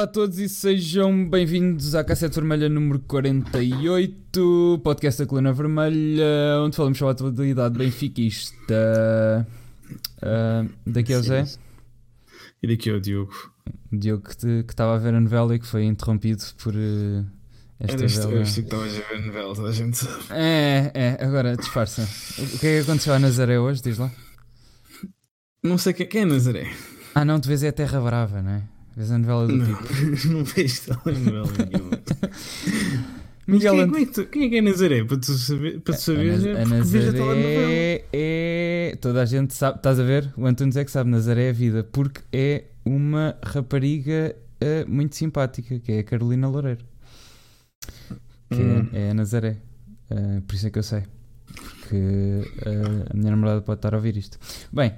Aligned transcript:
Olá 0.00 0.06
a 0.06 0.12
todos 0.12 0.38
e 0.38 0.48
sejam 0.48 1.28
bem-vindos 1.28 1.94
à 1.94 2.02
Cassete 2.02 2.34
Vermelha 2.36 2.70
número 2.70 3.00
48, 3.00 4.80
podcast 4.82 5.20
da 5.20 5.26
Coluna 5.26 5.52
Vermelha, 5.52 6.58
onde 6.64 6.74
falamos 6.74 6.96
sobre 6.96 7.26
a 7.26 7.28
atualidade 7.28 7.76
benfiquista. 7.76 9.46
Uh, 10.22 10.70
daqui 10.86 11.12
é 11.12 11.18
o 11.18 11.22
Zé. 11.22 11.44
E 12.62 12.68
daqui 12.68 12.88
é 12.88 12.94
o 12.94 13.00
Diogo. 13.00 13.52
Diogo 13.92 14.22
que 14.22 14.64
estava 14.70 14.94
a 14.94 14.98
ver 14.98 15.12
a 15.12 15.20
novela 15.20 15.54
e 15.54 15.58
que 15.58 15.66
foi 15.66 15.84
interrompido 15.84 16.44
por 16.62 16.74
uh, 16.74 17.26
esta 17.78 18.02
novela. 18.02 18.42
isto 18.42 18.54
que 18.54 18.60
estavas 18.60 18.96
a 18.96 19.00
ver 19.06 19.16
a 19.16 19.26
novela, 19.26 19.54
toda 19.54 19.68
a 19.68 19.72
gente 19.72 19.98
sabe. 19.98 20.24
É, 20.30 20.90
é, 20.94 21.22
agora 21.22 21.58
disfarça. 21.58 22.08
O 22.38 22.58
que 22.58 22.66
é 22.66 22.78
que 22.78 22.84
aconteceu 22.84 23.12
à 23.12 23.18
Nazaré 23.18 23.60
hoje? 23.60 23.82
Diz 23.82 23.98
lá. 23.98 24.10
Não 25.62 25.76
sei 25.76 25.92
quem 25.92 26.22
é 26.22 26.24
Nazaré. 26.24 26.72
Ah, 27.14 27.22
não, 27.22 27.38
tu 27.38 27.48
vês 27.48 27.62
é 27.62 27.68
a 27.68 27.72
Terra 27.72 28.00
Brava, 28.00 28.40
não 28.40 28.52
é? 28.52 28.79
Vês 29.00 29.10
a 29.12 29.18
novela 29.18 29.46
do 29.46 29.56
Não, 29.56 29.64
tipo. 29.66 30.28
não 30.28 30.44
vejo 30.44 30.82
novela 31.06 31.48
nenhuma. 31.70 31.90
Miguel 33.46 33.72
quem, 33.72 33.80
Ant- 33.82 33.88
como 33.90 33.96
é 34.02 34.06
que 34.06 34.12
tu- 34.12 34.26
quem 34.26 34.44
é 34.44 34.48
que 34.50 34.56
é 34.58 34.60
Nazaré? 34.60 35.04
Para 35.04 35.16
tu, 35.16 35.32
saber, 35.32 35.80
para 35.80 35.94
tu 35.94 35.96
A, 35.96 36.00
saberes, 36.00 36.42
Naz- 36.44 36.46
é 36.46 36.50
a 36.50 36.52
a 36.52 36.56
telenovela. 36.56 37.34
Nazaré 37.34 38.04
é. 38.12 38.98
Toda 39.00 39.22
a 39.22 39.24
gente 39.24 39.54
sabe. 39.54 39.78
Estás 39.78 39.98
a 39.98 40.02
ver? 40.04 40.30
O 40.36 40.44
Antunes 40.46 40.76
é 40.76 40.84
que 40.84 40.90
sabe. 40.90 41.08
Nazaré 41.10 41.46
é 41.46 41.50
a 41.50 41.52
vida. 41.54 41.82
Porque 41.82 42.20
é 42.30 42.64
uma 42.84 43.36
rapariga 43.42 44.36
eh, 44.60 44.84
muito 44.86 45.16
simpática, 45.16 45.78
que 45.80 45.92
é 45.92 45.98
a 46.00 46.04
Carolina 46.04 46.46
Loureiro. 46.48 46.84
Que 48.50 48.56
Hum. 48.62 48.86
é, 48.92 49.06
é 49.06 49.10
a 49.12 49.14
Nazaré. 49.14 49.56
Eh, 50.10 50.42
por 50.46 50.54
isso 50.54 50.66
é 50.66 50.70
que 50.70 50.78
eu 50.78 50.82
sei. 50.82 51.02
Porque 51.80 51.96
eh, 52.66 53.04
a 53.12 53.16
minha 53.16 53.30
namorada 53.30 53.62
pode 53.62 53.78
estar 53.78 53.94
a 53.94 53.96
ouvir 53.96 54.16
isto. 54.18 54.38
Bem, 54.72 54.92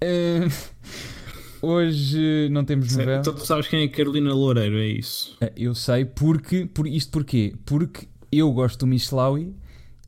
hoje 1.62 2.48
não 2.50 2.64
temos 2.64 2.96
novela. 2.96 3.20
Então 3.20 3.34
tu 3.34 3.44
sabes 3.44 3.68
quem 3.68 3.82
é 3.84 3.88
Carolina 3.88 4.32
Loureiro, 4.32 4.76
é 4.78 4.86
isso? 4.86 5.36
Eh, 5.40 5.52
Eu 5.56 5.74
sei 5.74 6.04
porque. 6.04 6.66
Por, 6.66 6.86
isto 6.86 7.10
porquê? 7.12 7.54
Porque 7.64 8.06
eu 8.30 8.52
gosto 8.52 8.80
do 8.80 8.86
Michelawi. 8.86 9.54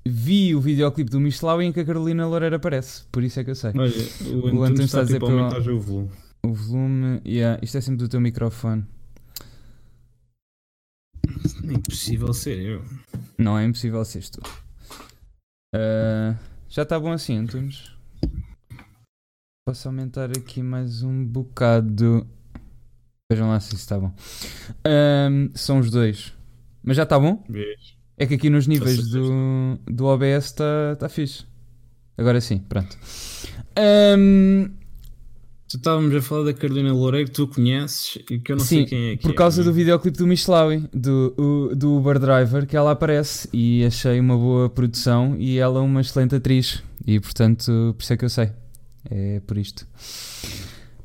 Vi 0.06 0.54
o 0.54 0.60
videoclipe 0.60 1.10
do 1.10 1.20
Michelawi 1.20 1.66
em 1.66 1.72
que 1.72 1.80
a 1.80 1.84
Carolina 1.84 2.26
Loureiro 2.26 2.56
aparece. 2.56 3.04
Por 3.12 3.22
isso 3.22 3.38
é 3.40 3.44
que 3.44 3.50
eu 3.50 3.54
sei. 3.54 3.70
Olha, 3.76 3.92
o 3.92 4.62
Antunes 4.62 4.70
Antunes 4.70 4.80
está 4.80 4.84
está 4.84 4.98
a 5.00 5.02
dizer 5.04 5.14
tipo 5.14 5.26
para 5.26 5.74
o 5.74 5.80
volume. 5.80 6.10
O 6.42 6.52
volume. 6.54 7.20
Yeah, 7.26 7.58
isto 7.62 7.76
é 7.76 7.80
sempre 7.80 7.98
do 7.98 8.08
teu 8.08 8.20
microfone. 8.20 8.84
É 11.68 11.72
impossível 11.72 12.32
ser 12.32 12.58
eu. 12.58 12.84
Não 13.36 13.58
é 13.58 13.64
impossível 13.64 14.04
ser 14.04 14.24
tu. 14.28 14.40
Ah, 15.74 16.34
já 16.68 16.82
está 16.82 16.98
bom 16.98 17.12
assim, 17.12 17.36
Antunes? 17.36 17.92
Posso 19.68 19.86
aumentar 19.86 20.30
aqui 20.30 20.62
mais 20.62 21.02
um 21.02 21.22
bocado. 21.22 22.26
Vejam 23.30 23.50
lá 23.50 23.60
se 23.60 23.74
isso 23.74 23.82
está 23.82 23.98
bom. 23.98 24.10
Ahm, 24.82 25.50
são 25.54 25.78
os 25.80 25.90
dois. 25.90 26.32
Mas 26.82 26.96
já 26.96 27.02
está 27.02 27.20
bom? 27.20 27.44
Vês? 27.46 27.94
É 28.16 28.24
que 28.24 28.32
aqui 28.32 28.48
nos 28.48 28.66
níveis 28.66 29.10
do, 29.10 29.78
do 29.84 30.06
OBS 30.06 30.46
está 30.46 30.96
tá 30.98 31.06
fixe. 31.10 31.44
Agora 32.16 32.40
sim, 32.40 32.60
pronto. 32.66 32.96
Tu 35.68 35.76
estávamos 35.76 36.14
a 36.14 36.22
falar 36.22 36.44
da 36.44 36.54
Carolina 36.54 36.90
Loureiro 36.90 37.28
que 37.28 37.34
tu 37.34 37.46
conheces 37.46 38.16
e 38.30 38.38
que 38.38 38.52
eu 38.52 38.56
não 38.56 38.64
Sim, 38.64 38.76
sei 38.76 38.86
quem 38.86 39.10
é 39.10 39.16
que 39.18 39.22
por 39.24 39.32
é, 39.32 39.34
causa 39.34 39.58
não 39.58 39.70
do 39.70 39.74
é? 39.74 39.78
videoclipe 39.78 40.16
do 40.16 40.26
Michelawi, 40.26 40.88
do, 40.94 41.74
do 41.76 41.94
Uber 41.94 42.18
Driver, 42.18 42.66
que 42.66 42.74
ela 42.74 42.92
aparece 42.92 43.50
e 43.52 43.84
achei 43.84 44.18
uma 44.18 44.34
boa 44.34 44.70
produção 44.70 45.36
e 45.38 45.58
ela 45.58 45.78
é 45.80 45.82
uma 45.82 46.00
excelente 46.00 46.34
atriz 46.34 46.82
e 47.06 47.20
portanto 47.20 47.94
por 47.98 48.02
isso 48.02 48.14
é 48.14 48.16
que 48.16 48.24
eu 48.24 48.30
sei. 48.30 48.50
É 49.10 49.40
por 49.40 49.56
isto. 49.56 49.86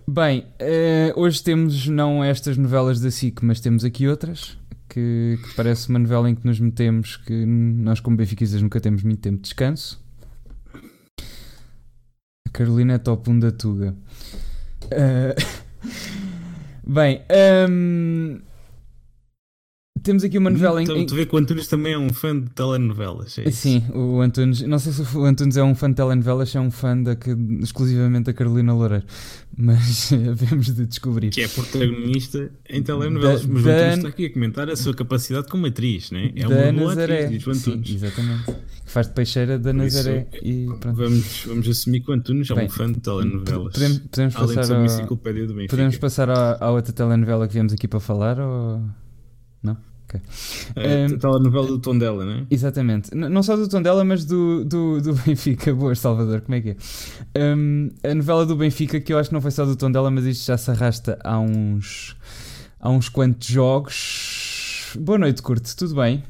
Bem, 0.07 0.45
eh, 0.59 1.13
hoje 1.15 1.41
temos 1.41 1.87
não 1.87 2.23
estas 2.23 2.57
novelas 2.57 2.99
da 2.99 3.09
SIC, 3.09 3.41
mas 3.41 3.59
temos 3.59 3.83
aqui 3.83 4.07
outras. 4.07 4.57
Que, 4.89 5.39
que 5.41 5.55
parece 5.55 5.89
uma 5.89 5.97
novela 5.97 6.29
em 6.29 6.35
que 6.35 6.45
nos 6.45 6.59
metemos 6.59 7.17
que 7.17 7.45
nós 7.45 7.99
como 7.99 8.15
benfiquistas 8.15 8.61
nunca 8.61 8.79
temos 8.79 9.01
muito 9.01 9.21
tempo 9.21 9.37
de 9.37 9.43
descanso. 9.43 9.99
A 12.47 12.49
Carolina 12.51 12.93
é 12.93 12.97
top 12.99 13.29
1 13.29 13.39
da 13.39 13.51
Tuga. 13.51 13.95
Eh, 14.91 15.35
Bem, 16.85 17.21
hum, 17.69 18.41
temos 20.03 20.23
aqui 20.23 20.37
uma 20.37 20.49
novela 20.49 20.79
em, 20.81 20.83
Então, 20.83 20.97
em- 20.97 21.05
Tu 21.05 21.15
vê 21.15 21.25
que 21.25 21.33
o 21.35 21.37
Antunes 21.39 21.67
também 21.67 21.93
é 21.93 21.97
um 21.97 22.09
fã 22.13 22.39
de 22.39 22.49
telenovelas. 22.51 23.37
É? 23.39 23.49
Sim, 23.49 23.83
o 23.93 24.19
Antunes. 24.21 24.61
Não 24.61 24.77
sei 24.77 24.91
se 24.93 25.17
o 25.17 25.23
Antunes 25.23 25.57
é 25.57 25.63
um 25.63 25.73
fã 25.73 25.89
de 25.89 25.95
telenovelas, 25.95 26.49
se 26.49 26.57
é 26.57 26.61
um 26.61 26.69
fã 26.69 26.95
da, 27.01 27.15
exclusivamente 27.61 28.25
da 28.25 28.33
Carolina 28.33 28.73
Loureiro. 28.73 29.05
Mas 29.57 30.11
havemos 30.13 30.73
de 30.73 30.85
descobrir. 30.85 31.29
Que 31.29 31.41
é 31.41 31.47
protagonista 31.47 32.51
em 32.69 32.81
telenovelas. 32.83 33.45
Da- 33.45 33.53
Mas 33.53 33.61
o 33.61 33.65
da- 33.65 33.71
Antunes 33.77 33.97
está 33.97 34.07
aqui 34.09 34.25
a 34.25 34.33
comentar 34.33 34.69
a 34.69 34.75
sua 34.75 34.93
capacidade 34.93 35.47
como 35.47 35.65
atriz, 35.67 36.11
né? 36.11 36.31
É 36.35 36.41
da 36.41 36.47
uma 36.49 36.73
boa 36.73 36.87
Nazaré. 36.95 37.25
atriz, 37.25 37.31
diz 37.39 37.47
o 37.47 37.53
Sim, 37.53 37.71
Antunes. 37.71 37.89
exatamente. 38.03 38.43
Que 38.45 38.91
faz 38.91 39.07
de 39.07 39.13
peixeira 39.13 39.57
da 39.57 39.73
Por 39.73 39.83
isso, 39.85 39.97
Nazaré. 39.97 40.27
E 40.41 40.65
pronto. 40.79 40.95
Vamos, 40.97 41.43
vamos 41.47 41.67
assumir 41.69 42.01
que 42.01 42.11
o 42.11 42.13
Antunes 42.13 42.49
é 42.51 42.55
Bem, 42.55 42.65
um 42.65 42.69
fã 42.69 42.91
de 42.91 42.99
telenovelas. 42.99 43.73
Podemos, 43.73 43.97
podemos 43.99 44.35
Além 44.35 44.47
de 44.49 44.55
passar 44.55 44.63
ser 44.67 44.73
uma 44.73 44.79
ao- 44.79 44.85
enciclopédia 44.85 45.47
do 45.47 45.53
Benfica. 45.53 45.69
Podemos 45.69 45.97
passar 45.97 46.29
à, 46.29 46.57
à 46.59 46.71
outra 46.71 46.91
telenovela 46.91 47.47
que 47.47 47.53
viemos 47.53 47.71
aqui 47.73 47.87
para 47.87 47.99
falar? 47.99 48.39
Ou... 48.39 48.81
A 50.75 50.81
Ehm, 50.81 51.17
telenovela 51.17 51.67
do 51.67 51.79
Tondela, 51.79 52.25
né? 52.25 52.45
Exatamente. 52.49 53.13
N- 53.15 53.29
não 53.29 53.41
só 53.43 53.55
do 53.55 53.67
tom 53.67 53.81
dela, 53.81 54.03
mas 54.03 54.25
do, 54.25 54.63
do, 54.65 55.01
do 55.01 55.13
Benfica. 55.25 55.73
Boas, 55.73 55.99
Salvador, 55.99 56.41
como 56.41 56.55
é 56.55 56.61
que 56.61 56.69
é? 56.71 56.75
Um, 57.55 57.89
a 58.03 58.13
novela 58.15 58.45
do 58.45 58.55
Benfica, 58.55 58.99
que 58.99 59.11
eu 59.13 59.17
acho 59.19 59.29
que 59.29 59.33
não 59.33 59.41
foi 59.41 59.51
só 59.51 59.65
do 59.65 59.75
tom 59.75 59.91
dela, 59.91 60.09
mas 60.11 60.25
isto 60.25 60.45
já 60.45 60.57
se 60.57 60.69
arrasta 60.71 61.17
há 61.23 61.39
uns, 61.39 62.15
há 62.79 62.89
uns 62.89 63.09
quantos 63.09 63.47
jogos. 63.47 64.93
Boa 64.99 65.17
noite, 65.17 65.41
Curto, 65.41 65.75
tudo 65.75 65.95
bem? 65.95 66.23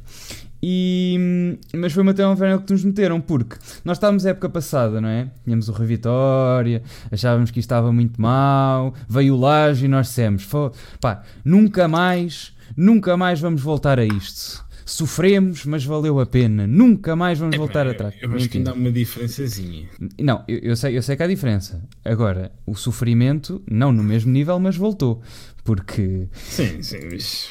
E, 0.66 1.57
mas 1.75 1.91
foi 1.91 2.03
uma 2.03 2.13
telenovela 2.13 2.57
que 2.61 2.72
nos 2.72 2.85
meteram, 2.85 3.19
porque 3.19 3.57
nós 3.83 3.97
estávamos 3.97 4.25
a 4.25 4.29
época 4.29 4.47
passada, 4.47 5.01
não 5.01 5.09
é? 5.09 5.27
Tínhamos 5.43 5.67
o 5.67 5.73
Rui 5.73 5.85
Vitória, 5.85 6.81
achávamos 7.11 7.51
que 7.51 7.59
isto 7.59 7.66
estava 7.67 7.91
muito 7.91 8.22
mal, 8.22 8.93
veio 9.09 9.35
o 9.35 9.39
Laje 9.41 9.83
e 9.83 9.88
nós 9.89 10.07
dissemos: 10.07 10.43
"Fo- 10.43 10.72
pá, 11.01 11.22
nunca 11.43 11.85
mais, 11.89 12.53
nunca 12.75 13.16
mais 13.17 13.39
vamos 13.39 13.61
voltar 13.61 14.00
a 14.00 14.06
isto. 14.06 14.63
Sofremos, 14.85 15.66
mas 15.66 15.85
valeu 15.85 16.19
a 16.19 16.25
pena. 16.25 16.67
Nunca 16.67 17.16
mais 17.16 17.39
vamos 17.39 17.56
voltar 17.56 17.88
É, 17.88 17.91
atrás. 17.91 18.13
Eu 18.22 18.29
acho 18.34 18.50
que 18.50 18.57
Mentira. 18.57 18.59
ainda 18.59 18.72
há 18.72 18.73
uma 18.73 18.91
diferençazinha. 18.91 19.88
Não, 20.19 20.44
eu, 20.47 20.57
eu 20.59 20.75
sei, 20.75 20.97
eu 20.97 21.01
sei 21.01 21.16
que 21.16 21.23
há 21.23 21.28
diferença. 21.28 21.81
Agora, 22.03 22.51
o 22.66 22.75
sofrimento, 22.75 23.63
não 23.69 23.94
no 23.94 24.03
mesmo 24.03 24.29
nível, 24.31 24.59
mas 24.59 24.75
voltou. 24.75 25.22
Porque. 25.63 26.28
Sim, 26.34 26.81
sim, 26.84 27.00
mas... 27.09 27.50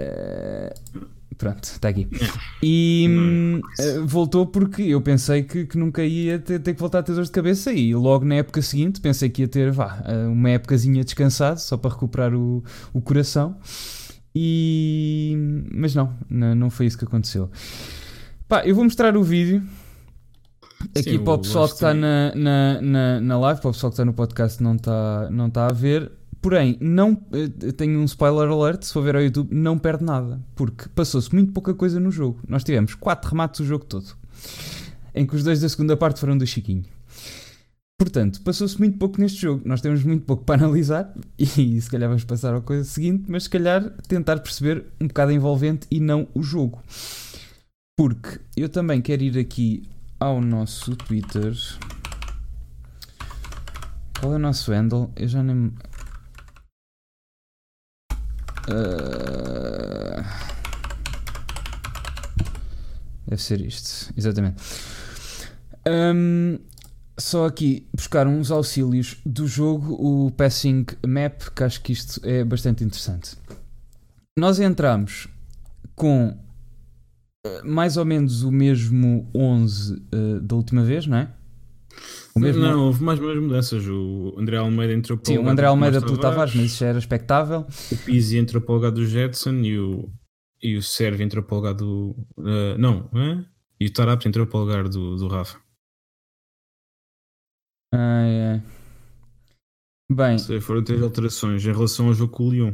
eh, 0.00 0.72
pronto, 1.36 1.62
está 1.64 1.88
aqui. 1.90 2.08
E 2.62 3.06
Não, 3.08 3.22
hum, 3.22 3.60
eh, 3.78 3.98
voltou 4.06 4.46
porque 4.46 4.80
eu 4.82 5.00
pensei 5.02 5.42
que, 5.42 5.66
que 5.66 5.76
nunca 5.76 6.02
ia 6.02 6.38
ter, 6.38 6.58
ter 6.60 6.72
que 6.72 6.80
voltar 6.80 7.00
a 7.00 7.02
ter 7.02 7.12
dores 7.12 7.28
de 7.28 7.32
cabeça 7.34 7.70
e 7.72 7.94
logo 7.94 8.24
na 8.24 8.36
época 8.36 8.62
seguinte 8.62 8.98
pensei 9.00 9.28
que 9.28 9.42
ia 9.42 9.48
ter 9.48 9.70
vá, 9.72 10.02
eh, 10.06 10.26
uma 10.26 10.48
épocazinha 10.50 11.04
descansado 11.04 11.60
só 11.60 11.76
para 11.76 11.90
recuperar 11.90 12.34
o, 12.34 12.64
o 12.94 13.00
coração. 13.02 13.58
E. 14.34 15.36
Mas 15.74 15.94
não, 15.94 16.14
não, 16.28 16.70
foi 16.70 16.86
isso 16.86 16.98
que 16.98 17.04
aconteceu. 17.04 17.50
Pá, 18.48 18.64
eu 18.64 18.74
vou 18.74 18.84
mostrar 18.84 19.16
o 19.16 19.22
vídeo 19.22 19.62
aqui 20.96 21.12
Sim, 21.12 21.18
para 21.18 21.34
o 21.34 21.38
pessoal 21.38 21.66
que 21.68 21.74
está 21.74 21.94
na, 21.94 22.34
na, 22.34 22.80
na, 22.80 23.20
na 23.20 23.38
live, 23.38 23.60
para 23.60 23.70
o 23.70 23.72
pessoal 23.72 23.90
que 23.90 23.94
está 23.94 24.04
no 24.04 24.12
podcast 24.12 24.62
não 24.62 24.74
está, 24.74 25.28
não 25.30 25.46
está 25.46 25.66
a 25.66 25.72
ver. 25.72 26.10
Porém, 26.40 26.78
não 26.80 27.20
eh, 27.32 27.72
tenho 27.72 28.00
um 28.00 28.04
spoiler 28.04 28.48
alert, 28.48 28.82
se 28.84 28.92
for 28.94 29.02
ver 29.02 29.14
ao 29.14 29.20
YouTube, 29.20 29.54
não 29.54 29.78
perde 29.78 30.02
nada, 30.02 30.40
porque 30.54 30.88
passou-se 30.94 31.32
muito 31.34 31.52
pouca 31.52 31.74
coisa 31.74 32.00
no 32.00 32.10
jogo. 32.10 32.40
Nós 32.48 32.64
tivemos 32.64 32.94
4 32.94 33.30
remates 33.30 33.60
o 33.60 33.64
jogo 33.64 33.84
todo, 33.84 34.06
em 35.14 35.26
que 35.26 35.36
os 35.36 35.44
dois 35.44 35.60
da 35.60 35.68
segunda 35.68 35.98
parte 35.98 36.18
foram 36.18 36.38
do 36.38 36.46
Chiquinho. 36.46 36.84
Portanto, 38.00 38.40
passou-se 38.40 38.78
muito 38.78 38.96
pouco 38.96 39.20
neste 39.20 39.42
jogo. 39.42 39.60
Nós 39.62 39.82
temos 39.82 40.02
muito 40.02 40.24
pouco 40.24 40.42
para 40.42 40.64
analisar 40.64 41.14
e 41.38 41.44
se 41.78 41.90
calhar 41.90 42.08
vamos 42.08 42.24
passar 42.24 42.54
à 42.54 42.60
coisa 42.62 42.82
seguinte, 42.82 43.24
mas 43.28 43.42
se 43.42 43.50
calhar 43.50 43.90
tentar 44.08 44.38
perceber 44.38 44.86
um 44.98 45.06
bocado 45.06 45.32
envolvente 45.32 45.86
e 45.90 46.00
não 46.00 46.26
o 46.32 46.42
jogo. 46.42 46.82
Porque 47.98 48.40
eu 48.56 48.70
também 48.70 49.02
quero 49.02 49.22
ir 49.22 49.38
aqui 49.38 49.86
ao 50.18 50.40
nosso 50.40 50.96
Twitter. 50.96 51.54
Qual 54.18 54.32
é 54.32 54.36
o 54.36 54.38
nosso 54.38 54.72
handle? 54.72 55.12
Eu 55.14 55.28
já 55.28 55.42
nem. 55.42 55.70
Ah, 58.66 60.24
Deve 63.26 63.42
ser 63.42 63.60
isto, 63.60 64.10
exatamente. 64.16 64.62
Ahm, 65.84 66.58
só 67.20 67.46
aqui 67.46 67.86
buscar 67.94 68.26
uns 68.26 68.50
auxílios 68.50 69.16
do 69.24 69.46
jogo, 69.46 69.94
o 69.94 70.30
Passing 70.30 70.86
Map, 71.06 71.40
que 71.54 71.62
acho 71.64 71.80
que 71.82 71.92
isto 71.92 72.20
é 72.24 72.42
bastante 72.44 72.82
interessante. 72.84 73.36
Nós 74.38 74.58
entramos 74.58 75.28
com 75.94 76.36
eh, 77.46 77.62
mais 77.62 77.96
ou 77.96 78.04
menos 78.04 78.42
o 78.42 78.50
mesmo 78.50 79.28
11 79.34 80.02
eh, 80.12 80.40
da 80.40 80.56
última 80.56 80.82
vez, 80.82 81.06
não 81.06 81.18
é? 81.18 81.30
O 82.34 82.38
mesmo- 82.40 82.62
Não, 82.62 82.86
houve 82.86 83.02
mais 83.02 83.18
umas 83.18 83.36
mudanças. 83.38 83.84
O 83.86 84.34
André 84.38 84.56
Almeida 84.56 84.94
entrou 84.94 85.18
para 85.18 85.26
Sim, 85.32 85.38
o 85.38 85.48
André 85.48 85.66
Almeida 85.66 86.00
pelo 86.00 86.16
Tavares, 86.18 86.54
mas 86.54 86.64
isso 86.66 86.78
já 86.78 86.86
era 86.86 86.98
expectável. 86.98 87.66
O 87.90 87.96
Pizzi 87.96 88.38
entrou 88.38 88.62
para 88.62 88.72
o 88.72 88.74
lugar 88.76 88.92
do 88.92 89.04
Jetson 89.04 89.54
e 89.56 89.78
o, 89.78 90.08
e 90.62 90.76
o 90.76 90.82
Sérvio 90.82 91.24
entrou 91.24 91.42
para 91.42 91.54
o 91.54 91.58
lugar 91.58 91.74
do. 91.74 92.16
eh, 92.38 92.76
não, 92.78 93.10
hã? 93.12 93.44
e 93.78 93.86
o 93.86 93.92
Tarapto 93.92 94.28
entrou 94.28 94.46
para 94.46 94.58
o 94.58 94.60
lugar 94.60 94.88
do, 94.88 95.16
do 95.16 95.26
Rafa. 95.26 95.58
Ai, 97.92 98.42
ai. 98.52 98.62
Bem, 100.12 100.38
seja, 100.38 100.60
Foram 100.60 100.82
três 100.82 101.02
alterações 101.02 101.64
em 101.64 101.72
relação 101.72 102.08
ao 102.08 102.14
jogo 102.14 102.32
com 102.32 102.48
o 102.48 102.50
Lyon. 102.50 102.72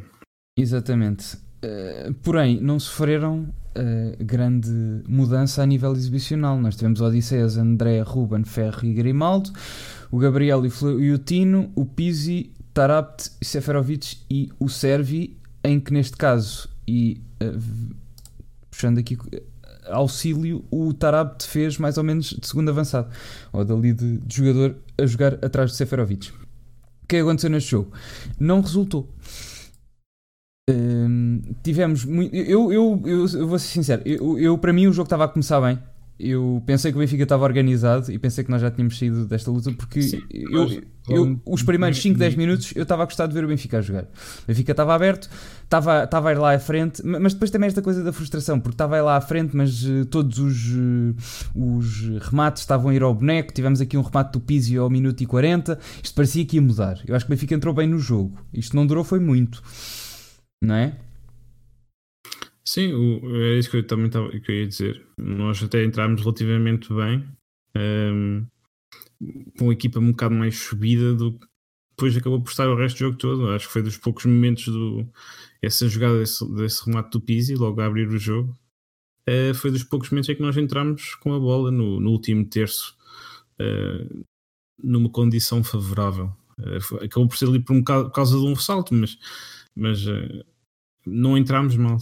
exatamente. 0.58 1.36
Eh, 1.62 2.12
porém, 2.22 2.60
não 2.60 2.78
sofreram 2.78 3.52
eh, 3.74 4.16
grande 4.20 4.70
mudança 5.08 5.62
a 5.62 5.66
nível 5.66 5.92
exibicional. 5.92 6.58
Nós 6.60 6.76
tivemos 6.76 7.00
Odisseias, 7.00 7.56
André, 7.56 8.00
Ruben, 8.02 8.44
Ferro 8.44 8.84
e 8.84 8.92
Grimaldo, 8.94 9.50
o 10.10 10.18
Gabriel 10.18 10.62
e, 10.64 11.12
o 11.12 11.18
Tino, 11.18 11.70
o 11.74 11.84
Pizzi, 11.84 12.52
Tarapt, 12.72 13.30
Seferovic 13.42 14.18
e 14.30 14.50
o 14.60 14.68
Servi, 14.68 15.36
em 15.64 15.80
que 15.80 15.92
neste 15.92 16.16
caso, 16.16 16.68
e 16.86 17.20
v- 17.40 17.94
puxando 18.70 18.98
aqui 18.98 19.16
auxílio, 19.88 20.64
o 20.70 20.92
Tarabt 20.92 21.46
fez 21.46 21.78
mais 21.78 21.98
ou 21.98 22.04
menos 22.04 22.30
de 22.30 22.46
segundo 22.46 22.70
avançado, 22.70 23.08
ou 23.52 23.64
dali 23.64 23.92
de, 23.92 24.18
de 24.18 24.36
jogador 24.36 24.76
a 24.98 25.06
jogar 25.06 25.34
atrás 25.44 25.70
de 25.70 25.76
Seferovic. 25.76 26.30
O 26.30 27.06
que 27.08 27.16
é 27.16 27.20
aconteceu 27.20 27.50
neste 27.50 27.70
jogo? 27.70 27.92
Não 28.38 28.60
resultou. 28.60 29.08
Hum, 30.68 31.42
tivemos 31.62 32.04
muito. 32.04 32.34
Eu, 32.34 32.72
eu, 32.72 33.02
eu, 33.04 33.26
eu 33.28 33.46
vou 33.46 33.58
ser 33.58 33.68
sincero, 33.68 34.02
eu, 34.04 34.38
eu, 34.38 34.58
para 34.58 34.72
mim 34.72 34.88
o 34.88 34.92
jogo 34.92 35.06
estava 35.06 35.24
a 35.24 35.28
começar 35.28 35.60
bem. 35.60 35.78
Eu 36.18 36.62
pensei 36.64 36.90
que 36.90 36.96
o 36.96 37.00
Benfica 37.00 37.22
estava 37.24 37.44
organizado 37.44 38.10
e 38.10 38.18
pensei 38.18 38.42
que 38.42 38.50
nós 38.50 38.62
já 38.62 38.70
tínhamos 38.70 38.98
saído 38.98 39.26
desta 39.26 39.50
luta 39.50 39.70
porque 39.72 40.00
Sim, 40.00 40.22
eu, 40.30 40.82
eu- 41.10 41.40
os 41.44 41.62
primeiros 41.62 42.00
5, 42.00 42.18
10 42.18 42.32
Sim. 42.32 42.38
minutos 42.38 42.72
eu 42.74 42.84
estava 42.84 43.02
a 43.02 43.04
gostar 43.04 43.26
de 43.26 43.34
ver 43.34 43.44
o 43.44 43.48
Benfica 43.48 43.78
a 43.78 43.80
jogar. 43.82 44.04
O 44.04 44.46
Benfica 44.48 44.72
estava 44.72 44.94
aberto, 44.94 45.28
estava, 45.64 46.04
estava 46.04 46.30
a 46.30 46.32
ir 46.32 46.38
lá 46.38 46.54
à 46.54 46.58
frente, 46.58 47.04
ma- 47.06 47.20
mas 47.20 47.34
depois 47.34 47.50
também 47.50 47.66
esta 47.66 47.82
coisa 47.82 48.02
da 48.02 48.12
frustração, 48.14 48.58
porque 48.58 48.74
estava 48.74 48.96
a 48.96 48.98
ir 48.98 49.02
lá 49.02 49.16
à 49.16 49.20
frente, 49.20 49.54
mas 49.54 49.84
eh, 49.84 50.04
todos 50.10 50.38
os, 50.38 50.56
eh, 50.70 51.14
os 51.54 52.08
remates 52.30 52.62
estavam 52.62 52.88
a 52.90 52.94
ir 52.94 53.02
ao 53.02 53.14
boneco. 53.14 53.52
Tivemos 53.52 53.80
aqui 53.82 53.96
um 53.98 54.02
remate 54.02 54.32
do 54.32 54.40
Pizzi 54.40 54.76
ao 54.78 54.88
minuto 54.88 55.22
e 55.22 55.26
40. 55.26 55.78
Isto 56.02 56.14
parecia 56.14 56.46
que 56.46 56.56
ia 56.56 56.62
mudar. 56.62 56.98
Eu 57.06 57.14
acho 57.14 57.26
que 57.26 57.30
o 57.32 57.34
Benfica 57.34 57.54
entrou 57.54 57.74
bem 57.74 57.86
no 57.86 57.98
jogo. 57.98 58.38
Isto 58.54 58.74
não 58.74 58.86
durou, 58.86 59.04
foi 59.04 59.20
muito, 59.20 59.62
não 60.64 60.74
é? 60.74 60.94
Sim, 62.68 62.92
o, 62.94 63.36
é 63.36 63.58
isso 63.58 63.70
que 63.70 63.76
eu 63.78 63.86
também 63.86 64.06
estava, 64.06 64.28
que 64.40 64.50
eu 64.50 64.56
ia 64.56 64.66
dizer. 64.68 65.06
Nós 65.18 65.62
até 65.62 65.84
entramos 65.84 66.20
relativamente 66.20 66.92
bem, 66.92 67.24
ehm, 67.74 68.44
com 69.58 69.70
a 69.70 69.72
equipa 69.72 69.98
um 69.98 70.10
bocado 70.10 70.34
mais 70.34 70.56
subida 70.58 71.14
do 71.14 71.32
que 71.38 71.46
depois 71.90 72.16
acabou 72.16 72.42
por 72.42 72.50
estar 72.50 72.68
o 72.68 72.76
resto 72.76 72.96
do 72.96 72.98
jogo 73.00 73.16
todo. 73.18 73.50
Acho 73.50 73.66
que 73.66 73.72
foi 73.72 73.82
dos 73.82 73.96
poucos 73.96 74.26
momentos 74.26 74.66
do 74.66 75.06
essa 75.62 75.88
jogada 75.88 76.18
desse, 76.18 76.46
desse 76.54 76.84
remate 76.86 77.10
do 77.10 77.20
Pizzi, 77.20 77.54
logo 77.54 77.80
a 77.80 77.86
abrir 77.86 78.08
o 78.08 78.18
jogo. 78.18 78.56
eh, 79.26 79.54
foi 79.54 79.70
dos 79.72 79.84
poucos 79.84 80.10
momentos 80.10 80.28
em 80.30 80.36
que 80.36 80.42
nós 80.42 80.56
entramos 80.56 81.14
com 81.16 81.34
a 81.34 81.40
bola 81.40 81.70
no, 81.70 82.00
no 82.00 82.10
último 82.12 82.44
terço, 82.46 82.96
eh, 83.60 84.08
numa 84.82 85.10
condição 85.10 85.64
favorável. 85.64 86.32
Foi- 86.82 87.06
acabou 87.06 87.28
por 87.28 87.36
ser 87.38 87.48
ali 87.48 87.60
por, 87.60 87.74
um 87.76 87.82
por 87.84 88.10
causa 88.12 88.38
de 88.38 88.46
um 88.46 88.56
salto, 88.56 88.94
mas, 88.94 89.18
mas 89.76 90.00
não 91.06 91.36
entramos 91.38 91.76
mal. 91.76 91.98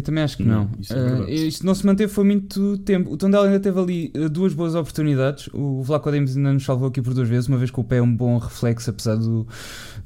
Eu 0.00 0.02
também 0.02 0.24
acho 0.24 0.38
que 0.38 0.44
Não, 0.44 0.64
não. 0.64 0.70
isso 0.80 0.94
é 0.94 0.96
verdade. 0.96 1.46
isto 1.48 1.66
não 1.66 1.74
se 1.74 1.84
manteve 1.84 2.10
foi 2.10 2.24
muito 2.24 2.78
tempo. 2.78 3.12
O 3.12 3.18
Tondela 3.18 3.44
ainda 3.44 3.60
teve 3.60 3.78
ali 3.78 4.10
eh, 4.14 4.30
duas 4.30 4.54
boas 4.54 4.74
oportunidades. 4.74 5.50
O 5.52 5.82
Vlaco 5.82 6.10
Dimos 6.10 6.34
ainda 6.38 6.54
nos 6.54 6.64
salvou 6.64 6.88
aqui 6.88 7.02
por 7.02 7.12
duas 7.12 7.28
vezes, 7.28 7.48
uma 7.48 7.58
vez 7.58 7.70
com 7.70 7.82
o 7.82 7.84
pé 7.84 7.96
é 7.98 8.02
um 8.02 8.16
bom 8.16 8.38
reflexo, 8.38 8.88
apesar 8.88 9.16
do, 9.16 9.46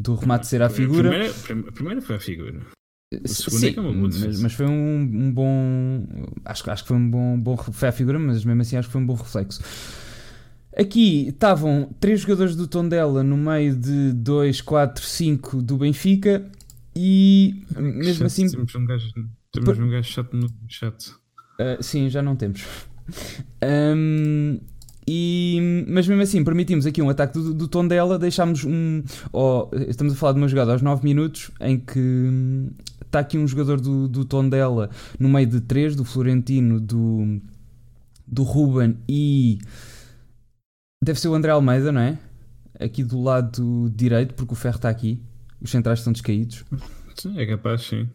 do 0.00 0.17
remate 0.17 0.49
ser 0.49 0.62
à 0.62 0.67
A 0.67 0.69
figura. 0.69 1.11
primeira, 1.11 1.32
a 1.69 1.73
primeira 1.73 2.02
foi 2.02 2.17
a 2.17 2.19
figura. 2.19 2.61
Sim, 3.26 3.67
é 3.69 3.73
que 3.73 3.79
é 3.79 3.82
mas, 3.82 4.41
mas 4.41 4.52
foi 4.52 4.67
um, 4.67 5.00
um 5.02 5.32
bom. 5.32 6.05
Acho, 6.44 6.64
que- 6.64 6.70
acho 6.70 6.82
que 6.82 6.88
foi 6.88 6.96
um 6.96 7.08
bom, 7.08 7.38
bom. 7.38 7.56
Foi 7.56 7.88
à 7.88 7.93
figura, 7.93 8.19
mas 8.19 8.44
mesmo 8.44 8.61
assim 8.62 8.76
acho 8.76 8.88
que 8.88 8.93
foi 8.93 9.00
um 9.00 9.06
bom 9.06 9.14
reflexo. 9.14 9.62
Aqui 10.76 11.29
estavam 11.29 11.88
três 12.00 12.23
jogadores 12.23 12.56
do 12.56 12.67
Tondela 12.67 13.23
no 13.23 13.37
meio 13.37 13.76
de 13.76 14.12
2, 14.12 14.61
4, 14.61 15.05
5 15.05 15.62
do 15.62 15.76
Benfica 15.76 16.44
e 16.96 17.62
mesmo 17.79 18.26
assim 18.26 18.46
um 18.76 18.85
gajo, 18.85 19.06
temos 19.60 19.78
um 19.78 19.90
gajo 19.90 20.10
chato 20.10 20.36
no 20.36 20.48
chat. 20.68 21.10
Uh, 21.60 21.82
sim, 21.82 22.08
já 22.08 22.22
não 22.22 22.36
temos. 22.36 22.64
Um, 23.62 24.58
e, 25.06 25.84
mas 25.86 26.08
mesmo 26.08 26.22
assim, 26.22 26.42
permitimos 26.42 26.86
aqui 26.86 27.02
um 27.02 27.10
ataque 27.10 27.34
do, 27.34 27.52
do 27.52 27.68
Tondela, 27.68 28.18
deixámos 28.18 28.64
um. 28.64 29.02
ó, 29.32 29.68
estamos 29.88 30.14
a 30.14 30.16
falar 30.16 30.32
de 30.32 30.38
uma 30.38 30.48
jogada 30.48 30.72
aos 30.72 30.82
9 30.82 31.04
minutos 31.04 31.50
em 31.60 31.78
que 31.78 31.98
hum, 31.98 32.70
está 33.02 33.20
aqui 33.20 33.36
um 33.36 33.46
jogador 33.46 33.80
do, 33.80 34.08
do 34.08 34.24
Tondela 34.24 34.90
no 35.18 35.28
meio 35.28 35.46
de 35.46 35.60
três, 35.60 35.94
do 35.94 36.04
Florentino, 36.04 36.80
do, 36.80 37.40
do 38.26 38.42
Ruben 38.42 38.96
e. 39.08 39.58
Deve 41.02 41.20
ser 41.20 41.28
o 41.28 41.34
André 41.34 41.52
Almeida, 41.52 41.92
não 41.92 42.00
é? 42.00 42.18
Aqui 42.80 43.04
do 43.04 43.20
lado 43.20 43.92
direito, 43.94 44.32
porque 44.34 44.54
o 44.54 44.56
ferro 44.56 44.76
está 44.76 44.88
aqui. 44.88 45.22
Os 45.60 45.70
centrais 45.70 45.98
estão 45.98 46.12
descaídos. 46.12 46.64
Sim, 47.14 47.38
é 47.38 47.46
capaz, 47.46 47.82
sim. 47.82 48.08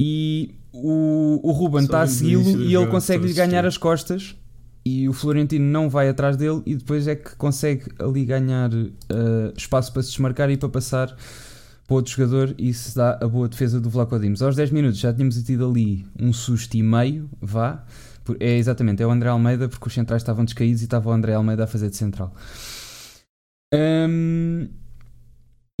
E 0.00 0.54
o, 0.72 1.40
o 1.42 1.52
Ruben 1.52 1.84
está 1.84 2.02
a 2.02 2.06
segui-lo 2.06 2.42
e 2.62 2.74
ele 2.74 2.86
consegue-lhe 2.88 3.32
ganhar 3.32 3.64
as 3.64 3.76
costas. 3.76 4.36
E 4.86 5.08
o 5.08 5.12
Florentino 5.14 5.64
não 5.64 5.88
vai 5.88 6.08
atrás 6.10 6.36
dele 6.36 6.60
e 6.66 6.74
depois 6.76 7.08
é 7.08 7.14
que 7.16 7.34
consegue 7.36 7.84
ali 7.98 8.24
ganhar 8.26 8.70
eh, 8.74 9.52
espaço 9.56 9.90
para 9.92 10.02
se 10.02 10.10
desmarcar 10.10 10.50
e 10.50 10.58
para 10.58 10.68
passar 10.68 11.16
para 11.86 11.96
outro 11.96 12.12
jogador 12.12 12.54
e 12.58 12.72
se 12.74 12.94
dá 12.94 13.18
a 13.22 13.26
boa 13.28 13.48
defesa 13.48 13.80
do 13.80 13.88
Vlaco 13.88 14.18
Dimos. 14.18 14.42
Aos 14.42 14.56
10 14.56 14.70
minutos 14.72 14.98
já 14.98 15.12
tínhamos 15.12 15.42
tido 15.42 15.66
ali 15.70 16.04
um 16.20 16.32
susto 16.34 16.74
e 16.76 16.82
meio, 16.82 17.30
vá. 17.40 17.84
Por- 18.24 18.36
É 18.40 18.56
exatamente, 18.58 19.02
é 19.02 19.06
o 19.06 19.10
André 19.10 19.28
Almeida 19.30 19.68
porque 19.70 19.86
os 19.88 19.94
centrais 19.94 20.20
estavam 20.22 20.44
descaídos 20.44 20.82
e 20.82 20.84
estava 20.84 21.08
o 21.08 21.12
André 21.12 21.32
Almeida 21.34 21.64
a 21.64 21.66
fazer 21.66 21.88
de 21.88 21.96
central. 21.96 22.34
Hum, 23.72 24.68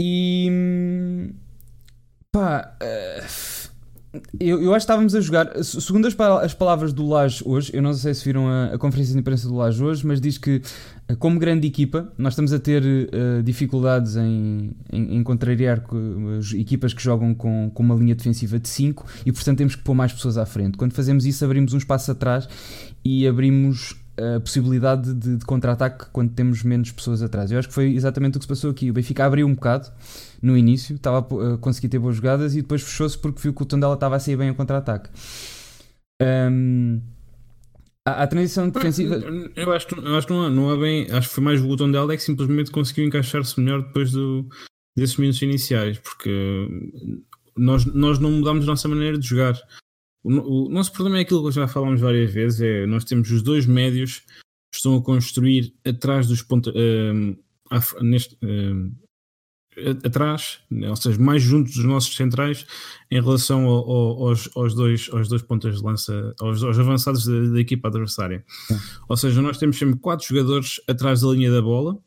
e 0.00 1.30
pá, 2.32 2.76
eh, 2.80 3.24
eu, 4.40 4.62
eu 4.62 4.70
acho 4.74 4.84
que 4.86 4.92
estávamos 4.92 5.14
a 5.14 5.20
jogar. 5.20 5.62
se- 5.64 5.80
Segundo 5.80 6.06
as, 6.06 6.14
as 6.42 6.54
palavras 6.54 6.92
do 6.92 7.06
Lage 7.06 7.42
hoje, 7.46 7.70
eu 7.74 7.82
não 7.82 7.92
sei 7.94 8.14
se 8.14 8.24
viram 8.24 8.48
a, 8.48 8.66
a 8.74 8.78
conferência 8.78 9.12
de 9.14 9.20
imprensa 9.20 9.48
do 9.48 9.54
Lage 9.54 9.82
hoje, 9.82 10.06
mas 10.06 10.20
diz 10.20 10.38
que, 10.38 10.60
eh, 11.08 11.14
como 11.16 11.38
grande 11.38 11.66
equipa, 11.66 12.12
nós 12.18 12.32
estamos 12.34 12.52
a 12.52 12.58
ter 12.58 12.82
eh, 12.84 13.42
dificuldades 13.42 14.16
em, 14.16 14.72
em, 14.92 15.16
em 15.16 15.22
contrariar 15.22 15.80
co- 15.80 15.96
as 16.38 16.52
equipas 16.52 16.92
que 16.94 17.02
jogam 17.02 17.34
com, 17.34 17.70
com 17.72 17.82
uma 17.82 17.94
linha 17.94 18.14
defensiva 18.14 18.58
de 18.58 18.68
5 18.68 19.04
e, 19.26 19.32
portanto, 19.32 19.58
temos 19.58 19.74
que 19.76 19.82
pôr 19.82 19.94
mais 19.94 20.12
pessoas 20.12 20.36
à 20.38 20.46
frente. 20.46 20.76
Quando 20.76 20.92
fazemos 20.92 21.24
isso, 21.26 21.44
abrimos 21.44 21.72
um 21.72 21.78
espaço 21.78 22.10
atrás 22.10 22.48
e 23.04 23.26
abrimos 23.26 23.94
a 24.16 24.38
possibilidade 24.40 25.12
de, 25.14 25.36
de 25.38 25.44
contra-ataque 25.44 26.06
quando 26.12 26.32
temos 26.32 26.62
menos 26.62 26.92
pessoas 26.92 27.22
atrás. 27.22 27.50
Eu 27.50 27.58
acho 27.58 27.68
que 27.68 27.74
foi 27.74 27.94
exatamente 27.94 28.36
o 28.36 28.38
que 28.38 28.44
se 28.44 28.48
passou 28.48 28.70
aqui. 28.70 28.90
O 28.90 28.92
Benfica 28.92 29.24
abriu 29.24 29.46
um 29.46 29.54
bocado 29.54 29.90
no 30.42 30.56
início, 30.56 30.96
estava 30.96 31.18
a 31.18 31.54
a 31.54 31.58
conseguir 31.58 31.88
ter 31.88 31.98
boas 31.98 32.16
jogadas 32.16 32.54
e 32.54 32.62
depois 32.62 32.82
fechou-se 32.82 33.18
porque 33.18 33.40
viu 33.42 33.52
que 33.52 33.62
o 33.62 33.66
Tondela 33.66 33.94
estava 33.94 34.16
a 34.16 34.20
sair 34.20 34.36
bem 34.36 34.50
a 34.50 34.54
contra-ataque. 34.54 35.08
Hum, 36.22 37.00
a, 38.06 38.22
a 38.22 38.26
transição 38.26 38.68
defensiva. 38.68 39.16
Eu 39.56 39.72
acho, 39.72 39.86
que- 39.88 39.98
eu 39.98 40.16
acho 40.16 40.26
que 40.26 40.32
não 40.32 40.42
há, 40.44 40.50
não 40.50 40.70
há 40.70 40.76
bem. 40.76 41.10
Acho 41.10 41.28
que 41.28 41.34
foi 41.34 41.44
mais 41.44 41.60
o 41.60 41.66
botão 41.66 41.90
dela 41.90 42.12
é 42.12 42.16
que 42.16 42.22
simplesmente 42.22 42.70
conseguiu 42.70 43.04
encaixar-se 43.06 43.58
melhor 43.60 43.82
depois 43.82 44.12
do, 44.12 44.46
desses 44.96 45.16
minutos 45.16 45.42
iniciais, 45.42 45.98
porque 45.98 46.68
nós, 47.56 47.84
nós 47.86 48.18
não 48.18 48.30
mudámos 48.30 48.64
a 48.64 48.66
nossa 48.66 48.88
maneira 48.88 49.18
de 49.18 49.26
jogar. 49.26 49.58
O, 50.24 50.66
o 50.66 50.68
nosso 50.70 50.90
problema 50.92 51.18
é 51.18 51.20
aquilo 51.20 51.44
que 51.46 51.54
já 51.54 51.68
falámos 51.68 52.00
várias 52.00 52.32
vezes: 52.32 52.60
é 52.62 52.86
nós 52.86 53.04
temos 53.04 53.30
os 53.30 53.42
dois 53.42 53.66
médios 53.66 54.20
que 54.72 54.76
estão 54.78 54.96
a 54.96 55.02
construir 55.02 55.72
atrás 55.86 56.26
dos 56.26 56.42
pontos. 56.42 56.72
neste, 58.00 58.36
hum, 58.42 58.92
atrás, 60.04 60.60
né, 60.70 60.88
ou 60.88 60.94
seja, 60.94 61.18
mais 61.20 61.42
junto 61.42 61.66
dos 61.72 61.84
nossos 61.84 62.14
centrais 62.14 62.64
em 63.10 63.20
relação 63.20 63.66
ao- 63.66 63.90
ao- 63.90 64.28
aos, 64.28 64.48
aos 64.56 64.72
dois, 64.74 65.08
aos 65.12 65.28
dois 65.28 65.42
pontas 65.42 65.76
de 65.78 65.82
lança, 65.84 66.32
aos, 66.40 66.62
aos 66.62 66.78
avançados 66.78 67.26
da, 67.26 67.40
da 67.50 67.60
equipa 67.60 67.88
adversária. 67.88 68.44
Ou 69.08 69.16
seja, 69.16 69.42
nós 69.42 69.58
temos 69.58 69.76
sempre 69.76 69.98
quatro 69.98 70.26
jogadores 70.28 70.80
atrás 70.86 71.22
da 71.22 71.28
linha 71.28 71.50
da 71.50 71.60
bola 71.60 71.98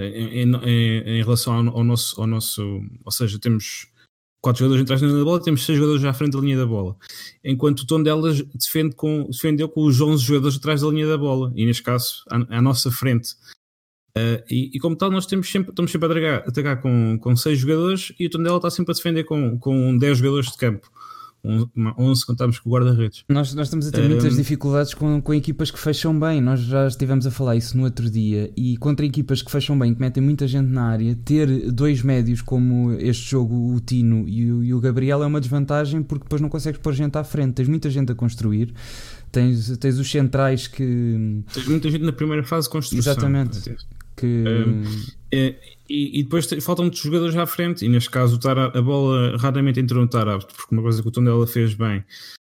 em, 0.00 0.40
em- 0.42 0.56
em- 0.64 1.02
em 1.20 1.22
relação 1.22 1.52
ao, 1.68 1.76
ao 1.78 1.84
nosso, 1.84 2.20
ao 2.20 2.26
nosso. 2.26 2.62
Ou 3.04 3.12
seja, 3.12 3.38
temos 3.38 3.86
quatro 4.44 4.60
jogadores 4.60 4.82
atrás 4.82 5.00
da 5.00 5.06
linha 5.06 5.18
da 5.18 5.24
bola, 5.24 5.42
temos 5.42 5.64
seis 5.64 5.78
jogadores 5.78 6.04
à 6.04 6.12
frente 6.12 6.32
da 6.32 6.40
linha 6.40 6.58
da 6.58 6.66
bola. 6.66 6.94
Enquanto 7.42 7.80
o 7.80 7.86
tom 7.86 8.02
delas 8.02 8.42
defende 8.42 8.94
com, 8.94 9.26
defendeu 9.30 9.70
com 9.70 9.84
os 9.86 9.98
11 9.98 10.22
jogadores 10.22 10.58
atrás 10.58 10.82
da 10.82 10.88
linha 10.88 11.08
da 11.08 11.16
bola, 11.16 11.50
e 11.56 11.64
neste 11.64 11.82
caso 11.82 12.22
à, 12.30 12.58
à 12.58 12.60
nossa 12.60 12.90
frente. 12.90 13.32
Uh, 14.16 14.44
e, 14.48 14.70
e 14.74 14.78
como 14.78 14.94
tal, 14.94 15.10
nós 15.10 15.24
temos 15.24 15.50
sempre, 15.50 15.70
estamos 15.70 15.90
sempre 15.90 16.06
a 16.06 16.10
atacar, 16.10 16.48
atacar 16.48 16.82
com, 16.82 17.18
com 17.18 17.34
seis 17.34 17.58
jogadores 17.58 18.12
e 18.20 18.26
o 18.26 18.30
Tondela 18.30 18.58
está 18.58 18.70
sempre 18.70 18.92
a 18.92 18.94
defender 18.94 19.24
com, 19.24 19.58
com 19.58 19.96
10 19.96 20.18
jogadores 20.18 20.52
de 20.52 20.58
campo. 20.58 20.88
11 21.44 22.26
contamos 22.26 22.58
com 22.58 22.70
o 22.70 22.72
guarda-redes. 22.72 23.24
Nós, 23.28 23.52
nós 23.54 23.66
estamos 23.66 23.86
a 23.86 23.92
ter 23.92 24.02
um, 24.02 24.08
muitas 24.08 24.36
dificuldades 24.36 24.94
com, 24.94 25.20
com 25.20 25.34
equipas 25.34 25.70
que 25.70 25.78
fecham 25.78 26.18
bem. 26.18 26.40
Nós 26.40 26.60
já 26.60 26.86
estivemos 26.86 27.26
a 27.26 27.30
falar 27.30 27.56
isso 27.56 27.76
no 27.76 27.84
outro 27.84 28.08
dia. 28.08 28.50
E 28.56 28.76
contra 28.78 29.04
equipas 29.04 29.42
que 29.42 29.50
fecham 29.50 29.78
bem, 29.78 29.94
que 29.94 30.00
metem 30.00 30.22
muita 30.22 30.46
gente 30.48 30.68
na 30.68 30.84
área, 30.84 31.14
ter 31.24 31.70
dois 31.70 32.02
médios 32.02 32.40
como 32.40 32.92
este 32.94 33.30
jogo, 33.30 33.74
o 33.74 33.80
Tino 33.80 34.26
e 34.26 34.50
o, 34.50 34.64
e 34.64 34.74
o 34.74 34.80
Gabriel, 34.80 35.22
é 35.22 35.26
uma 35.26 35.40
desvantagem 35.40 36.02
porque 36.02 36.24
depois 36.24 36.40
não 36.40 36.48
consegues 36.48 36.80
pôr 36.80 36.94
gente 36.94 37.16
à 37.18 37.24
frente. 37.24 37.54
Tens 37.54 37.68
muita 37.68 37.90
gente 37.90 38.10
a 38.10 38.14
construir. 38.14 38.72
Tens, 39.30 39.76
tens 39.78 39.98
os 39.98 40.10
centrais 40.10 40.66
que. 40.66 41.42
Tens 41.52 41.66
muita 41.66 41.90
gente 41.90 42.04
na 42.04 42.12
primeira 42.12 42.44
fase 42.44 42.68
de 42.68 42.72
construção. 42.72 43.12
Exatamente. 43.12 43.76
Que... 44.16 44.44
Um, 44.46 44.84
é, 45.32 45.56
e, 45.88 46.20
e, 46.20 46.22
depois 46.22 46.48
faltam 46.62 46.86
muitos 46.86 47.00
jogadores 47.00 47.36
à 47.36 47.46
frente, 47.46 47.84
e 47.84 47.88
neste 47.88 48.10
caso 48.10 48.40
a 48.48 48.82
bola 48.82 49.36
raramente 49.36 49.80
entrou 49.80 50.00
no 50.00 50.08
Tarab, 50.08 50.44
porque 50.46 50.74
uma 50.74 50.82
coisa 50.82 51.02
que 51.02 51.08
o 51.08 51.10
Tondela 51.10 51.46
fez 51.46 51.74
bem 51.74 52.02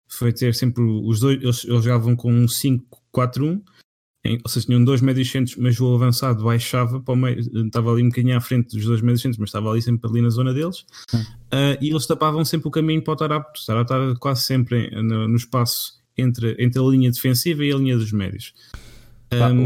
foi 0.08 0.32
ter 0.32 0.54
sempre 0.54 0.82
os 0.82 1.20
dois, 1.20 1.42
eles, 1.42 1.64
eles 1.64 1.84
jogavam 1.84 2.14
com 2.14 2.32
um 2.32 2.46
5-4-1, 2.46 3.62
ou 4.44 4.50
seja, 4.50 4.66
tinham 4.66 4.84
dois 4.84 5.00
médios 5.00 5.30
centros, 5.30 5.56
mas 5.56 5.80
o 5.80 5.94
avançado 5.94 6.44
baixava 6.44 7.00
para 7.00 7.14
o 7.14 7.16
meio, 7.16 7.40
estava 7.64 7.90
ali 7.90 8.02
um 8.02 8.08
bocadinho 8.08 8.36
à 8.36 8.40
frente 8.40 8.76
dos 8.76 8.84
dois 8.84 9.00
médios 9.00 9.22
centros, 9.22 9.38
mas 9.38 9.48
estava 9.48 9.70
ali 9.70 9.80
sempre 9.80 10.10
ali 10.10 10.20
na 10.20 10.28
zona 10.28 10.52
deles, 10.52 10.80
uh, 11.14 11.78
e 11.80 11.88
eles 11.88 12.06
tapavam 12.06 12.44
sempre 12.44 12.68
o 12.68 12.70
caminho 12.70 13.02
para 13.02 13.14
o 13.14 13.16
Tarab. 13.16 13.46
O 13.46 13.66
Tarab 13.66 13.84
estava 13.84 14.16
quase 14.16 14.42
sempre 14.42 14.90
no, 15.02 15.26
no 15.26 15.36
espaço 15.36 16.00
entre, 16.18 16.54
entre 16.58 16.78
a 16.78 16.84
linha 16.84 17.10
defensiva 17.10 17.64
e 17.64 17.72
a 17.72 17.76
linha 17.76 17.96
dos 17.96 18.12
médios. 18.12 18.52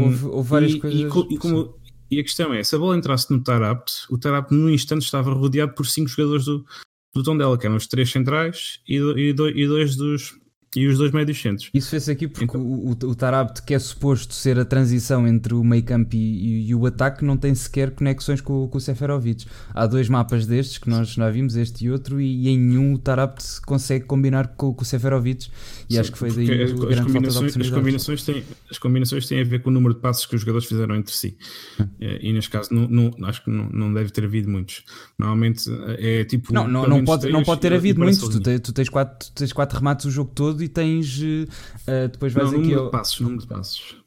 Houve, 0.05 0.25
houve, 0.25 0.49
várias 0.49 0.75
coisas. 0.75 0.99
E, 0.99 1.03
e 1.03 1.37
como, 1.37 1.75
e 2.09 2.19
a 2.19 2.23
questão 2.23 2.53
é: 2.53 2.63
se 2.63 2.75
a 2.75 2.79
bola 2.79 2.97
entrasse 2.97 3.31
no 3.31 3.41
Tarapt, 3.41 4.05
o 4.09 4.17
Tarapt 4.17 4.53
no 4.53 4.69
instante 4.69 5.03
estava 5.03 5.33
rodeado 5.33 5.73
por 5.73 5.85
cinco 5.85 6.09
jogadores 6.09 6.45
do, 6.45 6.65
do 7.13 7.23
Tondela, 7.23 7.57
que 7.57 7.65
eram 7.65 7.75
os 7.75 7.87
três 7.87 8.11
centrais 8.11 8.81
e, 8.87 8.97
e, 8.97 9.29
e 9.29 9.67
dois 9.67 9.95
dos, 9.95 10.33
e 10.75 10.87
os 10.87 10.97
dois 10.97 11.11
médios 11.11 11.41
centros. 11.41 11.69
Isso 11.73 11.89
fez 11.89 12.09
aqui 12.09 12.27
porque 12.27 12.43
então, 12.43 12.61
o, 12.61 12.91
o 12.91 13.15
Tarabt, 13.15 13.61
que 13.63 13.73
é 13.73 13.79
suposto 13.79 14.33
ser 14.33 14.59
a 14.59 14.65
transição 14.65 15.27
entre 15.27 15.53
o 15.53 15.63
meio 15.63 15.83
campo 15.83 16.15
e, 16.15 16.67
e, 16.67 16.75
o 16.75 16.85
ataque, 16.85 17.23
não 17.23 17.37
tem 17.37 17.55
sequer 17.55 17.91
conexões 17.91 18.41
com, 18.41 18.67
com 18.67 18.77
o 18.77 18.81
Seferovic. 18.81 19.45
Há 19.73 19.85
dois 19.87 20.09
mapas 20.09 20.45
destes 20.45 20.77
que 20.77 20.89
nós 20.89 21.09
já 21.09 21.29
vimos, 21.29 21.55
este 21.55 21.85
e 21.85 21.91
outro, 21.91 22.19
e, 22.19 22.47
e 22.47 22.49
em 22.49 22.57
nenhum 22.57 22.93
o 22.93 22.97
Tarabt 22.97 23.43
consegue 23.65 24.05
combinar 24.05 24.47
com, 24.49 24.73
com 24.73 24.81
o 24.81 24.85
Seferovic. 24.85 25.47
E 25.89 25.93
Sim, 25.93 25.99
acho 25.99 26.11
que 26.11 26.17
foi 26.17 26.31
daí 26.31 26.63
a, 26.63 26.65
grande 26.65 27.03
combinações, 27.03 27.57
as 27.57 27.69
combinações, 27.69 28.23
têm, 28.23 28.43
as 28.69 28.77
combinações 28.77 29.27
têm 29.27 29.41
a 29.41 29.43
ver 29.43 29.61
com 29.61 29.69
o 29.69 29.73
número 29.73 29.93
de 29.93 30.01
passos 30.01 30.25
que 30.25 30.35
os 30.35 30.41
jogadores 30.41 30.67
fizeram 30.67 30.95
entre 30.95 31.13
si. 31.13 31.37
Hum. 31.79 31.85
E, 31.99 32.33
neste 32.33 32.49
caso, 32.49 32.73
não, 32.73 32.87
não, 32.87 33.27
acho 33.27 33.43
que 33.43 33.49
não, 33.49 33.69
não 33.69 33.93
deve 33.93 34.09
ter 34.09 34.25
havido 34.25 34.49
muitos. 34.49 34.83
Normalmente 35.17 35.69
é 35.99 36.23
tipo. 36.25 36.53
Não, 36.53 36.67
não, 36.67 36.87
não, 36.87 37.03
pode, 37.03 37.29
não 37.29 37.43
pode 37.43 37.61
ter 37.61 37.73
havido 37.73 37.99
muitos. 37.99 38.19
Tu, 38.19 38.39
te, 38.39 38.59
tu, 38.59 38.73
tens 38.73 38.89
quatro, 38.89 39.29
tu 39.29 39.33
tens 39.33 39.53
quatro 39.53 39.77
remates 39.77 40.05
o 40.05 40.11
jogo 40.11 40.31
todo 40.33 40.64
e 40.65 40.67
tens. 40.67 41.19
Uh, 41.19 42.09
depois 42.11 42.33
vais 42.33 42.51
não, 42.51 42.59
aqui. 42.59 42.67
Número 42.67 42.79
ao... 42.81 42.85
de 42.85 42.91
passos, 42.91 43.19
número 43.19 43.41
de 43.41 43.47
passos. 43.47 44.05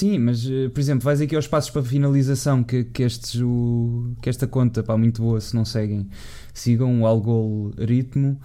Sim, 0.00 0.18
mas 0.18 0.44
uh, 0.44 0.70
por 0.72 0.80
exemplo, 0.80 1.04
vais 1.04 1.20
aqui 1.20 1.34
aos 1.34 1.48
passos 1.48 1.70
para 1.70 1.82
finalização 1.82 2.62
que, 2.62 2.84
que, 2.84 3.02
estes, 3.02 3.40
o, 3.40 4.12
que 4.22 4.28
esta 4.28 4.46
conta, 4.46 4.82
pá, 4.82 4.96
muito 4.96 5.20
boa, 5.20 5.40
se 5.40 5.56
não 5.56 5.64
seguem, 5.64 6.08
sigam 6.54 7.02
o 7.02 7.06
Algol 7.06 7.72
Ritmo. 7.76 8.40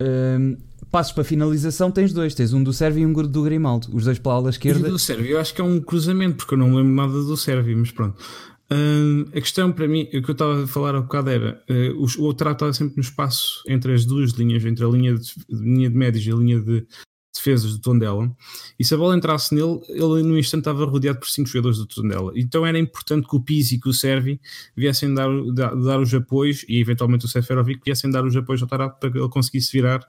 Uh, 0.00 0.58
passos 0.90 1.12
para 1.12 1.24
finalização 1.24 1.90
tens 1.90 2.12
dois, 2.12 2.34
tens 2.34 2.52
um 2.52 2.62
do 2.62 2.72
Sérvio 2.72 3.02
e 3.02 3.06
um 3.06 3.12
do 3.12 3.42
Grimaldo, 3.42 3.88
os 3.94 4.04
dois 4.04 4.18
pela 4.18 4.34
ala 4.34 4.50
esquerda. 4.50 4.88
E 4.88 4.90
do 4.90 4.98
Sérvio, 4.98 5.32
eu 5.32 5.40
acho 5.40 5.54
que 5.54 5.60
é 5.60 5.64
um 5.64 5.80
cruzamento, 5.80 6.36
porque 6.36 6.54
eu 6.54 6.58
não 6.58 6.74
lembro 6.74 6.92
nada 6.92 7.12
do 7.12 7.36
Sérvio, 7.36 7.78
mas 7.78 7.90
pronto. 7.90 8.22
Uh, 8.72 9.28
a 9.30 9.40
questão 9.40 9.72
para 9.72 9.88
mim, 9.88 10.02
o 10.02 10.22
que 10.22 10.30
eu 10.30 10.32
estava 10.32 10.62
a 10.62 10.66
falar 10.66 10.94
há 10.94 11.00
bocado 11.00 11.28
era 11.28 11.60
uh, 11.68 12.22
o, 12.22 12.28
o 12.28 12.30
estava 12.30 12.72
sempre 12.72 12.96
no 12.96 13.02
espaço 13.02 13.64
entre 13.66 13.92
as 13.92 14.04
duas 14.04 14.30
linhas, 14.30 14.64
entre 14.64 14.84
a 14.84 14.88
linha 14.88 15.14
de, 15.14 15.34
linha 15.50 15.90
de 15.90 15.96
médios 15.96 16.24
e 16.24 16.30
a 16.30 16.36
linha 16.36 16.60
de 16.60 16.86
defesas 17.34 17.72
do 17.72 17.80
Tondela, 17.80 18.30
e 18.78 18.84
se 18.84 18.92
a 18.92 18.96
bola 18.96 19.16
entrasse 19.16 19.54
nele, 19.54 19.80
ele 19.88 20.22
no 20.22 20.38
instante 20.38 20.62
estava 20.62 20.84
rodeado 20.84 21.20
por 21.20 21.28
cinco 21.28 21.48
jogadores 21.48 21.78
do 21.78 21.86
Tondela. 21.86 22.32
Então 22.34 22.66
era 22.66 22.78
importante 22.78 23.26
que 23.28 23.36
o 23.36 23.40
Pizzi 23.40 23.76
e 23.76 23.80
que 23.80 23.88
o 23.88 23.92
Servi 23.92 24.40
viessem 24.76 25.14
dar, 25.14 25.28
dar, 25.52 25.74
dar 25.74 26.00
os 26.00 26.12
apoios, 26.12 26.64
e 26.68 26.80
eventualmente 26.80 27.24
o 27.24 27.28
Seferovic 27.28 27.82
viessem 27.84 28.10
dar 28.10 28.24
os 28.24 28.36
apoios 28.36 28.62
ao 28.62 28.68
Tarap 28.68 29.00
para 29.00 29.10
que 29.10 29.18
ele 29.18 29.28
conseguisse 29.28 29.72
virar 29.72 30.04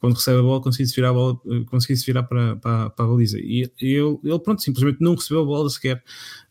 quando 0.00 0.14
recebe 0.14 0.38
a 0.38 0.42
bola, 0.42 0.60
conseguisse 0.60 0.94
virar, 0.94 1.10
a 1.10 1.12
bola, 1.12 1.40
conseguisse 1.66 2.06
virar 2.06 2.22
para, 2.22 2.56
para, 2.56 2.90
para 2.90 3.04
a 3.04 3.08
baliza. 3.08 3.38
E 3.38 3.70
ele, 3.80 4.18
ele, 4.22 4.38
pronto, 4.38 4.62
simplesmente 4.62 5.00
não 5.00 5.14
recebeu 5.14 5.42
a 5.42 5.46
bola 5.46 5.68
sequer, 5.70 6.02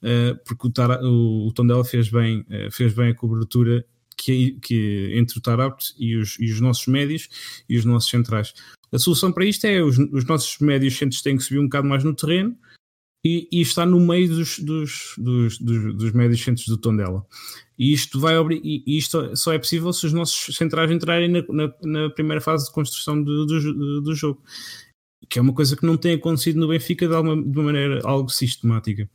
uh, 0.02 0.38
porque 0.46 0.68
o, 0.68 0.70
Tara, 0.70 1.00
o, 1.04 1.48
o 1.48 1.54
Tondela 1.54 1.84
fez 1.86 2.10
bem, 2.10 2.42
uh, 2.42 2.72
fez 2.72 2.94
bem 2.94 3.12
a 3.12 3.16
cobertura 3.16 3.86
que, 4.18 4.58
que 4.62 5.12
entre 5.14 5.38
o 5.38 5.42
Tarapt 5.42 5.94
e 5.98 6.16
os, 6.16 6.38
e 6.40 6.52
os 6.52 6.60
nossos 6.60 6.88
médios 6.88 7.30
e 7.70 7.78
os 7.78 7.86
nossos 7.86 8.10
centrais. 8.10 8.54
A 8.92 8.98
solução 8.98 9.32
para 9.32 9.46
isto 9.46 9.66
é 9.66 9.82
os, 9.82 9.98
os 9.98 10.26
nossos 10.26 10.58
médios 10.60 10.98
centros 10.98 11.22
têm 11.22 11.38
que 11.38 11.44
subir 11.44 11.60
um 11.60 11.66
bocado 11.66 11.88
mais 11.88 12.04
no 12.04 12.16
terreno 12.16 12.58
e, 13.26 13.48
e 13.52 13.62
está 13.62 13.86
no 13.86 14.00
meio 14.00 14.30
dos, 14.30 14.60
dos, 14.60 15.14
dos, 15.18 15.58
dos, 15.60 15.96
dos 15.96 16.12
médios 16.14 16.44
centros 16.44 16.68
do 16.68 16.78
Tondela. 16.78 17.26
E 17.78 17.94
isto, 17.94 18.20
vai, 18.20 18.34
e 18.52 18.98
isto 18.98 19.36
só 19.36 19.54
é 19.54 19.60
possível 19.60 19.94
se 19.94 20.06
os 20.08 20.14
nossos 20.14 20.56
centrais 20.56 20.90
entrarem 20.90 21.30
na, 21.30 21.44
na, 21.50 21.74
na 21.84 22.10
primeira 22.10 22.42
fase 22.42 22.66
de 22.66 22.72
construção 22.72 23.22
do, 23.22 23.46
do, 23.46 24.02
do, 24.02 24.16
jogo, 24.16 24.42
que 25.30 25.38
é 25.38 25.42
uma 25.42 25.54
coisa 25.54 25.76
que 25.76 25.86
não 25.86 25.96
tem 25.96 26.14
acontecido 26.14 26.60
no 26.60 26.68
Benfica 26.68 27.08
de, 27.08 27.14
alguma, 27.14 27.36
de 27.36 27.58
uma 27.58 27.66
maneira 27.66 28.02
algo 28.04 28.30
sistemática. 28.30 29.08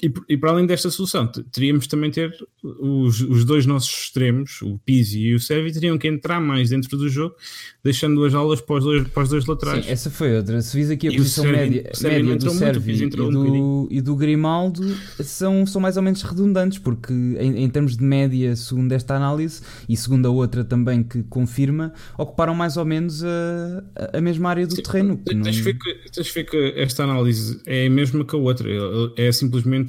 E, 0.00 0.12
e, 0.28 0.36
para 0.36 0.52
além 0.52 0.64
desta 0.64 0.90
solução, 0.90 1.26
teríamos 1.26 1.88
também 1.88 2.08
ter 2.08 2.32
os, 2.62 3.20
os 3.20 3.44
dois 3.44 3.66
nossos 3.66 3.90
extremos, 3.90 4.62
o 4.62 4.78
Pizzi 4.78 5.18
e 5.18 5.34
o 5.34 5.40
Servi, 5.40 5.72
teriam 5.72 5.98
que 5.98 6.06
entrar 6.06 6.40
mais 6.40 6.70
dentro 6.70 6.96
do 6.96 7.08
jogo, 7.08 7.34
deixando 7.82 8.24
as 8.24 8.32
aulas 8.32 8.60
para 8.60 8.76
os 8.76 8.84
dois, 8.84 9.08
para 9.08 9.22
os 9.24 9.28
dois 9.28 9.46
laterais. 9.46 9.84
Sim, 9.84 9.90
essa 9.90 10.08
foi 10.08 10.36
outra. 10.36 10.62
Se 10.62 10.76
vis 10.76 10.88
aqui 10.90 11.08
a 11.08 11.10
e 11.10 11.16
posição 11.16 11.42
Servi, 11.42 11.58
média, 11.58 11.90
média 12.00 12.36
do 12.36 12.50
Servi 12.50 13.02
e, 13.02 13.08
do, 13.08 13.28
um 13.28 13.88
e 13.90 14.00
do 14.00 14.14
Grimaldo, 14.14 14.96
são, 15.20 15.66
são 15.66 15.80
mais 15.80 15.96
ou 15.96 16.02
menos 16.04 16.22
redundantes, 16.22 16.78
porque 16.78 17.12
em, 17.12 17.64
em, 17.64 17.68
termos 17.68 17.96
de 17.96 18.04
média, 18.04 18.54
segundo 18.54 18.92
esta 18.92 19.16
análise, 19.16 19.62
e 19.88 19.96
segundo 19.96 20.26
a 20.26 20.30
outra 20.30 20.62
também 20.62 21.02
que 21.02 21.24
confirma, 21.24 21.92
ocuparam 22.16 22.54
mais 22.54 22.76
ou 22.76 22.84
menos 22.84 23.24
a, 23.24 23.82
a 24.16 24.20
mesma 24.20 24.50
área 24.50 24.64
do 24.64 24.76
Sim, 24.76 24.82
terreno. 24.82 25.20
Tens, 25.24 25.56
não... 25.56 25.64
ver 25.64 25.76
que, 25.76 26.10
tens 26.12 26.30
ver 26.30 26.44
que 26.44 26.74
esta 26.76 27.02
análise 27.02 27.60
é 27.66 27.86
a 27.86 27.90
mesma 27.90 28.24
que 28.24 28.36
a 28.36 28.38
outra. 28.38 28.68
É, 29.16 29.26
é 29.26 29.32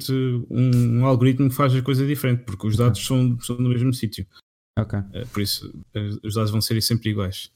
simplesmente 0.00 0.46
um, 0.50 1.00
um, 1.00 1.06
algoritmo 1.06 1.48
que 1.48 1.54
faz 1.54 1.74
a 1.74 1.82
coisa 1.82 2.06
diferente, 2.06 2.42
porque 2.44 2.66
os 2.66 2.76
dados 2.76 3.04
são, 3.04 3.38
são 3.40 3.56
no 3.56 3.68
mesmo 3.68 3.92
sítio. 3.92 4.26
Ok. 4.78 4.98
Uh, 4.98 5.26
por 5.32 5.42
isso, 5.42 5.68
uh, 5.68 6.26
os 6.26 6.34
dados 6.34 6.50
vão 6.50 6.60
ser 6.60 6.80
sempre 6.82 7.10
iguais. 7.10 7.50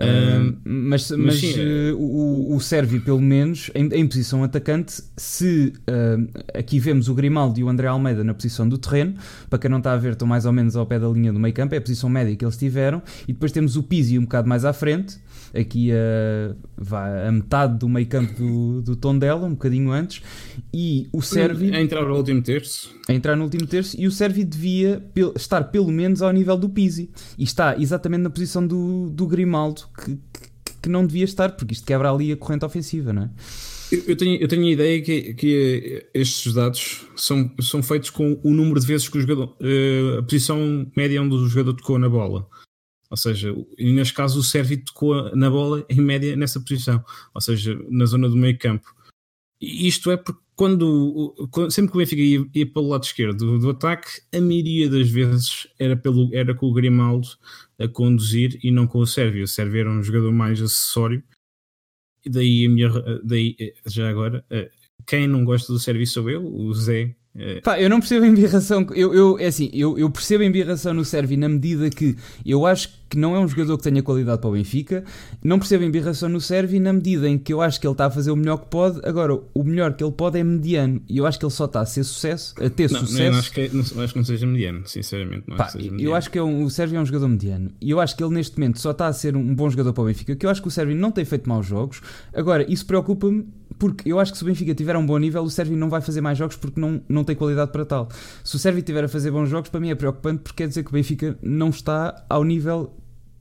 Uh, 0.00 0.58
mas, 0.64 1.08
mas, 1.12 1.20
mas 1.20 1.34
sim, 1.36 1.54
o, 1.96 2.56
o 2.56 2.60
Servi, 2.60 2.98
pelo 2.98 3.20
menos, 3.20 3.70
em, 3.76 3.86
em 3.92 4.08
posição 4.08 4.42
atacante, 4.42 5.00
se 5.16 5.72
aqui 6.52 6.80
vemos 6.80 7.08
o 7.08 7.14
Grimaldo 7.14 7.60
e 7.60 7.62
o 7.62 7.68
André 7.68 7.86
Almeida 7.86 8.24
na 8.24 8.34
posição 8.34 8.68
do 8.68 8.76
terreno, 8.76 9.14
para 9.48 9.56
quem 9.56 9.70
não 9.70 9.78
está 9.78 9.92
a 9.92 9.96
ver, 9.96 10.14
estão 10.14 10.26
mais 10.26 10.46
ou 10.46 10.52
menos 10.52 10.74
ao 10.74 10.84
pé 10.84 10.98
da 10.98 11.08
linha 11.08 11.32
do 11.32 11.38
meio 11.38 11.54
campo, 11.54 11.76
é 11.76 11.78
a 11.78 11.80
posição 11.80 12.10
média 12.10 12.34
que 12.34 12.44
eles 12.44 12.56
tiveram, 12.56 13.00
e 13.28 13.32
depois 13.32 13.52
temos 13.52 13.76
o 13.76 13.84
Pizzi 13.84 14.18
um 14.18 14.22
bocado 14.22 14.48
mais 14.48 14.64
à 14.64 14.72
frente, 14.72 15.16
aqui 15.54 15.92
a, 15.92 16.54
vá, 16.76 17.28
a 17.28 17.32
metade 17.32 17.78
do 17.78 17.88
meio 17.88 18.06
campo 18.06 18.34
do, 18.34 18.82
do 18.82 18.96
Tondela, 18.96 19.46
um 19.46 19.50
bocadinho 19.50 19.90
antes, 19.92 20.22
e 20.72 21.08
o 21.12 21.22
Servi... 21.22 21.74
A 21.74 21.80
entrar 21.80 22.04
no 22.04 22.16
último 22.16 22.42
terço. 22.42 22.94
A 23.08 23.12
entrar 23.12 23.36
no 23.36 23.44
último 23.44 23.66
terço, 23.66 23.96
e 23.98 24.06
o 24.06 24.10
Servi 24.10 24.44
devia 24.44 25.02
pel, 25.14 25.32
estar 25.36 25.64
pelo 25.64 25.90
menos 25.90 26.22
ao 26.22 26.32
nível 26.32 26.56
do 26.56 26.68
Pizzi, 26.68 27.10
e 27.38 27.44
está 27.44 27.76
exatamente 27.78 28.22
na 28.22 28.30
posição 28.30 28.66
do, 28.66 29.10
do 29.10 29.26
Grimaldo, 29.26 29.82
que, 29.96 30.16
que, 30.64 30.72
que 30.82 30.88
não 30.88 31.06
devia 31.06 31.24
estar, 31.24 31.50
porque 31.50 31.74
isto 31.74 31.86
quebra 31.86 32.10
ali 32.10 32.32
a 32.32 32.36
corrente 32.36 32.64
ofensiva, 32.64 33.12
não 33.12 33.22
é? 33.22 33.30
Eu 34.06 34.16
tenho, 34.16 34.40
eu 34.40 34.48
tenho 34.48 34.64
a 34.64 34.70
ideia 34.70 35.02
que, 35.02 35.34
que 35.34 36.06
estes 36.12 36.52
dados 36.52 37.06
são, 37.14 37.50
são 37.60 37.82
feitos 37.82 38.10
com 38.10 38.38
o 38.42 38.50
número 38.52 38.80
de 38.80 38.86
vezes 38.86 39.08
que 39.08 39.18
o 39.18 39.20
jogador, 39.20 39.54
eh, 39.60 40.18
a 40.18 40.22
posição 40.22 40.86
média 40.96 41.22
onde 41.22 41.34
o 41.34 41.46
jogador 41.46 41.74
tocou 41.74 41.98
na 41.98 42.08
bola. 42.08 42.48
Ou 43.14 43.16
seja, 43.16 43.54
neste 43.78 44.12
caso 44.12 44.40
o 44.40 44.42
Sérvio 44.42 44.84
tocou 44.84 45.36
na 45.36 45.48
bola 45.48 45.86
em 45.88 46.00
média 46.00 46.34
nessa 46.34 46.58
posição, 46.58 47.00
ou 47.32 47.40
seja, 47.40 47.78
na 47.88 48.06
zona 48.06 48.28
do 48.28 48.34
meio 48.34 48.58
campo. 48.58 48.92
E 49.60 49.86
isto 49.86 50.10
é 50.10 50.16
porque 50.16 50.42
quando, 50.56 51.32
sempre 51.70 51.92
que 51.92 51.96
o 51.96 52.00
Benfica 52.00 52.22
ia, 52.22 52.44
ia 52.52 52.66
pelo 52.66 52.88
lado 52.88 53.04
esquerdo 53.04 53.38
do, 53.38 53.58
do, 53.60 53.70
ataque, 53.70 54.20
a 54.34 54.40
maioria 54.40 54.90
das 54.90 55.08
vezes 55.08 55.68
era, 55.78 55.96
pelo, 55.96 56.28
era 56.34 56.52
com 56.56 56.66
o 56.66 56.72
Grimaldo 56.72 57.28
a 57.78 57.86
conduzir 57.86 58.58
e 58.64 58.72
não 58.72 58.84
com 58.84 58.98
o 58.98 59.06
Sérvio. 59.06 59.44
O 59.44 59.48
Sérvio 59.48 59.82
era 59.82 59.90
um 59.90 60.02
jogador 60.02 60.32
mais 60.32 60.60
acessório. 60.60 61.22
E 62.24 62.30
daí 62.30 62.66
a 62.66 62.68
minha. 62.68 62.90
Daí, 63.22 63.56
já 63.86 64.08
agora, 64.10 64.44
quem 65.06 65.28
não 65.28 65.44
gosta 65.44 65.72
do 65.72 65.78
Sérvio 65.78 66.06
sou 66.06 66.28
eu, 66.28 66.44
o 66.44 66.74
Zé 66.74 67.14
É... 67.36 67.60
Pá, 67.60 67.80
eu 67.80 67.90
não 67.90 67.98
percebo 67.98 68.24
a 68.24 68.28
embirração. 68.28 68.86
Eu, 68.94 69.12
eu, 69.12 69.38
é 69.38 69.46
assim, 69.46 69.68
eu, 69.72 69.98
eu 69.98 70.08
percebo 70.08 70.44
a 70.44 70.46
embirração 70.46 70.94
no 70.94 71.04
Servi 71.04 71.36
na 71.36 71.48
medida 71.48 71.90
que 71.90 72.16
eu 72.46 72.64
acho 72.64 72.90
que 73.08 73.18
não 73.18 73.34
é 73.34 73.40
um 73.40 73.46
jogador 73.46 73.76
que 73.76 73.84
tenha 73.84 74.02
qualidade 74.02 74.40
para 74.40 74.50
o 74.50 74.52
Benfica. 74.52 75.04
Não 75.42 75.58
percebo 75.58 75.84
a 75.84 75.86
embirração 75.86 76.28
no 76.28 76.40
Servi 76.40 76.78
na 76.78 76.92
medida 76.92 77.28
em 77.28 77.36
que 77.36 77.52
eu 77.52 77.60
acho 77.60 77.80
que 77.80 77.86
ele 77.86 77.92
está 77.92 78.06
a 78.06 78.10
fazer 78.10 78.30
o 78.30 78.36
melhor 78.36 78.58
que 78.58 78.66
pode. 78.66 79.00
Agora, 79.04 79.38
o 79.52 79.64
melhor 79.64 79.94
que 79.94 80.04
ele 80.04 80.12
pode 80.12 80.38
é 80.38 80.44
mediano. 80.44 81.02
E 81.08 81.18
eu 81.18 81.26
acho 81.26 81.38
que 81.38 81.44
ele 81.44 81.52
só 81.52 81.64
está 81.64 81.80
a 81.80 81.86
ser 81.86 82.04
sucesso, 82.04 82.54
a 82.60 82.70
ter 82.70 82.90
não, 82.90 83.00
sucesso. 83.00 83.32
Não, 83.32 83.38
acho, 83.38 83.52
que, 83.52 83.68
não, 83.72 84.04
acho 84.04 84.12
que 84.12 84.18
não 84.18 84.24
seja 84.24 84.46
mediano, 84.46 84.86
sinceramente. 84.86 85.44
Não 85.48 85.56
Pá, 85.56 85.64
acho 85.64 85.72
que 85.72 85.78
seja 85.78 85.90
eu 85.90 85.96
mediano. 85.96 86.16
acho 86.16 86.30
que 86.30 86.38
é 86.38 86.42
um, 86.42 86.64
o 86.64 86.70
Sérvio 86.70 86.98
é 86.98 87.00
um 87.00 87.06
jogador 87.06 87.28
mediano. 87.28 87.70
E 87.80 87.90
eu 87.90 88.00
acho 88.00 88.16
que 88.16 88.22
ele 88.22 88.34
neste 88.34 88.58
momento 88.58 88.80
só 88.80 88.92
está 88.92 89.08
a 89.08 89.12
ser 89.12 89.36
um 89.36 89.54
bom 89.54 89.68
jogador 89.68 89.92
para 89.92 90.02
o 90.02 90.06
Benfica. 90.06 90.36
Que 90.36 90.46
eu 90.46 90.50
acho 90.50 90.62
que 90.62 90.68
o 90.68 90.70
Sérvio 90.70 90.96
não 90.96 91.10
tem 91.10 91.24
feito 91.24 91.48
maus 91.48 91.66
jogos. 91.66 92.00
Agora, 92.32 92.64
isso 92.70 92.86
preocupa-me 92.86 93.46
porque 93.78 94.10
eu 94.10 94.18
acho 94.18 94.32
que 94.32 94.38
se 94.38 94.44
o 94.44 94.46
Benfica 94.46 94.74
tiver 94.74 94.96
um 94.96 95.04
bom 95.04 95.18
nível, 95.18 95.42
o 95.42 95.50
Sérvio 95.50 95.76
não 95.76 95.88
vai 95.88 96.00
fazer 96.00 96.20
mais 96.20 96.38
jogos 96.38 96.56
porque 96.56 96.80
não, 96.80 97.00
não 97.08 97.24
tem 97.24 97.36
qualidade 97.36 97.72
para 97.72 97.84
tal. 97.84 98.08
Se 98.42 98.56
o 98.56 98.58
Sérvio 98.58 98.82
tiver 98.82 99.04
a 99.04 99.08
fazer 99.08 99.30
bons 99.30 99.48
jogos, 99.48 99.70
para 99.70 99.80
mim 99.80 99.90
é 99.90 99.94
preocupante 99.94 100.42
porque 100.42 100.62
quer 100.62 100.68
dizer 100.68 100.82
que 100.82 100.90
o 100.90 100.92
Benfica 100.92 101.38
não 101.42 101.70
está 101.70 102.24
ao 102.28 102.44
nível 102.44 102.94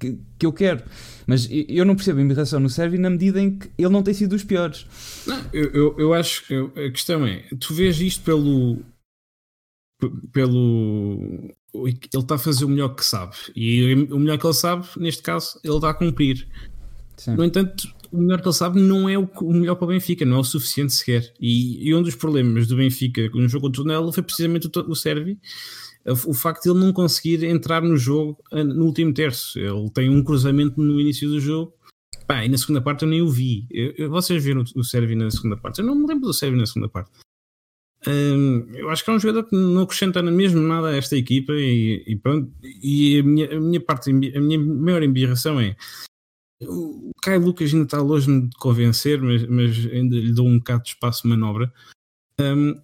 que, 0.03 0.19
que 0.37 0.45
eu 0.45 0.51
quero. 0.51 0.83
Mas 1.25 1.47
eu 1.49 1.85
não 1.85 1.95
percebo 1.95 2.19
a 2.19 2.23
embirração 2.23 2.59
no 2.59 2.69
Sérvio 2.69 2.99
na 2.99 3.09
medida 3.09 3.39
em 3.39 3.57
que 3.57 3.69
ele 3.77 3.89
não 3.89 4.03
tem 4.03 4.13
sido 4.13 4.31
dos 4.31 4.43
piores. 4.43 4.85
Não, 5.25 5.41
eu, 5.53 5.71
eu, 5.71 5.95
eu 5.99 6.13
acho 6.13 6.45
que 6.45 6.55
a 6.55 6.91
questão 6.91 7.25
é: 7.25 7.45
tu 7.59 7.73
vês 7.73 7.99
isto 8.01 8.23
pelo. 8.23 8.79
pelo. 10.31 11.53
Ele 11.73 11.99
está 12.13 12.35
a 12.35 12.37
fazer 12.37 12.65
o 12.65 12.69
melhor 12.69 12.89
que 12.89 13.03
sabe. 13.03 13.35
E 13.55 13.93
o 14.11 14.19
melhor 14.19 14.37
que 14.37 14.45
ele 14.45 14.53
sabe, 14.53 14.87
neste 14.97 15.23
caso, 15.23 15.59
ele 15.63 15.75
está 15.75 15.89
a 15.89 15.93
cumprir. 15.93 16.47
Sim. 17.17 17.35
No 17.35 17.43
entanto, 17.43 17.87
o 18.13 18.17
melhor 18.21 18.41
que 18.41 18.47
ele 18.47 18.53
sabe 18.53 18.79
não 18.79 19.09
é 19.09 19.17
o, 19.17 19.27
o 19.41 19.53
melhor 19.53 19.75
para 19.75 19.85
o 19.85 19.87
Benfica, 19.87 20.23
não 20.23 20.37
é 20.37 20.39
o 20.39 20.43
suficiente 20.43 20.93
sequer. 20.93 21.33
E, 21.39 21.89
e 21.89 21.95
um 21.95 22.03
dos 22.03 22.15
problemas 22.15 22.67
do 22.67 22.77
Benfica 22.77 23.27
no 23.33 23.49
jogo 23.49 23.65
contra 23.65 23.99
o 23.99 24.13
foi 24.13 24.21
precisamente 24.21 24.67
o, 24.67 24.91
o 24.91 24.95
Sérvio. 24.95 25.35
O 26.05 26.33
facto 26.33 26.63
de 26.63 26.69
ele 26.69 26.79
não 26.79 26.93
conseguir 26.93 27.43
entrar 27.43 27.81
no 27.81 27.97
jogo 27.97 28.37
eh, 28.51 28.63
no 28.63 28.85
último 28.85 29.13
terço. 29.13 29.57
Ele 29.57 29.89
tem 29.89 30.09
um 30.09 30.23
cruzamento 30.23 30.79
no 30.79 30.99
início 30.99 31.27
do 31.27 31.39
jogo. 31.39 31.73
Pá, 32.27 32.45
e 32.45 32.49
na 32.49 32.57
segunda 32.57 32.81
parte 32.81 33.03
eu 33.03 33.09
nem 33.09 33.21
o 33.21 33.29
vi. 33.29 33.65
Eu, 33.71 33.93
eu, 33.97 34.09
vocês 34.09 34.43
viram 34.43 34.61
o, 34.61 34.79
o 34.79 34.83
Sérvio 34.83 35.17
na 35.17 35.31
segunda 35.31 35.57
parte? 35.57 35.79
Eu 35.79 35.85
não 35.85 35.95
me 35.95 36.05
lembro 36.05 36.27
do 36.27 36.33
Sérvio 36.33 36.59
na 36.59 36.67
segunda 36.67 36.89
parte. 36.89 37.09
Hum, 38.05 38.67
eu 38.75 38.89
acho 38.89 39.03
que 39.03 39.09
é 39.09 39.13
um 39.13 39.19
jogador 39.19 39.47
que 39.47 39.55
não 39.55 39.81
acrescenta 39.81 40.21
mesmo 40.21 40.59
nada 40.59 40.89
a 40.89 40.95
esta 40.95 41.15
equipa 41.17 41.53
e, 41.53 42.03
e 42.05 42.15
pronto. 42.15 42.51
E 42.61 43.19
a 43.19 43.23
minha, 43.23 43.57
a 43.57 43.59
minha 43.59 43.81
parte, 43.81 44.11
a 44.11 44.41
minha 44.41 44.59
maior 44.59 45.01
embirração 45.01 45.59
é 45.59 45.75
o 46.67 47.11
Caio 47.21 47.41
Lucas 47.41 47.73
ainda 47.73 47.85
está 47.85 48.01
longe 48.01 48.27
de 48.27 48.55
convencer, 48.57 49.21
mas, 49.21 49.45
mas 49.47 49.77
ainda 49.91 50.15
lhe 50.15 50.33
dou 50.33 50.47
um 50.47 50.57
bocado 50.57 50.83
de 50.83 50.89
espaço 50.89 51.23
de 51.23 51.29
manobra. 51.29 51.71
Um, 52.39 52.75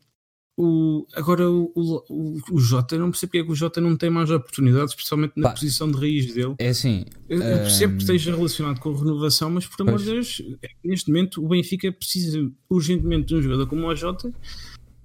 o, 0.62 1.08
agora 1.14 1.50
o, 1.50 1.72
o, 1.74 2.38
o 2.52 2.60
Jota, 2.60 2.98
não 2.98 3.12
percebo 3.12 3.30
porque 3.30 3.38
é 3.38 3.44
que 3.46 3.52
o 3.52 3.56
Jota 3.56 3.80
não 3.80 3.96
tem 3.96 4.10
mais 4.10 4.30
oportunidades, 4.30 4.92
especialmente 4.92 5.32
na 5.38 5.48
Pá, 5.48 5.54
posição 5.54 5.90
de 5.90 5.98
raiz 5.98 6.34
dele. 6.34 6.54
É 6.60 6.68
assim. 6.68 7.06
Eu, 7.30 7.42
eu 7.42 7.58
percebo 7.60 7.94
hum, 7.94 7.96
que 7.96 8.04
esteja 8.04 8.36
relacionado 8.36 8.78
com 8.82 8.94
a 8.94 8.98
renovação, 8.98 9.50
mas 9.50 9.66
por 9.66 9.82
amor 9.88 10.00
de 10.00 10.06
Deus, 10.06 10.42
neste 10.84 11.08
momento 11.08 11.42
o 11.42 11.48
Benfica 11.48 11.90
precisa 11.94 12.52
urgentemente 12.70 13.28
de 13.28 13.36
um 13.36 13.42
jogador 13.42 13.68
como 13.68 13.88
o 13.88 13.96
Jota. 13.96 14.34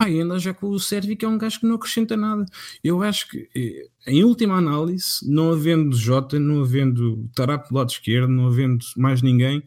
Ainda 0.05 0.39
já 0.39 0.53
com 0.53 0.69
o 0.69 0.79
Sérvio, 0.79 1.17
que 1.17 1.25
é 1.25 1.29
um 1.29 1.39
gajo 1.39 1.61
que 1.61 1.67
não 1.67 1.77
acrescenta 1.77 2.17
nada. 2.17 2.45
Eu 2.83 3.03
acho 3.03 3.29
que, 3.29 3.49
eh, 3.55 3.89
em 4.07 4.25
última 4.25 4.57
análise, 4.57 5.21
não 5.23 5.51
havendo 5.53 5.97
Jota, 5.97 6.39
não 6.39 6.61
havendo 6.61 7.29
Tarap 7.35 7.69
do 7.69 7.75
lado 7.75 7.91
esquerdo, 7.91 8.29
não 8.29 8.47
havendo 8.47 8.85
mais 8.97 9.23
ninguém, 9.23 9.63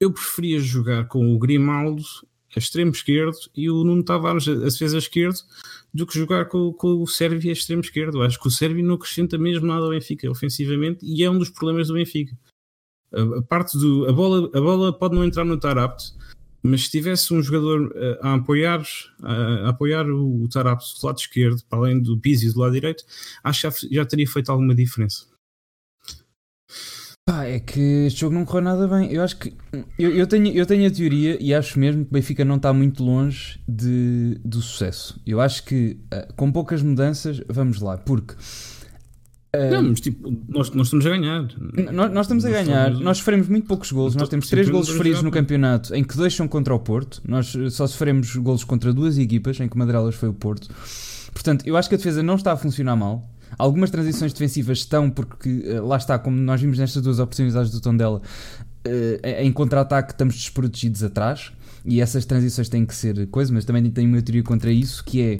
eu 0.00 0.12
preferia 0.12 0.58
jogar 0.58 1.06
com 1.06 1.34
o 1.34 1.38
Grimaldo 1.38 2.02
a 2.56 2.58
extremo 2.58 2.92
esquerdo 2.92 3.36
e 3.56 3.68
o 3.68 3.82
Nuno 3.84 4.04
Tavares 4.04 4.46
a 4.48 4.54
defesa 4.54 4.98
esquerdo 4.98 5.38
do 5.92 6.06
que 6.06 6.18
jogar 6.18 6.46
com, 6.46 6.72
com 6.72 7.02
o 7.02 7.06
Sérvio 7.06 7.50
a 7.50 7.52
extremo 7.52 7.82
esquerdo. 7.82 8.22
Acho 8.22 8.40
que 8.40 8.48
o 8.48 8.50
Sérvio 8.50 8.84
não 8.84 8.94
acrescenta 8.94 9.36
mesmo 9.36 9.66
nada 9.66 9.84
ao 9.84 9.90
Benfica 9.90 10.30
ofensivamente 10.30 11.04
e 11.04 11.22
é 11.22 11.30
um 11.30 11.38
dos 11.38 11.50
problemas 11.50 11.88
do 11.88 11.94
Benfica. 11.94 12.36
A 13.12 13.42
parte 13.42 13.78
do. 13.78 14.08
A 14.08 14.12
bola, 14.12 14.50
a 14.52 14.60
bola 14.60 14.92
pode 14.92 15.14
não 15.14 15.24
entrar 15.24 15.44
no 15.44 15.58
Tarap, 15.58 15.98
mas 16.64 16.84
se 16.84 16.90
tivesse 16.90 17.34
um 17.34 17.42
jogador 17.42 17.88
uh, 17.88 18.18
a 18.22 18.34
apoiar, 18.34 18.82
a 19.22 19.68
apoiar 19.68 20.08
o, 20.08 20.44
o 20.44 20.48
Tarap 20.48 20.80
do 20.80 21.06
lado 21.06 21.18
esquerdo, 21.18 21.62
para 21.68 21.78
além 21.78 22.00
do 22.00 22.18
Pizzi 22.18 22.50
do 22.50 22.58
lado 22.58 22.72
direito, 22.72 23.04
acho 23.42 23.70
que 23.70 23.94
já, 23.94 24.06
teria 24.06 24.26
feito 24.26 24.50
alguma 24.50 24.74
diferença. 24.74 25.26
Pá, 27.28 27.44
é 27.44 27.60
que 27.60 28.06
este 28.06 28.20
jogo 28.20 28.34
não 28.34 28.46
correu 28.46 28.62
nada 28.62 28.88
bem. 28.88 29.12
Eu 29.12 29.22
acho 29.22 29.38
que. 29.38 29.54
Eu, 29.98 30.10
eu, 30.10 30.26
tenho, 30.26 30.48
eu 30.54 30.64
tenho 30.64 30.86
a 30.86 30.90
teoria 30.90 31.38
e 31.38 31.54
acho 31.54 31.78
mesmo 31.78 32.04
que 32.04 32.10
o 32.10 32.12
Benfica 32.12 32.44
não 32.44 32.56
está 32.56 32.72
muito 32.72 33.02
longe 33.04 33.60
de, 33.68 34.40
do 34.44 34.60
sucesso. 34.62 35.20
Eu 35.26 35.40
acho 35.40 35.64
que 35.64 35.98
uh, 36.12 36.32
com 36.34 36.50
poucas 36.50 36.82
mudanças, 36.82 37.42
vamos 37.48 37.80
lá, 37.80 37.98
porque. 37.98 38.34
Não, 39.70 39.82
mas 39.82 40.00
tipo, 40.00 40.30
nós, 40.48 40.70
nós 40.70 40.86
estamos 40.86 41.06
a 41.06 41.10
ganhar. 41.10 41.48
Nós, 41.92 42.12
nós 42.12 42.26
estamos 42.26 42.44
a 42.44 42.50
nós 42.50 42.66
ganhar. 42.66 42.82
Estamos... 42.84 43.04
Nós 43.04 43.18
sofremos 43.18 43.48
muito 43.48 43.66
poucos 43.66 43.92
golos. 43.92 44.14
Nós 44.14 44.28
temos 44.28 44.48
três 44.48 44.68
golos 44.68 44.88
sofridos 44.88 45.22
no 45.22 45.30
campeonato, 45.30 45.94
em 45.94 46.02
que 46.02 46.16
dois 46.16 46.34
são 46.34 46.48
contra 46.48 46.74
o 46.74 46.78
Porto. 46.78 47.22
Nós 47.26 47.54
só 47.70 47.86
sofremos 47.86 48.34
golos 48.36 48.64
contra 48.64 48.92
duas 48.92 49.18
equipas, 49.18 49.58
em 49.60 49.68
que 49.68 49.76
uma 49.76 49.86
delas 49.86 50.14
foi 50.14 50.28
o 50.28 50.34
Porto. 50.34 50.68
Portanto, 51.32 51.66
eu 51.66 51.76
acho 51.76 51.88
que 51.88 51.94
a 51.94 51.98
defesa 51.98 52.22
não 52.22 52.36
está 52.36 52.52
a 52.52 52.56
funcionar 52.56 52.96
mal. 52.96 53.28
Algumas 53.58 53.90
transições 53.90 54.32
defensivas 54.32 54.78
estão, 54.78 55.10
porque 55.10 55.48
uh, 55.48 55.86
lá 55.86 55.96
está, 55.96 56.18
como 56.18 56.36
nós 56.36 56.60
vimos 56.60 56.78
nestas 56.78 57.02
duas 57.02 57.18
oportunidades 57.18 57.70
do 57.70 57.80
Tondela, 57.80 58.20
uh, 58.86 59.26
em 59.40 59.52
contra-ataque 59.52 60.12
estamos 60.12 60.34
desprotegidos 60.34 61.02
atrás 61.02 61.52
e 61.84 62.00
essas 62.00 62.24
transições 62.24 62.68
têm 62.68 62.86
que 62.86 62.94
ser 62.94 63.26
coisa, 63.28 63.52
mas 63.52 63.64
também 63.64 63.88
tenho 63.90 64.08
uma 64.08 64.22
teoria 64.22 64.42
contra 64.42 64.72
isso, 64.72 65.04
que 65.04 65.20
é 65.20 65.38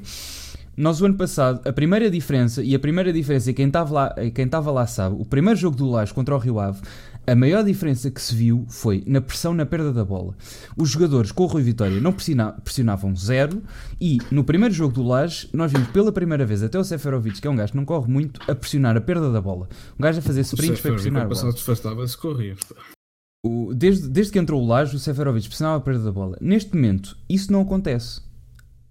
nós 0.77 1.01
o 1.01 1.07
ano 1.07 1.15
passado, 1.15 1.67
a 1.67 1.73
primeira 1.73 2.11
diferença, 2.11 2.63
e 2.63 2.75
a 2.75 2.79
primeira 2.79 3.13
diferença, 3.13 3.53
quem 3.53 3.67
estava 3.67 3.93
lá, 3.93 4.15
quem 4.35 4.45
estava 4.45 4.71
lá 4.71 4.87
sabe, 4.87 5.17
o 5.19 5.25
primeiro 5.25 5.59
jogo 5.59 5.77
do 5.77 5.89
Lage 5.91 6.13
contra 6.13 6.35
o 6.35 6.39
Rio 6.39 6.59
Ave, 6.59 6.81
a 7.27 7.35
maior 7.35 7.65
diferença 7.65 8.11
que 8.11 8.21
se 8.21 8.35
viu 8.35 8.67
foi 8.69 9.03
na 9.07 9.21
pressão 9.21 9.55
na 9.55 9.65
perda 9.65 9.93
da 9.93 10.05
bola. 10.05 10.35
Os 10.77 10.91
jogadores 10.91 11.33
com 11.33 11.45
o 11.45 11.47
Rui 11.47 11.63
Vitória 11.63 11.99
não 12.01 12.13
pressionavam 12.13 13.17
zero 13.17 13.63
e 14.01 14.19
no 14.31 14.45
primeiro 14.45 14.75
jogo 14.75 14.93
do 14.93 15.03
Laje 15.03 15.49
nós 15.53 15.73
vimos 15.73 15.89
pela 15.89 16.13
primeira 16.13 16.45
vez 16.45 16.63
até 16.63 16.79
o 16.79 16.85
Seferovic, 16.85 17.41
que 17.41 17.47
é 17.47 17.51
um 17.51 17.57
gajo 17.57 17.73
que 17.73 17.79
não 17.79 17.85
corre 17.85 18.11
muito, 18.11 18.41
a 18.51 18.55
pressionar 18.55 18.97
a 18.97 19.01
perda 19.01 19.33
da 19.33 19.41
bola. 19.41 19.69
Um 19.99 20.03
gajo 20.03 20.19
a 20.19 20.23
fazer 20.23 20.43
sprints 20.43 20.81
para 20.81 20.93
pressionar 20.93 21.23
a 21.23 21.25
bola. 21.25 21.35
passado 21.35 21.59
afastava-se 21.59 22.19
corria. 22.19 22.57
O, 23.47 23.73
desde, 23.75 24.09
desde 24.09 24.33
que 24.33 24.39
entrou 24.39 24.63
o 24.63 24.67
Laje, 24.67 24.97
o 24.97 24.99
Seferovic 24.99 25.49
pressionava 25.49 25.79
a 25.79 25.81
perda 25.81 26.05
da 26.05 26.13
bola. 26.13 26.37
Neste 26.41 26.75
momento, 26.75 27.17
isso 27.29 27.53
não 27.53 27.63
acontece. 27.63 28.21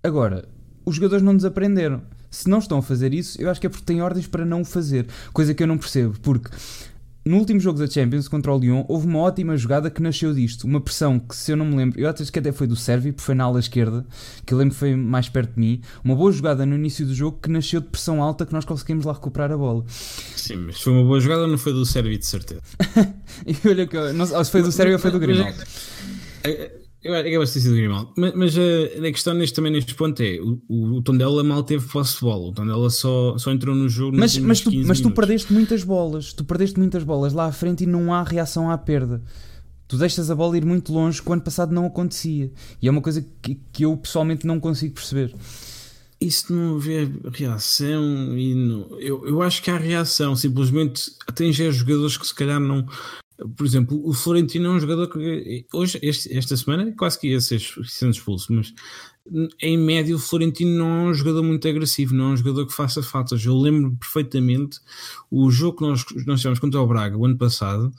Agora, 0.03 0.47
os 0.85 0.95
jogadores 0.95 1.23
não 1.23 1.35
desaprenderam. 1.35 2.01
Se 2.29 2.49
não 2.49 2.59
estão 2.59 2.79
a 2.79 2.81
fazer 2.81 3.13
isso, 3.13 3.39
eu 3.41 3.49
acho 3.49 3.61
que 3.61 3.67
é 3.67 3.69
porque 3.69 3.85
têm 3.85 4.01
ordens 4.01 4.27
para 4.27 4.45
não 4.45 4.61
o 4.61 4.65
fazer. 4.65 5.07
Coisa 5.31 5.53
que 5.53 5.61
eu 5.61 5.67
não 5.67 5.77
percebo, 5.77 6.15
porque 6.21 6.49
no 7.25 7.37
último 7.37 7.59
jogo 7.59 7.79
da 7.79 7.87
Champions 7.87 8.27
contra 8.27 8.53
o 8.53 8.59
Lyon, 8.59 8.83
houve 8.87 9.07
uma 9.07 9.19
ótima 9.19 9.55
jogada 9.55 9.89
que 9.89 10.01
nasceu 10.01 10.33
disto. 10.33 10.65
Uma 10.65 10.81
pressão 10.81 11.19
que, 11.19 11.35
se 11.35 11.51
eu 11.51 11.55
não 11.55 11.65
me 11.65 11.75
lembro, 11.75 11.99
eu 11.99 12.09
acho 12.09 12.29
que 12.29 12.39
até 12.39 12.51
foi 12.51 12.67
do 12.67 12.75
Sérvio, 12.75 13.13
porque 13.13 13.25
foi 13.25 13.33
na 13.33 13.45
ala 13.45 13.59
esquerda, 13.59 14.05
que 14.45 14.53
eu 14.53 14.57
lembro 14.57 14.73
que 14.73 14.79
foi 14.79 14.93
mais 14.95 15.29
perto 15.29 15.53
de 15.53 15.59
mim. 15.59 15.81
Uma 16.03 16.15
boa 16.15 16.31
jogada 16.31 16.65
no 16.65 16.75
início 16.75 17.05
do 17.05 17.15
jogo 17.15 17.39
que 17.41 17.49
nasceu 17.49 17.79
de 17.79 17.87
pressão 17.87 18.21
alta 18.21 18.45
que 18.45 18.51
nós 18.51 18.65
conseguimos 18.65 19.05
lá 19.05 19.13
recuperar 19.13 19.51
a 19.51 19.57
bola. 19.57 19.85
Sim, 19.87 20.57
mas 20.57 20.81
foi 20.81 20.91
uma 20.91 21.03
boa 21.03 21.19
jogada 21.19 21.43
ou 21.43 21.47
não 21.47 21.57
foi 21.57 21.71
do 21.71 21.85
Sérvio, 21.85 22.17
de 22.17 22.25
certeza? 22.25 22.61
e 23.47 23.55
olha 23.69 23.87
que, 23.87 23.97
não, 24.11 24.25
se 24.25 24.51
foi 24.51 24.61
do 24.61 24.71
Sérvio 24.71 24.95
ou 24.95 24.99
foi 24.99 25.11
do 25.11 25.19
Grimaldo. 25.19 25.55
Eu 27.03 27.13
acho 27.13 27.23
que 27.23 27.37
vai 27.37 27.45
ter 27.45 27.59
sido 27.59 27.75
Grimaldo. 27.75 28.13
Mas, 28.15 28.33
mas 28.33 28.57
a, 28.57 29.07
a, 29.07 29.11
questão 29.11 29.33
neste, 29.33 29.53
também 29.53 29.71
neste 29.71 29.93
ponto 29.93 30.21
é: 30.21 30.39
o, 30.39 30.61
o, 30.69 30.97
o 30.97 31.01
Tondela 31.01 31.43
mal 31.43 31.61
teve 31.63 31.85
posse 31.87 32.15
de 32.15 32.21
bola. 32.21 32.47
O 32.47 32.53
Tondela 32.53 32.89
só, 32.89 33.37
só 33.37 33.51
entrou 33.51 33.75
no 33.75 33.89
jogo. 33.89 34.15
Mas, 34.17 34.37
mas, 34.37 34.61
tu, 34.61 34.71
mas 34.85 35.01
tu 35.01 35.11
perdeste 35.11 35.51
muitas 35.51 35.83
bolas. 35.83 36.31
Tu 36.31 36.45
perdeste 36.45 36.79
muitas 36.79 37.03
bolas 37.03 37.33
lá 37.33 37.45
à 37.47 37.51
frente 37.51 37.83
e 37.83 37.87
não 37.87 38.13
há 38.13 38.23
reação 38.23 38.71
à 38.71 38.77
perda. 38.77 39.21
Tu 39.87 39.97
deixas 39.97 40.31
a 40.31 40.35
bola 40.35 40.57
ir 40.57 40.65
muito 40.65 40.93
longe 40.93 41.21
que 41.21 41.29
o 41.29 41.33
ano 41.33 41.41
passado 41.41 41.73
não 41.73 41.85
acontecia. 41.85 42.51
E 42.81 42.87
é 42.87 42.91
uma 42.91 43.01
coisa 43.01 43.23
que, 43.41 43.59
que 43.71 43.83
eu 43.83 43.95
pessoalmente 43.97 44.47
não 44.47 44.59
consigo 44.59 44.95
perceber. 44.95 45.35
Isso 46.21 46.53
não 46.53 46.77
haver 46.77 47.11
reação 47.33 48.37
e 48.37 48.55
não, 48.55 48.97
eu, 48.97 49.27
eu 49.27 49.41
acho 49.41 49.61
que 49.61 49.69
há 49.69 49.77
reação, 49.77 50.37
simplesmente 50.37 51.11
atingir 51.27 51.69
jogadores 51.73 52.15
que 52.15 52.25
se 52.25 52.33
calhar 52.33 52.61
não, 52.61 52.87
por 53.57 53.65
exemplo, 53.65 53.99
o 54.07 54.13
Florentino 54.13 54.67
é 54.67 54.69
um 54.71 54.79
jogador 54.79 55.07
que 55.07 55.65
hoje, 55.73 55.99
este, 56.01 56.35
esta 56.35 56.55
semana, 56.55 56.93
quase 56.95 57.19
que 57.19 57.29
ia 57.29 57.41
ser 57.41 57.59
sendo 57.85 58.11
expulso, 58.11 58.53
mas 58.53 58.73
em 59.61 59.77
média 59.77 60.15
o 60.15 60.19
Florentino 60.19 60.77
não 60.77 60.87
é 60.87 61.09
um 61.09 61.13
jogador 61.13 61.43
muito 61.43 61.67
agressivo, 61.67 62.13
não 62.13 62.25
é 62.25 62.33
um 62.33 62.37
jogador 62.37 62.67
que 62.67 62.73
faça 62.73 63.01
faltas. 63.01 63.43
Eu 63.43 63.57
lembro 63.57 63.95
perfeitamente 63.97 64.79
o 65.31 65.49
jogo 65.49 65.77
que 65.77 65.83
nós, 65.83 66.05
nós 66.27 66.39
tivemos 66.41 66.59
contra 66.59 66.79
o 66.79 66.87
Braga 66.87 67.17
o 67.17 67.25
ano 67.25 67.37
passado, 67.37 67.91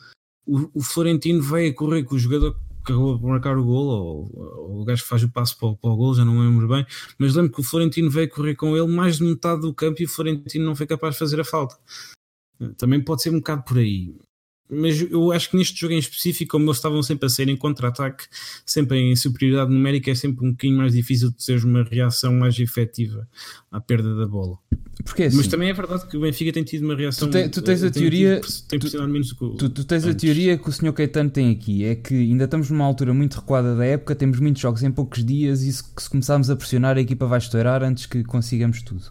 o, 0.47 0.71
o 0.75 0.83
Florentino 0.83 1.43
veio 1.43 1.73
a 1.73 1.75
correr 1.75 2.05
com 2.05 2.15
o 2.15 2.19
jogador 2.19 2.53
que 2.85 2.93
acabou 2.93 3.19
por 3.19 3.29
marcar 3.29 3.57
o 3.57 3.65
gol, 3.65 3.87
ou, 3.87 4.31
ou, 4.35 4.83
o 4.83 4.85
gajo 4.85 5.03
que 5.03 5.09
faz 5.09 5.23
o 5.23 5.29
passo 5.31 5.59
para, 5.59 5.75
para 5.75 5.91
o 5.91 5.97
gol, 5.97 6.15
já 6.15 6.25
não 6.25 6.39
lembro 6.39 6.69
bem, 6.69 6.87
mas 7.19 7.35
lembro 7.35 7.51
que 7.51 7.61
o 7.61 7.65
Florentino 7.65 8.11
veio 8.11 8.29
correr 8.29 8.55
com 8.55 8.77
ele 8.77 8.87
mais 8.87 9.17
de 9.17 9.25
metade 9.25 9.63
do 9.63 9.73
campo 9.73 10.03
e 10.03 10.05
o 10.05 10.09
Florentino 10.09 10.67
não 10.67 10.77
foi 10.77 10.87
capaz 10.87 11.15
de 11.15 11.19
fazer 11.19 11.41
a 11.41 11.45
falta. 11.45 11.77
Também 12.77 13.03
pode 13.03 13.23
ser 13.23 13.31
um 13.31 13.39
bocado 13.39 13.65
por 13.65 13.79
aí 13.79 14.15
mas 14.71 15.01
eu 15.11 15.31
acho 15.33 15.51
que 15.51 15.57
neste 15.57 15.79
jogo 15.81 15.93
em 15.95 15.99
específico, 15.99 16.53
como 16.53 16.65
eles 16.67 16.77
estavam 16.79 17.03
sempre 17.03 17.27
a 17.27 17.29
sair 17.29 17.49
em 17.49 17.57
contra-ataque, 17.57 18.25
sempre 18.65 18.99
em 18.99 19.15
superioridade 19.15 19.71
numérica, 19.73 20.11
é 20.11 20.15
sempre 20.15 20.47
um 20.47 20.51
bocadinho 20.53 20.79
mais 20.79 20.93
difícil 20.93 21.31
de 21.31 21.45
ter 21.45 21.63
uma 21.65 21.83
reação 21.85 22.33
mais 22.35 22.59
efetiva 22.59 23.29
à 23.71 23.81
perda 23.81 24.15
da 24.17 24.27
bola. 24.27 24.57
Porque 25.05 25.25
é 25.25 25.27
assim, 25.27 25.37
Mas 25.37 25.49
também 25.49 25.69
é 25.69 25.73
verdade 25.73 26.07
que 26.07 26.17
o 26.17 26.21
Benfica 26.21 26.53
tem 26.53 26.63
tido 26.65 26.85
uma 26.85 26.95
reação. 26.97 27.29
Tu 27.29 27.33
te- 27.43 27.49
tu 27.49 27.63
tens 27.63 27.83
a 27.83 27.91
tem 27.91 28.03
teoria- 28.03 28.41
tido- 28.41 28.63
tem 28.69 28.79
pressionado 28.79 29.13
menos 29.13 29.33
que 29.33 29.45
o- 29.45 29.51
Tu, 29.57 29.69
tu 29.69 29.85
tens 29.85 30.05
a 30.05 30.11
antes. 30.11 30.21
teoria 30.23 30.57
que 30.57 30.69
o 30.69 30.73
Sr. 30.73 30.93
Caetano 30.93 31.31
tem 31.31 31.51
aqui, 31.51 31.85
é 31.85 31.95
que 31.97 32.15
ainda 32.15 32.45
estamos 32.45 32.71
numa 32.71 32.85
altura 32.85 33.13
muito 33.13 33.35
recuada 33.35 33.77
da 33.77 33.85
época, 33.85 34.15
temos 34.15 34.39
muitos 34.41 34.63
jogos 34.63 34.83
em 34.83 34.91
poucos 34.91 35.25
dias 35.25 35.63
e 35.63 35.73
se, 35.73 35.83
se 35.99 36.09
começarmos 36.09 36.49
a 36.49 36.57
pressionar 36.57 36.97
a 36.97 37.01
equipa 37.01 37.27
vai 37.27 37.39
estourar 37.39 37.83
antes 37.83 38.07
que 38.07 38.23
consigamos 38.25 38.83
tudo. 38.83 39.03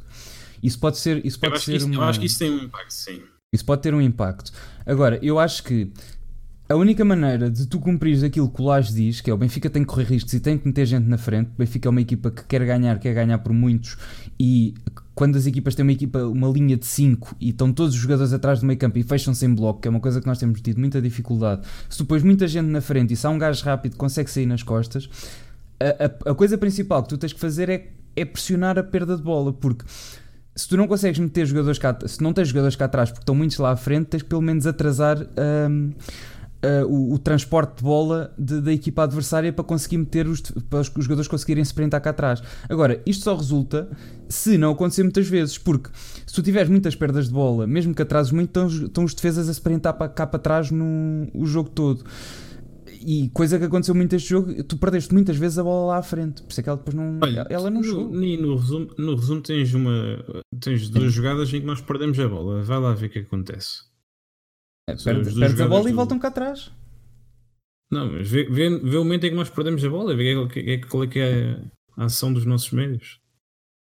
Isso 0.64 0.80
pode 0.80 0.98
ser, 0.98 1.24
isso 1.26 1.38
Eu 1.38 1.42
pode 1.42 1.56
acho, 1.56 1.66
que 1.66 1.72
ser 1.72 1.78
isso, 1.78 1.88
eu 1.88 1.92
uma- 2.00 2.10
acho 2.10 2.20
que 2.20 2.26
isso 2.26 2.40
tem 2.40 2.50
um 2.50 2.64
impacto, 2.64 2.92
sim. 2.94 3.22
Isso 3.54 3.64
pode 3.64 3.82
ter 3.82 3.94
um 3.94 4.02
impacto. 4.02 4.52
Agora, 4.86 5.18
eu 5.22 5.40
acho 5.40 5.64
que 5.64 5.90
a 6.68 6.76
única 6.76 7.06
maneira 7.06 7.50
de 7.52 7.68
tu 7.68 7.80
cumprires 7.80 8.24
aquilo 8.24 8.50
que 8.50 8.62
o 8.62 8.66
Lage 8.66 8.94
diz, 8.94 9.22
que 9.22 9.30
é 9.30 9.34
o 9.34 9.38
Benfica 9.38 9.70
tem 9.70 9.84
que 9.84 9.88
correr 9.90 10.06
riscos 10.06 10.34
e 10.34 10.40
tem 10.40 10.58
que 10.58 10.66
meter 10.66 10.86
gente 10.86 11.08
na 11.08 11.18
frente, 11.18 11.50
o 11.54 11.58
Benfica 11.58 11.88
é 11.88 11.92
uma 11.92 12.02
equipa 12.02 12.32
que 12.32 12.44
quer 12.46 12.66
ganhar, 12.66 12.98
quer 13.00 13.14
ganhar 13.14 13.38
por 13.40 13.54
muitos, 13.54 13.98
e 14.40 14.74
quando 15.14 15.36
as 15.36 15.46
equipas 15.46 15.76
têm 15.76 15.84
uma 15.84 15.92
equipa, 15.92 16.20
uma 16.24 16.48
linha 16.48 16.76
de 16.76 16.86
5 16.86 17.36
e 17.40 17.50
estão 17.50 17.72
todos 17.72 17.94
os 17.94 18.00
jogadores 18.02 18.34
atrás 18.34 18.62
do 18.62 18.66
meio 18.66 18.80
campo 18.80 18.98
e 18.98 19.04
fecham-se 19.04 19.46
em 19.46 19.54
bloco, 19.54 19.82
que 19.82 19.88
é 19.88 19.92
uma 19.92 20.00
coisa 20.00 20.20
que 20.20 20.26
nós 20.26 20.40
temos 20.40 20.60
tido 20.62 20.80
muita 20.80 21.00
dificuldade, 21.02 21.62
se 21.90 21.98
tu 21.98 22.06
pões 22.06 22.24
muita 22.24 22.48
gente 22.48 22.66
na 22.68 22.82
frente 22.82 23.14
e 23.14 23.16
se 23.18 23.28
há 23.28 23.30
um 23.30 23.38
gajo 23.38 23.64
rápido 23.64 23.96
consegue 23.98 24.32
sair 24.32 24.46
nas 24.48 24.64
costas, 24.64 25.08
a, 25.80 26.06
a- 26.06 26.32
a 26.32 26.34
coisa 26.36 26.58
principal 26.58 27.04
que 27.04 27.10
tu 27.10 27.18
tens 27.18 27.34
que 27.34 27.40
fazer 27.40 27.70
é, 27.70 27.90
é 28.16 28.26
pressionar 28.26 28.80
a 28.80 28.84
perda 28.84 29.16
de 29.18 29.22
bola, 29.22 29.52
porque 29.54 29.84
se 30.56 30.68
tu 30.68 30.78
não 30.78 30.88
consegues 30.88 31.20
meter 31.20 31.46
jogadores 31.46 31.80
cá, 31.80 31.98
se 32.06 32.22
não 32.22 32.34
tens 32.34 32.48
jogadores 32.50 32.76
cá 32.76 32.86
atrás 32.86 33.10
porque 33.10 33.24
estão 33.24 33.36
muitos 33.36 33.58
lá 33.58 33.72
à 33.72 33.76
frente, 33.76 34.08
tens 34.08 34.24
pelo 34.24 34.42
menos 34.42 34.68
atrasar 34.68 35.18
hum, 35.70 35.92
ah, 36.62 36.86
o, 36.88 37.14
o 37.16 37.20
transporte 37.20 37.78
de 37.78 37.84
bola 37.84 38.34
de- 38.38 38.62
da 38.62 38.72
equipa 38.72 39.04
adversária 39.04 39.52
para 39.52 39.66
conseguir 39.66 39.98
meter 39.98 40.28
os, 40.28 40.40
para 40.42 40.80
os, 40.80 40.88
jogadores 40.96 41.28
conseguirem 41.28 41.64
se 41.66 41.70
sprintar 41.72 42.02
cá 42.02 42.12
atrás. 42.12 42.42
Agora, 42.70 43.02
isto 43.06 43.24
só 43.24 43.36
resulta 43.36 43.90
se 44.30 44.58
não 44.58 44.72
acontecer 44.72 45.04
muitas 45.04 45.28
vezes, 45.28 45.58
porque 45.58 45.90
se 46.26 46.34
tu 46.34 46.42
tiveres 46.42 46.70
muitas 46.70 46.96
perdas 46.96 47.28
de 47.28 47.34
bola, 47.34 47.68
mesmo 47.68 47.94
que 47.94 48.02
atrases 48.02 48.32
muito, 48.32 48.48
estão, 48.48 48.68
estão 48.68 49.04
os 49.04 49.14
defesas 49.14 49.50
a 49.50 49.52
sprintar 49.52 49.94
para 49.96 50.08
cá 50.08 50.26
para 50.26 50.40
trás 50.40 50.72
no 50.72 51.28
o 51.34 51.46
jogo 51.46 51.70
todo. 51.70 52.06
E 53.06 53.30
coisa 53.30 53.60
que 53.60 53.66
aconteceu 53.66 53.94
muito 53.94 54.16
este 54.16 54.30
jogo, 54.30 54.64
tu 54.64 54.78
perdeste 54.78 55.14
muitas 55.14 55.36
vezes 55.36 55.58
a 55.60 55.64
bola 55.64 55.88
lá 55.94 55.98
à 55.98 56.04
frente, 56.04 56.42
por 56.42 56.50
isso 56.52 56.60
é 56.60 56.64
que 56.64 56.70
ela 56.70 56.78
depois 56.78 56.96
não, 56.96 57.20
Olha, 57.22 57.46
ela 57.50 57.70
não 57.70 57.82
no, 57.82 57.84
chegou. 57.88 58.24
e 58.24 58.38
no 58.38 58.56
resumo, 58.56 58.90
no 58.98 59.16
resumo 59.16 59.42
tens 59.42 59.74
uma 59.74 59.94
tens 60.60 60.90
duas 60.90 61.12
jogadas 61.12 61.54
em 61.54 61.60
que 61.62 61.66
nós 61.68 61.82
perdemos 61.82 62.18
a 62.20 62.28
bola. 62.28 62.62
Vai 62.64 62.80
lá 62.80 62.94
ver 62.94 63.08
o 63.08 63.10
que 63.10 63.20
acontece. 63.20 63.84
É, 64.90 64.96
perde- 64.96 65.34
perdes 65.38 65.60
a 65.62 65.68
bola 65.68 65.82
jogadas 65.82 65.86
e 65.86 65.90
do- 65.92 65.96
voltam 65.96 66.20
cá 66.20 66.28
atrás. 66.30 66.72
Não, 67.92 68.12
mas 68.12 68.28
vê, 68.28 68.46
vê, 68.46 68.70
vê 68.80 68.98
o 68.98 69.04
momento 69.04 69.26
em 69.26 69.30
que 69.30 69.36
nós 69.36 69.50
perdemos 69.50 69.84
a 69.84 69.90
bola, 69.90 70.16
vê 70.16 70.34
qual 70.34 70.48
é, 70.56 70.78
qual 70.80 71.04
é 71.04 71.08
que 71.08 71.20
é 71.20 71.60
a 71.98 72.06
ação 72.06 72.34
dos 72.34 72.46
nossos 72.46 72.72
médios. 72.72 73.20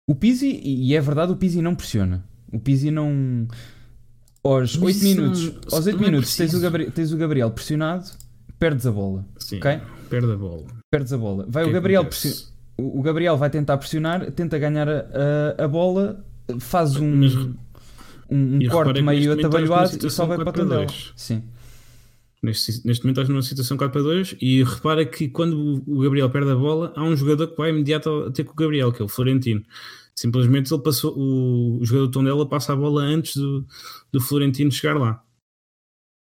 O 0.08 0.14
Pizzi, 0.14 0.60
e 0.64 0.94
é 0.94 1.00
verdade, 1.00 1.32
o 1.32 1.36
Pizzi 1.36 1.62
não 1.62 1.74
pressiona. 1.74 2.26
O 2.52 2.58
Pizzi 2.58 2.90
não. 2.90 3.46
Aos 4.42 4.76
Mas 4.76 4.82
8 4.82 4.96
isso 4.96 5.04
minutos, 5.06 5.72
aos 5.72 5.86
8 5.86 5.96
não 5.96 6.02
é 6.02 6.10
minutos 6.10 6.36
tens, 6.36 6.52
o. 6.52 6.60
Gabriel, 6.60 6.90
tens 6.90 7.12
o 7.12 7.16
Gabriel 7.16 7.50
pressionado, 7.50 8.10
perdes 8.64 8.86
a 8.86 8.92
bola. 8.92 9.26
Sim, 9.38 9.58
Ok? 9.58 9.80
perde 10.08 10.32
a 10.32 10.36
bola. 10.36 10.64
Perdes 10.90 11.12
a 11.12 11.18
bola. 11.18 11.46
Vai 11.48 11.64
O 11.64 11.68
é 11.68 11.72
Gabriel 11.72 12.04
pressi- 12.04 12.46
o 12.78 13.02
Gabriel 13.02 13.36
vai 13.36 13.50
tentar 13.50 13.76
pressionar, 13.78 14.30
tenta 14.32 14.58
ganhar 14.58 14.88
a, 14.88 15.64
a, 15.64 15.68
bola, 15.68 16.24
faz 16.60 16.96
um, 16.96 17.14
Mas- 17.16 17.34
um, 17.36 17.54
um 18.30 18.68
corte 18.68 19.02
meio 19.02 19.32
atabalhoado 19.32 20.06
e 20.06 20.10
só 20.10 20.24
vai 20.26 20.36
para 20.38 20.42
a 20.50 20.52
4 20.52 20.62
a 20.62 20.64
tondela. 20.64 20.86
2. 20.86 21.12
Sim. 21.16 21.42
Neste, 22.42 22.86
neste 22.86 23.04
momento 23.04 23.16
estás 23.20 23.28
numa 23.28 23.42
situação 23.42 23.76
4 23.76 23.92
para 23.92 24.02
2 24.02 24.36
e 24.40 24.62
repara 24.64 25.04
que 25.06 25.28
quando 25.28 25.82
o 25.86 26.00
Gabriel 26.00 26.28
perde 26.30 26.50
a 26.50 26.54
bola, 26.56 26.92
há 26.96 27.02
um 27.04 27.16
jogador 27.16 27.46
que 27.48 27.56
vai 27.56 27.70
imediato 27.70 28.30
ter 28.32 28.44
com 28.44 28.52
o 28.52 28.56
Gabriel, 28.56 28.92
que 28.92 29.00
é 29.00 29.04
o 29.04 29.08
Florentino. 29.08 29.62
Simplesmente 30.16 30.72
ele 30.72 30.82
passou, 30.82 31.16
o, 31.16 31.80
o 31.80 31.84
jogador 31.84 32.06
do 32.06 32.12
Tondela 32.12 32.48
passa 32.48 32.72
a 32.72 32.76
bola 32.76 33.02
antes 33.02 33.36
do, 33.36 33.64
do 34.12 34.20
Florentino 34.20 34.70
chegar 34.72 34.96
lá. 34.98 35.22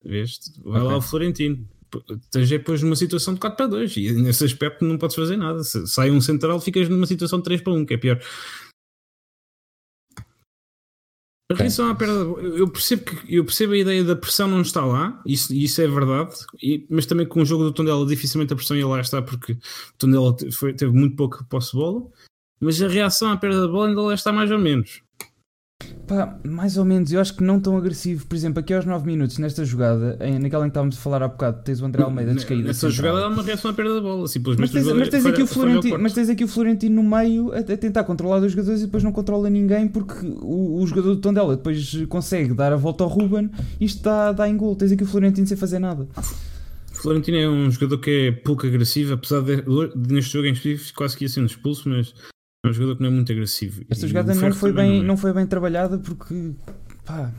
Veste? 0.04 0.52
Vai 0.64 0.80
Ok. 0.80 0.88
lá 0.92 0.96
o 0.96 1.02
Florentino. 1.02 1.68
P- 1.90 2.02
Estás 2.14 2.48
depois 2.48 2.82
numa 2.82 2.96
situação 2.96 3.34
de 3.34 3.40
4 3.40 3.56
para 3.56 3.66
2 3.66 3.96
e 3.96 4.12
nesse 4.12 4.44
aspecto 4.44 4.84
não 4.84 4.98
podes 4.98 5.16
fazer 5.16 5.36
nada. 5.36 5.62
Se 5.64 5.86
sai 5.86 6.10
um 6.10 6.20
central, 6.20 6.60
ficas 6.60 6.88
numa 6.88 7.06
situação 7.06 7.38
de 7.38 7.44
3 7.44 7.60
para 7.62 7.72
1, 7.72 7.86
que 7.86 7.94
é 7.94 7.96
pior. 7.96 8.20
A 11.50 11.54
reação 11.54 11.88
à 11.88 11.94
perda, 11.94 12.12
eu 12.12 12.68
percebo, 12.70 13.04
que, 13.06 13.34
eu 13.34 13.42
percebo 13.42 13.72
a 13.72 13.78
ideia 13.78 14.04
da 14.04 14.14
pressão 14.14 14.46
não 14.48 14.60
está 14.60 14.84
lá, 14.84 15.22
isso, 15.24 15.54
isso 15.54 15.80
é 15.80 15.88
verdade, 15.88 16.36
e- 16.62 16.86
mas 16.90 17.06
também 17.06 17.26
com 17.26 17.40
o 17.40 17.44
jogo 17.44 17.64
do 17.64 17.72
Tondela 17.72 18.04
dificilmente 18.06 18.52
a 18.52 18.56
pressão 18.56 18.76
ia 18.76 18.86
lá 18.86 19.00
estar 19.00 19.22
porque 19.22 19.52
o 19.52 19.58
Tondela 19.96 20.36
teve 20.36 20.88
muito 20.92 21.16
pouco 21.16 21.42
posse 21.46 21.70
de 21.72 21.78
bola, 21.78 22.06
mas 22.60 22.82
a 22.82 22.88
reação 22.88 23.32
à 23.32 23.36
perda 23.38 23.62
da 23.62 23.68
bola 23.68 23.88
ainda 23.88 24.02
lá 24.02 24.12
está 24.12 24.30
mais 24.30 24.50
ou 24.50 24.58
menos. 24.58 25.00
Pá, 26.08 26.38
mais 26.42 26.76
ou 26.78 26.84
menos, 26.84 27.12
eu 27.12 27.20
acho 27.20 27.36
que 27.36 27.44
não 27.44 27.60
tão 27.60 27.76
agressivo. 27.76 28.26
Por 28.26 28.34
exemplo, 28.34 28.58
aqui 28.60 28.72
aos 28.72 28.84
9 28.86 29.06
minutos, 29.06 29.38
nesta 29.38 29.64
jogada, 29.64 30.18
em- 30.22 30.38
naquela 30.38 30.64
em 30.64 30.68
que 30.68 30.70
estávamos 30.70 30.96
a 30.96 31.00
falar 31.00 31.22
há 31.22 31.28
bocado, 31.28 31.62
tens 31.62 31.80
o 31.80 31.84
André 31.86 32.02
Almeida 32.02 32.34
descaído. 32.34 32.66
Nessa 32.66 32.88
jogada 32.90 33.26
há 33.26 33.28
uma 33.28 33.42
reação 33.42 33.70
à 33.70 33.74
perda 33.74 33.94
da 33.96 34.00
bola, 34.00 34.26
simplesmente 34.26 34.72
Mas 34.74 34.84
tens, 34.84 35.12
mas, 35.12 35.26
aqui 35.26 35.42
o 35.42 35.46
Florentino, 35.46 35.82
corte. 35.90 36.02
mas 36.02 36.12
tens 36.14 36.28
aqui 36.30 36.44
o 36.44 36.48
Florentino 36.48 37.02
no 37.02 37.08
meio 37.08 37.52
a, 37.52 37.58
a 37.58 37.62
tentar 37.76 38.04
controlar 38.04 38.40
dois 38.40 38.52
jogadores 38.52 38.80
e 38.80 38.86
depois 38.86 39.04
não 39.04 39.12
controla 39.12 39.48
ninguém 39.50 39.86
porque 39.86 40.14
o, 40.40 40.80
o 40.82 40.86
jogador 40.86 41.14
do 41.14 41.20
Tondela 41.20 41.56
depois 41.56 41.94
consegue 42.08 42.54
dar 42.54 42.72
a 42.72 42.76
volta 42.76 43.04
ao 43.04 43.10
Ruben 43.10 43.50
e 43.78 43.84
isto 43.84 44.02
dá, 44.02 44.32
dá 44.32 44.48
em 44.48 44.56
gol. 44.56 44.74
Tens 44.74 44.90
aqui 44.92 45.04
o 45.04 45.06
Florentino 45.06 45.46
sem 45.46 45.56
fazer 45.58 45.78
nada. 45.78 46.08
Florentino 46.92 47.36
é 47.36 47.48
um 47.48 47.70
jogador 47.70 47.98
que 47.98 48.10
é 48.28 48.32
pouco 48.32 48.66
agressivo, 48.66 49.12
apesar 49.14 49.42
de, 49.42 49.56
de 49.62 50.14
neste 50.14 50.32
jogo 50.32 50.46
em 50.48 50.52
específico 50.52 50.98
quase 50.98 51.16
que 51.16 51.24
ia 51.24 51.28
sendo 51.28 51.46
expulso, 51.46 51.88
mas 51.88 52.12
é 52.64 52.68
um 52.68 52.72
jogador 52.72 52.96
que 52.96 53.02
não 53.02 53.08
é 53.08 53.12
muito 53.12 53.30
agressivo. 53.30 53.84
Esta 53.88 54.06
jogada 54.06 54.34
não 54.34 54.52
foi, 54.52 54.72
bem, 54.72 55.00
é. 55.00 55.02
não 55.02 55.16
foi 55.16 55.32
bem 55.32 55.46
trabalhada 55.46 55.98
porque. 55.98 56.52
pá. 57.04 57.32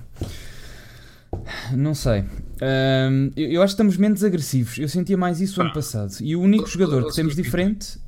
Não 1.75 1.93
sei. 1.93 2.25
Ahm, 2.61 3.31
eu, 3.35 3.51
eu 3.51 3.61
acho 3.61 3.71
que 3.71 3.81
estamos 3.81 3.97
menos 3.97 4.23
agressivos. 4.23 4.77
Eu 4.77 4.89
sentia 4.89 5.17
mais 5.17 5.39
isso 5.41 5.57
Pá. 5.57 5.63
ano 5.63 5.73
passado. 5.73 6.15
E 6.21 6.35
o 6.35 6.41
único 6.41 6.67
jogador 6.67 7.07
que 7.07 7.15
temos 7.15 7.35
diferente 7.35 7.99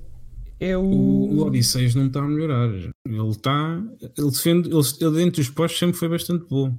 é 0.59 0.75
o. 0.77 0.81
O, 0.81 1.35
o 1.35 1.47
Odisseus 1.47 1.95
não 1.95 2.07
está 2.07 2.19
a 2.19 2.27
melhorar. 2.27 2.69
Ele 2.69 3.29
está. 3.29 3.83
Ele 4.17 4.31
defende. 4.31 4.69
Ele, 4.69 4.81
ele 5.01 5.15
dentro 5.17 5.41
dos 5.41 5.49
postos 5.49 5.79
sempre 5.79 5.97
foi 5.97 6.09
bastante 6.09 6.45
bom. 6.49 6.77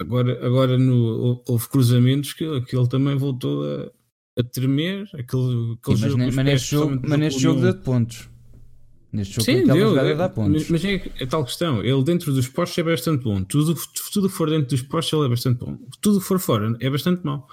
Agora, 0.00 0.46
agora 0.46 0.78
no, 0.78 1.42
houve 1.46 1.68
cruzamentos 1.68 2.32
que, 2.32 2.60
que 2.62 2.74
ele 2.74 2.88
também 2.88 3.16
voltou 3.16 3.64
a, 3.64 4.40
a 4.40 4.42
tremer. 4.42 5.08
Aquele, 5.14 5.74
aquele 5.74 5.96
Sim, 5.96 6.02
mas, 6.02 6.12
jogo 6.12 6.18
mas 6.18 6.44
neste 6.44 6.70
jogo, 6.70 7.02
mas 7.06 7.18
neste 7.18 7.40
jogo 7.40 7.60
dá 7.60 7.74
pontos. 7.74 8.30
Neste 9.12 9.34
jogo, 9.34 9.44
Sim, 9.44 9.64
deu, 9.66 9.88
jogada 9.88 10.14
dá 10.14 10.28
pontos. 10.28 10.70
mas, 10.70 10.84
é, 10.84 10.94
é 11.18 11.26
tal 11.26 11.44
questão. 11.44 11.82
Ele 11.82 12.04
dentro 12.04 12.32
dos 12.32 12.46
postos 12.48 12.78
é 12.78 12.82
bastante 12.84 13.24
bom. 13.24 13.42
Tudo 13.42 13.74
tudo 14.12 14.28
for 14.28 14.48
dentro 14.48 14.68
dos 14.70 14.82
postos 14.82 15.12
ele 15.18 15.26
é 15.26 15.28
bastante 15.28 15.58
bom. 15.58 15.76
Tudo 16.00 16.20
que 16.20 16.24
for 16.26 16.38
fora 16.38 16.76
é 16.80 16.88
bastante 16.88 17.24
mau. 17.24 17.48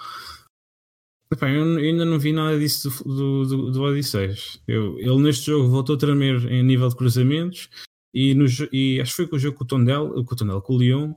Epá, 1.31 1.49
eu 1.49 1.65
eu 1.79 1.89
ainda 1.91 2.05
não 2.05 2.19
vi 2.19 2.31
nada 2.31 2.57
disso 2.57 2.89
do, 3.03 3.45
do, 3.45 3.71
do, 3.71 3.81
Odisseus. 3.81 4.61
Eu, 4.67 4.97
ele 4.99 5.17
neste 5.17 5.47
jogo 5.47 5.67
voltou 5.67 5.95
a 5.95 5.99
tremer 5.99 6.45
em 6.51 6.63
nível 6.63 6.87
de 6.89 6.95
cruzamentos 6.95 7.69
e, 8.13 8.33
no, 8.33 8.45
e 8.71 9.01
acho 9.01 9.11
que 9.11 9.15
foi 9.17 9.27
com 9.27 9.35
o 9.35 9.39
jogo 9.39 9.57
com 9.57 9.63
o 9.63 9.67
Tondela, 9.67 10.09
com 10.23 10.33
o, 10.33 10.37
Tondela, 10.37 10.61
com 10.61 10.73
o 10.75 10.77
Lyon, 10.77 11.13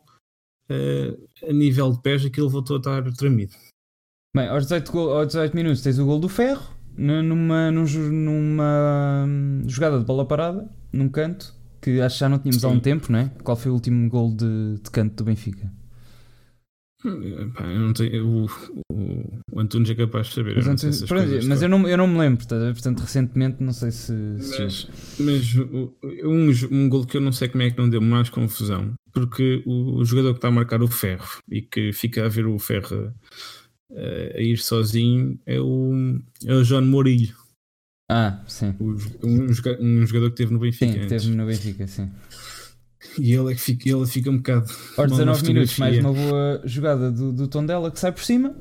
eh, 0.68 1.16
a 1.48 1.53
nível 1.53 1.92
de 1.92 2.03
pés 2.03 2.24
aquilo 2.24 2.48
voltou 2.48 2.76
a 2.76 2.79
estar 2.81 3.12
tremido. 3.12 3.53
Bem, 4.35 4.48
aos 4.48 4.64
18, 4.64 4.90
gol- 4.90 5.12
aos 5.12 5.26
18 5.29 5.55
minutos 5.55 5.83
tens 5.83 5.98
o 5.98 6.05
gol 6.07 6.18
do 6.18 6.29
Ferro, 6.29 6.62
numa, 6.96 7.70
num 7.70 7.85
numa 8.11 9.24
hum, 9.26 9.62
jogada 9.66 9.98
de 9.98 10.05
bola 10.05 10.26
parada, 10.26 10.68
num 10.92 11.09
canto, 11.09 11.55
que 11.81 12.00
acho 12.00 12.16
que 12.16 12.20
já 12.20 12.29
não 12.29 12.38
tínhamos 12.38 12.64
há 12.64 12.68
um 12.68 12.74
Sim. 12.74 12.81
tempo, 12.81 13.11
não 13.11 13.18
é? 13.18 13.31
Qual 13.42 13.57
foi 13.57 13.70
o 13.70 13.74
último 13.74 14.09
gol 14.09 14.35
de, 14.35 14.79
de 14.83 14.90
canto 14.90 15.16
do 15.16 15.24
Benfica? 15.24 15.72
Hum, 17.05 17.22
eu 17.22 17.81
não 17.81 17.92
tenho, 17.94 18.26
o, 18.26 18.46
o, 18.92 19.40
o 19.53 19.61
Antunes 19.61 19.88
é 19.88 19.94
capaz 19.94 20.26
de 20.26 20.35
saber. 20.35 20.57
Mas, 20.57 20.66
eu 20.66 20.90
essas 20.90 21.09
pronto, 21.09 21.46
mas 21.46 21.62
eu, 21.62 21.68
não, 21.68 21.88
eu 21.88 21.96
não 21.96 22.07
me 22.07 22.18
lembro, 22.18 22.46
tá 22.46 22.57
portanto, 22.72 23.00
recentemente 23.00 23.62
não 23.62 23.72
sei 23.72 23.90
se. 23.90 24.12
se 24.38 24.62
Mas, 24.62 24.88
mas 25.18 25.57
um, 25.57 26.50
um 26.70 26.88
gol 26.90 27.07
que 27.07 27.16
eu 27.16 27.20
não 27.22 27.33
sei 27.33 27.48
como 27.48 27.62
é 27.62 27.70
que 27.70 27.79
não 27.79 27.88
deu 27.88 28.03
mais 28.03 28.29
confusão, 28.29 28.92
porque 29.14 29.62
o, 29.64 29.96
o 30.00 30.05
jogador 30.05 30.33
que 30.33 30.38
está 30.38 30.48
a 30.48 30.53
marcar 30.53 30.83
o 30.83 30.88
ferro 30.88 31.38
e 31.50 31.62
que 31.62 31.90
fica 31.94 32.26
a 32.26 32.29
ver 32.29 32.46
o 32.46 32.59
ferro 32.59 33.14
eh, 33.92 34.35
a 34.37 34.40
ir 34.40 34.59
sozinho 34.59 35.38
é 35.46 35.61
o, 35.61 35.92
é 36.46 36.55
o 36.55 36.64
João 36.64 36.83
Mourinho, 36.83 37.35
Ah, 38.09 38.40
sim. 38.46 38.74
o 38.79 38.96
um, 39.26 39.46
um 39.81 40.07
jogador 40.07 40.31
que 40.31 40.37
teve 40.37 40.53
no 40.53 40.59
Benfica. 40.59 40.92
Sim, 40.92 40.98
antes. 41.00 41.22
teve 41.22 41.35
no 41.37 41.46
Benfica, 41.46 41.87
sim. 41.87 42.11
E 43.18 43.33
ele 43.33 43.53
é 43.53 43.55
que 43.55 43.61
fica, 43.61 43.88
ele 43.88 44.07
fica 44.07 44.31
um 44.31 44.37
bocado. 44.37 44.66
Aos 44.96 45.11
mal 45.11 45.18
na 45.24 45.33
19 45.33 45.46
minutos, 45.48 45.79
mais 45.79 45.98
uma 45.98 46.12
boa 46.12 46.62
jogada 46.64 47.11
do, 47.11 47.33
do 47.33 47.48
Tondela 47.48 47.90
que 47.90 47.98
sai 47.98 48.12
por 48.12 48.22
cima. 48.22 48.55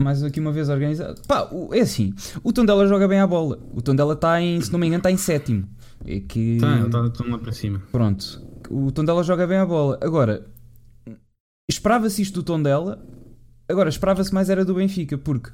Mais 0.00 0.22
aqui 0.22 0.38
uma 0.40 0.52
vez 0.52 0.68
organizado. 0.68 1.22
Pá, 1.26 1.48
é 1.72 1.80
assim. 1.80 2.12
O 2.42 2.52
Tondela 2.52 2.86
joga 2.86 3.06
bem 3.08 3.20
à 3.20 3.26
bola. 3.26 3.58
O 3.72 3.80
Tondela 3.80 4.14
está 4.14 4.40
em, 4.40 4.60
se 4.60 4.70
não 4.72 4.78
me 4.78 4.86
engano, 4.86 4.98
está 5.00 5.10
em 5.10 5.16
sétimo. 5.16 5.66
É 6.04 6.20
que. 6.20 6.58
Tá, 6.60 6.80
está 6.84 7.10
tão 7.10 7.30
lá 7.30 7.38
para 7.38 7.52
cima. 7.52 7.80
Pronto. 7.90 8.42
O 8.68 8.90
Tondela 8.92 9.22
joga 9.22 9.46
bem 9.46 9.58
à 9.58 9.66
bola. 9.66 9.98
Agora, 10.02 10.46
esperava-se 11.70 12.20
isto 12.20 12.34
do 12.34 12.42
Tondela 12.42 13.02
Agora, 13.68 13.88
esperava-se 13.88 14.32
mais 14.32 14.50
era 14.50 14.64
do 14.64 14.74
Benfica, 14.74 15.16
porque 15.16 15.50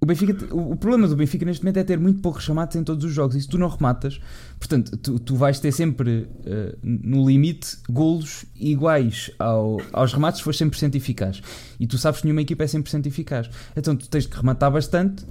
o, 0.00 0.06
Benfica, 0.06 0.54
o, 0.54 0.76
problema 0.76 1.08
do 1.08 1.16
Benfica 1.16 1.44
neste 1.44 1.64
momento 1.64 1.78
é 1.78 1.84
ter 1.84 1.98
muito 1.98 2.20
poucos 2.22 2.46
remates 2.46 2.76
em 2.76 2.84
todos 2.84 3.04
os 3.04 3.12
jogos. 3.12 3.34
E 3.34 3.40
se 3.40 3.48
tu 3.48 3.58
não 3.58 3.68
rematas, 3.68 4.20
portanto, 4.58 4.96
tu, 4.96 5.18
tu 5.18 5.34
vais 5.34 5.58
ter 5.58 5.72
sempre, 5.72 6.28
uh, 6.46 6.78
no 6.82 7.28
limite, 7.28 7.76
golos 7.90 8.44
iguais 8.54 9.30
ao, 9.38 9.78
aos 9.92 10.12
remates 10.12 10.38
se 10.38 10.44
for 10.44 10.54
100% 10.54 10.94
eficaz. 10.94 11.42
E 11.80 11.86
tu 11.86 11.98
sabes 11.98 12.20
que 12.20 12.26
nenhuma 12.26 12.42
equipa 12.42 12.62
é 12.62 12.66
100% 12.66 13.06
eficaz. 13.06 13.50
Então 13.76 13.96
tu 13.96 14.08
tens 14.08 14.26
que 14.26 14.36
rematar 14.36 14.70
bastante 14.70 15.26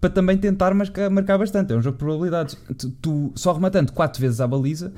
para 0.00 0.10
também 0.10 0.36
tentar 0.36 0.74
marcar, 0.74 1.38
bastante. 1.38 1.72
É 1.72 1.76
um 1.76 1.82
jogo 1.82 1.96
de 1.96 2.00
probabilidades. 2.00 2.58
Tu, 2.76 2.90
tu 2.90 3.32
só 3.36 3.52
rematando 3.52 3.92
4 3.92 4.20
vezes 4.20 4.40
à 4.40 4.48
baliza, 4.48 4.92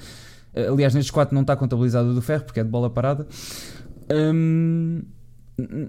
uh, 0.55 0.73
aliás, 0.73 0.94
nestes 0.94 1.11
4 1.11 1.35
não 1.35 1.42
está 1.42 1.55
contabilizado 1.57 2.14
do 2.14 2.23
ferro 2.23 2.44
porque 2.44 2.61
é 2.61 2.64
de 2.64 2.70
bola 2.70 2.88
parada. 2.88 3.27
Um, 4.11 5.03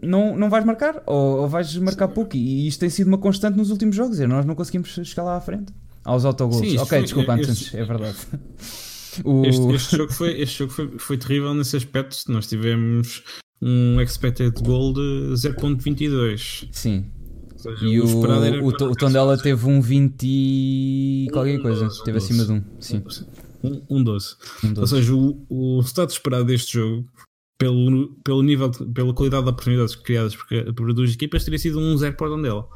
não, 0.02 0.38
não 0.38 0.50
vais 0.50 0.64
marcar 0.66 1.02
ou, 1.06 1.42
ou 1.42 1.48
vais 1.48 1.76
marcar 1.78 2.08
Sim. 2.08 2.14
pouco. 2.14 2.36
E 2.36 2.68
isto 2.68 2.80
tem 2.80 2.90
sido 2.90 3.08
uma 3.08 3.18
constante 3.18 3.58
nos 3.58 3.72
últimos 3.72 3.96
jogos. 3.96 4.20
E 4.20 4.28
nós 4.28 4.46
não 4.46 4.56
conseguimos 4.56 4.90
chegar 4.90 5.24
lá 5.24 5.38
à 5.38 5.42
frente 5.42 5.74
aos 6.04 6.24
autogols. 6.24 6.62
ok, 6.62 6.86
foi, 6.86 7.02
desculpa, 7.02 7.40
este, 7.40 7.52
antes, 7.52 7.74
é 7.74 7.84
verdade. 7.84 8.18
O... 9.24 9.46
Este, 9.46 9.66
este, 9.72 9.96
jogo, 9.96 10.12
foi, 10.12 10.42
este 10.42 10.60
jogo 10.60 10.74
foi, 10.74 11.00
foi 11.00 11.18
terrível 11.18 11.54
nesse 11.54 11.78
aspecto. 11.78 12.18
Nós 12.28 12.48
tivemos 12.48 13.24
um 13.62 14.02
expected 14.02 14.54
goal 14.62 14.92
de 14.92 15.32
0.22. 15.34 16.68
Sim. 16.70 17.06
Seja, 17.56 17.86
e 17.86 18.02
o, 18.02 18.06
o, 18.06 18.66
o, 18.66 18.68
o 18.68 18.96
Tondela 18.96 19.38
teve 19.38 19.66
um 19.66 19.80
20 19.80 20.22
e 20.22 21.28
qualquer 21.32 21.60
um 21.60 21.62
coisa. 21.62 21.86
12, 21.86 22.04
teve 22.04 22.18
um 22.18 22.22
acima 22.22 22.46
de 22.46 22.52
um. 22.52 22.64
Sim. 22.80 23.04
Um, 23.64 23.82
um 23.90 24.04
12. 24.04 24.36
Um 24.66 24.74
12. 24.74 24.80
Ou 24.82 24.88
seja, 24.88 25.16
o, 25.16 25.46
o 25.48 25.80
resultado 25.80 26.10
esperado 26.10 26.44
deste 26.44 26.74
jogo 26.74 27.08
pelo, 27.58 28.16
pelo 28.24 28.44
nível, 28.44 28.70
de, 28.70 28.86
pela 28.86 29.14
qualidade 29.14 29.44
de 29.44 29.50
oportunidades 29.50 29.96
criadas 29.96 30.36
por, 30.36 30.74
por 30.74 30.94
duas 30.94 31.14
equipas, 31.14 31.44
teria 31.44 31.60
sido 31.60 31.80
um 31.80 31.98
zero 31.98 32.16
para 32.16 32.28
o 32.28 32.30
Tondela. 32.32 32.68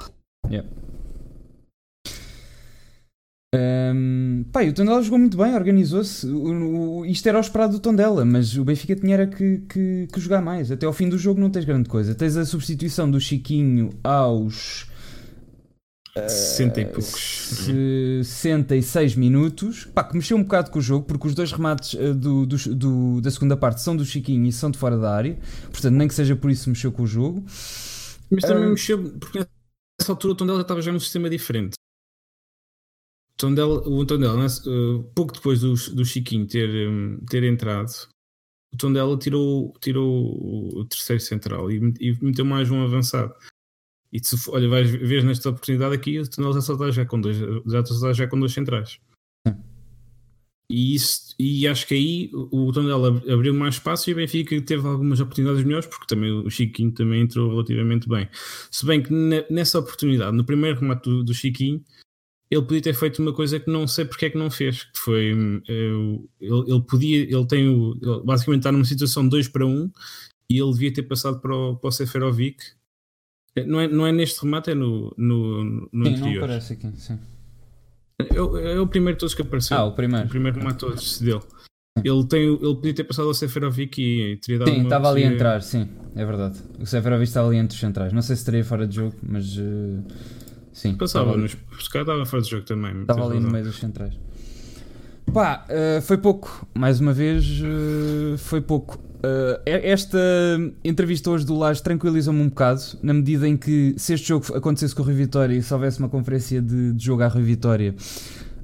Yeah. 0.49 0.69
Um, 3.55 4.45
o 4.53 4.73
Tondela 4.73 5.01
jogou 5.01 5.17
muito 5.17 5.37
bem, 5.37 5.55
organizou-se. 5.55 6.27
Isto 7.07 7.29
era 7.29 7.37
o 7.39 7.41
esperado 7.41 7.73
do 7.73 7.79
Tondela, 7.79 8.23
mas 8.23 8.55
o 8.55 8.63
Benfica 8.63 8.95
tinha 8.95 9.15
era 9.15 9.27
que, 9.27 9.59
que, 9.67 10.07
que, 10.11 10.19
jogar 10.19 10.41
mais. 10.41 10.71
Até 10.71 10.85
ao 10.85 10.93
fim 10.93 11.09
do 11.09 11.17
jogo 11.17 11.39
não 11.39 11.49
tens 11.49 11.65
grande 11.65 11.89
coisa. 11.89 12.13
Tens 12.13 12.37
a 12.37 12.45
substituição 12.45 13.09
do 13.09 13.19
Chiquinho 13.19 13.89
aos 14.03 14.87
60 16.13 16.81
e 16.81 16.85
poucos. 16.85 17.67
66 18.23 19.15
minutos. 19.15 19.85
Pá, 19.85 20.03
que 20.03 20.15
mexeu 20.15 20.37
um 20.37 20.43
bocado 20.43 20.71
com 20.71 20.79
o 20.79 20.81
jogo, 20.81 21.05
porque 21.05 21.27
os 21.27 21.35
dois 21.35 21.51
remates 21.51 21.93
uh, 21.93 22.13
do, 22.13 22.45
do, 22.45 22.57
do, 22.75 23.21
da 23.21 23.31
segunda 23.31 23.55
parte 23.55 23.81
são 23.81 23.95
do 23.95 24.05
Chiquinho 24.05 24.45
e 24.45 24.51
são 24.51 24.71
de 24.71 24.77
fora 24.77 24.97
da 24.97 25.13
área. 25.13 25.37
Portanto, 25.71 25.93
nem 25.93 26.07
que 26.07 26.13
seja 26.13 26.35
por 26.35 26.49
isso 26.49 26.69
mexeu 26.69 26.91
com 26.91 27.03
o 27.03 27.07
jogo. 27.07 27.43
Mas 28.29 28.43
também 28.43 28.67
uh, 28.67 28.69
mexeu, 28.69 29.17
porque 29.19 29.39
nessa 29.39 30.11
altura 30.11 30.33
o 30.33 30.35
Tondela 30.35 30.57
já 30.59 30.63
estava 30.63 30.81
já 30.81 30.91
num 30.91 30.99
sistema 30.99 31.29
diferente. 31.29 31.73
O 33.33 33.37
Tondela, 33.37 33.87
o 33.87 34.05
Tondela 34.05 34.45
uh, 34.45 35.03
pouco 35.15 35.33
depois 35.33 35.61
do, 35.61 35.73
do 35.73 36.05
Chiquinho 36.05 36.45
ter, 36.45 36.89
um, 36.89 37.19
ter 37.29 37.43
entrado, 37.43 37.89
o 38.73 38.77
Tondela 38.77 39.17
tirou, 39.17 39.73
tirou 39.79 40.79
o 40.79 40.85
terceiro 40.85 41.21
central 41.21 41.71
e, 41.71 41.77
e 41.99 42.17
meteu 42.21 42.45
mais 42.45 42.69
um 42.69 42.83
avançado. 42.83 43.33
E 44.11 44.19
se, 44.19 44.49
olha, 44.49 44.67
vais 44.67 44.89
ver 44.89 45.23
nesta 45.23 45.49
oportunidade 45.49 45.93
aqui, 45.93 46.19
o 46.19 46.27
Tondela 46.27 46.53
já 46.53 46.73
está 46.73 46.91
já 46.91 47.05
com 47.05 47.21
dois, 47.21 47.37
já 47.37 47.79
está 47.81 48.13
já 48.13 48.27
com 48.27 48.39
dois 48.39 48.53
centrais. 48.53 48.99
E, 50.71 50.93
isso, 50.93 51.35
e 51.39 51.67
acho 51.67 51.87
que 51.87 51.95
aí 51.95 52.29
o 52.33 52.71
Tondela 52.71 53.09
abriu 53.31 53.53
mais 53.55 53.75
espaço 53.75 54.09
e 54.09 54.13
o 54.13 54.15
Benfica 54.15 54.61
teve 54.61 54.87
algumas 54.87 55.19
oportunidades 55.19 55.63
melhores, 55.63 55.87
porque 55.87 56.05
também 56.05 56.31
o 56.31 56.49
Chiquinho 56.49 56.91
também 56.91 57.21
entrou 57.21 57.49
relativamente 57.49 58.07
bem. 58.07 58.29
Se 58.69 58.85
bem 58.85 59.01
que 59.01 59.11
nessa 59.49 59.79
oportunidade, 59.79 60.35
no 60.35 60.45
primeiro 60.45 60.79
remate 60.79 61.09
do, 61.09 61.23
do 61.23 61.33
Chiquinho, 61.33 61.83
ele 62.51 62.61
podia 62.63 62.81
ter 62.81 62.93
feito 62.93 63.19
uma 63.19 63.33
coisa 63.33 63.59
que 63.59 63.69
não 63.69 63.87
sei 63.87 64.05
porque 64.05 64.25
é 64.25 64.29
que 64.29 64.37
não 64.37 64.49
fez, 64.49 64.83
que 64.83 64.99
foi 64.99 65.61
eh, 65.67 66.19
ele, 66.41 66.71
ele 66.71 66.81
podia, 66.81 67.23
ele 67.23 67.45
tem 67.47 67.67
o, 67.69 67.97
ele 68.01 68.23
basicamente 68.23 68.61
está 68.61 68.71
numa 68.71 68.85
situação 68.85 69.27
2 69.27 69.47
para 69.49 69.65
1 69.65 69.69
um, 69.69 69.91
e 70.49 70.59
ele 70.59 70.73
devia 70.73 70.93
ter 70.93 71.03
passado 71.03 71.39
para 71.39 71.55
o, 71.55 71.75
para 71.77 71.87
o 71.87 71.91
Seferovic 71.91 72.57
não 73.65 73.79
é, 73.79 73.87
não 73.87 74.07
é 74.07 74.11
neste 74.11 74.41
remate, 74.41 74.71
é 74.71 74.75
no, 74.75 75.13
no, 75.17 75.89
no 75.91 76.05
sim, 76.05 76.13
anterior. 76.13 76.39
Não 76.39 76.43
aparece 76.45 76.73
aqui, 76.73 76.91
sim. 76.95 77.19
É, 78.19 78.35
é, 78.73 78.79
o 78.79 78.87
primeiro 78.87 79.15
de 79.15 79.19
todos 79.19 79.33
que 79.33 79.41
apareceu. 79.41 79.77
Ah, 79.77 79.85
o 79.85 79.93
primeiro. 79.93 80.25
O 80.25 80.29
primeiro 80.29 80.57
remate 80.57 80.79
todos 80.79 81.19
dele. 81.21 81.41
Ele, 82.03 82.25
tem, 82.25 82.43
ele 82.43 82.75
podia 82.75 82.93
ter 82.93 83.03
passado 83.03 83.27
ao 83.27 83.33
Seferovic 83.33 84.01
e 84.01 84.37
teria 84.37 84.59
dado 84.59 84.71
Sim, 84.71 84.83
estava 84.83 85.09
ali 85.09 85.23
a 85.23 85.27
entrar, 85.27 85.61
sim, 85.61 85.89
é 86.15 86.25
verdade. 86.25 86.57
O 86.79 86.85
Seferovic 86.85 87.27
estava 87.27 87.47
ali 87.47 87.57
entre 87.57 87.73
os 87.73 87.79
centrais. 87.79 88.13
Não 88.13 88.21
sei 88.21 88.35
se 88.35 88.41
estaria 88.41 88.63
fora 88.63 88.87
de 88.87 88.95
jogo, 88.95 89.15
mas 89.21 89.57
uh, 89.57 90.03
sim. 90.71 90.95
Passava, 90.95 91.35
nos, 91.35 91.51
se 91.51 91.89
calhar 91.89 92.07
estava 92.07 92.25
fora 92.25 92.41
de 92.41 92.49
jogo 92.49 92.63
também. 92.63 93.01
Estava 93.01 93.25
ali 93.25 93.39
no 93.39 93.49
meio 93.49 93.65
dos 93.65 93.77
centrais. 93.77 94.13
Pá, 95.33 95.65
uh, 95.69 96.01
foi 96.01 96.17
pouco. 96.17 96.67
Mais 96.73 96.99
uma 96.99 97.13
vez, 97.13 97.45
uh, 97.61 98.37
foi 98.37 98.61
pouco. 98.61 98.97
Uh, 99.19 99.59
esta 99.65 100.17
entrevista 100.83 101.29
hoje 101.29 101.45
do 101.45 101.53
Lage 101.53 101.83
tranquilizou-me 101.83 102.41
um 102.41 102.47
bocado, 102.47 102.81
na 103.03 103.13
medida 103.13 103.47
em 103.47 103.57
que, 103.57 103.93
se 103.97 104.13
este 104.13 104.29
jogo 104.29 104.45
acontecesse 104.55 104.95
com 104.95 105.01
o 105.01 105.05
Rui 105.05 105.13
Vitória 105.13 105.53
e 105.53 105.61
se 105.61 105.73
houvesse 105.73 105.99
uma 105.99 106.07
conferência 106.07 106.61
de, 106.61 106.93
de 106.93 107.05
jogo 107.05 107.21
à 107.23 107.27
Rui 107.27 107.43
Vitória, 107.43 107.93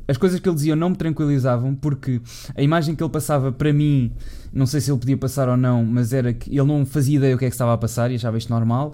as 0.08 0.18
coisas 0.18 0.40
que 0.40 0.48
ele 0.48 0.56
dizia 0.56 0.76
não 0.76 0.92
me 0.92 0.96
tranquilizavam, 0.96 1.76
porque 1.76 2.22
a 2.56 2.62
imagem 2.62 2.96
que 2.96 3.04
ele 3.04 3.12
passava 3.12 3.52
para 3.52 3.74
mim, 3.74 4.14
não 4.54 4.66
sei 4.66 4.80
se 4.80 4.90
ele 4.90 5.00
podia 5.00 5.18
passar 5.18 5.50
ou 5.50 5.58
não, 5.58 5.84
mas 5.84 6.14
era 6.14 6.34
que 6.34 6.50
ele 6.50 6.68
não 6.68 6.86
fazia 6.86 7.18
ideia 7.18 7.36
o 7.36 7.38
que 7.38 7.46
é 7.46 7.50
que 7.50 7.54
estava 7.54 7.74
a 7.74 7.78
passar 7.78 8.10
e 8.12 8.16
achava 8.16 8.38
isto 8.38 8.50
normal. 8.50 8.94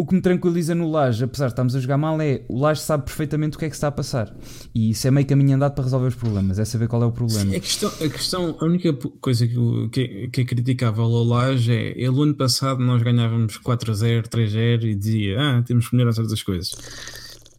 O 0.00 0.06
que 0.06 0.14
me 0.14 0.20
tranquiliza 0.20 0.76
no 0.76 0.88
Laje, 0.88 1.24
apesar 1.24 1.46
de 1.46 1.54
estarmos 1.54 1.74
a 1.74 1.80
jogar 1.80 1.98
mal, 1.98 2.20
é 2.20 2.44
o 2.46 2.60
Laje 2.60 2.82
sabe 2.82 3.04
perfeitamente 3.04 3.56
o 3.56 3.58
que 3.58 3.64
é 3.64 3.68
que 3.68 3.74
está 3.74 3.88
a 3.88 3.90
passar. 3.90 4.32
E 4.72 4.90
isso 4.90 5.08
é 5.08 5.10
meio 5.10 5.26
caminho 5.26 5.56
andado 5.56 5.74
para 5.74 5.82
resolver 5.82 6.06
os 6.06 6.14
problemas, 6.14 6.56
é 6.56 6.64
saber 6.64 6.86
qual 6.86 7.02
é 7.02 7.06
o 7.06 7.10
problema. 7.10 7.50
Sim, 7.50 7.56
a, 7.56 7.60
questão, 7.60 7.88
a 7.88 8.08
questão, 8.08 8.56
a 8.60 8.64
única 8.64 8.92
coisa 9.20 9.44
que, 9.44 9.88
que, 9.90 10.28
que 10.28 10.40
é 10.40 10.44
criticável 10.44 11.02
ao 11.02 11.24
Laje 11.24 11.72
é 11.72 12.00
ele 12.00 12.22
ano 12.22 12.34
passado 12.36 12.78
nós 12.78 13.02
ganhávamos 13.02 13.58
4-0, 13.58 14.28
3-0 14.28 14.84
e 14.84 14.94
dizia, 14.94 15.36
ah, 15.40 15.62
temos 15.62 15.88
que 15.88 15.96
melhorar 15.96 16.12
certas 16.12 16.44
coisas. 16.44 16.76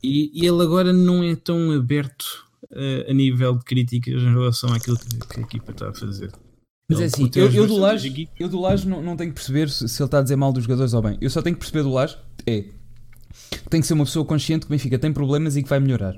E, 0.02 0.32
e, 0.34 0.48
ele 0.48 0.64
agora 0.64 0.94
não 0.94 1.22
é 1.22 1.36
tão 1.36 1.74
aberto 1.74 2.46
uh, 2.72 3.12
a 3.12 3.14
nível 3.14 3.58
de 3.58 3.66
críticas 3.66 4.14
em 4.14 4.34
relação 4.34 4.74
àquilo 4.74 4.98
que, 4.98 5.28
que 5.28 5.40
a 5.42 5.44
equipa 5.44 5.72
está 5.74 5.90
a 5.90 5.94
fazer. 5.94 6.32
Mas 6.90 7.00
é 7.00 7.06
assim, 7.06 7.30
eu, 7.36 7.52
eu, 7.52 7.68
do 7.68 7.78
Laje, 7.78 8.28
eu 8.40 8.50
do 8.50 8.60
Laje 8.60 8.88
não, 8.88 9.00
não 9.02 9.16
tenho 9.16 9.30
que 9.30 9.36
perceber 9.36 9.70
se, 9.70 9.88
se, 9.88 10.02
ele 10.02 10.08
está 10.08 10.18
a 10.18 10.22
dizer 10.24 10.36
mal 10.36 10.52
dos 10.52 10.64
jogadores 10.64 10.92
ou 10.94 11.02
bem. 11.04 11.18
Eu 11.22 11.30
só 11.30 11.40
tenho 11.40 11.56
que 11.56 11.60
perceber 11.60 11.84
do 11.84 11.92
Laje 11.92 12.18
é 12.48 12.66
tem 13.70 13.80
que 13.80 13.86
ser 13.86 13.94
uma 13.94 14.06
pessoa 14.06 14.26
consciente 14.26 14.66
que 14.66 14.72
o 14.72 14.76
Benfica 14.76 14.98
tem 14.98 15.14
problemas 15.14 15.56
e 15.56 15.62
que 15.62 15.70
vai 15.70 15.80
melhorar 15.80 16.18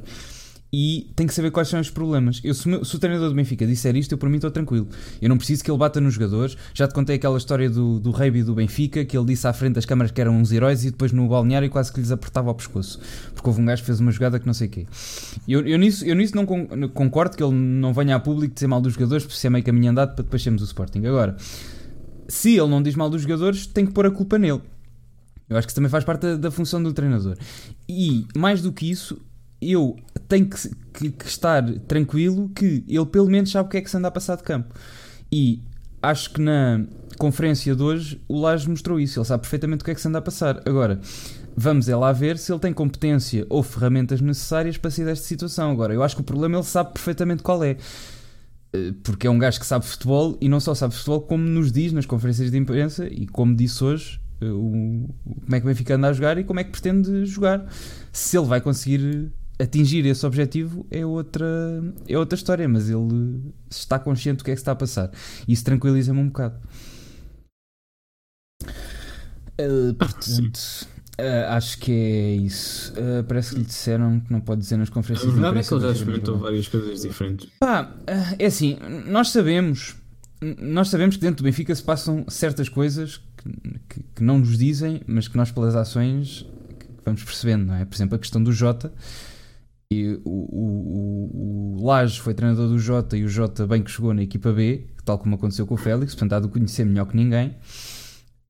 e 0.74 1.12
tem 1.16 1.28
que 1.28 1.34
saber 1.34 1.52
quais 1.52 1.68
são 1.68 1.80
os 1.82 1.90
problemas. 1.90 2.40
Eu, 2.44 2.54
se, 2.54 2.70
o, 2.70 3.00
treinador 3.00 3.30
do 3.30 3.36
Benfica 3.36 3.68
disser 3.68 3.96
isto, 3.98 4.14
eu 4.14 4.18
por 4.18 4.30
mim 4.30 4.38
estou 4.38 4.50
tranquilo. 4.50 4.88
Eu 5.22 5.28
não 5.28 5.38
preciso 5.38 5.64
que 5.64 5.70
ele 5.70 5.78
bata 5.78 6.00
nos 6.00 6.14
jogadores. 6.14 6.56
Já 6.74 6.88
te 6.88 6.94
contei 6.94 7.18
aquela 7.18 7.38
história 7.38 7.70
do, 7.70 8.00
do 8.00 8.12
Rei 8.12 8.30
e 8.30 8.44
do 8.44 8.56
Benfica, 8.56 9.04
que 9.04 9.18
ele 9.18 9.26
disse 9.26 9.46
à 9.46 9.52
frente 9.52 9.74
das 9.74 9.86
câmaras 9.86 10.12
que 10.12 10.22
eram 10.22 10.34
uns 10.38 10.52
heróis 10.52 10.86
e 10.86 10.92
depois 10.92 11.12
no 11.12 11.28
balneário 11.28 11.70
quase 11.70 11.92
que 11.92 12.00
lhes 12.00 12.10
apertava 12.10 12.50
ao 12.50 12.56
pescoço. 12.56 13.02
Porque 13.34 13.50
houve 13.50 13.62
um 13.62 13.66
gajo 13.66 13.82
que 13.82 13.86
fez 13.88 14.00
uma 14.00 14.12
jogada 14.12 14.40
que 14.40 14.48
não 14.48 14.54
sei 14.54 14.68
o 14.68 14.70
quê. 14.70 14.88
Eu, 15.46 15.68
eu, 15.68 15.78
nisso, 15.78 16.06
eu 16.06 16.16
nisso 16.16 16.36
não 16.36 16.46
concordo 16.46 17.36
que 17.36 17.44
ele 17.44 17.54
não 17.54 17.94
venha 17.94 18.16
a 18.16 18.20
público 18.20 18.54
dizer 18.54 18.68
mal 18.68 18.80
dos 18.80 18.94
jogadores, 18.94 19.26
porque 19.26 19.38
se 19.38 19.48
é 19.48 19.50
meio 19.50 19.66
caminho 19.66 19.92
andado 19.92 20.16
para 20.16 20.24
depois 20.24 20.42
sermos 20.42 20.62
o 20.62 20.66
Sporting. 20.66 21.06
Agora, 21.06 21.36
se 22.30 22.58
ele 22.58 22.70
não 22.70 22.82
diz 22.82 22.96
mal 22.96 23.10
dos 23.10 23.24
jogadores, 23.24 23.68
tem 23.68 23.86
que 23.86 23.92
pôr 23.92 24.06
a 24.06 24.12
culpa 24.12 24.38
nele. 24.38 24.62
Eu 25.50 25.58
acho 25.58 25.68
que 25.68 25.76
também 25.76 25.90
faz 25.90 26.06
parte 26.06 26.22
da, 26.22 26.38
da 26.38 26.52
função 26.52 26.82
do 26.82 26.94
treinador. 26.94 27.36
E, 27.90 28.26
mais 28.38 28.62
do 28.62 28.72
que 28.72 28.90
isso, 28.90 29.20
eu 29.62 29.95
tenho 30.28 30.50
que, 30.50 30.69
que, 30.93 31.12
que, 31.12 31.26
estar 31.26 31.63
tranquilo 31.88 32.50
que 32.50 32.84
ele 32.88 33.06
pelo 33.06 33.30
menos 33.30 33.52
sabe 33.52 33.67
o 33.67 33.69
que 33.69 33.78
é 33.78 33.82
que 33.82 33.89
se 33.89 33.97
anda 33.97 34.08
a 34.08 34.12
passar 34.12 34.38
de 34.38 34.43
campo. 34.43 34.74
E 35.32 35.62
acho 36.02 36.32
que 36.32 36.41
na 36.41 36.86
conferência 37.17 37.76
de 37.76 37.84
hoje 37.84 38.21
o 38.28 38.39
Laje 38.39 38.67
mostrou 38.67 39.00
isso, 39.00 39.19
ele 39.19 39.26
sabe 39.28 39.41
perfeitamente 39.41 39.82
o 39.82 39.86
que 39.86 39.91
é 39.91 39.95
que 39.95 40.02
se 40.02 40.08
anda 40.08 40.17
a 40.17 40.21
passar. 40.21 40.62
Agora, 40.65 41.00
vamos 41.56 41.88
é 41.88 41.95
lá 41.95 42.12
ver 42.12 42.38
se 42.38 42.52
ele 42.52 42.60
tem 42.60 42.74
competência 42.74 43.45
ou 43.50 43.62
ferramentas 43.62 44.21
necessárias 44.21 44.78
para 44.78 44.89
sair 44.89 45.06
desta 45.06 45.26
situação. 45.26 45.71
Agora, 45.71 45.93
eu 45.93 46.02
acho 46.02 46.15
que 46.15 46.21
o 46.21 46.26
problema 46.26 46.58
ele 46.58 46.63
sabe 46.63 46.93
perfeitamente 46.93 47.43
qual 47.43 47.63
é. 47.63 47.78
Eh, 48.74 48.93
porque 49.04 49.28
é 49.28 49.30
um 49.30 49.38
gajo 49.38 49.60
que 49.60 49.65
sabe 49.65 49.86
futebol 49.86 50.38
e 50.41 50.47
não 50.50 50.60
só 50.60 50.74
sabe 50.74 50.95
futebol, 50.95 51.21
como 51.21 51.43
nos 51.43 51.71
diz 51.71 51.93
nas 51.93 52.06
conferências 52.06 52.50
de 52.50 52.58
imprensa 52.58 53.06
e 53.08 53.28
como 53.28 53.56
disse 53.56 53.84
hoje, 53.84 54.19
eh, 54.39 54.45
o, 54.45 55.10
como 55.24 55.56
é 55.56 55.60
que 55.60 55.65
o 55.65 55.69
Benfica 55.69 55.95
anda 55.95 56.08
a 56.08 56.13
jogar 56.13 56.38
e 56.38 56.43
como 56.43 56.60
é 56.60 56.63
que 56.63 56.71
pretende 56.71 57.26
jogar. 57.26 57.65
Se 58.12 58.38
ele 58.38 58.47
vai 58.47 58.62
conseguir 58.62 59.32
atingir 59.62 60.06
esse 60.06 60.26
objetivo 60.26 60.86
é 60.89 61.06
outra, 61.06 61.45
é 62.08 62.17
outra 62.17 62.36
história, 62.36 62.67
mas 62.67 62.89
ele 62.89 63.54
está 63.69 64.00
consciente 64.00 64.39
do 64.39 64.43
que 64.43 64.52
é 64.52 64.54
que 64.54 64.60
está 64.60 64.71
a 64.71 64.76
passar. 64.76 65.12
E 65.47 65.54
isso 65.54 65.63
tranquiliza-me 65.63 66.19
um 66.19 66.28
bocado. 66.28 66.60
Uh, 69.60 69.93
portanto, 69.93 70.88
uh, 71.19 71.50
acho 71.50 71.78
que 71.78 71.91
é 71.91 72.36
isso. 72.36 72.93
Uh, 72.93 73.24
parece 73.24 73.52
que 73.52 73.60
lhe 73.60 73.65
disseram 73.65 74.19
que 74.19 74.32
não 74.32 74.41
pode 74.41 74.62
dizer 74.62 74.78
nas 74.78 74.89
conferências 74.89 75.32
de 75.32 75.38
imprensa. 75.39 75.50
A 75.50 75.52
verdade 75.52 75.65
é 75.65 75.67
que 75.67 75.74
ele 75.74 75.82
já 75.82 75.91
experimentou 75.91 76.38
várias 76.39 76.67
coisas 76.67 77.02
diferentes. 77.02 77.50
Pá, 77.60 77.95
é 78.39 78.45
assim, 78.45 78.78
nós 79.08 79.30
sabemos 79.30 79.95
nós 80.60 80.89
sabemos 80.89 81.17
que 81.17 81.21
dentro 81.21 81.38
do 81.38 81.43
Benfica 81.43 81.74
se 81.76 81.84
passam 81.84 82.26
certas 82.28 82.67
coisas 82.67 83.17
que, 83.38 83.80
que, 83.88 84.04
que 84.15 84.24
não 84.24 84.39
nos 84.39 84.58
dizem, 84.58 85.02
mas 85.06 85.28
que 85.28 85.38
nós, 85.38 85.52
pelas 85.52 85.76
ações, 85.76 86.47
vamos 87.06 87.24
percebendo, 87.24 87.65
não 87.65 87.76
é? 87.76 87.86
Por 87.86 87.95
exemplo, 87.95 88.15
a 88.15 88.19
questão 88.19 88.43
do 88.43 88.52
Jota. 88.52 88.91
E 89.92 90.22
o, 90.24 90.32
o, 90.32 91.76
o, 91.76 91.82
o 91.82 91.86
Laje 91.86 92.22
foi 92.22 92.34
treinador 92.34 92.70
do 92.70 92.80
Jota 92.80 93.18
e 93.18 93.26
o 93.26 93.28
Jota 93.28 93.68
bem 93.68 93.84
que 93.84 93.92
chegou 93.92 94.14
na 94.14 94.24
equipa 94.24 94.54
B, 94.54 94.88
tal 95.04 95.20
como 95.20 95.36
aconteceu 95.36 95.68
com 95.68 95.74
o 95.74 95.78
Félix, 95.78 96.16
portanto 96.16 96.32
há 96.32 96.40
de 96.40 96.48
conhecer 96.48 96.86
melhor 96.86 97.08
que 97.08 97.18
ninguém. 97.18 97.58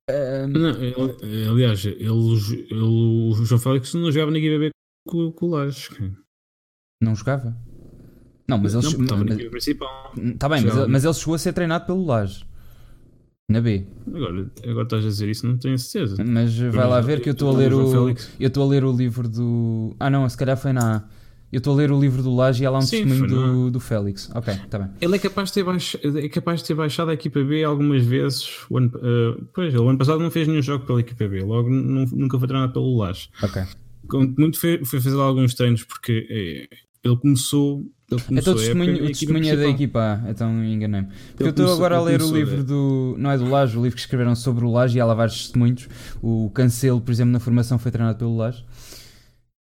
Um... 0.08 0.48
Não, 0.48 0.70
ele, 0.70 1.48
aliás, 1.50 1.84
ele, 1.84 2.04
ele, 2.04 2.80
o 2.80 3.34
João 3.44 3.60
Félix 3.60 3.92
não 3.96 4.12
jogava 4.12 4.30
na 4.30 4.38
equipa 4.38 4.60
B 4.60 4.70
com, 5.08 5.32
com 5.32 5.48
o 5.48 5.50
Laje. 5.50 5.90
Não 7.02 7.16
jogava? 7.16 7.58
Não, 8.48 8.60
mas 8.60 8.76
ele 8.76 8.84
não, 8.84 9.04
estava 9.04 9.24
na 9.24 9.34
equipa 9.34 9.50
principal. 9.50 10.14
Está 10.16 10.48
bem, 10.48 10.62
mas 10.62 10.78
ele, 10.78 10.88
mas 10.88 11.06
ele 11.06 11.14
chegou 11.16 11.34
a 11.34 11.40
ser 11.40 11.54
treinado 11.54 11.88
pelo 11.88 12.06
Laje. 12.06 12.46
Na 13.50 13.62
B. 13.62 13.88
Agora, 14.08 14.52
agora 14.64 14.84
estás 14.84 15.04
a 15.04 15.08
dizer 15.08 15.28
isso, 15.30 15.48
não 15.48 15.58
tenho 15.58 15.78
certeza. 15.80 16.24
Mas 16.24 16.56
vai 16.56 16.88
lá 16.88 17.02
ver 17.02 17.20
que 17.20 17.30
eu 17.30 17.34
estou 17.34 17.50
a 17.50 17.58
ler 17.58 17.74
o. 17.74 18.10
Eu 18.40 18.48
estou 18.48 18.64
a 18.64 18.68
ler 18.68 18.86
o 18.86 18.96
livro 18.96 19.28
do. 19.28 19.96
Ah 20.00 20.10
não, 20.10 20.30
se 20.30 20.38
calhar 20.38 20.56
foi 20.56 20.72
na 20.72 20.98
A. 20.98 21.21
Eu 21.52 21.58
estou 21.58 21.74
a 21.74 21.76
ler 21.76 21.92
o 21.92 22.00
livro 22.00 22.24
do 22.24 22.34
Laje 22.34 22.64
e 22.64 22.66
há 22.66 22.70
lá 22.70 22.80
um 22.80 22.82
Sim, 22.82 23.04
testemunho 23.04 23.28
do, 23.28 23.72
do 23.72 23.80
Félix. 23.80 24.30
Ok, 24.34 24.54
está 24.54 24.80
bem. 24.80 24.90
Ele 25.02 25.16
é 25.16 25.20
capaz, 25.20 25.50
de 25.50 25.56
ter 25.56 25.64
baix... 25.64 25.98
é 26.02 26.30
capaz 26.30 26.62
de 26.62 26.68
ter 26.68 26.76
baixado 26.76 27.12
a 27.12 27.14
equipa 27.14 27.44
B 27.44 27.64
algumas 27.64 28.04
vezes. 28.04 28.66
O 28.70 28.78
ano... 28.78 28.92
Uh, 28.96 29.46
pois, 29.54 29.74
ele 29.74 29.84
o 29.84 29.90
ano 29.90 29.98
passado 29.98 30.20
não 30.20 30.32
fez 30.32 30.48
nenhum 30.48 30.62
jogo 30.62 30.86
pela 30.86 31.02
equipa 31.02 31.28
B, 31.28 31.42
logo 31.42 31.70
não, 31.70 32.06
nunca 32.06 32.40
foi 32.40 32.48
treinado 32.48 32.72
pelo 32.72 32.98
Laje. 32.98 33.30
Ok. 33.44 33.64
Muito 34.38 34.60
foi, 34.60 34.84
foi 34.86 35.02
fazer 35.02 35.18
alguns 35.18 35.54
treinos 35.54 35.84
porque 35.84 36.28
é, 36.30 36.76
ele 37.04 37.18
começou 37.18 37.86
então 38.30 38.54
o 38.54 38.58
testemunho, 38.58 39.06
o 39.06 39.08
testemunho 39.08 39.48
é 39.48 39.56
da 39.56 39.68
equipa 39.70 40.22
A, 40.26 40.32
então 40.32 40.64
enganei-me. 40.64 41.08
Porque 41.30 41.44
eu 41.44 41.50
estou 41.50 41.74
agora 41.74 41.96
a 41.96 42.02
ler 42.02 42.22
o 42.22 42.34
livro 42.34 42.62
do. 42.62 43.16
Não 43.18 43.32
é 43.32 43.38
do 43.38 43.50
Laje, 43.50 43.78
o 43.78 43.82
livro 43.82 43.96
que 43.96 44.02
escreveram 44.02 44.36
sobre 44.36 44.66
o 44.66 44.72
Laje 44.72 44.98
e 44.98 45.02
há 45.02 45.06
lá 45.06 45.14
vários 45.14 45.44
testemunhos. 45.44 45.88
O 46.22 46.50
Cancelo, 46.54 47.00
por 47.00 47.12
exemplo, 47.12 47.32
na 47.32 47.40
formação 47.40 47.80
foi 47.80 47.90
treinado 47.90 48.18
pelo 48.18 48.36
Laje. 48.36 48.66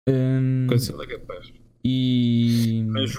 Um, 0.07 0.65
Cancelo 0.67 1.03
é 1.03 1.07
capaz. 1.07 1.58
E. 1.83 2.83
Mas 2.87 3.13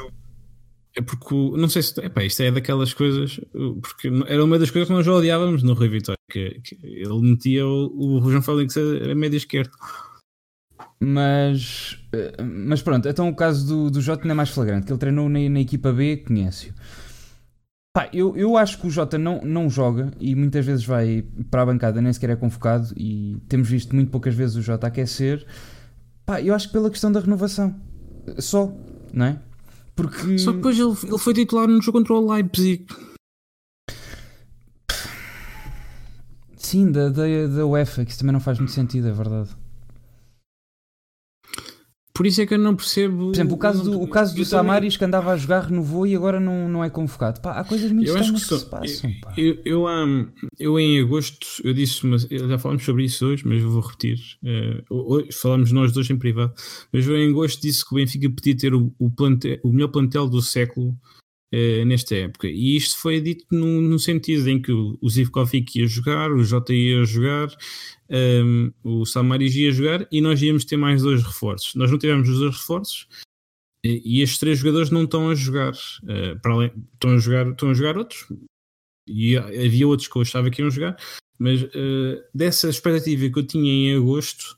é 0.97 1.03
porque, 1.03 1.35
não 1.35 1.69
sei 1.69 1.83
se. 1.83 2.01
Epá, 2.05 2.25
isto 2.25 2.43
é 2.43 2.51
daquelas 2.51 2.93
coisas. 2.93 3.41
Porque 3.81 4.11
era 4.27 4.45
uma 4.45 4.59
das 4.59 4.71
coisas 4.71 4.89
que 4.89 4.95
nós 4.95 5.07
já 5.07 5.13
odiávamos 5.13 5.63
no 5.63 5.75
Rui 5.75 5.89
Vitória. 5.89 6.19
Que, 6.31 6.61
que 6.61 6.79
ele 6.83 7.21
metia 7.21 7.67
o, 7.67 8.19
o 8.19 8.31
João 8.31 8.43
Félix 8.43 8.77
a, 8.77 9.13
a 9.13 9.15
média 9.15 9.37
esquerda. 9.37 9.71
Mas, 11.03 11.99
eh, 12.13 12.43
mas 12.43 12.83
pronto, 12.83 13.09
então 13.09 13.29
o 13.29 13.35
caso 13.35 13.67
do, 13.67 13.91
do 13.91 14.01
Jota 14.03 14.25
não 14.25 14.33
é 14.33 14.35
mais 14.35 14.51
flagrante, 14.51 14.85
que 14.85 14.93
ele 14.93 14.99
treinou 14.99 15.31
na, 15.31 15.39
na 15.49 15.61
equipa 15.61 15.91
B, 15.93 16.19
conhece-o. 16.19 16.75
Pá, 17.93 18.09
eu, 18.13 18.37
eu 18.37 18.57
acho 18.57 18.79
que 18.79 18.87
o 18.87 18.91
Jota 18.91 19.19
não, 19.19 19.41
não 19.41 19.69
joga 19.69 20.13
e 20.21 20.35
muitas 20.35 20.65
vezes 20.65 20.85
vai 20.85 21.25
para 21.51 21.63
a 21.63 21.67
bancada, 21.67 22.01
nem 22.03 22.13
sequer 22.13 22.31
é 22.31 22.37
convocado 22.37 22.93
e 22.97 23.39
temos 23.49 23.69
visto 23.69 23.95
muito 23.97 24.11
poucas 24.11 24.35
vezes 24.35 24.57
o 24.57 24.63
Jota 24.63 24.87
aquecer. 24.87 25.45
Pá, 26.27 26.41
eu 26.41 26.55
acho 26.55 26.67
que 26.69 26.73
pela 26.75 26.91
questão 26.91 27.11
da 27.11 27.19
renovação. 27.19 27.75
Só, 28.39 28.73
não 29.13 29.27
é? 29.27 29.39
Porque... 29.95 30.39
Só 30.39 30.51
que 30.51 30.57
depois 30.57 30.79
ele, 30.79 30.95
ele 31.05 31.19
foi 31.19 31.35
titular 31.35 31.69
no 31.69 31.83
jogo 31.83 31.99
contra 31.99 32.15
o 32.15 32.33
Leipzig. 32.33 32.87
Sim, 36.57 36.93
da, 36.93 37.09
da, 37.09 37.23
da 37.47 37.67
UEFA, 37.67 38.05
que 38.05 38.11
isso 38.11 38.21
também 38.21 38.33
não 38.33 38.41
faz 38.41 38.59
muito 38.59 38.73
sentido, 38.73 39.09
é 39.09 39.13
verdade. 39.13 39.51
Por 42.21 42.27
isso 42.27 42.43
é 42.43 42.45
que 42.45 42.53
eu 42.53 42.59
não 42.59 42.77
percebo. 42.77 43.29
Por 43.29 43.35
exemplo, 43.35 43.55
o 43.55 43.57
caso 43.57 43.83
do, 43.83 44.03
o 44.03 44.07
caso 44.07 44.37
do 44.37 44.45
Samaris 44.45 44.95
que 44.95 45.03
andava 45.03 45.33
a 45.33 45.39
jogar, 45.39 45.61
renovou 45.61 46.07
e 46.07 46.15
agora 46.15 46.39
não, 46.39 46.69
não 46.69 46.85
é 46.85 46.91
convocado. 46.91 47.41
Pá, 47.41 47.53
há 47.53 47.65
coisas 47.65 47.91
muito 47.91 48.09
eu 48.09 48.15
estranhas 48.15 48.45
que, 48.45 48.49
que, 48.51 48.61
se 48.61 48.67
passam. 48.67 49.11
Pá. 49.23 49.33
Eu, 49.39 49.57
eu, 49.65 49.87
um, 49.87 50.29
eu, 50.59 50.79
em 50.79 51.01
agosto, 51.01 51.47
eu 51.65 51.73
disse, 51.73 52.07
mas 52.07 52.25
já 52.25 52.59
falamos 52.59 52.85
sobre 52.85 53.05
isso 53.05 53.25
hoje, 53.25 53.49
mas 53.49 53.63
eu 53.63 53.71
vou 53.71 53.81
repetir. 53.81 54.19
Uh, 54.43 54.85
hoje, 54.91 55.33
falamos 55.33 55.73
nós 55.73 55.93
dois 55.93 56.11
em 56.11 56.19
privado, 56.19 56.53
mas 56.93 57.07
eu 57.07 57.17
em 57.17 57.31
agosto 57.31 57.63
disse 57.63 57.83
que 57.89 57.95
o 57.95 57.97
Benfica 57.97 58.29
podia 58.29 58.55
ter 58.55 58.75
o, 58.75 58.93
o, 58.99 59.11
plantel, 59.11 59.59
o 59.63 59.73
melhor 59.73 59.89
plantel 59.89 60.29
do 60.29 60.43
século 60.43 60.95
uh, 61.53 61.85
nesta 61.85 62.15
época. 62.15 62.49
E 62.49 62.77
isto 62.77 62.99
foi 62.99 63.21
dito 63.21 63.45
no, 63.51 63.81
no 63.81 63.99
sentido 63.99 64.49
em 64.49 64.61
que 64.61 64.73
o, 64.73 65.09
Zivkovic 65.09 65.79
ia 65.79 65.87
jogar, 65.87 66.33
o 66.33 66.43
Jota 66.45 66.73
ia 66.73 67.05
jogar, 67.05 67.49
um, 68.11 68.73
o 68.83 69.05
Samaris 69.05 69.55
ia 69.55 69.73
jogar 69.73 70.07
e 70.11 70.21
nós 70.21 70.41
íamos 70.43 70.65
ter 70.65 70.77
mais 70.77 71.03
dois 71.03 71.23
reforços. 71.23 71.75
Nós 71.75 71.91
não 71.91 71.99
tivemos 71.99 72.29
os 72.29 72.39
dois 72.39 72.57
reforços 72.57 73.09
e, 73.85 74.03
e 74.05 74.23
estes 74.23 74.39
três 74.39 74.59
jogadores 74.59 74.91
não 74.91 75.05
estão 75.05 75.31
a 75.31 75.35
jogar. 75.35 75.73
Uh, 76.03 76.39
para 76.41 76.53
além, 76.53 76.73
estão, 76.95 77.15
a 77.15 77.19
jogar 77.19 77.49
estão 77.49 77.71
a 77.71 77.75
jogar 77.75 77.97
outros 77.99 78.27
e 79.09 79.37
havia 79.37 79.89
outros 79.89 80.09
que 80.09 80.17
eu 80.17 80.23
achava 80.23 80.51
que 80.51 80.63
iam 80.63 80.71
jogar, 80.71 80.97
mas 81.39 81.63
uh, 81.63 82.23
dessa 82.35 82.69
expectativa 82.69 83.29
que 83.29 83.39
eu 83.39 83.47
tinha 83.47 83.73
em 83.73 83.97
agosto 83.97 84.57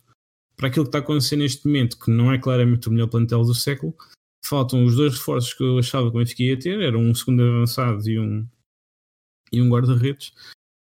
para 0.57 0.69
aquilo 0.69 0.85
que 0.85 0.89
está 0.91 0.99
acontecendo 0.99 1.41
neste 1.41 1.67
momento, 1.67 1.99
que 1.99 2.11
não 2.11 2.31
é 2.31 2.39
claramente 2.39 2.89
o 2.89 2.93
melhor 2.93 3.09
plantel 3.09 3.45
do 3.45 3.55
século, 3.55 3.97
faltam 4.45 4.85
os 4.85 4.97
dois 4.97 5.15
reforços 5.15 5.55
que 5.55 5.63
eu 5.63 5.79
achava 5.79 6.11
que 6.11 6.17
o 6.17 6.19
Benfica 6.19 6.43
ia 6.43 6.59
ter, 6.59 6.81
eram 6.81 7.01
um 7.01 7.15
segundo 7.15 7.43
avançado 7.43 8.09
e 8.09 8.19
um, 8.19 8.47
e 9.53 9.63
um 9.63 9.69
guarda-redes, 9.69 10.33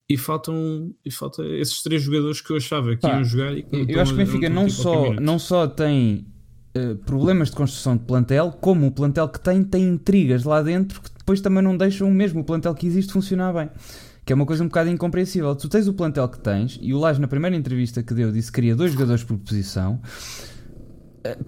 e 0.09 0.17
faltam 0.17 0.95
e 1.05 1.11
falta 1.11 1.43
esses 1.45 1.83
três 1.83 2.03
jogadores 2.03 2.41
que 2.41 2.51
eu 2.51 2.57
achava 2.57 2.95
que 2.95 3.03
Pá, 3.03 3.15
iam 3.15 3.25
jogar 3.25 3.57
e 3.57 3.63
que 3.63 3.93
Eu 3.93 4.01
acho 4.01 4.15
que 4.15 4.23
o 4.23 4.25
Benfica 4.25 4.49
não, 4.49 4.69
só, 4.69 5.15
não 5.15 5.39
só 5.39 5.67
tem 5.67 6.27
uh, 6.77 6.97
problemas 7.07 7.49
de 7.49 7.57
construção 7.57 7.97
de 7.97 8.05
plantel, 8.05 8.53
como 8.61 8.87
o 8.87 8.91
plantel 8.91 9.29
que 9.29 9.41
tem 9.41 9.65
tem 9.65 9.85
intrigas 9.85 10.45
lá 10.45 10.61
dentro 10.63 11.01
que 11.01 11.11
depois 11.25 11.41
também 11.41 11.63
não 11.63 11.75
deixam 11.75 12.11
mesmo 12.11 12.41
o 12.41 12.45
plantel 12.45 12.75
que 12.75 12.87
existe 12.87 13.13
funcionar 13.13 13.53
bem. 13.55 13.71
Que 14.27 14.33
é 14.33 14.37
uma 14.37 14.47
coisa 14.47 14.63
um 14.63 14.69
bocado 14.69 14.91
incompreensível. 14.91 15.55
Tu 15.55 15.69
tens 15.69 15.87
o 15.87 15.95
plantel 15.95 16.29
que 16.29 16.39
tens, 16.39 16.79
e 16.81 16.95
o 16.95 16.99
Lage 16.99 17.21
na 17.21 17.29
primeira 17.29 17.57
entrevista 17.57 18.03
que 18.03 18.13
deu 18.15 18.31
disse 18.31 18.51
que 18.51 18.57
queria 18.57 18.77
dois 18.77 18.93
jogadores 18.93 19.23
por 19.23 19.39
posição. 19.39 20.01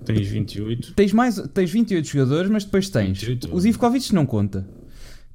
Tens 0.05 0.27
28. 0.27 0.95
Tens, 0.95 1.13
mais, 1.13 1.37
tens 1.53 1.71
28 1.71 2.07
jogadores, 2.07 2.51
mas 2.51 2.65
depois 2.65 2.89
tens. 2.89 3.23
28. 3.23 3.55
O 3.55 3.61
Zivkovic 3.61 4.15
não 4.15 4.25
conta. 4.25 4.67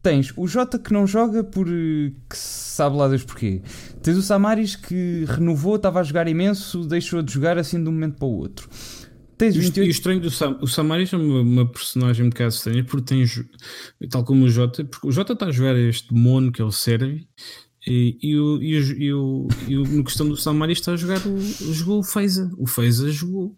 Tens 0.01 0.33
o 0.35 0.47
Jota 0.47 0.79
que 0.79 0.91
não 0.91 1.05
joga 1.05 1.43
por 1.43 1.67
que 1.67 2.35
sabe 2.35 2.97
lá 2.97 3.07
Deus 3.07 3.23
porquê. 3.23 3.61
Tens 4.01 4.17
o 4.17 4.23
Samaris 4.23 4.75
que 4.75 5.25
renovou, 5.27 5.75
estava 5.75 5.99
a 5.99 6.03
jogar 6.03 6.27
imenso, 6.27 6.83
deixou 6.85 7.21
de 7.21 7.31
jogar 7.31 7.57
assim 7.59 7.81
de 7.81 7.87
um 7.87 7.91
momento 7.91 8.17
para 8.17 8.27
o 8.27 8.35
outro. 8.35 8.67
Tens 9.37 9.55
28... 9.55 9.85
E 9.85 9.87
o 9.87 9.91
estranho 9.91 10.19
do 10.19 10.31
Sam, 10.31 10.57
o 10.59 10.67
Samaris 10.67 11.13
é 11.13 11.17
uma, 11.17 11.41
uma, 11.41 11.65
personagem 11.67 12.25
um 12.25 12.29
bocado 12.29 12.49
estranha 12.49 12.83
porque 12.83 13.05
tem, 13.05 13.25
tal 14.09 14.23
como 14.23 14.45
o 14.45 14.49
Jota, 14.49 14.83
porque 14.83 15.07
o 15.07 15.11
Jota 15.11 15.33
está 15.33 15.47
a 15.47 15.51
jogar 15.51 15.75
este 15.75 16.11
mono 16.13 16.51
que 16.51 16.61
ele 16.61 16.71
serve 16.71 17.27
e, 17.85 18.17
e, 18.21 18.37
o, 18.39 18.61
e, 18.61 18.77
o, 18.77 19.01
e, 19.01 19.13
o, 19.13 19.47
e 19.67 19.77
o, 19.77 19.83
no 19.83 20.03
questão 20.03 20.27
do 20.27 20.37
Samaris 20.37 20.79
está 20.79 20.93
a 20.93 20.95
jogar 20.95 21.19
o, 21.27 21.39
jogou 21.73 21.99
o 21.99 22.03
Feiza. 22.03 22.51
O 22.57 22.67
Feiza 22.67 23.11
jogou. 23.11 23.55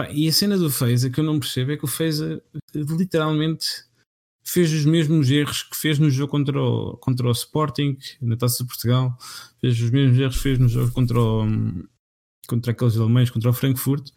Pá, 0.00 0.08
e 0.10 0.26
a 0.26 0.32
cena 0.32 0.56
do 0.56 0.70
Feiza 0.70 1.10
que 1.10 1.20
eu 1.20 1.24
não 1.24 1.38
percebo 1.38 1.72
é 1.72 1.76
que 1.76 1.84
o 1.84 1.88
Feiza 1.88 2.42
literalmente 2.74 3.66
fez 4.42 4.72
os 4.72 4.86
mesmos 4.86 5.30
erros 5.30 5.62
que 5.62 5.76
fez 5.76 5.98
no 5.98 6.10
jogo 6.10 6.30
contra 6.30 6.58
o, 6.58 6.96
contra 6.96 7.28
o 7.28 7.32
Sporting, 7.32 7.98
na 8.20 8.34
Taça 8.34 8.62
de 8.62 8.68
Portugal, 8.68 9.14
fez 9.60 9.78
os 9.78 9.90
mesmos 9.90 10.18
erros 10.18 10.36
que 10.36 10.42
fez 10.42 10.58
no 10.58 10.68
jogo 10.68 10.90
contra, 10.92 11.20
o, 11.20 11.46
contra 12.48 12.72
aqueles 12.72 12.96
alemães, 12.96 13.28
contra 13.28 13.50
o 13.50 13.52
Frankfurt, 13.52 14.08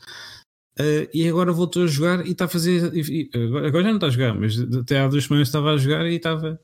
uh, 0.80 1.10
e 1.14 1.28
agora 1.28 1.52
voltou 1.52 1.84
a 1.84 1.88
jogar 1.88 2.26
e 2.26 2.32
está 2.32 2.46
a 2.46 2.48
fazer. 2.48 2.94
E, 2.96 3.30
agora, 3.36 3.68
agora, 3.68 3.84
já 3.84 3.90
não 3.90 3.98
está 3.98 4.08
a 4.08 4.12
jogar, 4.12 4.34
mas 4.40 4.58
até 4.60 5.02
há 5.02 5.08
duas 5.10 5.26
semanas 5.26 5.50
estava 5.50 5.72
a 5.72 5.78
jogar 5.78 6.06
e 6.06 6.16
estava. 6.16 6.60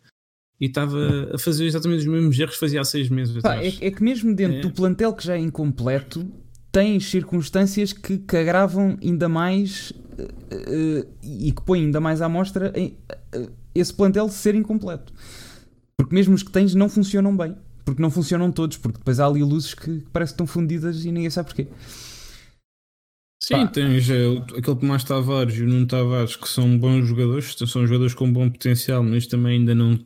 E 0.62 0.65
estava 0.65 1.29
a 1.34 1.38
fazer 1.38 1.65
exatamente 1.65 1.99
os 1.99 2.05
mesmos 2.05 2.38
erros 2.38 2.55
que 2.55 2.60
fazia 2.60 2.82
há 2.82 2.84
seis 2.84 3.08
meses 3.08 3.41
Pá, 3.41 3.55
é, 3.55 3.67
é, 3.67 3.91
que 3.91 4.03
mesmo 4.03 4.36
dentro 4.36 4.58
é. 4.58 4.62
do 4.62 4.71
plantel 4.71 5.13
que 5.13 5.25
já 5.25 5.36
é 5.36 5.39
incompleto, 5.39 6.29
tens 6.71 7.10
circunstâncias 7.10 7.93
que, 7.93 8.17
que 8.17 8.38
agravam 8.38 8.97
ainda 9.01 9.27
mais 9.27 9.91
uh, 9.91 11.08
e 11.23 11.51
que 11.51 11.62
põem 11.62 11.86
ainda 11.86 11.99
mais 11.99 12.21
à 12.21 12.29
mostra 12.29 12.71
uh, 12.71 13.51
esse 13.73 13.93
plantel 13.93 14.29
ser 14.29 14.55
incompleto. 14.55 15.13
Porque 15.97 16.13
mesmo 16.13 16.34
os 16.34 16.43
que 16.43 16.51
tens 16.51 16.73
não 16.73 16.89
funcionam 16.89 17.36
bem. 17.36 17.55
Porque 17.84 18.01
não 18.01 18.12
funcionam 18.12 18.51
todos, 18.51 18.77
porque 18.77 18.99
depois 18.99 19.19
há 19.19 19.25
ali 19.25 19.43
luzes 19.43 19.73
que 19.73 20.03
parece 20.13 20.32
que 20.32 20.36
estão 20.36 20.47
fundidas 20.47 21.05
e 21.05 21.12
ninguém 21.12 21.29
sabe 21.29 21.47
porquê. 21.47 21.67
Sim, 23.41 23.65
Pá. 23.65 23.67
tens 23.67 24.08
aquele 24.10 24.75
Tomás 24.75 25.03
Tavares 25.03 25.55
e 25.55 25.63
o 25.63 25.67
Nuno 25.67 25.88
Tavares 25.88 26.36
que 26.36 26.47
são 26.47 26.78
bons 26.78 27.07
jogadores, 27.07 27.55
são 27.55 27.88
jogadores 27.88 28.13
com 28.13 28.32
bom 28.32 28.49
potencial, 28.49 29.01
mas 29.01 29.26
também 29.26 29.59
ainda 29.59 29.74
não, 29.74 29.97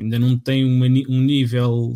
ainda 0.00 0.18
não 0.18 0.36
têm 0.38 0.64
uma, 0.64 0.86
um 0.86 1.20
nível 1.20 1.92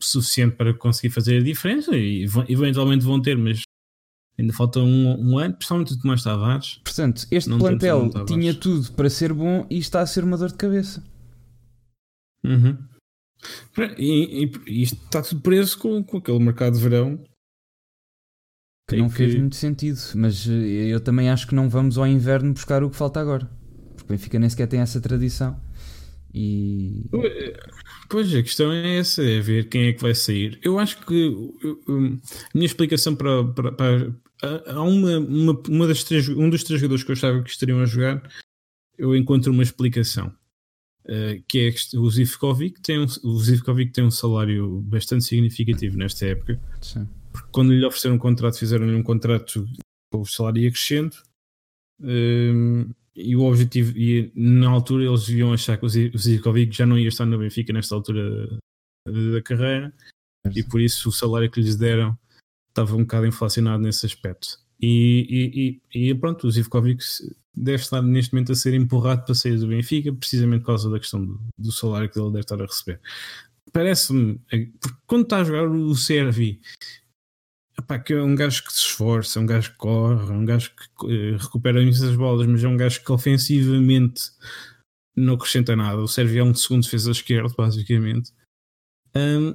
suficiente 0.00 0.56
para 0.56 0.74
conseguir 0.74 1.10
fazer 1.12 1.38
a 1.38 1.42
diferença 1.42 1.96
e 1.96 2.26
eventualmente 2.48 3.04
vão 3.04 3.20
ter, 3.20 3.36
mas 3.36 3.62
ainda 4.38 4.52
falta 4.52 4.80
um, 4.80 5.32
um 5.32 5.38
ano, 5.38 5.54
principalmente 5.54 5.94
o 5.94 5.98
Tomás 5.98 6.22
Tavares. 6.22 6.80
Portanto, 6.84 7.26
este 7.30 7.50
plantel 7.50 8.10
tinha 8.26 8.54
tudo 8.54 8.92
para 8.92 9.10
ser 9.10 9.32
bom 9.32 9.66
e 9.70 9.78
está 9.78 10.00
a 10.00 10.06
ser 10.06 10.24
uma 10.24 10.36
dor 10.36 10.48
de 10.48 10.56
cabeça. 10.56 11.04
Uhum. 12.44 12.78
E, 13.98 14.44
e, 14.44 14.52
e, 14.66 14.82
isto 14.82 15.02
está 15.04 15.22
tudo 15.22 15.40
preso 15.40 15.78
com, 15.78 16.02
com 16.02 16.18
aquele 16.18 16.38
mercado 16.38 16.74
de 16.74 16.82
verão 16.82 17.22
que 18.88 18.96
não 18.96 19.08
fez 19.08 19.34
muito 19.36 19.56
sentido, 19.56 19.98
mas 20.16 20.48
eh, 20.48 20.92
eu 20.92 21.00
também 21.00 21.30
acho 21.30 21.46
que 21.46 21.54
não 21.54 21.68
vamos 21.68 21.96
ao 21.96 22.06
inverno 22.06 22.52
buscar 22.52 22.82
o 22.82 22.90
que 22.90 22.96
falta 22.96 23.20
agora. 23.20 23.48
Porque 23.94 24.12
o 24.12 24.16
Benfica 24.16 24.38
nem 24.38 24.50
sequer 24.50 24.66
tem 24.66 24.80
essa 24.80 25.00
tradição. 25.00 25.60
E... 26.32 27.04
Pois, 28.08 28.34
a 28.34 28.42
questão 28.42 28.72
é 28.72 28.98
essa, 28.98 29.22
é 29.22 29.40
ver 29.40 29.68
quem 29.68 29.88
é 29.88 29.92
que 29.92 30.02
vai 30.02 30.14
sair. 30.14 30.58
Eu 30.62 30.78
acho 30.78 31.04
que 31.04 31.36
a 31.88 31.92
minha 32.54 32.66
explicação 32.66 33.14
para, 33.16 33.44
para, 33.44 33.72
para 33.72 34.14
há 34.42 34.82
uma, 34.82 35.18
uma, 35.18 35.62
uma 35.68 35.86
das 35.86 36.04
três, 36.04 36.28
um 36.28 36.48
dos 36.48 36.64
três 36.64 36.80
jogadores 36.80 37.04
que 37.04 37.10
eu 37.10 37.14
achava 37.14 37.42
que 37.42 37.50
estariam 37.50 37.80
a 37.80 37.86
jogar, 37.86 38.22
eu 38.96 39.14
encontro 39.16 39.52
uma 39.52 39.62
explicação. 39.62 40.32
Uh, 41.04 41.42
que 41.48 41.58
é 41.58 41.98
o 41.98 42.10
Zivkovic 42.10 42.80
tem 42.82 43.00
um, 43.00 43.06
o 43.24 43.38
Zivkovic 43.40 43.90
tem 43.90 44.04
um 44.04 44.10
salário 44.10 44.80
bastante 44.82 45.24
significativo 45.24 45.96
nesta 45.96 46.26
época. 46.26 46.60
Sim. 46.80 47.08
Porque 47.32 47.48
quando 47.50 47.72
lhe 47.72 47.84
ofereceram 47.84 48.16
um 48.16 48.18
contrato, 48.18 48.58
fizeram-lhe 48.58 48.94
um 48.94 49.02
contrato 49.02 49.66
com 50.12 50.20
o 50.20 50.26
salário 50.26 50.62
ia 50.62 50.70
crescendo. 50.70 51.16
Uh, 52.00 52.94
e 53.14 53.36
o 53.36 53.42
objetivo, 53.42 53.96
e 53.98 54.32
na 54.34 54.68
altura 54.68 55.04
eles 55.04 55.26
deviam 55.26 55.52
achar 55.52 55.76
que 55.76 55.84
o 55.84 55.88
Zivkovic 55.88 56.76
já 56.76 56.86
não 56.86 56.98
ia 56.98 57.08
estar 57.08 57.26
no 57.26 57.38
Benfica 57.38 57.72
nesta 57.72 57.94
altura 57.94 58.58
da 59.06 59.42
carreira, 59.42 59.92
e 60.54 60.62
por 60.62 60.80
isso 60.80 61.08
o 61.08 61.12
salário 61.12 61.50
que 61.50 61.60
lhes 61.60 61.76
deram 61.76 62.18
estava 62.68 62.94
um 62.94 63.00
bocado 63.00 63.26
inflacionado 63.26 63.82
nesse 63.82 64.06
aspecto. 64.06 64.58
E, 64.80 65.80
e, 65.92 66.10
e 66.10 66.14
pronto, 66.14 66.46
o 66.46 66.50
Zivkovic 66.50 67.04
deve 67.54 67.82
estar 67.82 68.00
neste 68.00 68.32
momento 68.32 68.52
a 68.52 68.54
ser 68.54 68.74
empurrado 68.74 69.24
para 69.24 69.34
sair 69.34 69.58
do 69.58 69.66
Benfica, 69.66 70.12
precisamente 70.12 70.60
por 70.60 70.68
causa 70.68 70.88
da 70.88 70.98
questão 70.98 71.24
do, 71.24 71.40
do 71.58 71.72
salário 71.72 72.08
que 72.08 72.18
ele 72.18 72.30
deve 72.30 72.40
estar 72.40 72.60
a 72.60 72.64
receber. 72.64 73.00
Parece-me, 73.72 74.40
porque 74.80 74.96
quando 75.06 75.24
está 75.24 75.38
a 75.38 75.44
jogar 75.44 75.68
o 75.68 75.94
Servi 75.94 76.60
Epá, 77.80 77.98
que 77.98 78.12
é 78.12 78.22
um 78.22 78.34
gajo 78.34 78.62
que 78.64 78.72
se 78.72 78.80
esforça, 78.80 79.38
é 79.38 79.42
um 79.42 79.46
gajo 79.46 79.72
que 79.72 79.78
corre, 79.78 80.32
é 80.32 80.36
um 80.36 80.44
gajo 80.44 80.70
que 80.74 81.06
uh, 81.06 81.36
recupera 81.38 81.80
imensas 81.80 82.14
bolas, 82.14 82.46
mas 82.46 82.62
é 82.62 82.68
um 82.68 82.76
gajo 82.76 83.02
que 83.02 83.10
ofensivamente 83.10 84.22
não 85.16 85.34
acrescenta 85.34 85.74
nada. 85.74 86.00
O 86.00 86.08
Sérvio 86.08 86.40
é 86.40 86.44
um 86.44 86.54
segundo 86.54 86.82
defesa 86.82 87.10
esquerdo, 87.10 87.54
basicamente. 87.56 88.32
Um, 89.16 89.54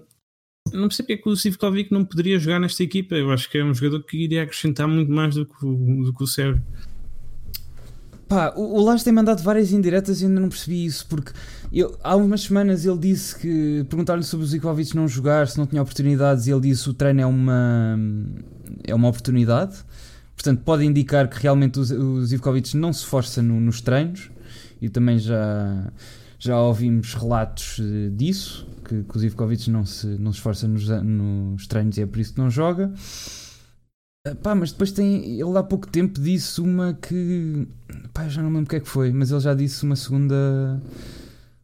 não 0.74 0.88
percebo 0.88 1.08
porque 1.08 1.14
é 1.14 1.18
que 1.18 1.30
o 1.30 1.36
Sivkovic 1.36 1.92
não 1.92 2.04
poderia 2.04 2.40
jogar 2.40 2.60
nesta 2.60 2.84
equipa. 2.84 3.16
Eu 3.16 3.32
acho 3.32 3.50
que 3.50 3.58
é 3.58 3.64
um 3.64 3.74
jogador 3.74 4.04
que 4.04 4.18
iria 4.18 4.44
acrescentar 4.44 4.88
muito 4.88 5.12
mais 5.12 5.36
do 5.36 5.46
que 5.46 5.66
o, 5.66 6.04
do 6.04 6.14
que 6.14 6.24
o 6.24 6.28
Sérvio. 6.28 6.66
Pá, 8.36 8.52
o, 8.54 8.80
o 8.80 8.84
Lars 8.84 9.02
tem 9.02 9.14
mandado 9.14 9.42
várias 9.42 9.72
indiretas 9.72 10.22
e 10.22 10.26
ainda 10.26 10.42
não 10.42 10.50
percebi 10.50 10.86
isso, 10.86 11.08
porque 11.08 11.32
eu, 11.72 11.98
há 12.04 12.18
umas 12.18 12.42
semanas 12.42 12.86
ele 12.86 12.98
disse 12.98 13.34
que 13.34 13.86
perguntaram-lhe 13.88 14.26
sobre 14.26 14.46
o 14.46 14.48
Zikovic 14.50 14.94
não 14.94 15.08
jogar, 15.08 15.48
se 15.48 15.58
não 15.58 15.66
tinha 15.66 15.82
oportunidades, 15.82 16.46
e 16.46 16.52
ele 16.52 16.60
disse 16.60 16.84
que 16.84 16.90
o 16.90 16.94
treino 16.94 17.22
é 17.22 17.26
uma, 17.26 17.98
é 18.84 18.94
uma 18.94 19.08
oportunidade. 19.08 19.78
Portanto, 20.36 20.64
pode 20.66 20.84
indicar 20.84 21.30
que 21.30 21.42
realmente 21.42 21.80
o, 21.80 21.82
o 21.82 22.26
Zivkovic 22.26 22.76
não 22.76 22.92
se 22.92 23.00
esforça 23.04 23.42
no, 23.42 23.58
nos 23.62 23.80
treinos, 23.80 24.30
e 24.82 24.90
também 24.90 25.18
já, 25.18 25.90
já 26.38 26.60
ouvimos 26.60 27.14
relatos 27.14 27.80
eh, 27.80 28.10
disso, 28.10 28.68
que, 28.84 29.02
que 29.02 29.16
o 29.16 29.18
Zivkovic 29.18 29.70
não 29.72 29.86
se, 29.86 30.08
não 30.08 30.34
se 30.34 30.40
esforça 30.40 30.68
nos, 30.68 30.90
nos 30.90 31.68
treinos 31.68 31.98
e 31.98 32.02
é 32.02 32.06
por 32.06 32.20
isso 32.20 32.34
que 32.34 32.40
não 32.42 32.50
joga. 32.50 32.92
Pá, 34.42 34.56
mas 34.56 34.72
depois 34.72 34.92
tem. 34.92 35.40
Ele 35.40 35.58
há 35.58 35.62
pouco 35.62 35.88
tempo 35.88 36.20
disse 36.20 36.60
uma 36.60 36.94
que. 36.94 37.68
Pá, 38.12 38.28
já 38.28 38.42
não 38.42 38.50
lembro 38.50 38.64
o 38.64 38.68
que 38.68 38.78
é 38.78 38.80
que 38.80 38.90
foi, 38.90 39.12
mas 39.12 39.30
ele 39.32 39.40
já 39.40 39.54
disse 39.54 39.84
uma 39.84 39.96
segunda. 39.96 40.82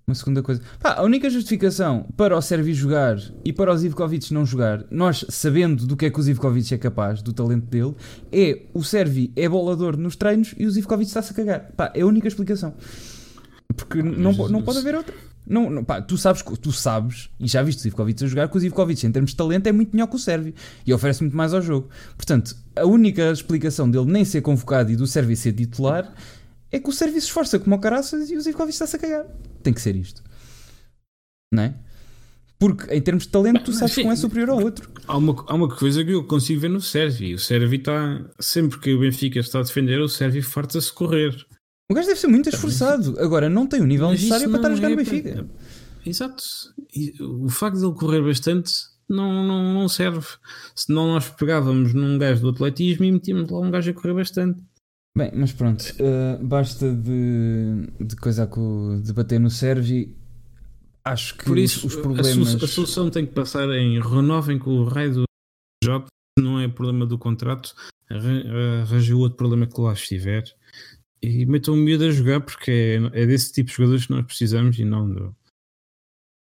Uma 0.05 0.13
segunda 0.13 0.43
coisa. 0.43 0.61
Pá, 0.79 0.95
a 0.95 1.03
única 1.03 1.29
justificação 1.29 2.05
para 2.15 2.37
o 2.37 2.41
Servi 2.41 2.73
jogar 2.73 3.17
e 3.43 3.51
para 3.51 3.71
o 3.71 3.77
Zivkovic 3.77 4.31
não 4.33 4.45
jogar, 4.45 4.85
nós 4.91 5.25
sabendo 5.29 5.87
do 5.87 5.95
que 5.95 6.05
é 6.05 6.09
que 6.09 6.19
o 6.19 6.21
Zivkovic 6.21 6.73
é 6.73 6.77
capaz, 6.77 7.21
do 7.21 7.33
talento 7.33 7.65
dele, 7.65 7.95
é 8.31 8.63
o 8.73 8.83
Servi 8.83 9.31
é 9.35 9.47
bolador 9.47 9.97
nos 9.97 10.15
treinos 10.15 10.53
e 10.57 10.65
o 10.65 10.71
Zivkovic 10.71 11.07
está-se 11.07 11.31
a 11.31 11.35
cagar. 11.35 11.71
Pá, 11.75 11.91
é 11.95 12.01
a 12.01 12.05
única 12.05 12.27
explicação. 12.27 12.73
Porque 13.75 14.03
não, 14.03 14.33
não 14.49 14.61
pode 14.61 14.79
haver 14.79 14.95
outra. 14.95 15.15
Não, 15.45 15.69
não, 15.69 15.83
pá, 15.83 16.01
tu 16.01 16.17
sabes, 16.17 16.43
tu 16.61 16.71
sabes, 16.71 17.29
e 17.39 17.47
já 17.47 17.63
viste 17.63 17.79
o 17.79 17.81
Zivkovic 17.81 18.23
a 18.23 18.27
jogar, 18.27 18.47
que 18.47 18.57
o 18.57 18.59
Zivkovic, 18.59 19.05
em 19.05 19.11
termos 19.11 19.31
de 19.31 19.37
talento, 19.37 19.67
é 19.67 19.71
muito 19.71 19.91
melhor 19.91 20.07
que 20.07 20.15
o 20.15 20.19
Sérvio 20.19 20.53
e 20.85 20.93
oferece 20.93 21.21
muito 21.21 21.35
mais 21.35 21.53
ao 21.53 21.61
jogo. 21.61 21.89
Portanto, 22.15 22.55
a 22.75 22.85
única 22.85 23.31
explicação 23.31 23.89
dele 23.89 24.05
nem 24.05 24.23
ser 24.23 24.41
convocado 24.41 24.91
e 24.91 24.95
do 24.95 25.07
Sérvio 25.07 25.35
ser 25.35 25.53
titular 25.53 26.13
é 26.71 26.79
que 26.79 26.89
o 26.89 26.93
Sérvio 26.93 27.19
se 27.19 27.27
esforça 27.27 27.59
como 27.59 27.75
o 27.75 27.79
caraças 27.79 28.29
e 28.29 28.37
o 28.37 28.41
Zivkovic 28.41 28.73
está-se 28.73 28.95
a 28.95 28.99
cagar. 28.99 29.25
Tem 29.63 29.73
que 29.73 29.81
ser 29.81 29.95
isto. 29.95 30.23
Não 31.53 31.63
é? 31.63 31.73
Porque 32.61 32.93
em 32.93 33.01
termos 33.01 33.23
de 33.23 33.29
talento, 33.29 33.63
tu 33.63 33.73
sabes 33.73 33.95
que 33.95 34.03
um 34.03 34.11
é 34.11 34.15
superior 34.15 34.51
ao 34.51 34.61
outro. 34.61 34.87
Há 35.07 35.17
uma, 35.17 35.43
há 35.47 35.55
uma 35.55 35.67
coisa 35.67 36.05
que 36.05 36.11
eu 36.11 36.23
consigo 36.23 36.61
ver 36.61 36.69
no 36.69 36.79
Sérvio. 36.79 37.35
O 37.35 37.39
Sérvio 37.39 37.79
está, 37.79 38.23
sempre 38.39 38.79
que 38.79 38.93
o 38.93 38.99
Benfica 38.99 39.39
está 39.39 39.59
a 39.59 39.63
defender, 39.63 39.99
o 39.99 40.07
Sérvio 40.07 40.43
farta-se 40.43 40.93
correr. 40.93 41.35
O 41.91 41.93
gajo 41.93 42.07
deve 42.07 42.19
ser 42.21 42.27
muito 42.27 42.47
esforçado. 42.47 43.19
Agora, 43.19 43.49
não 43.49 43.67
tem 43.67 43.81
o 43.81 43.85
nível 43.85 44.07
Mas 44.07 44.21
necessário 44.21 44.49
para 44.49 44.59
estar 44.59 44.71
a 44.71 44.75
jogar 44.75 44.87
no 44.87 44.93
é 44.93 44.97
Benfica. 44.97 45.45
Exato. 46.05 46.43
o 47.19 47.49
facto 47.49 47.79
de 47.79 47.85
ele 47.85 47.93
correr 47.93 48.21
bastante 48.21 48.71
não, 49.09 49.45
não, 49.45 49.73
não 49.73 49.89
serve. 49.89 50.25
Senão 50.73 51.07
nós 51.07 51.27
pegávamos 51.27 51.93
num 51.93 52.17
gajo 52.17 52.43
do 52.43 52.49
atletismo 52.49 53.03
e 53.03 53.11
metíamos 53.11 53.49
lá 53.49 53.59
um 53.59 53.69
gajo 53.69 53.91
a 53.91 53.93
correr 53.93 54.13
bastante. 54.13 54.63
Bem, 55.17 55.31
mas 55.35 55.51
pronto, 55.51 55.81
uh, 55.81 56.41
basta 56.41 56.95
de, 56.95 57.89
de 57.99 58.15
coisa 58.15 58.49
de 59.03 59.11
bater 59.11 59.41
no 59.41 59.49
Servi. 59.49 60.15
Acho 61.03 61.35
que 61.35 61.43
Por 61.43 61.57
isso, 61.57 61.85
os, 61.85 61.97
problemas. 61.97 62.55
A, 62.55 62.67
solução 62.67 63.09
tem 63.09 63.25
que 63.25 63.33
passar 63.33 63.67
em 63.71 63.99
renovem 63.99 64.57
com 64.57 64.69
o 64.77 64.85
raio 64.85 65.13
do 65.13 65.23
job, 65.83 66.05
não 66.39 66.57
é 66.57 66.69
problema 66.69 67.05
do 67.05 67.17
contrato, 67.17 67.75
arranja 68.09 69.13
outro 69.17 69.35
problema 69.35 69.67
que 69.67 69.81
lá 69.81 69.91
estiver 69.91 70.45
e 71.21 71.45
metam 71.45 71.75
o 71.75 71.77
miúdo 71.77 72.05
a 72.05 72.11
jogar 72.11 72.41
porque 72.41 72.71
é, 73.13 73.21
é, 73.21 73.25
desse 73.25 73.53
tipo 73.53 73.69
de 73.69 73.75
jogadores 73.75 74.05
que 74.05 74.11
nós 74.11 74.25
precisamos 74.25 74.77
e 74.79 74.85
não 74.85 75.09
do. 75.09 75.35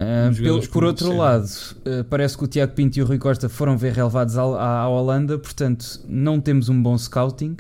Uh, 0.02 0.36
pelo, 0.36 0.68
por 0.68 0.84
outro 0.84 1.16
lado, 1.16 1.48
uh, 1.48 2.04
parece 2.10 2.38
que 2.38 2.44
o 2.44 2.48
Tiago 2.48 2.74
Pinto 2.74 3.00
e 3.00 3.02
o 3.02 3.06
Rui 3.06 3.18
Costa 3.18 3.48
foram 3.48 3.78
ver 3.78 3.94
relevados 3.94 4.38
à, 4.38 4.42
à, 4.42 4.90
Holanda, 4.90 5.40
portanto, 5.40 6.02
não 6.06 6.42
temos 6.42 6.68
um 6.68 6.84
bom 6.84 6.98
scouting, 6.98 7.56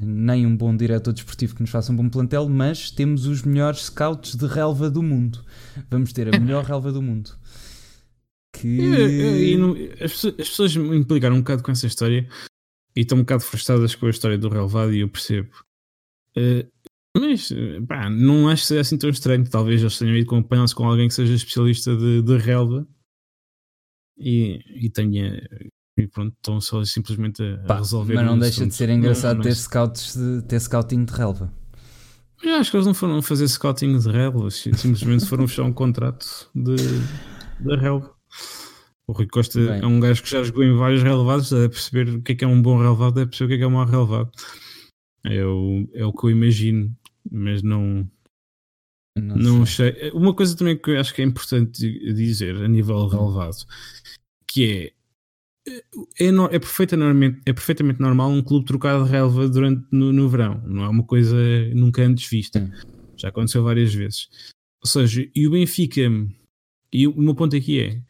nem 0.00 0.44
um 0.44 0.56
bom 0.56 0.76
diretor 0.76 1.12
desportivo 1.12 1.54
que 1.54 1.60
nos 1.60 1.70
faça 1.70 1.92
um 1.92 1.96
bom 1.96 2.08
plantel, 2.08 2.48
mas 2.48 2.90
temos 2.90 3.26
os 3.26 3.42
melhores 3.44 3.84
scouts 3.84 4.34
de 4.34 4.46
relva 4.46 4.90
do 4.90 5.04
mundo. 5.04 5.44
Vamos 5.88 6.12
ter 6.12 6.34
a 6.34 6.40
melhor 6.40 6.64
relva 6.66 6.90
do 6.90 7.00
mundo. 7.00 7.30
Que... 8.52 9.56
Não, 9.56 9.76
as, 10.04 10.12
pessoas, 10.12 10.34
as 10.40 10.48
pessoas 10.48 10.76
me 10.76 10.96
implicaram 10.96 11.36
um 11.36 11.40
bocado 11.40 11.62
com 11.62 11.70
essa 11.70 11.86
história 11.86 12.28
e 12.96 13.02
estão 13.02 13.18
um 13.18 13.20
bocado 13.20 13.44
frustradas 13.44 13.94
com 13.94 14.06
a 14.06 14.10
história 14.10 14.36
do 14.36 14.48
relevado 14.48 14.92
e 14.92 15.00
eu 15.00 15.08
percebo. 15.08 15.50
Eh, 16.38 16.66
mas 17.16 17.52
pá, 17.88 18.08
não 18.08 18.48
acho 18.48 18.62
que 18.62 18.68
seja 18.68 18.80
assim 18.80 18.96
tão 18.96 19.10
estranho. 19.10 19.48
Talvez 19.48 19.80
eles 19.80 19.98
tenham 19.98 20.16
ido 20.16 20.26
acompanhar-se 20.26 20.74
com 20.74 20.84
alguém 20.84 21.08
que 21.08 21.14
seja 21.14 21.34
especialista 21.34 21.96
de, 21.96 22.22
de 22.22 22.36
relva 22.36 22.86
e, 24.16 24.60
e 24.86 24.90
tenha. 24.90 25.42
E 25.98 26.06
pronto, 26.06 26.32
estão 26.36 26.60
só 26.60 26.84
simplesmente 26.84 27.42
a, 27.42 27.58
Pá, 27.66 27.78
resolver. 27.78 28.14
Mas 28.14 28.26
não 28.26 28.38
deixa 28.38 28.60
assunto. 28.60 28.70
de 28.70 28.76
ser 28.76 28.88
engraçado 28.88 29.36
não, 29.38 29.42
ter, 29.42 29.54
scouts 29.54 30.16
de, 30.16 30.42
ter 30.42 30.60
scouting 30.60 31.04
de 31.04 31.12
relva. 31.12 31.52
Eu 32.40 32.54
acho 32.54 32.70
que 32.70 32.76
eles 32.76 32.86
não 32.86 32.94
foram 32.94 33.20
fazer 33.20 33.48
scouting 33.48 33.98
de 33.98 34.08
relva, 34.08 34.48
simplesmente 34.50 35.26
foram 35.26 35.48
fechar 35.48 35.64
um 35.64 35.72
contrato 35.72 36.48
de, 36.54 36.76
de 36.76 37.76
relva. 37.76 38.14
O 39.08 39.12
Rui 39.12 39.26
Costa 39.26 39.58
Bem. 39.58 39.80
é 39.82 39.86
um 39.86 39.98
gajo 39.98 40.22
que 40.22 40.30
já 40.30 40.44
jogou 40.44 40.62
em 40.62 40.76
vários 40.76 41.02
relevados, 41.02 41.50
deve 41.50 41.70
perceber 41.70 42.10
o 42.10 42.22
que 42.22 42.32
é 42.32 42.34
que 42.36 42.44
é 42.44 42.46
um 42.46 42.62
bom 42.62 42.78
relevado, 42.78 43.14
deve 43.14 43.30
perceber 43.30 43.46
o 43.46 43.48
que 43.48 43.54
é 43.54 43.58
que 43.58 43.64
é 43.64 43.66
um 43.66 43.70
mau 43.70 43.84
relevado. 43.84 44.30
É 45.28 45.44
o, 45.44 45.88
é 45.92 46.04
o 46.04 46.12
que 46.12 46.24
eu 46.26 46.30
imagino, 46.30 46.96
mas 47.30 47.62
não. 47.62 48.08
Não, 49.16 49.36
não 49.36 49.66
sei. 49.66 50.10
Uma 50.14 50.32
coisa 50.32 50.56
também 50.56 50.76
que 50.76 50.90
eu 50.90 51.00
acho 51.00 51.12
que 51.12 51.20
é 51.20 51.24
importante 51.24 51.80
dizer 52.14 52.56
a 52.56 52.68
nível 52.68 52.96
hum. 52.96 53.08
relevado, 53.08 53.66
que 54.46 54.64
é 54.64 54.98
é, 56.18 56.28
é, 56.28 56.58
perfeitamente, 56.58 57.40
é 57.44 57.52
perfeitamente 57.52 58.00
normal 58.00 58.30
um 58.30 58.42
clube 58.42 58.66
trocar 58.66 59.02
de 59.02 59.10
relva 59.10 59.48
durante 59.48 59.86
no, 59.90 60.12
no 60.12 60.28
verão. 60.28 60.62
Não 60.66 60.84
é 60.84 60.88
uma 60.88 61.04
coisa 61.04 61.36
nunca 61.74 62.02
antes 62.02 62.28
vista. 62.28 62.58
Hum. 62.60 62.70
Já 63.16 63.28
aconteceu 63.28 63.62
várias 63.62 63.92
vezes. 63.92 64.28
Ou 64.82 64.88
seja, 64.88 65.28
e 65.34 65.46
o 65.46 65.50
Benfica, 65.50 66.00
e 66.92 67.06
o 67.06 67.20
meu 67.20 67.34
ponto 67.34 67.54
aqui 67.54 67.80
é 67.80 68.02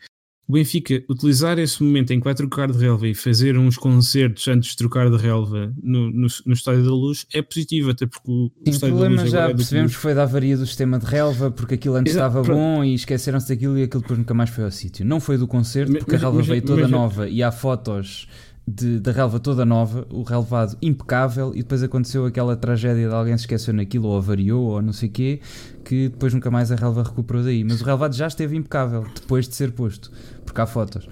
o 0.48 0.52
Benfica 0.54 1.04
utilizar 1.10 1.58
esse 1.58 1.82
momento 1.82 2.10
em 2.12 2.18
que 2.18 2.24
vai 2.24 2.34
trocar 2.34 2.72
de 2.72 2.78
relva 2.78 3.06
e 3.06 3.14
fazer 3.14 3.58
uns 3.58 3.76
concertos 3.76 4.48
antes 4.48 4.70
de 4.70 4.76
trocar 4.76 5.10
de 5.10 5.16
relva 5.18 5.72
no, 5.82 6.10
no, 6.10 6.26
no 6.46 6.52
Estádio 6.54 6.84
da 6.84 6.90
Luz 6.90 7.26
é 7.34 7.42
positivo, 7.42 7.90
até 7.90 8.06
porque 8.06 8.30
o, 8.30 8.50
Sim, 8.64 8.70
Estádio 8.70 8.96
o 8.96 8.98
problema 8.98 9.16
da 9.16 9.22
Luz 9.22 9.32
já 9.32 9.42
é 9.42 9.54
percebemos 9.54 9.94
que 9.94 10.00
foi 10.00 10.14
da 10.14 10.22
avaria 10.22 10.56
do 10.56 10.66
sistema 10.66 10.98
de 10.98 11.04
relva, 11.04 11.50
porque 11.50 11.74
aquilo 11.74 11.96
antes 11.96 12.14
Exato, 12.14 12.28
estava 12.28 12.44
pronto. 12.44 12.58
bom 12.58 12.82
e 12.82 12.94
esqueceram-se 12.94 13.48
daquilo 13.50 13.78
e 13.78 13.82
aquilo 13.82 14.00
depois 14.00 14.18
nunca 14.18 14.32
mais 14.32 14.48
foi 14.48 14.64
ao 14.64 14.70
sítio. 14.70 15.04
Não 15.04 15.20
foi 15.20 15.36
do 15.36 15.46
concerto, 15.46 15.92
porque 15.92 16.12
mas, 16.12 16.20
a 16.22 16.24
relva 16.24 16.38
mas, 16.38 16.46
veio 16.46 16.62
toda 16.62 16.82
mas, 16.82 16.90
nova 16.90 17.28
e 17.28 17.42
há 17.42 17.52
fotos 17.52 18.26
de, 18.68 19.00
da 19.00 19.12
relva 19.12 19.40
toda 19.40 19.64
nova, 19.64 20.06
o 20.10 20.22
relevado 20.22 20.76
impecável, 20.82 21.52
e 21.54 21.58
depois 21.58 21.82
aconteceu 21.82 22.26
aquela 22.26 22.56
tragédia 22.56 23.08
de 23.08 23.14
alguém 23.14 23.36
se 23.36 23.44
esqueceu 23.44 23.72
naquilo, 23.72 24.08
ou 24.08 24.18
avariou, 24.18 24.62
ou 24.62 24.82
não 24.82 24.92
sei 24.92 25.08
o 25.08 25.12
quê, 25.12 25.40
que 25.84 26.08
depois 26.08 26.34
nunca 26.34 26.50
mais 26.50 26.70
a 26.70 26.76
relva 26.76 27.02
recuperou 27.02 27.42
daí. 27.42 27.64
Mas 27.64 27.80
o 27.80 27.84
relevado 27.84 28.14
já 28.14 28.26
esteve 28.26 28.56
impecável, 28.56 29.06
depois 29.14 29.48
de 29.48 29.54
ser 29.54 29.72
posto, 29.72 30.12
porque 30.44 30.60
há 30.60 30.66
fotos. 30.66 31.08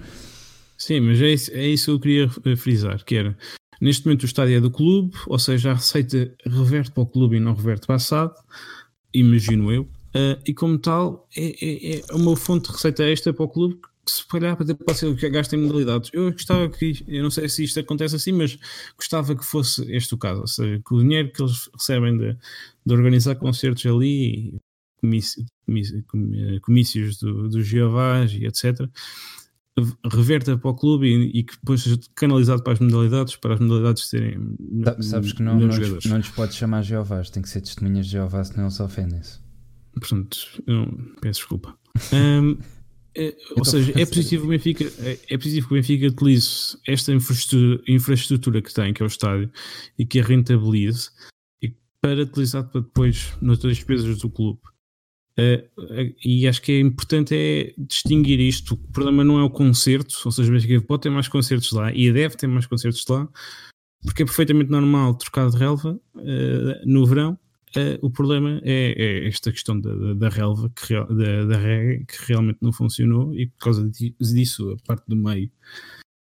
Sim, 0.77 0.99
mas 0.99 1.19
é 1.21 1.29
isso, 1.29 1.51
é 1.51 1.67
isso 1.67 1.85
que 1.85 1.91
eu 1.91 1.99
queria 1.99 2.55
frisar, 2.57 3.03
que 3.03 3.15
era, 3.15 3.35
neste 3.81 4.05
momento 4.05 4.23
o 4.23 4.25
estádio 4.25 4.57
é 4.57 4.61
do 4.61 4.69
clube, 4.69 5.17
ou 5.25 5.39
seja, 5.39 5.71
a 5.71 5.73
receita 5.73 6.31
reverte 6.45 6.91
para 6.91 7.03
o 7.03 7.07
clube 7.07 7.37
e 7.37 7.39
não 7.39 7.55
reverte 7.55 7.87
para 7.87 7.95
a 7.95 7.99
SAD, 7.99 8.33
imagino 9.11 9.71
eu, 9.71 9.81
uh, 9.81 10.39
e 10.45 10.53
como 10.53 10.77
tal 10.77 11.27
é, 11.35 11.55
é, 11.59 11.97
é, 11.97 12.13
uma 12.13 12.35
fonte 12.35 12.67
de 12.67 12.73
receita 12.73 13.03
extra 13.03 13.33
para 13.33 13.45
o 13.45 13.49
clube 13.49 13.79
se 14.11 14.27
calhar 14.27 14.55
pode 14.55 14.97
ser 14.97 15.15
que 15.15 15.29
gaste 15.29 15.55
em 15.55 15.61
modalidades. 15.61 16.09
Eu 16.13 16.31
gostava 16.31 16.69
que, 16.69 17.03
eu 17.07 17.23
não 17.23 17.29
sei 17.29 17.47
se 17.49 17.63
isto 17.63 17.79
acontece 17.79 18.15
assim, 18.15 18.31
mas 18.31 18.57
gostava 18.95 19.35
que 19.35 19.45
fosse 19.45 19.83
este 19.91 20.13
o 20.13 20.17
caso, 20.17 20.41
ou 20.41 20.47
seja, 20.47 20.81
que 20.85 20.93
o 20.93 21.01
dinheiro 21.01 21.31
que 21.31 21.41
eles 21.41 21.69
recebem 21.73 22.17
de, 22.17 22.37
de 22.85 22.93
organizar 22.93 23.35
concertos 23.35 23.85
ali, 23.85 24.59
comícios, 25.01 25.45
comícios 26.61 27.17
do, 27.17 27.49
do 27.49 27.61
Jeovás 27.61 28.31
e 28.33 28.45
etc., 28.45 28.89
reverta 30.11 30.57
para 30.57 30.71
o 30.71 30.75
clube 30.75 31.07
e, 31.07 31.39
e, 31.39 31.43
que 31.43 31.53
depois 31.53 31.83
seja 31.83 31.99
canalizado 32.15 32.63
para 32.63 32.73
as 32.73 32.79
modalidades, 32.79 33.35
para 33.35 33.53
as 33.53 33.59
modalidades 33.59 34.09
serem. 34.09 34.55
Sabes 35.01 35.33
que 35.33 35.43
não, 35.43 35.59
não, 35.59 35.67
lhes, 35.67 36.05
não 36.05 36.17
lhes 36.17 36.29
podes 36.29 36.55
chamar 36.55 36.81
Jeovás, 36.81 37.29
tem 37.29 37.43
que 37.43 37.49
ser 37.49 37.61
testemunhas 37.61 38.07
de 38.07 38.13
Jeová, 38.13 38.43
senão 38.43 38.63
eles 38.65 38.79
ofendem-se. 38.79 39.39
Portanto, 39.93 40.37
eu 40.65 40.85
peço 41.21 41.41
desculpa. 41.41 41.77
Um, 42.13 42.59
é, 43.17 43.35
ou 43.55 43.65
seja, 43.65 43.91
é 43.99 44.05
positivo, 44.05 44.45
o 44.45 44.49
Benfica, 44.49 44.83
é, 44.99 45.17
é 45.29 45.37
positivo 45.37 45.67
que 45.67 45.73
o 45.73 45.77
Benfica 45.77 46.07
utilize 46.07 46.77
esta 46.87 47.11
infraestrutura, 47.11 47.83
infraestrutura 47.87 48.61
que 48.61 48.73
tem, 48.73 48.93
que 48.93 49.01
é 49.01 49.05
o 49.05 49.07
estádio, 49.07 49.51
e 49.97 50.05
que 50.05 50.19
a 50.19 50.23
rentabilize 50.23 51.09
e 51.61 51.73
para 51.99 52.21
utilizar 52.21 52.69
para 52.69 52.81
depois 52.81 53.33
nas 53.41 53.57
despesas 53.57 54.19
do 54.19 54.29
clube. 54.29 54.59
Uh, 55.39 56.15
e 56.23 56.47
acho 56.47 56.61
que 56.61 56.71
é 56.73 56.79
importante 56.79 57.35
é 57.35 57.73
distinguir 57.77 58.39
isto. 58.39 58.75
O 58.75 58.91
problema 58.91 59.23
não 59.23 59.39
é 59.39 59.43
o 59.43 59.49
concerto, 59.49 60.15
ou 60.25 60.31
seja, 60.31 60.49
o 60.49 60.53
Benfica 60.53 60.81
pode 60.81 61.03
ter 61.03 61.09
mais 61.09 61.27
concertos 61.27 61.71
lá 61.71 61.91
e 61.91 62.11
deve 62.11 62.35
ter 62.35 62.47
mais 62.47 62.67
concertos 62.67 63.03
lá, 63.07 63.27
porque 64.03 64.21
é 64.21 64.25
perfeitamente 64.25 64.69
normal 64.69 65.15
trocar 65.15 65.49
de 65.49 65.57
relva 65.57 65.99
uh, 66.15 66.85
no 66.85 67.05
verão. 67.05 67.37
Uh, 67.77 67.99
o 68.01 68.09
problema 68.09 68.59
é, 68.63 68.93
é, 68.97 69.27
esta 69.27 69.51
questão 69.51 69.79
da, 69.79 69.93
da, 69.93 70.13
da 70.13 70.29
relva, 70.29 70.71
que, 70.75 70.93
da, 70.93 71.45
da 71.45 71.57
regra, 71.57 72.03
que 72.05 72.27
realmente 72.27 72.57
não 72.61 72.73
funcionou 72.73 73.33
e 73.35 73.47
por 73.47 73.65
causa 73.65 73.89
disso 74.19 74.71
a 74.71 74.87
parte 74.87 75.03
do 75.07 75.15
meio 75.15 75.51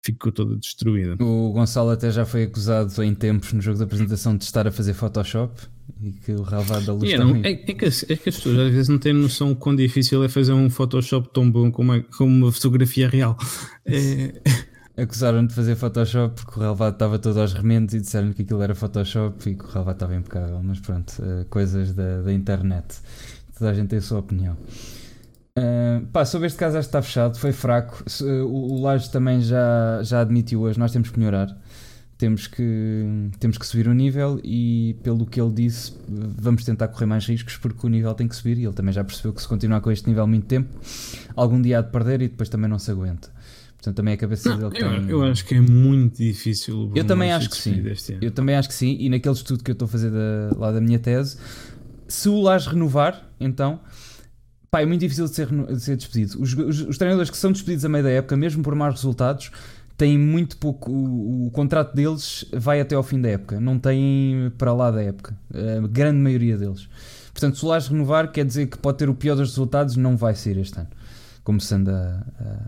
ficou 0.04 0.32
toda 0.32 0.56
destruída. 0.56 1.22
O 1.24 1.52
Gonçalo 1.52 1.90
até 1.90 2.12
já 2.12 2.26
foi 2.26 2.44
acusado 2.44 3.04
em 3.04 3.14
tempos 3.14 3.54
no 3.54 3.62
jogo 3.62 3.78
de 3.78 3.84
apresentação 3.84 4.36
de 4.36 4.44
estar 4.44 4.68
a 4.68 4.72
fazer 4.72 4.94
Photoshop 4.94 5.60
e 6.02 6.12
que 6.12 6.32
o 6.32 6.44
relevado 6.44 6.86
da 6.86 6.94
luz 6.94 7.04
yeah, 7.10 7.26
não, 7.26 7.44
é, 7.44 7.52
é, 7.52 7.56
que, 7.56 7.72
é, 7.72 7.76
que, 7.76 7.86
as 7.86 8.04
pessoas 8.04 8.58
às 8.58 8.72
vezes 8.72 8.90
não 8.90 8.98
têm 8.98 9.14
noção 9.14 9.54
quão 9.56 9.76
difícil 9.76 10.24
é 10.24 10.30
fazer 10.30 10.54
um 10.54 10.70
Photoshop 10.70 11.30
tão 11.34 11.50
bom 11.50 11.72
como 11.72 11.92
uma, 11.92 12.04
como 12.04 12.46
uma 12.46 12.52
fotografia 12.52 13.10
real. 13.10 13.38
É... 13.86 14.42
Acusaram 15.02 15.46
de 15.46 15.54
fazer 15.54 15.76
Photoshop 15.76 16.36
porque 16.36 16.60
o 16.60 16.62
relevado 16.62 16.94
estava 16.94 17.18
todo 17.18 17.40
aos 17.40 17.54
remendos 17.54 17.94
e 17.94 18.02
disseram 18.02 18.34
que 18.34 18.42
aquilo 18.42 18.62
era 18.62 18.76
Photoshop 18.76 19.50
e 19.50 19.56
que 19.56 19.64
o 19.64 19.68
relevado 19.68 19.96
estava 19.96 20.16
impecável. 20.16 20.62
Mas 20.62 20.80
pronto, 20.80 21.14
uh, 21.20 21.46
coisas 21.46 21.94
da, 21.94 22.22
da 22.22 22.34
internet. 22.34 22.98
Toda 23.58 23.72
a 23.72 23.74
gente 23.74 23.90
tem 23.90 24.00
a 24.00 24.02
sua 24.02 24.20
opinião. 24.20 24.58
Uh, 25.58 26.06
pá, 26.08 26.26
sobre 26.26 26.48
este 26.48 26.58
caso 26.58 26.78
acho 26.78 26.88
que 26.88 26.90
está 26.90 27.02
fechado, 27.02 27.38
foi 27.38 27.52
fraco. 27.52 28.04
Uh, 28.22 28.46
o, 28.46 28.86
o 28.86 29.00
também 29.10 29.42
já, 29.42 30.02
já 30.04 30.22
admitiu 30.22 30.62
hoje, 30.62 30.80
nós 30.80 30.92
temos 30.92 31.10
que 31.10 31.20
melhorar. 31.20 31.56
Temos 32.18 32.48
que, 32.48 33.32
temos 33.40 33.58
que 33.58 33.66
subir 33.66 33.88
o 33.88 33.94
nível 33.94 34.42
e, 34.44 34.98
pelo 35.04 35.26
que 35.26 35.40
ele 35.40 35.54
disse, 35.54 35.94
vamos 36.08 36.66
tentar 36.66 36.90
correr 36.90 37.06
mais 37.06 37.26
riscos 37.26 37.56
porque 37.56 37.88
o 37.88 37.90
nível 37.90 38.14
tem 38.14 38.28
que 38.28 38.36
subir. 38.36 38.58
E 38.58 38.66
ele 38.66 38.74
também 38.74 38.94
já 38.94 39.04
percebeu 39.06 39.32
que 39.32 39.42
se 39.42 39.48
continuar 39.48 39.80
com 39.80 39.90
este 39.90 40.10
nível 40.10 40.28
muito 40.28 40.46
tempo, 40.46 40.70
algum 41.34 41.62
dia 41.62 41.80
há 41.80 41.82
de 41.82 41.90
perder 41.90 42.22
e 42.22 42.28
depois 42.28 42.50
também 42.50 42.70
não 42.70 42.78
se 42.78 42.92
aguenta. 42.92 43.30
Portanto, 43.80 43.96
também 43.96 44.12
é 44.12 44.16
a 44.16 44.18
cabeça 44.18 44.50
não, 44.50 44.70
dele 44.70 44.84
eu, 44.84 44.90
tem... 44.90 45.10
eu 45.10 45.24
acho 45.24 45.46
que 45.46 45.56
é 45.56 45.62
muito 45.62 46.18
difícil. 46.18 46.92
Eu 46.94 47.06
também 47.06 47.32
acho 47.32 47.50
que 47.50 47.56
sim. 47.56 47.82
Eu 48.22 48.30
também 48.30 48.56
acho 48.56 48.68
que 48.68 48.76
sim. 48.76 48.98
E 49.00 49.10
naquele 49.10 49.34
estudo 49.34 49.64
que 49.64 49.72
eu 49.72 49.74
estou 49.74 49.86
a 49.86 49.90
fazer 49.90 50.12
da, 50.12 50.52
lá 50.58 50.72
da 50.72 50.82
minha 50.82 51.00
tese, 51.00 51.38
se 52.06 52.28
o 52.28 52.42
Lage 52.42 52.70
renovar, 52.70 53.26
então 53.40 53.80
pá, 54.70 54.82
é 54.82 54.86
muito 54.86 55.00
difícil 55.00 55.26
de 55.26 55.32
ser, 55.32 55.48
de 55.48 55.80
ser 55.80 55.96
despedido. 55.96 56.42
Os, 56.42 56.54
os, 56.54 56.82
os, 56.82 56.98
treinadores 56.98 57.32
que 57.32 57.38
são 57.38 57.54
despedidos 57.54 57.86
a 57.86 57.90
meio 57.90 58.04
da 58.04 58.10
época, 58.10 58.36
mesmo 58.36 58.62
por 58.62 58.76
maus 58.76 58.96
resultados, 58.96 59.50
têm 59.96 60.18
muito 60.18 60.58
pouco. 60.58 60.92
O, 60.92 61.48
o, 61.48 61.52
contrato 61.52 61.96
deles 61.96 62.44
vai 62.52 62.82
até 62.82 62.96
ao 62.96 63.04
fim 63.04 63.22
da 63.22 63.30
época, 63.30 63.62
não 63.62 63.80
têm 63.80 64.52
para 64.58 64.74
lá 64.74 64.92
da 64.92 65.02
época. 65.02 65.38
A 65.54 65.88
grande 65.88 66.20
maioria 66.20 66.58
deles. 66.58 66.90
Portanto, 67.32 67.58
se 67.58 67.64
o 67.64 67.70
Lage 67.70 67.90
renovar, 67.92 68.30
quer 68.30 68.44
dizer 68.44 68.68
que 68.68 68.78
pode 68.78 68.98
ter 68.98 69.08
o 69.08 69.16
pior 69.16 69.36
dos 69.36 69.52
resultados, 69.52 69.96
não 69.96 70.18
vai 70.18 70.36
ser 70.36 70.58
este 70.58 70.78
ano 70.78 70.99
como 71.50 71.60
se 71.60 71.74
anda 71.74 72.24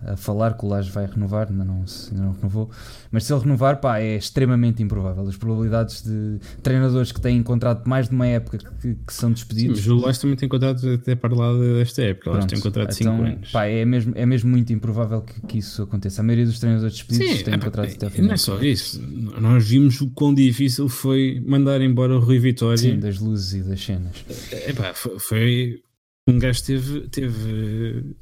a, 0.05 0.13
a, 0.13 0.17
falar 0.17 0.57
que 0.57 0.65
o 0.65 0.67
Laje 0.67 0.89
vai 0.89 1.05
renovar, 1.05 1.47
ainda 1.51 1.63
não, 1.63 1.85
ainda 2.09 2.23
não 2.23 2.33
renovou, 2.33 2.67
mas 3.11 3.25
se 3.25 3.31
ele 3.31 3.39
renovar, 3.43 3.79
pá, 3.79 3.99
é 3.99 4.15
extremamente 4.15 4.81
improvável. 4.81 5.21
As 5.27 5.37
probabilidades 5.37 6.01
de 6.01 6.39
treinadores 6.63 7.11
que 7.11 7.21
têm 7.21 7.43
contrato 7.43 7.87
mais 7.87 8.09
de 8.09 8.15
uma 8.15 8.25
época 8.25 8.57
que, 8.57 8.95
que 8.95 9.13
são 9.13 9.31
despedidos. 9.31 9.83
Sim, 9.83 9.89
mas 9.91 10.01
o 10.01 10.03
Laje 10.03 10.19
também 10.19 10.35
tem 10.35 10.49
contrato 10.49 10.89
até 10.89 11.13
para 11.13 11.35
lá 11.35 11.53
desta 11.77 12.01
época, 12.01 12.31
Pronto, 12.31 12.47
tem 12.47 12.59
contrato 12.59 12.89
de 12.89 12.95
5 12.95 13.09
então, 13.11 13.23
anos. 13.23 13.51
Pá, 13.51 13.65
é, 13.65 13.85
mesmo, 13.85 14.13
é 14.15 14.25
mesmo 14.25 14.49
muito 14.49 14.73
improvável 14.73 15.21
que, 15.21 15.39
que 15.41 15.59
isso 15.59 15.83
aconteça. 15.83 16.21
A 16.21 16.23
maioria 16.23 16.47
dos 16.47 16.57
treinadores 16.57 16.95
despedidos 16.95 17.37
Sim, 17.37 17.43
têm 17.43 17.53
é, 17.53 17.57
contrato 17.59 17.93
até 17.93 18.05
ao 18.07 18.11
final. 18.11 18.27
Não 18.29 18.33
é 18.33 18.37
só 18.37 18.59
isso, 18.63 18.99
nós 19.39 19.69
vimos 19.69 20.01
o 20.01 20.09
quão 20.09 20.33
difícil 20.33 20.89
foi 20.89 21.39
mandar 21.45 21.81
embora 21.81 22.17
o 22.17 22.19
Rui 22.19 22.39
Vitória. 22.39 22.77
Sim, 22.79 22.97
das 22.97 23.19
luzes 23.19 23.53
e 23.53 23.61
das 23.61 23.79
cenas. 23.79 24.25
É, 24.51 24.73
pá, 24.73 24.91
foi, 24.95 25.19
foi 25.19 25.81
um 26.27 26.39
gajo 26.39 26.63
teve, 26.63 27.01
teve 27.09 28.15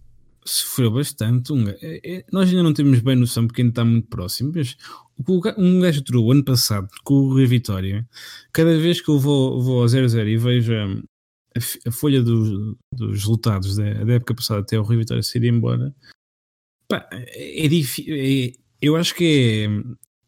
sofreu 0.49 0.91
bastante. 0.91 1.53
Um, 1.53 1.67
é, 1.67 1.99
é, 2.03 2.25
nós 2.31 2.49
ainda 2.49 2.63
não 2.63 2.73
temos 2.73 2.99
bem 2.99 3.15
noção 3.15 3.47
porque 3.47 3.61
ainda 3.61 3.71
está 3.71 3.85
muito 3.85 4.07
próximo, 4.07 4.51
mas 4.55 4.75
o, 5.27 5.41
um 5.57 5.79
gajo 5.79 6.01
durou 6.03 6.31
ano 6.31 6.43
passado 6.43 6.87
com 7.03 7.15
o 7.15 7.29
Rui 7.33 7.45
Vitória. 7.45 8.07
Cada 8.51 8.77
vez 8.77 9.01
que 9.01 9.09
eu 9.09 9.19
vou, 9.19 9.61
vou 9.61 9.81
ao 9.81 9.87
00 9.87 10.27
e 10.27 10.37
vejo 10.37 10.73
a, 10.73 11.01
a 11.87 11.91
folha 11.91 12.21
do, 12.21 12.77
dos 12.93 13.19
resultados 13.19 13.75
da, 13.75 14.03
da, 14.03 14.13
época 14.13 14.35
passada 14.35 14.61
até 14.61 14.79
o 14.79 14.83
Rui 14.83 14.97
Vitória 14.97 15.23
sair 15.23 15.45
embora, 15.45 15.93
pá, 16.87 17.07
é 17.11 17.67
difícil. 17.67 18.13
É, 18.15 18.51
eu 18.81 18.95
acho 18.95 19.13
que 19.13 19.67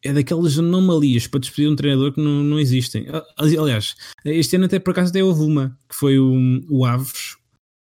é, 0.04 0.10
é 0.10 0.14
daquelas 0.14 0.60
anomalias 0.60 1.28
para 1.28 1.40
despedir 1.40 1.70
um 1.70 1.76
treinador 1.76 2.14
que 2.14 2.22
não, 2.22 2.44
não 2.44 2.60
existem. 2.60 3.06
Aliás, 3.38 3.96
este 4.26 4.56
ano 4.56 4.66
até 4.66 4.80
por 4.80 4.92
acaso 4.92 5.10
até 5.10 5.24
houve 5.24 5.42
uma, 5.42 5.78
que 5.90 5.96
foi 5.96 6.20
o, 6.20 6.62
o 6.70 6.86
Aves. 6.86 7.38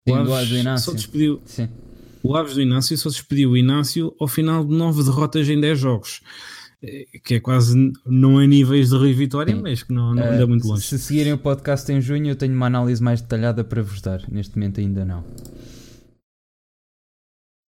O 0.07 0.13
Aves 0.13 0.83
só 0.83 0.93
despediu. 0.93 1.41
Sim 1.45 1.69
o 2.27 2.35
Aves 2.35 2.55
do 2.55 2.61
Inácio 2.61 2.97
só 2.97 3.09
despediu 3.09 3.51
o 3.51 3.57
Inácio 3.57 4.13
ao 4.19 4.27
final 4.27 4.65
de 4.65 4.75
nove 4.75 5.03
derrotas 5.03 5.47
em 5.47 5.59
10 5.59 5.79
jogos. 5.79 6.21
Eh, 6.83 7.05
que 7.23 7.35
é 7.35 7.39
quase 7.39 7.75
não 8.05 8.37
a 8.37 8.45
níveis 8.45 8.89
de 8.89 8.95
Rui 8.95 9.13
Vitória, 9.13 9.55
Sim. 9.55 9.61
mas 9.61 9.81
que 9.81 9.91
não, 9.91 10.13
não 10.13 10.21
uh, 10.21 10.33
anda 10.33 10.45
muito 10.45 10.67
longe. 10.67 10.83
Se 10.83 10.99
seguirem 10.99 11.33
o 11.33 11.37
podcast 11.37 11.91
em 11.91 11.99
junho, 11.99 12.27
eu 12.27 12.35
tenho 12.35 12.53
uma 12.53 12.67
análise 12.67 13.01
mais 13.01 13.21
detalhada 13.21 13.63
para 13.63 13.81
vos 13.81 14.01
dar. 14.01 14.21
Neste 14.29 14.55
momento, 14.57 14.79
ainda 14.79 15.03
não. 15.03 15.23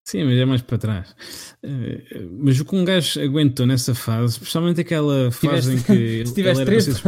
Sim, 0.09 0.23
mas 0.23 0.39
é 0.39 0.43
mais 0.43 0.63
para 0.63 0.79
trás. 0.79 1.11
Uh, 1.63 2.29
mas 2.39 2.59
o 2.59 2.65
que 2.65 2.75
um 2.75 2.83
gajo 2.83 3.21
aguentou 3.21 3.67
nessa 3.67 3.93
fase, 3.93 4.33
especialmente 4.33 4.81
aquela 4.81 5.29
fase 5.31 5.69
tiveste, 5.69 5.71
em 5.71 5.83
que 5.83 6.25
se 6.25 6.33
tiveste, 6.33 6.65
três, 6.65 7.03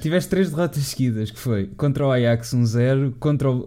tiveste 0.00 0.30
três 0.30 0.50
derrotas 0.50 0.82
seguidas, 0.84 1.30
que 1.30 1.38
foi 1.38 1.66
contra 1.76 2.06
o 2.06 2.10
Ajax 2.10 2.54
1-0, 2.54 3.12
contra 3.20 3.50
o, 3.50 3.66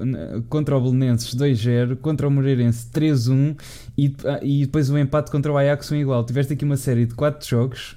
contra 0.49 0.75
o 0.75 0.81
Belenenses 0.81 1.35
2-0, 1.35 1.97
contra 1.97 2.27
o 2.27 2.31
Moreirense 2.31 2.87
3-1 2.91 3.59
e, 3.95 4.11
e 4.41 4.65
depois 4.65 4.89
o 4.89 4.95
um 4.95 4.97
empate 4.97 5.29
contra 5.29 5.53
o 5.53 5.57
Ajax 5.59 5.91
1 5.91 5.95
igual. 5.97 6.25
Tiveste 6.25 6.53
aqui 6.53 6.65
uma 6.65 6.77
série 6.77 7.05
de 7.05 7.13
quatro 7.13 7.47
jogos 7.47 7.95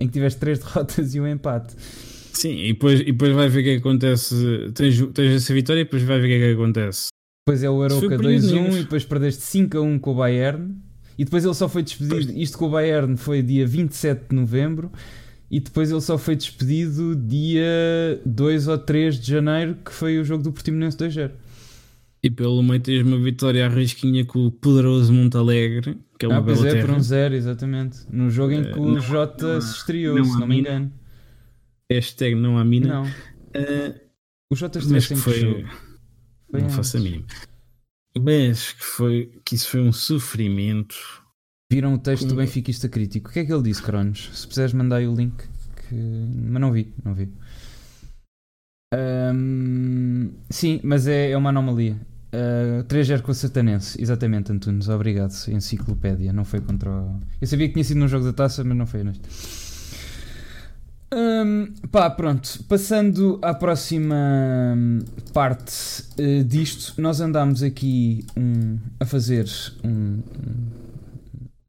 em 0.00 0.08
que 0.08 0.12
tiveste 0.12 0.40
três 0.40 0.58
derrotas 0.58 1.14
e 1.14 1.20
um 1.20 1.28
empate. 1.28 1.72
Sim, 2.32 2.64
e 2.64 2.72
depois, 2.72 2.98
e 2.98 3.12
depois 3.12 3.32
vai 3.32 3.48
ver 3.48 3.60
o 3.60 3.62
que, 3.62 3.68
é 3.68 3.72
que 3.74 3.78
acontece. 3.78 4.34
Tens, 4.74 5.00
tens 5.14 5.36
essa 5.36 5.54
vitória 5.54 5.82
e 5.82 5.84
depois 5.84 6.02
vai 6.02 6.18
ver 6.18 6.24
o 6.24 6.28
que, 6.28 6.34
é 6.34 6.38
que 6.48 6.60
acontece. 6.60 7.15
Depois 7.46 7.62
é 7.62 7.70
o 7.70 7.80
Aroca 7.80 8.18
2-1 8.18 8.72
e 8.72 8.82
depois 8.82 9.04
perdeste 9.04 9.42
5-1 9.44 10.00
com 10.00 10.10
o 10.10 10.14
Bayern. 10.16 10.74
E 11.16 11.24
depois 11.24 11.44
ele 11.44 11.54
só 11.54 11.68
foi 11.68 11.84
despedido. 11.84 12.16
Pois. 12.16 12.36
Isto 12.36 12.58
com 12.58 12.66
o 12.66 12.70
Bayern 12.70 13.16
foi 13.16 13.40
dia 13.40 13.64
27 13.64 14.30
de 14.30 14.34
novembro. 14.34 14.90
E 15.48 15.60
depois 15.60 15.92
ele 15.92 16.00
só 16.00 16.18
foi 16.18 16.34
despedido 16.34 17.14
dia 17.14 18.20
2 18.26 18.66
ou 18.66 18.76
3 18.76 19.20
de 19.20 19.30
janeiro, 19.30 19.76
que 19.76 19.92
foi 19.92 20.18
o 20.18 20.24
jogo 20.24 20.42
do 20.42 20.50
Portimonense 20.50 20.96
2-0. 20.96 21.30
E 22.20 22.30
pelo 22.30 22.60
meio 22.64 22.80
tens 22.80 23.06
uma 23.06 23.16
vitória 23.16 23.64
à 23.64 23.68
risquinha 23.68 24.24
com 24.24 24.44
o 24.44 24.50
poderoso 24.50 25.12
Montalegre, 25.12 25.98
que 26.18 26.26
é 26.26 26.28
uma 26.28 26.38
ah, 26.38 26.40
bela 26.40 26.68
é, 26.68 26.80
por 26.80 26.90
um 26.90 26.98
zero, 26.98 27.36
exatamente. 27.36 28.00
No 28.10 28.28
jogo 28.28 28.54
em 28.54 28.64
que 28.64 28.76
uh, 28.76 28.82
o 28.82 28.90
não, 28.94 29.00
Jota 29.00 29.54
não, 29.54 29.60
se 29.60 29.76
estreou, 29.76 30.24
se 30.24 30.40
não 30.40 30.48
me 30.48 30.58
engano. 30.58 30.92
Hashtag 31.88 32.34
não 32.34 32.58
há 32.58 32.64
mina. 32.64 32.88
Não. 32.88 33.04
Uh, 33.04 33.94
o 34.50 34.56
Jota 34.56 34.80
estreou 34.80 35.00
sempre 35.00 35.22
foi... 35.22 35.38
jogo. 35.38 35.85
Foi 36.50 36.62
não 36.62 36.70
faço 36.70 36.96
a 36.96 37.00
mim. 37.00 37.24
Mas 38.18 38.72
que, 38.72 38.84
foi, 38.84 39.40
que 39.44 39.54
isso 39.54 39.68
foi 39.68 39.80
um 39.80 39.92
sofrimento. 39.92 40.96
Viram 41.70 41.94
o 41.94 41.98
texto 41.98 42.26
do 42.26 42.36
Benfiquista 42.36 42.88
Crítico. 42.88 43.28
O 43.28 43.32
que 43.32 43.40
é 43.40 43.44
que 43.44 43.52
ele 43.52 43.62
disse, 43.62 43.82
Cronos? 43.82 44.30
Se 44.32 44.46
puseres 44.46 44.72
mandar 44.72 44.96
aí 44.96 45.08
o 45.08 45.14
link. 45.14 45.36
Que... 45.88 45.94
Mas 45.94 46.60
não 46.60 46.72
vi, 46.72 46.94
não 47.04 47.14
vi. 47.14 47.32
Um, 48.94 50.32
sim, 50.48 50.80
mas 50.82 51.06
é, 51.06 51.30
é 51.30 51.36
uma 51.36 51.50
anomalia. 51.50 52.00
Uh, 52.32 52.84
3-0 52.84 53.22
com 53.22 53.32
o 53.32 53.34
Satanense, 53.34 54.00
exatamente, 54.00 54.52
Antunes. 54.52 54.88
Obrigado. 54.88 55.32
Enciclopédia, 55.48 56.32
não 56.32 56.44
foi 56.44 56.60
contra 56.60 56.90
o. 56.90 57.20
Eu 57.40 57.46
sabia 57.46 57.66
que 57.66 57.74
tinha 57.74 57.84
sido 57.84 57.98
num 57.98 58.08
jogo 58.08 58.24
da 58.24 58.32
taça, 58.32 58.62
mas 58.62 58.76
não 58.76 58.86
foi 58.86 59.04
neste. 59.04 59.28
Hum, 61.14 61.72
pá, 61.90 62.10
pronto. 62.10 62.64
Passando 62.64 63.38
à 63.42 63.54
próxima 63.54 64.16
hum, 64.76 64.98
parte 65.32 66.02
uh, 66.18 66.44
disto, 66.44 67.00
nós 67.00 67.20
andámos 67.20 67.62
aqui 67.62 68.24
um, 68.36 68.78
a 68.98 69.04
fazer 69.04 69.46
um, 69.84 70.22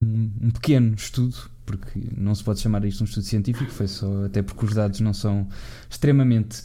um, 0.02 0.32
um, 0.42 0.50
pequeno 0.52 0.96
estudo, 0.96 1.36
porque 1.66 2.02
não 2.18 2.34
se 2.34 2.44
pode 2.44 2.60
chamar 2.60 2.84
isto 2.86 3.02
um 3.02 3.06
estudo 3.06 3.24
científico, 3.24 3.70
foi 3.70 3.88
só 3.88 4.26
até 4.26 4.42
porque 4.42 4.66
os 4.66 4.74
dados 4.74 5.00
não 5.02 5.14
são 5.14 5.48
extremamente 5.88 6.64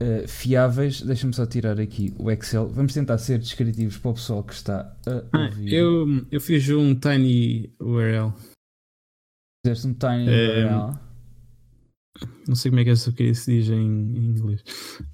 uh, 0.00 0.28
fiáveis. 0.28 1.00
Deixa-me 1.00 1.32
só 1.32 1.46
tirar 1.46 1.80
aqui 1.80 2.14
o 2.18 2.30
Excel. 2.30 2.68
Vamos 2.68 2.92
tentar 2.92 3.16
ser 3.16 3.38
descritivos 3.38 3.96
para 3.96 4.10
o 4.10 4.14
pessoal 4.14 4.44
que 4.44 4.52
está 4.52 4.94
a 5.06 5.22
ah, 5.32 5.44
ouvir. 5.46 5.72
Eu, 5.72 6.26
eu 6.30 6.40
fiz 6.40 6.68
um 6.68 6.94
tiny 6.94 7.72
URL. 7.80 8.34
Fizeste 9.64 9.86
um 9.86 9.94
tiny 9.94 10.28
URL. 10.28 11.09
Não 12.46 12.54
sei 12.54 12.70
como 12.70 12.80
é 12.80 12.84
que 12.84 12.90
essa 12.90 13.12
que 13.12 13.34
se 13.34 13.58
diz 13.58 13.68
em, 13.68 13.76
em, 13.76 14.30
inglês, 14.30 14.62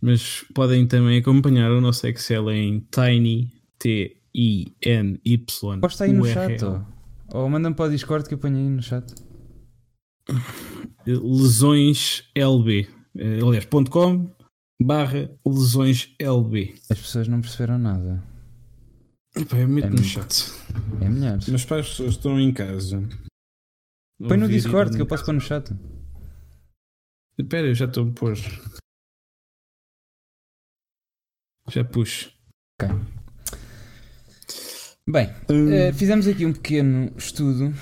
mas 0.00 0.44
podem 0.54 0.86
também 0.86 1.18
acompanhar 1.18 1.70
o 1.70 1.80
nosso 1.80 2.07
Excel 2.07 2.50
em 2.50 2.86
tiny 2.90 3.52
t 3.78 4.16
i 4.34 4.74
n 4.82 5.20
y. 5.24 5.80
Posta 5.80 6.04
aí 6.04 6.12
no 6.12 6.26
chat, 6.26 6.62
ou, 7.32 7.48
manda-me 7.48 7.74
para 7.74 7.86
o 7.86 7.90
Discord 7.90 8.28
que 8.28 8.34
eu 8.34 8.38
ponho 8.38 8.57
aí 8.57 8.68
no 8.68 8.82
chat. 8.82 9.14
Lesões 11.07 12.24
LB, 12.34 12.88
eh, 13.16 13.38
aliás, 13.42 13.64
ponto 13.64 13.90
.com 13.90 14.30
barra 14.80 15.30
lesões 15.44 16.14
LB. 16.18 16.74
As 16.90 17.00
pessoas 17.00 17.28
não 17.28 17.40
perceberam 17.40 17.78
nada. 17.78 18.22
Epá, 19.36 19.59
eu 19.59 19.68
meto 19.68 19.88
é 19.88 19.90
no 19.90 20.04
chat. 20.04 20.52
É 21.00 21.09
melhor. 21.09 21.38
Mas 21.48 21.64
para 21.64 21.80
as 21.80 21.88
pessoas 21.88 22.11
que 22.11 22.16
estão 22.16 22.40
em 22.40 22.52
casa. 22.52 23.02
Põe 24.26 24.36
no 24.38 24.48
Discord 24.48 24.96
que 24.96 25.02
eu 25.02 25.07
posso 25.07 25.24
pôr 25.24 25.34
no 25.34 25.40
chat. 25.40 25.70
Espera, 27.39 27.66
eu 27.66 27.74
já 27.74 27.84
estou 27.84 28.09
a 28.09 28.12
pôr. 28.12 28.34
Já 31.68 31.84
puxo. 31.84 32.32
Ok. 32.80 32.97
Bem, 35.09 35.30
hum. 35.51 35.68
uh, 35.68 35.93
fizemos 35.93 36.26
aqui 36.26 36.47
um 36.47 36.53
pequeno 36.53 37.12
estudo. 37.16 37.74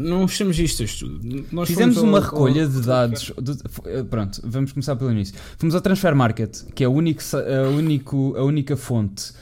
não 0.00 0.26
chamamos 0.26 0.58
isto 0.58 0.82
estudo. 0.82 1.46
Nós 1.52 1.68
Fizemos 1.68 1.98
uma 1.98 2.18
ao, 2.18 2.24
recolha 2.24 2.64
ao... 2.64 2.68
de 2.68 2.80
dados. 2.80 3.32
De, 3.40 3.52
eh, 3.86 4.02
pronto, 4.04 4.40
vamos 4.42 4.72
começar 4.72 4.96
pelo 4.96 5.12
início. 5.12 5.34
Fomos 5.58 5.74
ao 5.74 5.80
Transfer 5.80 6.16
Market, 6.16 6.64
que 6.74 6.82
é 6.82 6.86
a, 6.86 6.90
único, 6.90 7.22
a, 7.36 7.68
único, 7.68 8.36
a 8.36 8.42
única 8.42 8.76
fonte 8.76 9.32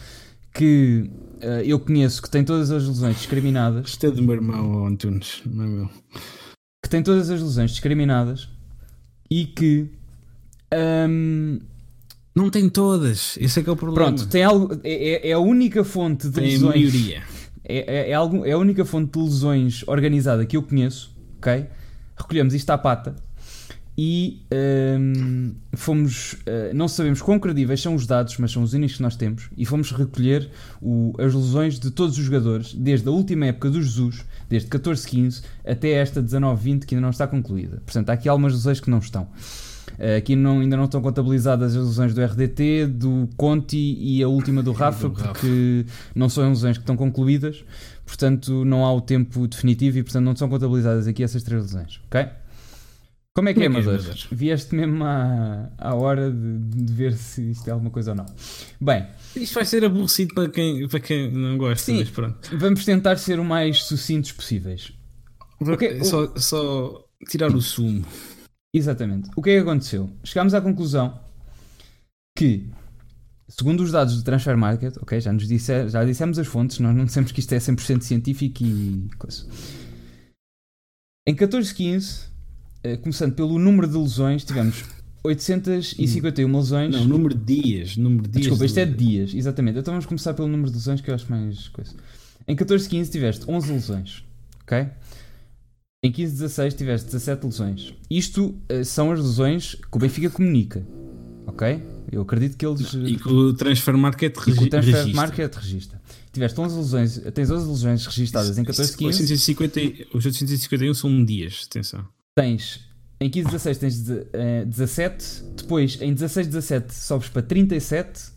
que 0.52 1.08
uh, 1.42 1.62
eu 1.64 1.78
conheço 1.78 2.20
que 2.20 2.28
tem 2.28 2.44
todas 2.44 2.70
as 2.72 2.86
lesões 2.86 3.16
discriminadas. 3.16 3.88
Isto 3.88 4.06
é 4.06 4.10
do 4.10 4.22
meu 4.22 4.34
irmão 4.34 4.86
Antunes, 4.86 5.40
não 5.46 5.64
é 5.64 5.68
meu 5.68 5.90
que 6.82 6.88
tem 6.88 7.02
todas 7.02 7.30
as 7.30 7.40
lesões 7.40 7.70
discriminadas 7.72 8.48
e 9.30 9.46
que. 9.46 9.90
Um, 10.72 11.60
não 12.34 12.50
tem 12.50 12.68
todas, 12.68 13.36
esse 13.40 13.58
é 13.58 13.62
que 13.64 13.68
é 13.68 13.72
o 13.72 13.76
problema. 13.76 14.12
Pronto, 14.12 14.28
tem 14.28 14.44
algo, 14.44 14.78
é, 14.84 15.26
é, 15.26 15.30
é 15.30 15.32
a 15.32 15.40
única 15.40 15.82
fonte 15.82 16.28
de 16.28 16.34
tem 16.34 16.44
lesões. 16.44 16.74
A 16.74 16.78
maioria. 16.78 17.22
É, 17.64 17.78
é, 17.78 18.10
é, 18.10 18.14
algo, 18.14 18.46
é 18.46 18.52
a 18.52 18.58
única 18.58 18.84
fonte 18.84 19.12
de 19.12 19.24
lesões 19.24 19.82
organizada 19.88 20.46
que 20.46 20.56
eu 20.56 20.62
conheço, 20.62 21.16
ok? 21.38 21.66
Recolhemos 22.16 22.54
isto 22.54 22.70
à 22.70 22.78
pata 22.78 23.16
e 24.00 24.40
um, 25.00 25.52
fomos. 25.74 26.34
Uh, 26.34 26.72
não 26.72 26.86
sabemos 26.86 27.20
quão 27.20 27.36
credíveis 27.40 27.80
são 27.80 27.96
os 27.96 28.06
dados, 28.06 28.36
mas 28.38 28.52
são 28.52 28.62
os 28.62 28.72
únicos 28.72 28.96
que 28.96 29.02
nós 29.02 29.16
temos. 29.16 29.50
E 29.56 29.66
fomos 29.66 29.90
recolher 29.90 30.48
o, 30.80 31.12
as 31.18 31.34
lesões 31.34 31.80
de 31.80 31.90
todos 31.90 32.16
os 32.16 32.24
jogadores, 32.24 32.72
desde 32.72 33.08
a 33.08 33.10
última 33.10 33.46
época 33.46 33.68
do 33.68 33.82
Jesus, 33.82 34.24
desde 34.48 34.68
14-15 34.68 35.42
até 35.66 35.90
esta 35.90 36.22
19-20, 36.22 36.84
que 36.84 36.94
ainda 36.94 37.02
não 37.02 37.10
está 37.10 37.26
concluída. 37.26 37.82
Portanto, 37.84 38.10
há 38.10 38.12
aqui 38.12 38.28
algumas 38.28 38.52
lesões 38.52 38.80
que 38.80 38.90
não 38.90 38.98
estão. 38.98 39.28
Uh, 39.98 40.16
aqui 40.18 40.36
não, 40.36 40.60
ainda 40.60 40.76
não 40.76 40.84
estão 40.84 41.00
contabilizadas 41.00 41.74
as 41.74 41.84
lesões 41.84 42.14
do 42.14 42.22
RDT, 42.22 42.86
do 42.86 43.28
Conti 43.36 43.96
e 43.98 44.22
a 44.22 44.28
última 44.28 44.62
do 44.62 44.72
Rafa, 44.72 45.08
do 45.08 45.14
porque 45.14 45.84
Rafa. 45.86 46.10
não 46.14 46.28
são 46.28 46.48
lesões 46.48 46.76
que 46.76 46.82
estão 46.82 46.96
concluídas. 46.96 47.64
Portanto, 48.06 48.64
não 48.64 48.84
há 48.84 48.92
o 48.92 49.00
tempo 49.00 49.46
definitivo 49.46 49.98
e, 49.98 50.02
portanto, 50.02 50.24
não 50.24 50.36
são 50.36 50.48
contabilizadas 50.48 51.06
aqui 51.06 51.22
essas 51.22 51.42
três 51.42 51.62
lesões. 51.62 52.00
Ok? 52.06 52.26
Como 53.38 53.48
é 53.48 53.54
que 53.54 53.62
Como 53.62 53.78
é, 53.78 53.80
é, 53.80 53.94
é 53.94 54.14
Vieste 54.32 54.74
mesmo 54.74 55.04
à, 55.04 55.70
à 55.78 55.94
hora 55.94 56.28
de, 56.28 56.58
de, 56.58 56.92
ver 56.92 57.14
se 57.14 57.52
isto 57.52 57.68
é 57.68 57.70
alguma 57.70 57.88
coisa 57.88 58.10
ou 58.10 58.16
não. 58.16 58.26
Bem. 58.80 59.06
Isto 59.36 59.54
vai 59.54 59.64
ser 59.64 59.84
aborrecido 59.84 60.34
para 60.34 60.48
quem, 60.48 60.88
para 60.88 60.98
quem 60.98 61.30
não 61.30 61.56
gosta, 61.56 61.84
sim, 61.84 62.00
mas 62.00 62.10
pronto. 62.10 62.50
Vamos 62.56 62.84
tentar 62.84 63.16
ser 63.16 63.38
o 63.38 63.44
mais 63.44 63.84
sucintos 63.84 64.32
possíveis. 64.32 64.92
Okay, 65.60 66.02
só, 66.02 66.34
só 66.36 67.04
tirar 67.28 67.54
o 67.54 67.62
sumo. 67.62 68.04
Exatamente. 68.74 69.30
O 69.36 69.42
que 69.42 69.50
é 69.50 69.54
que 69.54 69.60
aconteceu? 69.60 70.10
Chegámos 70.24 70.52
à 70.52 70.60
conclusão 70.60 71.20
que, 72.36 72.68
segundo 73.48 73.84
os 73.84 73.92
dados 73.92 74.16
do 74.16 74.24
Transfer 74.24 74.56
Market, 74.56 74.96
ok, 75.00 75.20
já, 75.20 75.32
nos 75.32 75.46
disse, 75.46 75.88
já 75.88 76.04
dissemos 76.04 76.40
as 76.40 76.46
fontes, 76.48 76.80
nós 76.80 76.92
não 76.92 77.04
dissemos 77.04 77.30
que 77.30 77.38
isto 77.38 77.52
é 77.52 77.58
100% 77.58 78.00
científico 78.00 78.64
e 78.64 79.08
coisa. 79.16 79.46
Em 81.24 81.34
1415 81.34 82.22
eh, 82.22 82.37
começando 83.02 83.34
pelo 83.34 83.58
número 83.58 83.88
de 83.88 83.96
lesões, 83.96 84.44
tivemos 84.44 84.84
851 85.24 86.56
lesões. 86.56 86.94
Não, 86.94 87.04
número 87.04 87.34
de 87.34 87.60
dias. 87.60 87.96
Número 87.96 88.22
de 88.22 88.30
dias 88.30 88.42
Desculpa, 88.42 88.64
isto 88.64 88.78
é 88.78 88.86
de 88.86 88.94
dias, 88.94 89.34
exatamente. 89.34 89.78
Então 89.78 89.92
vamos 89.92 90.06
começar 90.06 90.34
pelo 90.34 90.48
número 90.48 90.70
de 90.70 90.76
lesões 90.76 91.00
que 91.00 91.10
eu 91.10 91.14
acho 91.14 91.30
mais 91.30 91.68
coisa. 91.68 91.92
Em 92.46 92.56
14, 92.56 92.88
15 92.88 93.10
tiveste 93.10 93.44
11 93.48 93.72
lesões, 93.72 94.24
ok? 94.62 94.86
Em 96.02 96.12
15, 96.12 96.32
16 96.32 96.74
tiveste 96.74 97.06
17 97.06 97.44
lesões. 97.44 97.94
Isto 98.08 98.54
uh, 98.72 98.84
são 98.84 99.10
as 99.10 99.18
lesões 99.18 99.74
que 99.74 99.96
o 99.96 99.98
Benfica 99.98 100.30
comunica, 100.30 100.86
ok? 101.46 101.82
Eu 102.10 102.22
acredito 102.22 102.56
que 102.56 102.64
eles. 102.64 102.94
E 102.94 103.16
que 103.16 103.28
o 103.28 103.52
Transfer 103.52 103.96
Market 103.98 104.34
registra. 104.34 104.52
E 104.52 104.56
que 104.56 104.64
o 104.64 104.70
Transfer 104.70 104.94
registra. 104.94 105.20
Market 105.20 105.54
registra. 105.56 106.02
Tiveste 106.32 106.60
11 106.60 106.76
lesões, 106.76 107.22
tens 107.34 107.50
11 107.50 107.68
lesões 107.68 108.06
registadas 108.06 108.56
em 108.56 108.64
14, 108.64 108.96
15. 108.96 109.22
850, 109.22 110.16
os 110.16 110.24
851 110.24 110.94
são 110.94 111.24
dias, 111.24 111.66
atenção. 111.68 112.06
Tens 112.40 112.88
em 113.20 113.28
15, 113.28 113.46
16 113.46 113.78
tens 113.78 114.04
de, 114.04 114.12
uh, 114.12 114.66
17, 114.66 115.42
depois 115.56 116.00
em 116.00 116.14
16, 116.14 116.46
17 116.46 116.94
sobes 116.94 117.28
para 117.28 117.42
37, 117.42 118.30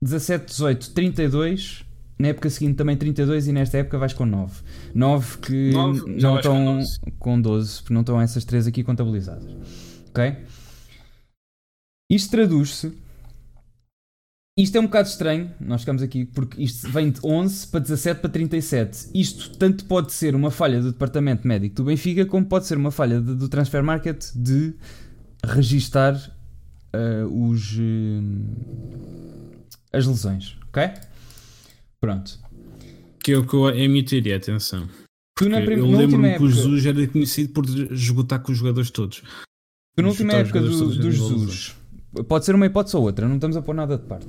17, 0.00 0.46
18, 0.46 0.90
32, 0.92 1.84
na 2.18 2.28
época 2.28 2.48
seguinte 2.48 2.76
também 2.76 2.96
32 2.96 3.48
e 3.48 3.52
nesta 3.52 3.78
época 3.78 3.98
vais 3.98 4.14
com 4.14 4.24
9. 4.24 4.62
9 4.94 5.38
que 5.38 5.70
9, 5.72 6.20
não 6.20 6.36
estão 6.36 6.54
com 6.54 6.76
12. 6.76 6.98
com 7.18 7.40
12, 7.40 7.82
porque 7.82 7.94
não 7.94 8.00
estão 8.00 8.20
essas 8.20 8.44
três 8.46 8.66
aqui 8.66 8.82
contabilizadas. 8.82 9.44
Ok? 10.08 10.36
Isto 12.10 12.30
traduz-se 12.30 12.96
isto 14.58 14.76
é 14.76 14.80
um 14.80 14.86
bocado 14.86 15.08
estranho, 15.08 15.52
nós 15.60 15.82
ficamos 15.82 16.02
aqui, 16.02 16.24
porque 16.24 16.60
isto 16.60 16.90
vem 16.90 17.12
de 17.12 17.20
11 17.22 17.68
para 17.68 17.78
17 17.78 18.20
para 18.20 18.28
37. 18.28 19.10
Isto 19.14 19.56
tanto 19.56 19.84
pode 19.84 20.12
ser 20.12 20.34
uma 20.34 20.50
falha 20.50 20.80
do 20.80 20.90
departamento 20.90 21.46
médico 21.46 21.76
do 21.76 21.84
Benfica, 21.84 22.26
como 22.26 22.44
pode 22.44 22.66
ser 22.66 22.76
uma 22.76 22.90
falha 22.90 23.20
de, 23.20 23.36
do 23.36 23.48
transfer 23.48 23.84
market 23.84 24.32
de 24.34 24.74
registar 25.46 26.16
uh, 26.92 27.48
os, 27.48 27.78
uh, 27.78 28.24
as 29.92 30.04
lesões, 30.04 30.56
ok? 30.66 30.90
Pronto. 32.00 32.36
Que 33.22 33.34
é 33.34 33.38
o 33.38 33.46
que 33.46 33.54
eu, 33.54 33.68
é 33.68 33.84
a 33.84 33.88
minha 33.88 34.04
teoria, 34.04 34.38
atenção. 34.38 34.88
Tu 35.36 35.48
na 35.48 35.60
eu 35.60 35.86
lembro-me 35.86 36.36
que 36.36 36.42
o 36.42 36.50
Jesus 36.50 36.84
era 36.84 37.06
conhecido 37.06 37.52
por 37.52 37.64
esgotar 37.92 38.40
com 38.40 38.50
os 38.50 38.58
jogadores 38.58 38.90
todos. 38.90 39.22
Tu 39.94 40.02
na 40.02 40.08
última 40.08 40.32
época 40.32 40.60
do, 40.60 40.96
do 40.96 41.12
Jesus 41.12 41.77
Pode 42.26 42.44
ser 42.44 42.54
uma 42.54 42.66
hipótese 42.66 42.96
ou 42.96 43.02
outra, 43.02 43.28
não 43.28 43.34
estamos 43.34 43.56
a 43.56 43.62
pôr 43.62 43.74
nada 43.74 43.96
de 43.96 44.04
parte. 44.04 44.28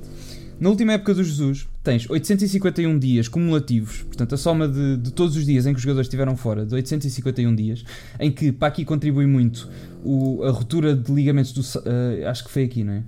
Na 0.60 0.68
última 0.68 0.92
época 0.92 1.14
do 1.14 1.24
Jesus, 1.24 1.66
tens 1.82 2.08
851 2.08 2.98
dias 2.98 3.28
cumulativos, 3.28 4.02
portanto, 4.02 4.34
a 4.34 4.38
soma 4.38 4.68
de, 4.68 4.98
de, 4.98 5.10
todos 5.10 5.34
os 5.34 5.46
dias 5.46 5.64
em 5.64 5.72
que 5.72 5.78
os 5.78 5.82
jogadores 5.82 6.06
estiveram 6.06 6.36
fora, 6.36 6.66
de 6.66 6.74
851 6.74 7.54
dias, 7.54 7.82
em 8.18 8.30
que 8.30 8.52
para 8.52 8.68
aqui 8.68 8.84
contribui 8.84 9.26
muito 9.26 9.70
o, 10.04 10.44
a 10.44 10.50
ruptura 10.50 10.94
de 10.94 11.10
ligamentos 11.10 11.52
do. 11.52 11.62
Uh, 11.62 12.28
acho 12.28 12.44
que 12.44 12.50
foi 12.50 12.64
aqui, 12.64 12.84
não 12.84 12.92
é? 12.92 13.04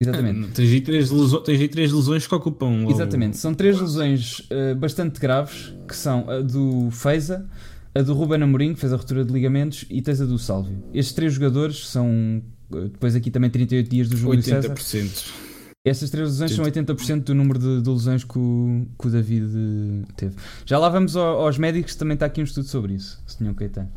Exatamente. 0.00 0.48
Ah, 0.48 0.54
tens 0.54 0.72
aí 0.72 0.80
três 0.80 1.10
lesões, 1.10 1.42
tens 1.44 1.60
aí 1.60 1.68
três 1.68 1.92
lesões 1.92 2.26
que 2.26 2.34
ocupam. 2.34 2.86
Exatamente, 2.88 3.36
são 3.36 3.52
três 3.52 3.78
lesões 3.78 4.38
uh, 4.50 4.74
bastante 4.76 5.20
graves, 5.20 5.74
que 5.86 5.94
são 5.94 6.30
a 6.30 6.40
do 6.40 6.90
Feiza, 6.90 7.46
a 7.94 8.00
do 8.00 8.14
Ruben 8.14 8.42
Amorim, 8.42 8.72
que 8.72 8.80
fez 8.80 8.94
a 8.94 8.96
ruptura 8.96 9.26
de 9.26 9.32
ligamentos, 9.32 9.84
e 9.90 10.00
tens 10.00 10.22
a 10.22 10.24
do 10.24 10.38
Sálvio. 10.38 10.82
Estes 10.94 11.14
três 11.14 11.34
jogadores 11.34 11.86
são 11.86 12.42
depois 12.70 13.14
aqui 13.14 13.30
também 13.30 13.50
38 13.50 13.88
dias 13.88 14.08
do 14.08 14.16
Júlio 14.16 14.40
80%. 14.40 14.78
César. 14.78 15.48
Essas 15.84 16.10
três 16.10 16.28
lesões 16.28 16.52
são 16.52 16.64
80% 16.64 17.24
do 17.24 17.34
número 17.34 17.58
de, 17.58 17.82
de 17.82 17.88
lesões 17.88 18.24
que 18.24 18.38
o, 18.38 18.86
que 18.98 19.06
o, 19.06 19.10
David 19.10 19.46
eh, 19.46 20.12
teve. 20.16 20.36
Já 20.66 20.78
lá 20.78 20.88
vamos 20.88 21.16
ao, 21.16 21.46
aos 21.46 21.56
médicos, 21.56 21.94
também 21.94 22.14
está 22.14 22.26
aqui 22.26 22.40
um 22.40 22.44
estudo 22.44 22.66
sobre 22.66 22.94
isso, 22.94 23.22
Senhor 23.26 23.54
Caetano. 23.54 23.90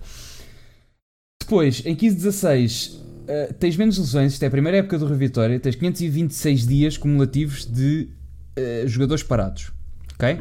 Depois, 1.42 1.84
em 1.86 1.96
15-16, 1.96 2.96
uh, 2.96 3.54
tens 3.56 3.76
menos 3.76 3.98
lesões, 3.98 4.34
isto 4.34 4.44
é 4.44 4.48
a 4.48 4.52
primeira 4.52 4.78
época 4.78 4.98
do 4.98 5.06
Rio 5.06 5.18
Vitória, 5.18 5.60
tens 5.60 5.76
526 5.76 6.68
dias 6.68 6.98
cumulativos 6.98 7.66
de 7.66 8.10
uh, 8.58 8.88
jogadores 8.88 9.24
parados. 9.24 9.72
Ok? 10.14 10.40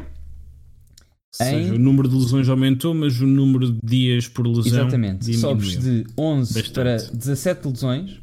Ou 1.39 1.45
seja, 1.47 1.73
o 1.73 1.79
número 1.79 2.09
de 2.09 2.15
lesões 2.15 2.49
aumentou, 2.49 2.93
mas 2.93 3.19
o 3.21 3.25
número 3.27 3.71
de 3.71 3.79
dias 3.83 4.27
por 4.27 4.45
lesão 4.45 4.65
Exatamente. 4.81 5.19
diminuiu. 5.25 5.39
Sobes 5.49 5.77
de 5.79 6.05
11 6.17 6.53
Bastante. 6.53 6.73
para 6.73 6.97
17 6.97 7.67
lesões, 7.69 8.19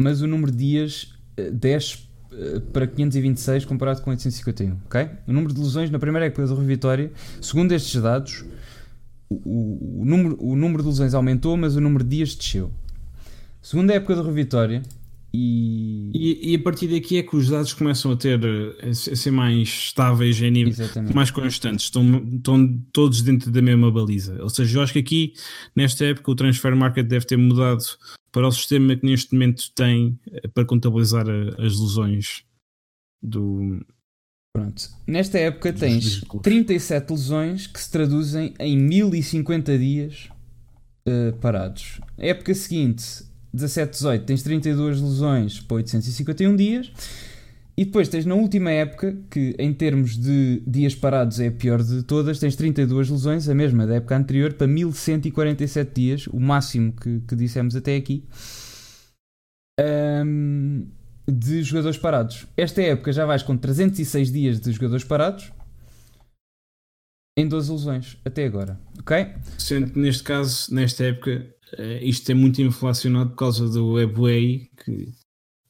mas 0.00 0.20
o 0.20 0.26
número 0.26 0.52
de 0.52 0.58
dias 0.58 1.14
eh, 1.36 1.50
10 1.50 2.08
eh, 2.32 2.60
para 2.72 2.86
526 2.86 3.64
comparado 3.64 4.02
com 4.02 4.10
851, 4.10 4.76
ok? 4.84 5.08
O 5.26 5.32
número 5.32 5.54
de 5.54 5.60
lesões 5.60 5.90
na 5.90 5.98
primeira 5.98 6.26
época 6.26 6.46
do 6.46 6.54
Rui 6.54 6.66
Vitória, 6.66 7.10
segundo 7.40 7.72
estes 7.72 8.02
dados, 8.02 8.44
o, 9.30 9.36
o- 10.00 10.04
número, 10.04 10.36
o 10.38 10.54
número 10.54 10.82
de 10.82 10.88
lesões 10.90 11.14
aumentou, 11.14 11.56
mas 11.56 11.74
o 11.74 11.80
número 11.80 12.04
de 12.04 12.16
dias 12.16 12.34
desceu. 12.34 12.70
Segunda 13.62 13.94
época 13.94 14.14
do 14.16 14.22
Rui 14.24 14.34
Vitória 14.34 14.82
e... 15.36 16.10
E, 16.14 16.52
e 16.52 16.54
a 16.54 16.58
partir 16.60 16.86
daqui 16.86 17.18
é 17.18 17.22
que 17.24 17.34
os 17.34 17.48
dados 17.48 17.72
começam 17.74 18.12
a 18.12 18.16
ter 18.16 18.40
eh, 18.44 18.88
a 18.90 18.94
ser 18.94 19.30
mais 19.32 19.68
estáveis 19.68 20.40
em 20.40 20.50
nível 20.50 20.72
Exatamente. 20.72 21.14
mais 21.14 21.30
constantes, 21.30 21.86
estão, 21.86 22.24
estão 22.36 22.78
todos 22.92 23.20
dentro 23.20 23.50
da 23.50 23.60
mesma 23.60 23.90
baliza. 23.90 24.40
Ou 24.40 24.48
seja, 24.48 24.78
eu 24.78 24.82
acho 24.82 24.92
que 24.92 25.00
aqui, 25.00 25.32
nesta 25.74 26.04
época, 26.04 26.30
o 26.30 26.34
transfer 26.36 26.74
market 26.76 27.06
deve 27.06 27.26
ter 27.26 27.36
mudado 27.36 27.82
para 28.30 28.46
o 28.46 28.52
sistema 28.52 28.94
que 28.96 29.04
neste 29.04 29.32
momento 29.32 29.64
tem 29.74 30.18
eh, 30.30 30.46
para 30.48 30.64
contabilizar 30.64 31.26
a- 31.28 31.62
as 31.64 31.78
lesões 31.80 32.44
do. 33.22 33.84
Pronto. 34.56 34.82
Nesta 35.06 35.36
época 35.38 35.72
tens 35.72 36.04
dos 36.04 36.20
clubes. 36.20 36.44
37 36.44 37.10
lesões 37.10 37.66
que 37.66 37.80
se 37.80 37.90
traduzem 37.90 38.54
em 38.60 38.76
1050 38.78 39.76
dias 39.76 40.28
eh, 41.08 41.32
parados. 41.40 42.00
época 42.16 42.54
seguinte, 42.54 43.04
17-18, 43.54 44.24
tens 44.24 44.42
32 44.42 45.00
lesões 45.00 45.60
para 45.60 45.76
851 45.76 46.56
dias. 46.56 46.90
E 47.76 47.84
depois 47.84 48.08
tens 48.08 48.24
na 48.24 48.36
última 48.36 48.70
época, 48.70 49.16
que 49.28 49.54
em 49.58 49.72
termos 49.74 50.16
de 50.16 50.62
dias 50.64 50.94
parados 50.94 51.40
é 51.40 51.48
a 51.48 51.52
pior 51.52 51.82
de 51.82 52.04
todas, 52.04 52.38
tens 52.38 52.54
32 52.54 53.10
lesões, 53.10 53.48
a 53.48 53.54
mesma 53.54 53.84
da 53.84 53.96
época 53.96 54.16
anterior, 54.16 54.52
para 54.52 54.68
1147 54.68 55.92
dias, 55.92 56.26
o 56.28 56.38
máximo 56.38 56.92
que, 56.92 57.20
que 57.26 57.34
dissemos 57.34 57.74
até 57.74 57.96
aqui, 57.96 58.24
ahm, 59.80 60.84
de 61.26 61.62
jogadores 61.64 61.98
parados. 61.98 62.46
Esta 62.56 62.80
época 62.80 63.12
já 63.12 63.26
vais 63.26 63.42
com 63.42 63.56
306 63.56 64.30
dias 64.30 64.60
de 64.60 64.70
jogadores 64.70 65.04
parados 65.04 65.52
em 67.36 67.48
12 67.48 67.72
lesões, 67.72 68.16
até 68.24 68.44
agora, 68.44 68.78
ok? 69.00 69.34
Sendo 69.58 69.90
que 69.90 69.98
neste 69.98 70.22
caso, 70.22 70.72
nesta 70.72 71.02
época, 71.02 71.53
isto 72.02 72.30
é 72.30 72.34
muito 72.34 72.60
inflacionado 72.62 73.30
por 73.30 73.36
causa 73.36 73.68
do 73.68 73.98
Ebway, 74.00 74.70
que 74.84 75.08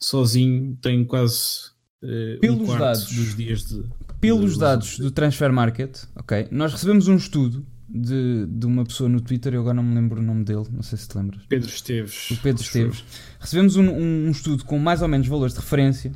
sozinho 0.00 0.76
tem 0.82 1.04
quase 1.04 1.70
eh, 2.02 2.38
Pelos 2.40 2.60
um 2.60 2.66
quarto 2.66 2.80
dados. 2.82 3.04
dos 3.14 3.36
dias 3.36 3.64
de. 3.64 3.82
Pelos 4.20 4.54
de- 4.54 4.60
dados 4.60 4.98
do 4.98 5.10
Transfer 5.10 5.52
Market, 5.52 5.98
ok? 6.16 6.48
Nós 6.50 6.72
recebemos 6.72 7.08
um 7.08 7.16
estudo 7.16 7.64
de, 7.88 8.46
de 8.46 8.66
uma 8.66 8.84
pessoa 8.84 9.08
no 9.08 9.20
Twitter, 9.20 9.54
eu 9.54 9.60
agora 9.60 9.74
não 9.74 9.82
me 9.82 9.94
lembro 9.94 10.20
o 10.20 10.24
nome 10.24 10.44
dele, 10.44 10.64
não 10.72 10.82
sei 10.82 10.96
se 10.98 11.08
te 11.08 11.16
lembras. 11.16 11.42
Pedro 11.48 11.68
Esteves. 11.68 12.30
o 12.30 12.36
Pedro. 12.38 12.62
Esteves. 12.62 13.04
Recebemos 13.38 13.76
um, 13.76 13.84
um- 13.88 14.26
um 14.26 14.30
estudo 14.30 14.64
com 14.64 14.78
mais 14.78 15.02
ou 15.02 15.08
menos 15.08 15.26
valores 15.28 15.54
de 15.54 15.60
referência 15.60 16.12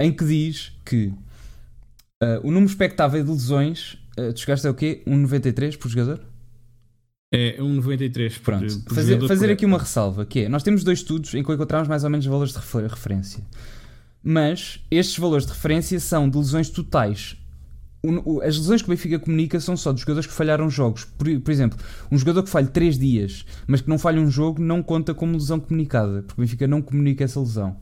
em 0.00 0.12
que 0.12 0.24
diz 0.24 0.72
que 0.84 1.12
ah, 2.22 2.40
o 2.42 2.46
número 2.50 2.66
expectável 2.66 3.22
de 3.22 3.30
lesões, 3.30 3.98
uh, 4.18 4.32
tu 4.32 4.40
chegaste 4.40 4.66
a 4.66 4.70
o 4.70 4.74
quê? 4.74 5.02
1,93 5.06 5.76
por 5.78 5.88
jogador? 5.90 6.20
É 7.32 7.56
1,93 7.60 8.34
por, 8.38 8.42
Pronto. 8.44 8.80
por 8.84 8.94
fazer 8.94 9.08
jogador 9.14 9.28
fazer 9.28 9.46
por 9.48 9.52
aqui 9.52 9.66
uma 9.66 9.78
ressalva, 9.78 10.24
que 10.24 10.40
é, 10.40 10.48
nós 10.48 10.62
temos 10.62 10.84
dois 10.84 11.00
estudos 11.00 11.34
em 11.34 11.42
que 11.42 11.52
encontramos 11.52 11.88
mais 11.88 12.04
ou 12.04 12.10
menos 12.10 12.24
valores 12.24 12.52
de 12.52 12.58
refer- 12.58 12.86
referência. 12.88 13.42
Mas 14.22 14.80
estes 14.90 15.18
valores 15.18 15.44
de 15.44 15.52
referência 15.52 15.98
são 15.98 16.28
de 16.28 16.36
lesões 16.38 16.70
totais. 16.70 17.36
O- 18.02 18.36
o- 18.36 18.40
As 18.42 18.56
lesões 18.56 18.80
que 18.80 18.88
o 18.88 18.90
Benfica 18.90 19.18
comunica 19.18 19.58
são 19.58 19.76
só 19.76 19.90
de 19.92 20.00
jogadores 20.00 20.28
que 20.28 20.32
falharam 20.32 20.70
jogos. 20.70 21.04
Por, 21.04 21.40
por 21.40 21.50
exemplo, 21.50 21.76
um 22.12 22.16
jogador 22.18 22.44
que 22.44 22.50
falhe 22.50 22.68
3 22.68 22.96
dias, 22.96 23.44
mas 23.66 23.80
que 23.80 23.88
não 23.88 23.98
falha 23.98 24.20
um 24.20 24.30
jogo, 24.30 24.62
não 24.62 24.80
conta 24.80 25.12
como 25.12 25.32
lesão 25.32 25.58
comunicada, 25.58 26.22
porque 26.22 26.40
o 26.40 26.44
Benfica 26.44 26.68
não 26.68 26.80
comunica 26.80 27.24
essa 27.24 27.40
lesão. 27.40 27.76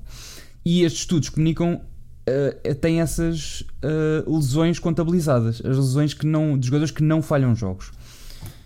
E 0.65 0.83
estes 0.85 1.03
estudos 1.03 1.29
comunicam, 1.29 1.83
eh, 2.27 2.73
têm 2.81 3.03
essas 3.03 3.63
eh, 3.83 4.25
lesões 4.27 4.79
contabilizadas, 4.79 5.61
as 5.63 5.77
lesões 5.77 6.15
que 6.15 6.27
não, 6.27 6.57
de 6.59 6.67
jogadores 6.67 6.91
que 6.91 7.03
não 7.03 7.21
falham 7.21 7.55
jogos. 7.55 7.91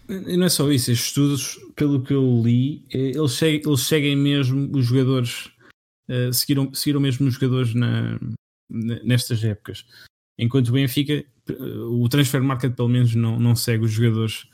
E 0.09 0.36
não 0.36 0.46
é 0.46 0.48
só 0.48 0.70
isso, 0.70 0.90
estes 0.90 1.09
estudos, 1.09 1.59
pelo 1.76 2.02
que 2.02 2.14
eu 2.14 2.42
li, 2.42 2.84
eh, 2.92 3.12
eles 3.14 3.32
seguem, 3.32 3.61
eles 3.64 3.80
seguem 3.82 4.16
mesmo 4.16 4.74
os 4.74 4.86
jogadores, 4.86 5.50
eh, 6.09 6.32
seguiram, 6.32 6.72
seguiram 6.72 7.00
mesmo 7.00 7.26
os 7.28 7.34
jogadores 7.34 7.74
na, 7.74 8.18
nestas 8.70 9.44
épocas. 9.44 9.84
Enquanto 10.38 10.68
o 10.68 10.72
Benfica, 10.72 11.12
eh, 11.12 11.52
o 11.90 12.09
transfer 12.09 12.42
market 12.42 12.74
pelo 12.74 12.88
menos 12.88 13.14
não, 13.14 13.38
não 13.38 13.54
segue 13.54 13.84
os 13.84 13.92
jogadores 13.92 14.48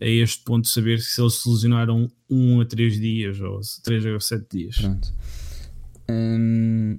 a 0.00 0.06
este 0.06 0.44
ponto 0.44 0.64
de 0.64 0.70
saber 0.70 1.00
se 1.00 1.20
eles 1.20 1.34
se 1.34 1.48
lesionaram 1.48 2.10
um 2.30 2.60
a 2.60 2.64
três 2.64 2.98
dias 3.00 3.40
ou 3.40 3.60
três 3.82 4.06
a 4.06 4.20
sete 4.20 4.56
dias. 4.56 4.76
Pronto. 4.78 5.12
Hum, 6.08 6.98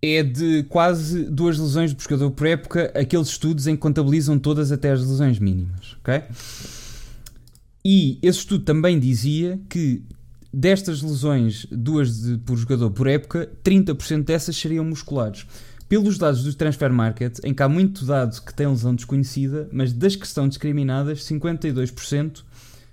é 0.00 0.22
de 0.22 0.62
quase 0.64 1.24
duas 1.24 1.58
lesões 1.58 1.92
por 1.92 2.04
jogador 2.04 2.30
por 2.30 2.46
época, 2.46 2.92
aqueles 2.94 3.28
estudos 3.28 3.66
em 3.66 3.74
que 3.74 3.82
contabilizam 3.82 4.38
todas 4.38 4.70
até 4.70 4.92
as 4.92 5.00
lesões 5.00 5.38
mínimas, 5.38 5.96
ok? 6.00 6.22
E 7.84 8.18
esse 8.22 8.40
estudo 8.40 8.64
também 8.64 8.98
dizia 8.98 9.60
que 9.68 10.02
destas 10.52 11.02
lesões, 11.02 11.66
duas 11.70 12.20
de- 12.22 12.38
por 12.38 12.56
jogador 12.56 12.90
por 12.90 13.06
época, 13.06 13.50
30% 13.62 14.24
dessas 14.24 14.56
seriam 14.56 14.84
musculares. 14.84 15.46
Pelos 15.88 16.18
dados 16.18 16.42
do 16.44 16.52
Transfer 16.52 16.92
Market, 16.92 17.38
em 17.44 17.54
que 17.54 17.62
há 17.62 17.68
muito 17.68 18.04
dado 18.04 18.42
que 18.42 18.52
tem 18.52 18.66
lesão 18.66 18.94
desconhecida, 18.94 19.68
mas 19.72 19.92
das 19.92 20.16
que 20.16 20.26
estão 20.26 20.46
discriminadas, 20.48 21.22
52% 21.24 22.44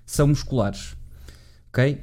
são 0.05 0.27
musculares. 0.27 0.95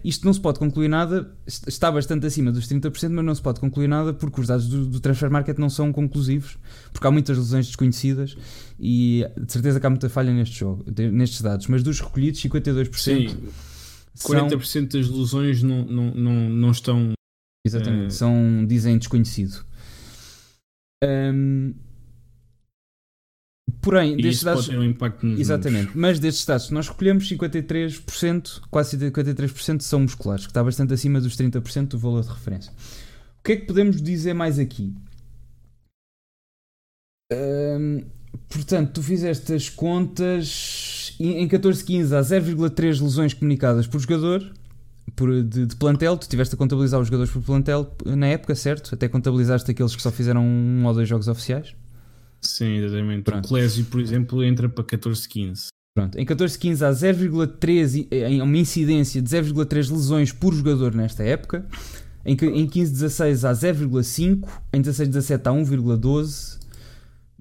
Isto 0.04 0.26
não 0.26 0.32
se 0.34 0.40
pode 0.40 0.58
concluir 0.58 0.88
nada, 0.88 1.34
est- 1.46 1.66
está 1.68 1.90
bastante 1.90 2.26
acima 2.26 2.52
dos 2.52 2.66
30%, 2.68 3.08
mas 3.10 3.24
não 3.24 3.34
se 3.34 3.40
pode 3.40 3.58
concluir 3.60 3.88
nada 3.88 4.12
porque 4.12 4.40
os 4.40 4.46
dados 4.46 4.68
do, 4.68 4.84
do 4.86 5.00
Transfer 5.00 5.30
Market 5.30 5.56
não 5.58 5.70
são 5.70 5.92
conclusivos, 5.92 6.58
porque 6.92 7.06
há 7.06 7.10
muitas 7.10 7.38
lesões 7.38 7.66
desconhecidas 7.66 8.36
e 8.78 9.24
de 9.40 9.52
certeza 9.52 9.80
que 9.80 9.86
há 9.86 9.90
muita 9.90 10.08
falha 10.08 10.32
neste 10.32 10.58
jogo, 10.60 10.84
nestes 11.12 11.40
dados. 11.40 11.66
Mas 11.68 11.82
dos 11.82 12.00
recolhidos, 12.00 12.40
52% 12.42 12.96
Sim, 12.98 13.28
são, 14.14 14.48
40% 14.48 14.92
das 14.98 15.08
lesões 15.08 15.62
não, 15.62 15.84
não, 15.86 16.14
não, 16.14 16.48
não 16.50 16.70
estão. 16.70 17.12
exatamente, 17.66 18.06
eh, 18.06 18.10
são 18.10 18.66
dizem 18.66 18.98
desconhecido. 18.98 19.64
Hum, 21.04 21.74
porém, 23.82 24.14
E 24.18 24.22
destes 24.22 24.44
dados. 24.44 24.68
um 24.68 24.82
impacto 24.82 25.26
nos 25.26 25.38
Exatamente, 25.40 25.88
números. 25.88 26.00
mas 26.00 26.18
destes 26.18 26.46
dados 26.46 26.66
que 26.68 26.74
nós 26.74 26.86
escolhemos, 26.86 27.28
53%, 27.28 28.62
quase 28.70 28.96
53% 28.96 29.80
são 29.82 30.00
musculares, 30.00 30.46
que 30.46 30.50
está 30.50 30.62
bastante 30.64 30.94
acima 30.94 31.20
dos 31.20 31.36
30% 31.36 31.88
do 31.88 31.98
valor 31.98 32.22
de 32.22 32.28
referência. 32.28 32.72
O 33.40 33.42
que 33.44 33.52
é 33.52 33.56
que 33.56 33.66
podemos 33.66 34.00
dizer 34.00 34.32
mais 34.34 34.58
aqui? 34.58 34.94
Hum, 37.32 38.04
portanto, 38.48 38.92
tu 38.94 39.02
fizeste 39.02 39.52
as 39.52 39.68
contas 39.68 41.14
em 41.18 41.42
em 41.42 41.48
14-15 41.48 42.12
há 42.16 42.20
0,3 42.20 43.00
lesões 43.02 43.34
comunicadas 43.34 43.86
por 43.86 44.00
jogador 44.00 44.52
por, 45.16 45.42
de, 45.42 45.66
de 45.66 45.76
plantel. 45.76 46.16
Tu 46.16 46.28
tiveste 46.28 46.54
a 46.54 46.58
contabilizar 46.58 47.00
os 47.00 47.06
jogadores 47.08 47.32
por 47.32 47.42
plantel 47.42 47.94
na 48.04 48.26
época, 48.28 48.54
certo? 48.54 48.94
Até 48.94 49.08
contabilizaste 49.08 49.70
aqueles 49.70 49.94
que 49.96 50.02
só 50.02 50.10
fizeram 50.10 50.42
um 50.44 50.84
ou 50.86 50.94
dois 50.94 51.08
jogos 51.08 51.28
oficiais. 51.28 51.74
Sim, 52.42 52.76
exatamente. 52.78 53.22
Pronto. 53.22 53.44
O 53.46 53.48
Clésio, 53.48 53.84
por 53.86 54.00
exemplo, 54.00 54.42
entra 54.42 54.68
para 54.68 54.84
14, 54.84 55.28
15. 55.28 55.66
Pronto, 55.94 56.18
em 56.18 56.24
14-15 56.24 56.82
há 56.82 56.90
0,3 56.92 57.94
i- 57.94 58.08
em 58.10 58.40
uma 58.42 58.56
incidência 58.58 59.20
de 59.22 59.28
0,3 59.28 59.88
lesões 59.90 60.32
por 60.32 60.52
jogador 60.54 60.94
nesta 60.94 61.22
época. 61.22 61.66
Em, 62.24 62.32
em 62.34 62.66
15-16 62.66 63.44
há 63.44 63.52
0,5, 63.52 64.48
em 64.72 64.80
16-17 64.80 65.46
há 65.46 65.52
1,12, 65.52 66.58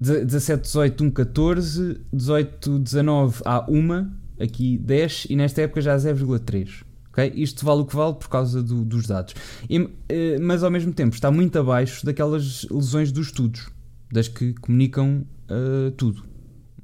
17-18 0.00 1.10
1,14, 1.12 2.00
18-19 2.12 3.42
há 3.44 3.64
1, 3.70 4.10
aqui 4.40 4.76
10 4.78 5.26
e 5.30 5.36
nesta 5.36 5.62
época 5.62 5.80
já 5.80 5.94
há 5.94 5.98
0,3. 5.98 6.82
ok? 7.10 7.32
Isto 7.36 7.64
vale 7.64 7.82
o 7.82 7.84
que 7.86 7.94
vale 7.94 8.14
por 8.14 8.28
causa 8.28 8.62
do- 8.62 8.84
dos 8.84 9.06
dados. 9.06 9.34
E, 9.70 9.88
eh, 10.08 10.38
mas 10.40 10.62
ao 10.62 10.70
mesmo 10.70 10.92
tempo 10.92 11.14
está 11.14 11.30
muito 11.30 11.58
abaixo 11.58 12.04
daquelas 12.04 12.66
lesões 12.70 13.12
dos 13.12 13.26
estudos, 13.28 13.68
das 14.12 14.28
que 14.28 14.52
comunicam 14.54 15.26
eh, 15.48 15.92
tudo. 15.96 16.24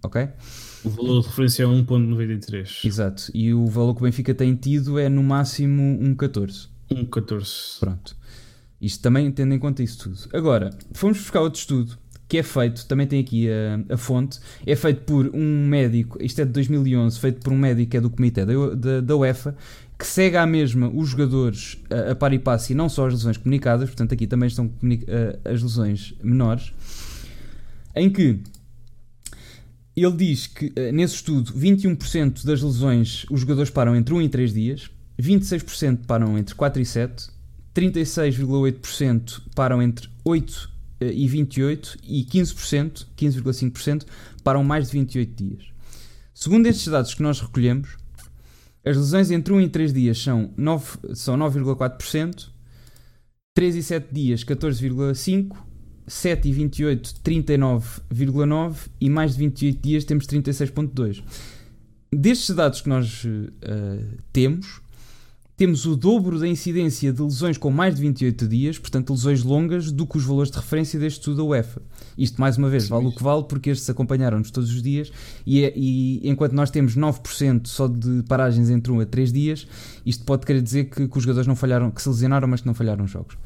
Ok? 0.03 0.29
O 0.85 0.91
valor 0.91 1.23
de 1.23 1.29
referência 1.29 1.65
é 1.65 1.67
1.93. 1.67 2.85
Exato. 2.85 3.31
E 3.35 3.53
o 3.53 3.67
valor 3.67 3.95
que 3.95 4.01
o 4.01 4.05
Benfica 4.05 4.35
tem 4.35 4.55
tido 4.55 4.99
é 4.99 5.09
no 5.09 5.23
máximo 5.23 5.99
um 6.01 6.15
14. 6.15 6.69
1.14. 6.91 7.81
Pronto. 7.81 8.17
Isto 8.81 9.03
também 9.03 9.31
tendo 9.33 9.55
em 9.55 9.59
conta 9.59 9.83
isso 9.83 9.99
tudo. 9.99 10.19
Agora, 10.33 10.71
fomos 10.93 11.19
buscar 11.19 11.41
outro 11.41 11.59
estudo 11.59 11.99
que 12.29 12.37
é 12.37 12.43
feito, 12.43 12.87
também 12.87 13.07
tem 13.07 13.21
aqui 13.21 13.49
a, 13.51 13.95
a 13.95 13.97
fonte, 13.97 14.39
é 14.67 14.77
feito 14.77 15.01
por 15.05 15.35
um 15.35 15.67
médico, 15.67 16.23
isto 16.23 16.43
é 16.43 16.45
de 16.45 16.53
2011, 16.53 17.19
feito 17.19 17.41
por 17.41 17.55
um 17.55 17.57
médico 17.57 17.91
que 17.91 17.97
é 17.97 18.01
do 18.03 18.11
comitê 18.11 18.45
da, 18.45 18.53
da, 18.75 19.01
da 19.01 19.17
UEFA, 19.17 19.57
que 19.99 20.07
segue 20.07 20.37
à 20.37 20.47
mesma 20.47 20.91
os 20.95 21.09
jogadores 21.09 21.83
a, 21.91 22.13
a 22.13 22.15
par 22.15 22.35
e 22.35 22.39
passo 22.39 22.71
e 22.71 22.75
não 22.75 22.89
só 22.89 23.07
as 23.07 23.15
lesões 23.15 23.39
comunicadas, 23.39 23.89
portanto 23.89 24.13
aqui 24.13 24.27
também 24.27 24.47
estão 24.47 24.71
eh, 25.09 25.39
as 25.43 25.63
lesões 25.63 26.15
menores, 26.23 26.73
em 27.95 28.11
que 28.11 28.41
ele 29.97 30.17
diz 30.17 30.47
que 30.47 30.67
uh, 30.67 30.93
nesse 30.93 31.17
estudo 31.17 31.53
21% 31.53 32.45
das 32.45 32.63
lesões 32.63 33.27
os 33.31 33.41
jogadores 33.41 33.71
param 33.71 33.97
entre 33.97 34.15
1 34.15 34.23
e 34.23 34.29
3 34.29 34.53
dias, 34.53 34.91
26% 35.21 36.07
param 36.07 36.39
entre 36.39 36.55
4 36.55 36.81
e 36.81 36.87
7, 36.87 37.29
36,8% 37.75 39.43
param 39.55 39.83
entre 39.83 40.09
8 40.25 40.51
uh, 41.01 41.05
e 41.05 41.27
28 41.27 41.99
e 42.05 42.25
15%, 42.25 43.07
15,5% 43.17 44.07
param 44.45 44.63
mais 44.63 44.87
de 44.87 44.93
28 44.93 45.45
dias. 45.45 45.65
Segundo 46.33 46.67
estes 46.67 46.87
dados 46.87 47.15
que 47.15 47.23
nós 47.23 47.41
recolhemos, 47.41 47.97
as 48.85 48.97
lesões 48.97 49.31
entre 49.31 49.53
1 49.53 49.61
e 49.63 49.69
3 49.69 49.93
dias 49.93 50.19
são 50.23 50.55
9,4%, 50.57 51.15
são 51.15 51.37
9,4%, 51.37 52.49
3 53.55 53.77
e 53.77 53.83
7 53.83 54.15
dias 54.15 54.45
14,5%, 54.45 55.68
7 56.09 56.49
e 56.49 56.53
28 56.53 57.15
39,9% 57.23 58.89
e 59.01 59.11
mais 59.11 59.33
de 59.33 59.39
28 59.39 59.81
dias 59.81 60.05
temos 60.05 60.27
36,2%. 60.27 61.23
Destes 62.11 62.55
dados 62.55 62.81
que 62.81 62.89
nós 62.89 63.25
uh, 63.25 63.29
temos, 64.33 64.81
temos 65.59 65.85
o 65.87 65.97
dobro 65.97 66.39
da 66.39 66.47
incidência 66.47 67.13
de 67.13 67.21
lesões 67.21 67.59
com 67.59 67.69
mais 67.69 67.97
de 67.97 68.01
28 68.01 68.47
dias, 68.47 68.79
portanto 68.79 69.11
lesões 69.11 69.43
longas, 69.43 69.91
do 69.91 70.07
que 70.07 70.17
os 70.17 70.25
valores 70.25 70.53
de 70.53 70.57
referência 70.57 71.01
deste 71.01 71.19
estudo 71.19 71.39
da 71.39 71.43
UEFA. 71.43 71.83
Isto, 72.17 72.41
mais 72.41 72.57
uma 72.57 72.71
vez, 72.71 72.85
Sim, 72.85 72.91
vale 72.91 73.09
o 73.09 73.13
que 73.13 73.23
vale, 73.23 73.43
porque 73.43 73.71
estes 73.71 73.91
acompanharam-nos 73.91 74.53
todos 74.53 74.71
os 74.71 74.81
dias 74.81 75.11
e, 75.45 75.65
é, 75.65 75.73
e, 75.77 76.21
enquanto 76.23 76.53
nós 76.53 76.71
temos 76.71 76.97
9% 76.97 77.67
só 77.67 77.89
de 77.89 78.23
paragens 78.29 78.71
entre 78.71 78.93
1 78.93 79.01
a 79.01 79.07
3 79.07 79.33
dias, 79.33 79.67
isto 80.07 80.25
pode 80.25 80.47
querer 80.47 80.63
dizer 80.63 80.85
que, 80.85 81.09
que 81.09 81.19
os 81.19 81.25
jogadores 81.25 81.49
não 81.49 81.57
falharam, 81.57 81.91
que 81.91 82.01
se 82.01 82.09
lesionaram, 82.09 82.47
mas 82.47 82.61
que 82.61 82.67
não 82.69 82.75
falharam 82.75 83.05
jogos. 83.09 83.37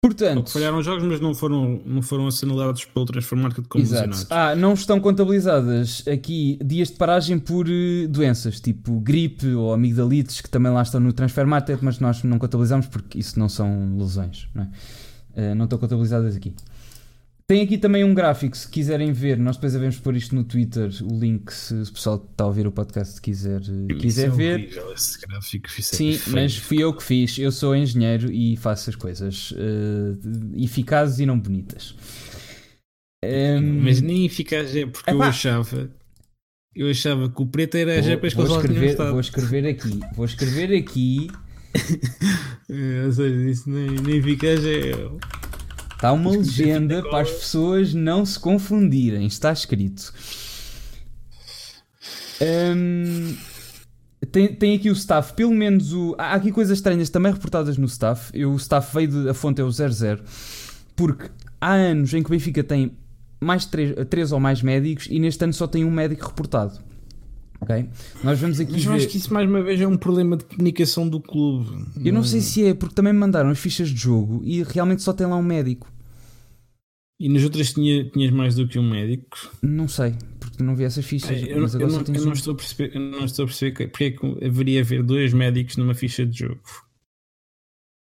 Portanto, 0.00 0.50
falharam 0.50 0.80
jogos, 0.80 1.02
mas 1.02 1.20
não 1.20 1.34
foram, 1.34 1.80
não 1.84 2.00
foram 2.02 2.28
assinalados 2.28 2.84
pelo 2.84 3.04
Transfer 3.04 3.36
Market 3.36 3.66
como. 3.68 3.84
Ah, 4.30 4.54
não 4.54 4.74
estão 4.74 5.00
contabilizadas 5.00 6.06
aqui 6.06 6.56
dias 6.64 6.88
de 6.88 6.94
paragem 6.94 7.36
por 7.36 7.66
uh, 7.66 8.08
doenças, 8.08 8.60
tipo 8.60 9.00
gripe 9.00 9.48
ou 9.48 9.72
amigdalites, 9.72 10.40
que 10.40 10.48
também 10.48 10.72
lá 10.72 10.82
estão 10.82 11.00
no 11.00 11.12
Transfer 11.12 11.44
Market, 11.44 11.80
mas 11.82 11.98
nós 11.98 12.22
não 12.22 12.38
contabilizamos 12.38 12.86
porque 12.86 13.18
isso 13.18 13.40
não 13.40 13.48
são 13.48 13.96
lesões. 13.98 14.48
Não, 14.54 14.70
é? 15.34 15.50
uh, 15.50 15.54
não 15.56 15.64
estão 15.64 15.76
contabilizadas 15.80 16.36
aqui. 16.36 16.54
Tem 17.50 17.62
aqui 17.62 17.78
também 17.78 18.04
um 18.04 18.12
gráfico, 18.12 18.54
se 18.54 18.68
quiserem 18.68 19.10
ver, 19.10 19.38
nós 19.38 19.56
depois 19.56 19.72
devemos 19.72 19.98
pôr 19.98 20.14
isto 20.14 20.34
no 20.34 20.44
Twitter, 20.44 20.90
o 21.02 21.18
link, 21.18 21.50
se 21.50 21.72
o 21.72 21.92
pessoal 21.94 22.18
que 22.18 22.30
está 22.30 22.44
a 22.44 22.46
ouvir 22.46 22.66
o 22.66 22.72
podcast 22.72 23.18
quiser, 23.22 23.62
quiser 23.98 24.26
é 24.26 24.30
ver. 24.30 24.54
Horrível, 24.56 24.92
esse 24.92 25.18
gráfico, 25.18 25.66
é 25.66 25.82
Sim, 25.82 26.14
é 26.14 26.30
mas 26.30 26.56
fui 26.58 26.82
eu 26.82 26.92
que 26.92 27.02
fiz, 27.02 27.38
eu 27.38 27.50
sou 27.50 27.74
engenheiro 27.74 28.30
e 28.30 28.54
faço 28.58 28.90
as 28.90 28.96
coisas 28.96 29.52
uh, 29.52 30.18
eficazes 30.62 31.20
e 31.20 31.24
não 31.24 31.40
bonitas. 31.40 31.94
Um, 33.24 33.82
mas 33.82 34.02
nem 34.02 34.26
eficaz 34.26 34.76
é 34.76 34.84
porque 34.84 35.10
eu 35.10 35.22
achava 35.22 35.90
eu 36.76 36.88
achava 36.88 37.28
que 37.28 37.42
o 37.42 37.46
preto 37.46 37.76
era 37.76 37.94
vou, 37.94 38.02
já 38.02 38.18
para 38.18 38.30
vou 38.30 38.46
escrever, 38.46 38.96
vou 38.96 39.20
escrever 39.20 39.66
aqui, 39.66 40.00
vou 40.14 40.24
escrever 40.26 40.76
aqui. 40.76 41.30
É, 42.70 43.06
ou 43.06 43.12
seja, 43.12 43.50
isso 43.50 43.70
nem, 43.70 43.92
nem 43.92 44.16
eficaz 44.18 44.62
é 44.62 44.92
Está 45.98 46.12
uma 46.12 46.30
legenda 46.38 47.02
para 47.02 47.22
as 47.22 47.30
pessoas 47.30 47.92
não 47.92 48.24
se 48.24 48.38
confundirem. 48.38 49.26
Está 49.26 49.52
escrito. 49.52 50.14
Um, 52.40 53.36
tem, 54.30 54.54
tem 54.54 54.76
aqui 54.76 54.90
o 54.90 54.92
staff, 54.92 55.32
pelo 55.32 55.52
menos 55.52 55.92
o. 55.92 56.14
Há 56.16 56.34
aqui 56.34 56.52
coisas 56.52 56.78
estranhas 56.78 57.10
também 57.10 57.32
reportadas 57.32 57.76
no 57.76 57.86
staff. 57.86 58.30
Eu, 58.32 58.52
o 58.52 58.56
staff 58.56 58.94
veio 58.94 59.08
de. 59.08 59.28
A 59.28 59.34
fonte 59.34 59.60
é 59.60 59.64
o 59.64 59.70
00. 59.72 60.22
Porque 60.94 61.30
há 61.60 61.72
anos 61.72 62.14
em 62.14 62.22
que 62.22 62.28
o 62.28 62.30
Benfica 62.30 62.62
tem 62.62 62.96
mais 63.40 63.62
de 63.62 63.68
3, 63.68 63.94
3 64.08 64.32
ou 64.32 64.38
mais 64.38 64.62
médicos 64.62 65.08
e 65.10 65.18
neste 65.18 65.42
ano 65.42 65.52
só 65.52 65.66
tem 65.66 65.84
um 65.84 65.90
médico 65.90 66.28
reportado. 66.28 66.78
Nós 68.22 68.38
vamos 68.38 68.60
aqui. 68.60 68.72
Mas 68.72 68.84
eu 68.84 68.92
ver... 68.92 68.98
acho 68.98 69.08
que 69.08 69.16
isso 69.18 69.32
mais 69.32 69.48
uma 69.48 69.62
vez 69.62 69.80
é 69.80 69.86
um 69.86 69.96
problema 69.96 70.36
de 70.36 70.44
comunicação 70.44 71.08
do 71.08 71.20
clube. 71.20 71.86
Eu 72.04 72.12
não 72.12 72.22
sei 72.22 72.40
se 72.40 72.64
é, 72.64 72.74
porque 72.74 72.94
também 72.94 73.12
me 73.12 73.18
mandaram 73.18 73.50
as 73.50 73.58
fichas 73.58 73.88
de 73.88 73.96
jogo 73.96 74.40
e 74.44 74.62
realmente 74.62 75.02
só 75.02 75.12
tem 75.12 75.26
lá 75.26 75.36
um 75.36 75.42
médico. 75.42 75.90
E 77.20 77.28
nas 77.28 77.42
outras 77.42 77.72
tinha, 77.72 78.08
tinhas 78.10 78.30
mais 78.30 78.54
do 78.54 78.68
que 78.68 78.78
um 78.78 78.88
médico? 78.88 79.36
Não 79.60 79.88
sei, 79.88 80.14
porque 80.38 80.62
não 80.62 80.76
vi 80.76 80.84
essas 80.84 81.04
fichas. 81.04 81.30
É, 81.30 81.52
eu, 81.52 81.60
mas 81.60 81.74
agora 81.74 81.90
eu, 81.90 81.98
não, 81.98 82.14
eu 82.14 82.24
não, 82.26 82.32
estou 82.32 82.52
a 82.52 82.56
perceber, 82.56 82.94
eu 82.94 83.00
não 83.00 83.24
estou 83.24 83.44
a 83.44 83.48
perceber 83.48 83.88
porque 83.88 84.04
é 84.04 84.10
que 84.12 84.44
haveria 84.44 84.80
haver 84.80 85.02
dois 85.02 85.32
médicos 85.32 85.76
numa 85.76 85.94
ficha 85.94 86.24
de 86.24 86.38
jogo. 86.38 86.60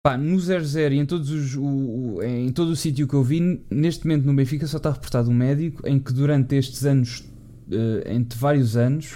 Pá, 0.04 0.16
no 0.16 0.40
00 0.40 0.94
e 0.94 1.00
em, 1.00 1.06
todos 1.06 1.30
os, 1.32 1.56
o, 1.56 2.22
em 2.22 2.52
todo 2.52 2.70
o 2.70 2.76
sítio 2.76 3.08
que 3.08 3.16
eu 3.16 3.24
vi, 3.24 3.66
neste 3.70 4.06
momento 4.06 4.26
no 4.26 4.34
Benfica 4.34 4.68
só 4.68 4.78
está 4.78 4.92
reportado 4.92 5.30
um 5.30 5.34
médico 5.34 5.86
em 5.88 6.00
que 6.00 6.14
durante 6.14 6.56
estes 6.56 6.86
anos, 6.86 7.20
uh, 7.68 8.08
entre 8.08 8.38
vários 8.38 8.78
anos, 8.78 9.16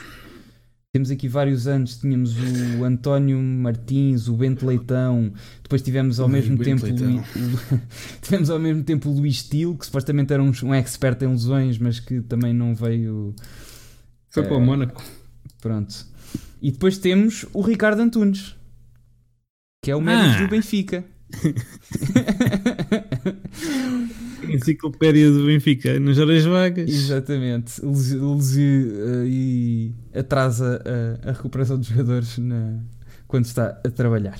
temos 0.93 1.09
aqui 1.09 1.27
vários 1.27 1.67
anos, 1.67 1.97
tínhamos 1.97 2.35
o 2.79 2.83
António 2.83 3.41
Martins, 3.41 4.27
o 4.27 4.35
Bento 4.35 4.63
Leitão, 4.63 5.33
depois 5.63 5.81
tivemos 5.81 6.19
ao 6.19 6.29
mesmo 6.29 6.55
tempo 6.59 6.85
o, 6.85 6.89
tivemos 8.21 8.51
ao 8.51 8.59
mesmo 8.59 8.83
tempo 8.83 9.09
o 9.09 9.11
Luís 9.13 9.39
Steel, 9.39 9.75
que 9.75 9.87
supostamente 9.87 10.31
era 10.31 10.43
um, 10.43 10.51
um 10.63 10.71
expert 10.71 11.19
em 11.23 11.29
lesões, 11.29 11.79
mas 11.79 11.99
que 11.99 12.21
também 12.21 12.53
não 12.53 12.75
veio. 12.75 13.33
Foi 14.29 14.43
para 14.43 14.53
o 14.53 14.61
eh, 14.61 14.65
Mónaco. 14.65 15.03
Pronto. 15.59 16.05
E 16.61 16.71
depois 16.71 16.99
temos 16.99 17.43
o 17.53 17.61
Ricardo 17.61 17.99
Antunes, 17.99 18.55
que 19.81 19.89
é 19.89 19.95
o 19.95 20.01
médico 20.01 20.35
ah. 20.35 20.41
do 20.43 20.47
Benfica. 20.47 21.03
Enciclopédia 24.53 25.31
do 25.31 25.45
Benfica 25.45 25.99
nas 25.99 26.17
horas 26.17 26.45
vagas. 26.45 26.89
Exatamente. 26.89 27.81
Uh, 27.83 29.25
e 29.25 29.93
atrasa 30.13 30.81
a, 31.23 31.29
a, 31.29 31.31
recuperação 31.31 31.77
dos 31.77 31.87
jogadores 31.87 32.37
na, 32.37 32.79
quando 33.27 33.45
está 33.45 33.79
a 33.83 33.89
trabalhar. 33.89 34.39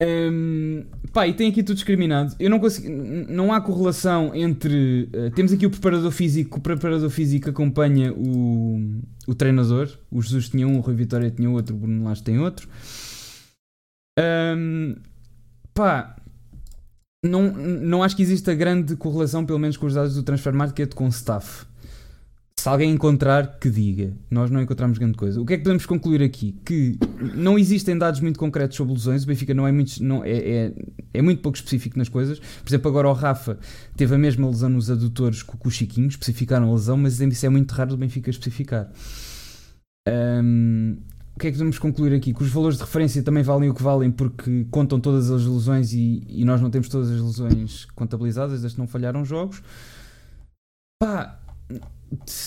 Um, 0.00 0.84
pá, 1.12 1.26
e 1.26 1.34
tem 1.34 1.50
aqui 1.50 1.62
tudo 1.62 1.74
discriminado. 1.74 2.34
Eu 2.38 2.48
não 2.48 2.60
consigo. 2.60 2.88
Não 3.28 3.52
há 3.52 3.60
correlação 3.60 4.32
entre. 4.34 5.08
Uh, 5.12 5.30
temos 5.34 5.52
aqui 5.52 5.66
o 5.66 5.70
preparador 5.70 6.12
físico. 6.12 6.58
O 6.58 6.62
preparador 6.62 7.10
físico 7.10 7.50
acompanha 7.50 8.12
o, 8.12 9.00
o 9.26 9.34
treinador. 9.34 9.88
O 10.10 10.22
Jesus 10.22 10.48
tinha 10.48 10.68
um, 10.68 10.78
o 10.78 10.80
Rui 10.80 10.94
Vitória 10.94 11.30
tinha 11.30 11.50
outro, 11.50 11.74
o 11.74 11.78
Bruno 11.78 12.04
Lage 12.04 12.22
tem 12.22 12.38
outro. 12.38 12.68
Um, 14.18 14.96
pá, 15.74 16.16
não, 17.24 17.52
não 17.52 18.02
acho 18.02 18.16
que 18.16 18.22
exista 18.22 18.54
grande 18.54 18.96
correlação, 18.96 19.44
pelo 19.44 19.58
menos 19.58 19.76
com 19.76 19.86
os 19.86 19.94
dados 19.94 20.14
do 20.14 20.22
Transfer 20.22 20.54
Market 20.54 20.94
com 20.94 21.08
staff. 21.08 21.66
Se 22.58 22.68
alguém 22.68 22.90
encontrar, 22.90 23.58
que 23.60 23.70
diga. 23.70 24.12
Nós 24.28 24.50
não 24.50 24.60
encontramos 24.60 24.98
grande 24.98 25.16
coisa. 25.16 25.40
O 25.40 25.46
que 25.46 25.54
é 25.54 25.56
que 25.56 25.62
podemos 25.62 25.86
concluir 25.86 26.20
aqui? 26.22 26.56
Que 26.64 26.98
não 27.36 27.56
existem 27.56 27.96
dados 27.96 28.20
muito 28.20 28.36
concretos 28.36 28.76
sobre 28.76 28.94
lesões. 28.94 29.22
O 29.22 29.28
Benfica 29.28 29.54
não 29.54 29.66
é 29.66 29.70
muito, 29.70 30.02
não, 30.02 30.24
é, 30.24 30.32
é, 30.32 30.72
é 31.14 31.22
muito 31.22 31.40
pouco 31.40 31.56
específico 31.56 31.96
nas 31.96 32.08
coisas. 32.08 32.40
Por 32.40 32.68
exemplo, 32.68 32.88
agora 32.90 33.08
o 33.08 33.12
Rafa 33.12 33.58
teve 33.96 34.12
a 34.12 34.18
mesma 34.18 34.48
lesão 34.48 34.68
nos 34.70 34.90
adutores 34.90 35.40
com 35.40 35.56
o 35.68 35.70
Chiquinho. 35.70 36.08
Especificaram 36.08 36.68
a 36.68 36.72
lesão, 36.72 36.96
mas 36.96 37.20
isso 37.20 37.46
é 37.46 37.48
muito 37.48 37.70
raro 37.70 37.90
do 37.90 37.96
Benfica 37.96 38.28
especificar. 38.28 38.90
Um, 40.08 40.96
o 41.38 41.40
que 41.40 41.46
é 41.46 41.50
que 41.52 41.56
podemos 41.56 41.78
concluir 41.78 42.12
aqui? 42.12 42.34
Que 42.34 42.42
os 42.42 42.50
valores 42.50 42.78
de 42.78 42.82
referência 42.82 43.22
também 43.22 43.44
valem 43.44 43.70
o 43.70 43.74
que 43.74 43.80
valem 43.80 44.10
porque 44.10 44.66
contam 44.72 44.98
todas 44.98 45.30
as 45.30 45.44
lesões 45.44 45.92
e, 45.92 46.24
e 46.26 46.44
nós 46.44 46.60
não 46.60 46.68
temos 46.68 46.88
todas 46.88 47.08
as 47.12 47.20
lesões 47.20 47.84
contabilizadas, 47.94 48.60
desde 48.60 48.74
que 48.74 48.80
não 48.80 48.88
falharam 48.88 49.24
jogos. 49.24 49.62
Pá, 51.00 51.38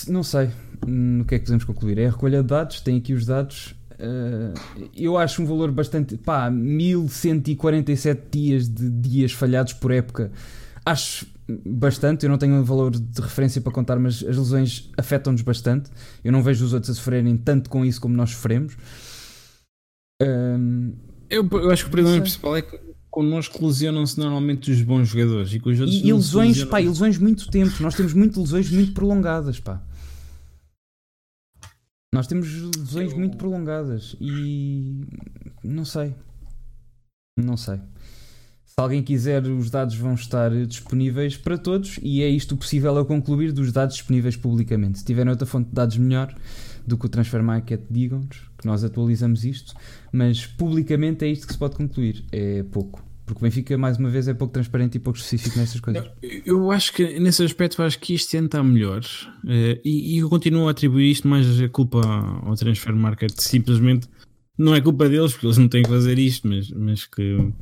não 0.06 0.22
sei 0.22 0.50
o 1.20 1.24
que 1.24 1.36
é 1.36 1.38
que 1.38 1.46
podemos 1.46 1.64
concluir. 1.64 1.96
É 1.96 2.06
a 2.06 2.10
recolha 2.10 2.42
de 2.42 2.48
dados, 2.48 2.82
tem 2.82 2.98
aqui 2.98 3.14
os 3.14 3.24
dados. 3.24 3.74
Uh, 3.92 4.88
eu 4.94 5.16
acho 5.16 5.40
um 5.40 5.46
valor 5.46 5.72
bastante. 5.72 6.18
pá, 6.18 6.50
1147 6.50 8.22
dias 8.30 8.68
de 8.68 8.90
dias 8.90 9.32
falhados 9.32 9.72
por 9.72 9.90
época. 9.90 10.30
Acho 10.84 11.26
bastante. 11.64 12.24
Eu 12.24 12.30
não 12.30 12.38
tenho 12.38 12.54
um 12.54 12.64
valor 12.64 12.90
de 12.90 13.20
referência 13.20 13.60
para 13.60 13.72
contar, 13.72 13.98
mas 13.98 14.22
as 14.22 14.36
lesões 14.36 14.90
afetam-nos 14.96 15.42
bastante. 15.42 15.90
Eu 16.24 16.32
não 16.32 16.42
vejo 16.42 16.64
os 16.64 16.72
outros 16.72 16.90
a 16.90 16.94
sofrerem 16.94 17.36
tanto 17.36 17.70
com 17.70 17.84
isso 17.84 18.00
como 18.00 18.14
nós 18.14 18.30
sofremos. 18.30 18.76
Um, 20.20 20.94
eu, 21.28 21.48
eu, 21.50 21.70
acho 21.70 21.84
que 21.84 21.88
o 21.88 21.92
problema 21.92 22.20
principal 22.20 22.56
é 22.56 22.62
que 22.62 22.78
connosco 23.10 23.66
lesionam-se 23.66 24.18
normalmente 24.18 24.70
os 24.70 24.80
bons 24.82 25.08
jogadores 25.08 25.52
e 25.52 25.60
com 25.60 25.70
os 25.70 25.80
outros 25.80 25.98
e 25.98 26.12
lesões, 26.12 26.64
pá, 26.64 26.78
lesões 26.78 27.18
muito 27.18 27.50
tempo. 27.50 27.82
Nós 27.82 27.94
temos 27.94 28.14
muito 28.14 28.40
lesões 28.40 28.70
muito 28.70 28.92
prolongadas, 28.92 29.60
pá. 29.60 29.82
Nós 32.14 32.26
temos 32.26 32.48
lesões 32.76 33.12
eu... 33.12 33.18
muito 33.18 33.36
prolongadas 33.36 34.16
e 34.20 35.00
não 35.64 35.84
sei. 35.84 36.14
Não 37.36 37.56
sei. 37.56 37.80
Se 38.72 38.80
alguém 38.80 39.02
quiser, 39.02 39.46
os 39.46 39.68
dados 39.68 39.94
vão 39.96 40.14
estar 40.14 40.50
disponíveis 40.64 41.36
para 41.36 41.58
todos 41.58 42.00
e 42.02 42.22
é 42.22 42.28
isto 42.30 42.56
possível 42.56 42.96
a 42.96 43.04
concluir 43.04 43.52
dos 43.52 43.70
dados 43.70 43.96
disponíveis 43.96 44.34
publicamente. 44.34 45.00
Se 45.00 45.04
tiverem 45.04 45.28
outra 45.28 45.44
fonte 45.44 45.68
de 45.68 45.74
dados 45.74 45.98
melhor 45.98 46.34
do 46.86 46.96
que 46.96 47.04
o 47.04 47.08
Transfer 47.10 47.42
Market, 47.42 47.82
digam-nos 47.90 48.48
que 48.56 48.64
nós 48.66 48.82
atualizamos 48.82 49.44
isto, 49.44 49.74
mas 50.10 50.46
publicamente 50.46 51.22
é 51.22 51.28
isto 51.28 51.46
que 51.46 51.52
se 51.52 51.58
pode 51.58 51.76
concluir. 51.76 52.24
É 52.32 52.62
pouco, 52.62 53.04
porque 53.26 53.40
o 53.40 53.42
Benfica, 53.42 53.76
mais 53.76 53.98
uma 53.98 54.08
vez, 54.08 54.26
é 54.26 54.32
pouco 54.32 54.54
transparente 54.54 54.94
e 54.94 54.98
pouco 54.98 55.18
específico 55.18 55.58
nestas 55.58 55.78
coisas. 55.78 56.10
Eu 56.46 56.70
acho 56.70 56.94
que, 56.94 57.20
nesse 57.20 57.44
aspecto, 57.44 57.82
acho 57.82 57.98
que 57.98 58.14
este 58.14 58.38
ano 58.38 58.46
está 58.46 58.64
melhor 58.64 59.00
uh, 59.44 59.80
e, 59.84 60.14
e, 60.14 60.18
eu 60.20 60.30
continuo 60.30 60.66
a 60.68 60.70
atribuir 60.70 61.10
isto 61.10 61.28
mais 61.28 61.60
a 61.60 61.68
culpa 61.68 62.00
ao 62.00 62.54
transfer 62.54 62.96
market. 62.96 63.32
Simplesmente 63.36 64.08
não 64.56 64.74
é 64.74 64.80
culpa 64.80 65.10
deles, 65.10 65.32
porque 65.32 65.46
eles 65.46 65.58
não 65.58 65.68
têm 65.68 65.82
que 65.82 65.90
fazer 65.90 66.18
isto, 66.18 66.48
mas, 66.48 66.70
mas 66.70 67.04
que 67.04 67.52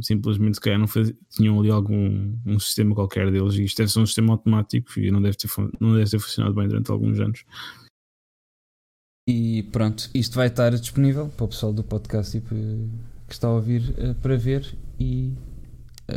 simplesmente 0.00 0.54
se 0.54 0.60
calhar 0.60 0.78
não 0.78 0.86
faz, 0.86 1.12
tinham 1.30 1.58
ali 1.58 1.70
algum 1.70 2.36
um 2.46 2.58
sistema 2.58 2.94
qualquer 2.94 3.30
deles 3.30 3.54
e 3.54 3.64
isto 3.64 3.78
deve 3.78 3.90
ser 3.90 4.00
um 4.00 4.06
sistema 4.06 4.32
automático 4.32 4.98
e 4.98 5.10
não 5.10 5.20
deve 5.20 5.36
ter, 5.36 5.48
não 5.80 5.94
deve 5.94 6.10
ter 6.10 6.18
funcionado 6.18 6.54
bem 6.54 6.68
durante 6.68 6.90
alguns 6.90 7.18
anos. 7.20 7.44
E 9.28 9.62
pronto, 9.64 10.08
isto 10.14 10.36
vai 10.36 10.46
estar 10.46 10.70
disponível 10.70 11.28
para 11.28 11.44
o 11.44 11.48
pessoal 11.48 11.72
do 11.72 11.84
podcast 11.84 12.32
tipo, 12.32 12.54
que 13.26 13.34
está 13.34 13.48
a 13.48 13.52
ouvir 13.52 13.94
uh, 13.98 14.14
para 14.22 14.36
ver 14.36 14.74
e 14.98 15.32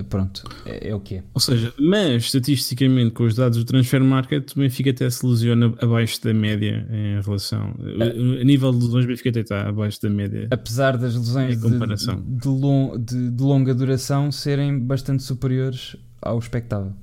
pronto, 0.10 0.44
é, 0.66 0.90
é, 0.90 0.96
o 0.96 1.02
que 1.02 1.16
é. 1.16 1.24
Ou 1.34 1.42
seja, 1.42 1.74
mas 1.78 2.24
estatisticamente 2.24 3.12
com 3.12 3.24
os 3.26 3.36
dados 3.36 3.58
do 3.58 3.66
transfer 3.66 4.02
market, 4.02 4.50
o 4.52 4.60
Benfica 4.60 4.90
até 4.90 5.10
se 5.10 5.26
lesiona 5.26 5.74
abaixo 5.82 6.22
da 6.24 6.34
média 6.34 6.88
em 6.90 7.22
relação. 7.22 7.72
Uh, 7.72 8.40
a 8.40 8.44
nível 8.44 8.72
de 8.72 8.86
lesões, 8.86 9.06
o 9.06 9.08
Benfica 9.10 9.30
até 9.30 9.42
está 9.42 9.68
abaixo 9.68 10.02
da 10.02 10.10
média. 10.10 10.48
Apesar 10.50 10.98
das 10.98 11.16
lesões 11.16 11.60
de, 11.60 11.68
de, 11.68 12.48
long, 12.48 12.98
de, 12.98 13.32
de 13.32 13.44
longa 13.44 13.76
duração 13.76 14.32
serem 14.32 14.80
bastante 14.80 15.24
superiores 15.24 15.98
ao 16.22 16.40
expectável. 16.40 16.94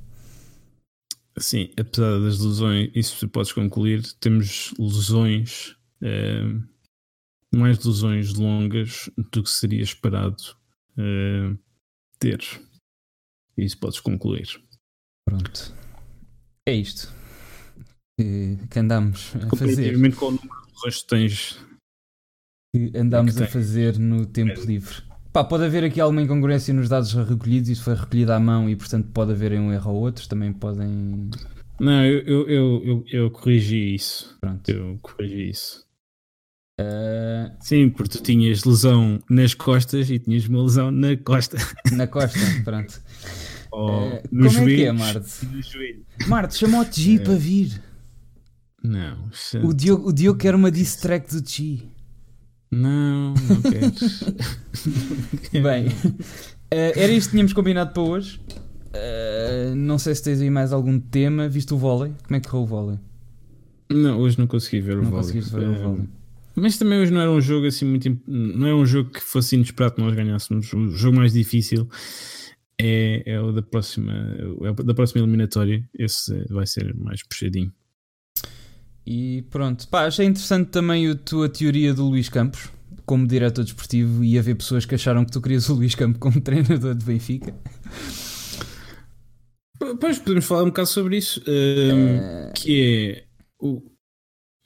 Sim, 1.39 1.71
apesar 1.79 2.19
das 2.21 2.41
lesões, 2.41 2.91
isso 2.95 3.29
podes 3.29 3.53
concluir, 3.53 4.03
temos 4.19 4.73
lesões 4.79 5.77
uh, 6.03 6.63
mais 7.55 7.85
lesões 7.85 8.35
longas 8.35 9.11
do 9.31 9.43
que 9.43 9.51
seria 9.51 9.83
esperado 9.83 10.43
uh, 10.97 11.59
ter. 12.19 12.41
Isso 13.59 13.79
podes 13.79 14.01
concluir. 14.01 14.49
Pronto. 15.27 15.75
É 16.67 16.75
isto 16.75 17.19
que, 18.19 18.59
que 18.69 18.79
andamos 18.79 19.33
a 19.37 19.57
fazer. 19.57 20.15
com 20.17 20.27
o 20.27 20.31
número 20.33 20.91
de 20.91 21.07
tens. 21.07 21.59
Que 22.75 22.93
andamos 22.99 23.37
que 23.37 23.45
a 23.45 23.47
fazer 23.47 23.99
no 23.99 24.27
tempo 24.27 24.61
é. 24.61 24.65
livre. 24.65 25.03
Pá, 25.33 25.45
pode 25.45 25.65
haver 25.65 25.85
aqui 25.85 26.01
alguma 26.01 26.23
incongruência 26.23 26.75
nos 26.75 26.89
dados 26.89 27.13
recolhidos, 27.13 27.69
isso 27.69 27.85
foi 27.85 27.95
recolhido 27.95 28.33
à 28.33 28.41
mão 28.41 28.69
e 28.69 28.75
portanto 28.75 29.09
pode 29.13 29.31
haver 29.31 29.53
um 29.53 29.73
erro 29.73 29.93
ou 29.93 30.01
outro, 30.01 30.29
também 30.29 30.53
podem. 30.53 31.31
Não, 31.79 32.05
eu, 32.05 32.21
eu, 32.23 32.49
eu, 32.49 32.83
eu, 32.85 33.05
eu 33.07 33.31
corrigi 33.31 33.95
isso. 33.95 34.37
Pronto. 34.41 34.69
Eu 34.69 34.99
corrigi 35.01 35.51
isso. 35.51 35.87
Uh... 36.81 37.55
Sim, 37.61 37.89
porque 37.91 38.19
tu 38.19 38.23
tinhas 38.23 38.65
lesão 38.65 39.23
nas 39.31 39.55
costas 39.55 40.11
e 40.11 40.19
tinhas 40.19 40.47
uma 40.47 40.63
lesão 40.63 40.91
na 40.91 41.17
costa. 41.17 41.57
Na 41.93 42.07
costa, 42.07 42.39
pronto. 42.65 43.01
Oh, 43.71 44.09
uh, 44.09 44.29
como 44.29 44.49
joelho, 44.49 44.73
é 44.73 44.77
que 44.77 44.85
é, 44.85 44.93
Marte? 44.93 45.49
Marte, 46.27 46.57
chamou-te 46.57 47.01
G 47.01 47.15
é. 47.15 47.19
para 47.19 47.35
vir. 47.35 47.83
Não. 48.83 49.29
O 49.65 49.73
Diogo, 49.75 50.09
o 50.09 50.13
Diogo 50.13 50.39
quer 50.39 50.55
uma 50.55 50.71
diss 50.71 50.97
track 50.97 51.35
do 51.35 51.47
G. 51.47 51.83
Não, 52.71 53.35
não 53.35 53.63
queres. 53.63 54.25
Bem, 55.53 55.89
uh, 55.89 56.13
era 56.71 57.13
isto 57.13 57.29
que 57.29 57.33
tínhamos 57.33 57.53
combinado 57.53 57.93
para 57.93 58.03
hoje. 58.03 58.41
Uh, 58.89 59.75
não 59.75 59.99
sei 59.99 60.15
se 60.15 60.23
tens 60.23 60.41
aí 60.41 60.51
mais 60.51 60.73
algum 60.73 60.99
tema. 60.99 61.49
Viste 61.49 61.75
o 61.75 61.79
vôlei? 61.79 62.13
Como 62.25 62.37
é 62.37 62.41
que 62.41 62.49
correu 62.49 62.65
o 62.65 62.67
vôlei? 62.67 62.99
Não, 63.91 64.19
hoje 64.19 64.39
não 64.39 64.47
consegui 64.47 64.81
ver 64.81 64.99
o 64.99 65.03
não 65.03 65.11
vôlei. 65.11 65.41
Ver 65.41 65.69
o 65.69 65.83
vôlei. 65.83 66.09
Mas 66.55 66.77
também 66.77 67.01
hoje 67.01 67.13
não 67.13 67.21
era 67.21 67.31
um 67.31 67.41
jogo 67.41 67.67
assim 67.67 67.85
muito. 67.85 68.19
Não 68.27 68.67
é 68.67 68.75
um 68.75 68.85
jogo 68.85 69.11
que 69.11 69.21
fosse 69.21 69.57
inesperado 69.57 69.95
que 69.95 70.03
nós 70.03 70.15
ganhássemos. 70.15 70.73
O 70.73 70.91
jogo 70.91 71.17
mais 71.17 71.33
difícil 71.33 71.89
é, 72.81 73.23
é 73.27 73.41
o 73.41 73.53
da 73.53 73.63
próxima, 73.63 74.13
é 74.13 74.71
o 74.71 74.75
da 74.75 74.95
próxima 74.95 75.23
eliminatória. 75.23 75.89
Esse 75.99 76.45
vai 76.51 76.67
ser 76.67 76.95
mais 76.95 77.23
puxadinho. 77.23 77.73
E 79.07 79.43
pronto, 79.51 79.89
pá, 79.89 80.07
achei 80.07 80.27
interessante 80.27 80.71
também 80.71 81.11
a 81.11 81.15
tua 81.15 81.49
teoria 81.49 81.95
do 81.95 82.05
Luís 82.05 82.29
Campos 82.29 82.69
como 83.07 83.27
diretor 83.27 83.65
desportivo 83.65 84.23
e 84.23 84.39
haver 84.39 84.55
pessoas 84.55 84.85
que 84.85 84.95
acharam 84.95 85.25
que 85.25 85.33
tu 85.33 85.41
querias 85.41 85.67
o 85.71 85.75
Luís 85.75 85.95
Campos 85.95 86.21
como 86.21 86.41
treinador 86.43 86.95
de 86.95 87.07
Benfica. 87.07 87.55
Pois 89.99 90.19
podemos 90.19 90.45
falar 90.45 90.65
um 90.65 90.67
bocado 90.67 90.89
sobre 90.89 91.17
isso, 91.17 91.43
um, 91.49 92.17
é... 92.19 92.53
que 92.55 93.17
é 93.17 93.25
o, 93.59 93.81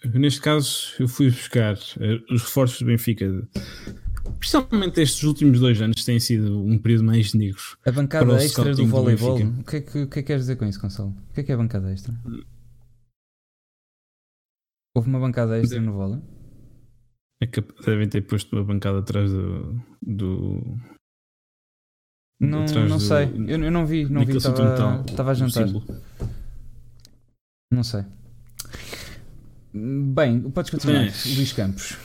Neste 0.05 0.41
caso, 0.41 0.95
eu 0.99 1.07
fui 1.07 1.31
buscar 1.31 1.75
uh, 1.75 2.35
os 2.35 2.43
reforços 2.43 2.81
do 2.81 2.87
Benfica. 2.87 3.49
Principalmente 4.39 5.01
estes 5.01 5.23
últimos 5.23 5.61
dois 5.61 5.81
anos 5.81 6.05
têm 6.05 6.19
sido 6.19 6.63
um 6.63 6.79
período 6.79 7.05
mais 7.05 7.33
negro. 7.35 7.63
A 7.87 7.93
bancada 7.93 8.43
extra 8.43 8.75
do 8.75 8.87
voleibol. 8.87 9.39
Do 9.39 9.61
o, 9.61 9.65
que 9.65 9.77
é 9.77 9.81
que, 9.81 9.91
que 9.91 9.99
é 9.99 10.07
que 10.07 10.23
queres 10.23 10.43
dizer 10.43 10.57
com 10.57 10.67
isso, 10.67 10.81
Gonçalo? 10.81 11.11
O 11.31 11.35
que 11.35 11.41
é 11.41 11.43
que 11.45 11.53
é 11.53 11.55
a 11.55 11.59
bancada 11.59 11.93
extra? 11.93 12.15
Houve 14.95 15.09
uma 15.09 15.21
bancada 15.21 15.59
extra 15.59 15.81
no 15.81 15.93
vôlei? 15.93 16.21
É 17.41 17.47
que 17.47 17.61
devem 17.85 18.09
ter 18.09 18.23
posto 18.23 18.55
uma 18.55 18.65
bancada 18.65 18.99
atrás 18.99 19.31
do. 19.31 19.81
do 20.01 20.79
não, 22.41 22.65
não 22.65 22.97
do, 22.97 23.01
sei, 23.01 23.27
eu, 23.47 23.63
eu, 23.65 23.71
não 23.71 23.87
vi, 23.87 24.05
não 24.05 24.25
vi, 24.25 24.37
estava 24.37 25.31
a 25.31 25.35
jantar. 25.35 25.69
Não 27.73 27.83
sei. 27.85 28.05
Bem, 29.73 30.51
podes 30.51 30.71
continuar, 30.71 31.05
Mas... 31.05 31.25
Luís 31.37 31.53
Campos. 31.53 31.97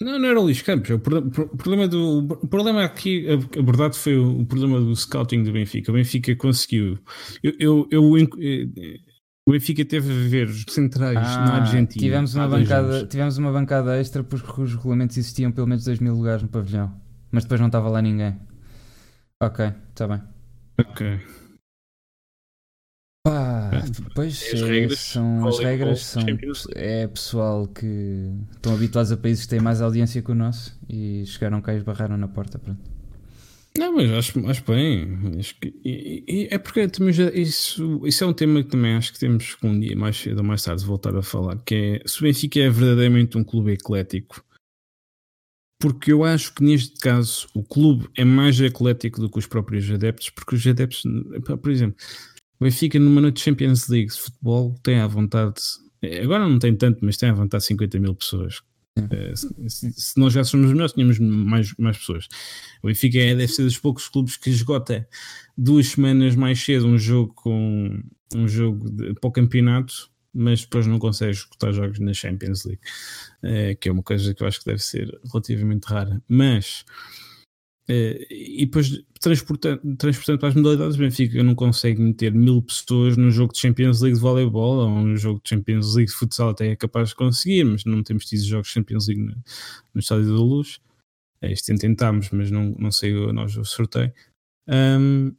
Não, 0.00 0.18
não 0.18 0.28
era 0.28 0.38
o 0.38 0.42
Luís 0.42 0.60
Campos. 0.60 0.90
O 0.90 0.98
problema, 0.98 1.88
do, 1.88 2.18
o 2.18 2.46
problema 2.46 2.84
aqui, 2.84 3.26
a, 3.28 3.62
verdade, 3.62 3.96
foi 3.96 4.16
o, 4.18 4.44
problema 4.44 4.78
do 4.78 4.94
scouting 4.94 5.42
do 5.42 5.52
Benfica. 5.52 5.90
O 5.90 5.94
Benfica 5.94 6.36
conseguiu. 6.36 6.98
Eu, 7.42 7.54
eu, 7.58 7.88
eu 7.90 8.18
eh, 8.18 8.98
o 9.48 9.52
Benfica 9.52 9.84
teve 9.84 10.10
a 10.10 10.28
ver 10.28 10.48
os 10.48 10.64
centrais 10.68 11.16
ah, 11.16 11.46
na 11.46 11.54
Argentina. 11.60 12.00
Tivemos 12.00 12.34
uma, 12.34 12.48
bancada, 12.48 13.06
tivemos 13.06 13.38
uma 13.38 13.52
bancada 13.52 13.98
extra 13.98 14.22
porque 14.22 14.60
os 14.60 14.74
regulamentos 14.74 15.16
existiam 15.16 15.50
pelo 15.50 15.66
menos 15.66 15.84
2 15.84 16.00
mil 16.00 16.14
lugares 16.14 16.42
no 16.42 16.48
pavilhão. 16.48 16.92
Mas 17.30 17.44
depois 17.44 17.60
não 17.60 17.68
estava 17.68 17.88
lá 17.88 18.02
ninguém. 18.02 18.36
Ok, 19.40 19.72
está 19.92 20.08
bem. 20.08 20.22
Ok. 20.78 21.20
Pá, 23.26 23.70
depois 23.90 24.40
as 24.54 24.60
é, 24.60 24.64
regras, 24.64 24.98
são 25.00 25.48
as 25.48 25.58
regras 25.58 26.00
são 26.00 26.22
é 26.76 27.08
pessoal 27.08 27.66
que 27.66 28.30
estão 28.54 28.72
habituados 28.72 29.10
a 29.10 29.16
países 29.16 29.42
que 29.42 29.50
têm 29.50 29.58
mais 29.58 29.80
audiência 29.80 30.22
que 30.22 30.30
o 30.30 30.34
nosso 30.34 30.78
e 30.88 31.24
chegaram 31.26 31.60
cá 31.60 31.74
e 31.74 31.78
esbarraram 31.78 32.16
na 32.16 32.28
porta. 32.28 32.56
Pronto. 32.56 32.78
Não, 33.76 33.96
mas 33.96 34.12
acho, 34.12 34.46
acho 34.46 34.64
bem. 34.64 35.18
Acho 35.40 35.56
que, 35.58 35.74
e, 35.84 36.24
e 36.28 36.48
é 36.52 36.56
porque 36.56 36.86
também 36.86 37.12
já, 37.12 37.28
isso, 37.30 38.00
isso 38.06 38.22
é 38.22 38.26
um 38.28 38.32
tema 38.32 38.62
que 38.62 38.70
também 38.70 38.94
acho 38.94 39.12
que 39.12 39.18
temos 39.18 39.56
que 39.56 39.66
um 39.66 39.80
dia 39.80 39.96
mais 39.96 40.16
cedo 40.16 40.38
ou 40.38 40.44
mais 40.44 40.62
tarde 40.62 40.84
voltar 40.84 41.16
a 41.16 41.22
falar, 41.22 41.58
que 41.66 41.74
é 41.74 42.08
se 42.08 42.20
o 42.20 42.22
Benfica 42.22 42.60
é 42.60 42.70
verdadeiramente 42.70 43.36
um 43.36 43.42
clube 43.42 43.72
eclético. 43.72 44.40
Porque 45.80 46.12
eu 46.12 46.22
acho 46.22 46.54
que 46.54 46.62
neste 46.62 46.98
caso 47.00 47.48
o 47.54 47.62
clube 47.64 48.08
é 48.16 48.24
mais 48.24 48.60
eclético 48.60 49.20
do 49.20 49.28
que 49.28 49.38
os 49.40 49.46
próprios 49.46 49.90
adeptos, 49.90 50.30
porque 50.30 50.54
os 50.54 50.64
adeptos, 50.64 51.02
por 51.60 51.70
exemplo, 51.72 51.96
o 52.58 52.64
Benfica, 52.64 52.98
numa 52.98 53.20
noite 53.20 53.36
de 53.36 53.42
Champions 53.42 53.88
League 53.88 54.10
de 54.10 54.20
futebol, 54.20 54.74
tem 54.82 54.98
à 54.98 55.06
vontade, 55.06 55.60
agora 56.22 56.48
não 56.48 56.58
tem 56.58 56.74
tanto, 56.74 57.04
mas 57.04 57.16
tem 57.16 57.28
à 57.28 57.34
vontade 57.34 57.64
50 57.64 57.98
mil 57.98 58.14
pessoas. 58.14 58.62
Uh, 58.98 59.68
se, 59.68 59.92
se, 59.92 60.18
nós 60.18 60.32
já 60.32 60.42
somos 60.42 60.72
melhores, 60.72 60.94
tínhamos 60.94 61.18
mais, 61.18 61.74
mais 61.78 61.98
pessoas. 61.98 62.28
O 62.82 62.86
Benfica 62.86 63.18
é, 63.18 63.34
deve 63.34 63.48
ser 63.48 63.64
dos 63.64 63.78
poucos 63.78 64.08
clubes 64.08 64.38
que 64.38 64.48
esgota 64.48 65.06
duas 65.56 65.88
semanas 65.88 66.34
mais 66.34 66.64
cedo 66.64 66.86
um 66.86 66.96
jogo 66.96 67.34
com 67.34 68.02
um 68.34 68.48
jogo 68.48 68.90
de, 68.90 69.12
para 69.14 69.28
o 69.28 69.32
campeonato, 69.32 70.10
mas 70.32 70.62
depois 70.62 70.86
não 70.86 70.98
consegue 70.98 71.32
esgotar 71.32 71.74
jogos 71.74 71.98
na 71.98 72.14
Champions 72.14 72.64
League, 72.64 72.80
uh, 73.42 73.76
que 73.78 73.90
é 73.90 73.92
uma 73.92 74.02
coisa 74.02 74.32
que 74.34 74.42
eu 74.42 74.46
acho 74.46 74.60
que 74.60 74.66
deve 74.66 74.82
ser 74.82 75.14
relativamente 75.30 75.84
rara. 75.84 76.22
Mas 76.26 76.84
e 77.88 78.64
depois 78.66 79.04
transportando, 79.20 79.96
transportando 79.96 80.38
para 80.38 80.48
as 80.48 80.54
modalidades, 80.54 80.96
Benfica 80.96 81.42
não 81.42 81.54
consegue 81.54 82.00
meter 82.00 82.32
mil 82.32 82.60
pessoas 82.60 83.16
num 83.16 83.30
jogo 83.30 83.52
de 83.52 83.60
Champions 83.60 84.00
League 84.00 84.16
de 84.16 84.20
voleibol 84.20 84.78
ou 84.78 84.90
num 84.90 85.16
jogo 85.16 85.40
de 85.42 85.50
Champions 85.50 85.94
League 85.94 86.10
de 86.10 86.16
futsal, 86.16 86.50
até 86.50 86.68
é 86.68 86.76
capaz 86.76 87.10
de 87.10 87.14
conseguir, 87.14 87.64
mas 87.64 87.84
não 87.84 88.02
temos 88.02 88.24
tido 88.24 88.42
jogos 88.42 88.68
de 88.68 88.74
Champions 88.74 89.06
League 89.06 89.22
no, 89.22 89.34
no 89.94 90.00
Estádio 90.00 90.26
da 90.26 90.40
Luz. 90.40 90.80
É, 91.40 91.52
este 91.52 91.74
tentámos, 91.76 92.30
mas 92.30 92.50
não, 92.50 92.74
não 92.78 92.90
saiu 92.90 93.32
nós 93.32 93.56
o 93.56 93.64
sorteio. 93.64 94.12
Um, 94.68 95.32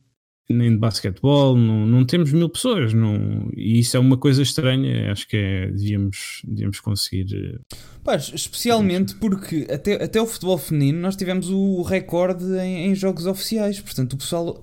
nem 0.50 0.72
de 0.72 0.78
basquetebol, 0.78 1.58
não, 1.58 1.86
não 1.86 2.06
temos 2.06 2.32
mil 2.32 2.48
pessoas, 2.50 2.94
não, 2.94 3.50
e 3.56 3.80
isso 3.80 3.98
é 3.98 4.00
uma 4.00 4.18
coisa 4.18 4.42
estranha. 4.42 5.12
Acho 5.12 5.28
que 5.28 5.36
é, 5.36 5.68
devíamos, 5.68 6.42
devíamos 6.46 6.80
conseguir. 6.80 7.28
Eh, 7.36 8.16
especialmente 8.34 9.16
porque 9.16 9.68
até, 9.70 10.02
até 10.04 10.22
o 10.22 10.26
futebol 10.26 10.58
feminino 10.58 11.00
nós 11.00 11.16
tivemos 11.16 11.50
o 11.50 11.82
recorde 11.82 12.46
em, 12.60 12.88
em, 12.88 12.96
jogos 12.96 13.26
oficiais, 13.26 13.80
portanto, 13.80 14.14
o 14.14 14.18
pessoal. 14.18 14.62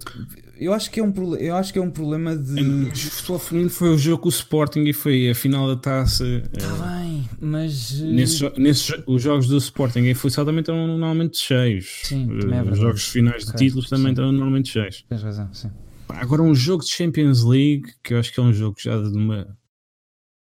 Eu 0.64 0.72
acho 0.72 0.90
que 0.90 0.98
é 0.98 1.02
um, 1.02 1.12
eu 1.36 1.56
acho 1.56 1.72
que 1.72 1.78
é 1.78 1.82
um 1.82 1.90
problema 1.90 2.36
de. 2.36 2.60
O 2.60 2.96
futebol 2.96 3.38
feminino 3.38 3.70
foi 3.70 3.90
o 3.90 3.98
jogo 3.98 4.22
com 4.22 4.28
o 4.28 4.30
Sporting 4.30 4.84
e 4.84 4.92
foi 4.92 5.30
a 5.30 5.34
final 5.34 5.68
da 5.68 5.76
taça. 5.76 6.24
Está 6.24 6.72
uh, 6.72 6.82
bem, 6.82 7.28
mas. 7.40 8.00
Eh, 8.00 8.04
nesses, 8.04 8.40
nesses, 8.56 9.02
os 9.06 9.22
jogos 9.22 9.46
do 9.46 9.58
Sporting 9.58 10.00
e 10.00 10.14
futsal 10.14 10.44
também 10.44 10.60
estão 10.60 10.86
normalmente 10.86 11.38
cheios. 11.38 12.00
Sim, 12.04 12.28
uh, 12.30 12.70
Os 12.70 12.78
jogos 12.78 13.08
finais 13.08 13.44
de 13.44 13.50
okay, 13.50 13.66
títulos 13.66 13.88
também 13.88 14.06
sim. 14.06 14.12
estão 14.12 14.32
normalmente 14.32 14.70
cheios. 14.70 15.04
Tens 15.08 15.22
razão, 15.22 15.52
sim. 15.52 15.70
Agora, 16.08 16.42
um 16.42 16.54
jogo 16.54 16.82
de 16.82 16.90
Champions 16.90 17.44
League, 17.44 17.84
que 18.02 18.14
eu 18.14 18.18
acho 18.18 18.32
que 18.32 18.40
é 18.40 18.42
um 18.42 18.52
jogo 18.52 18.76
já 18.78 18.96
de 19.00 19.16
uma, 19.16 19.56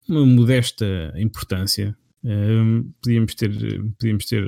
uma 0.08 0.26
modesta 0.26 0.86
importância. 1.18 1.96
Uh, 2.24 2.90
podíamos 3.02 3.36
ter, 3.36 3.52
podíamos 3.98 4.26
ter 4.26 4.44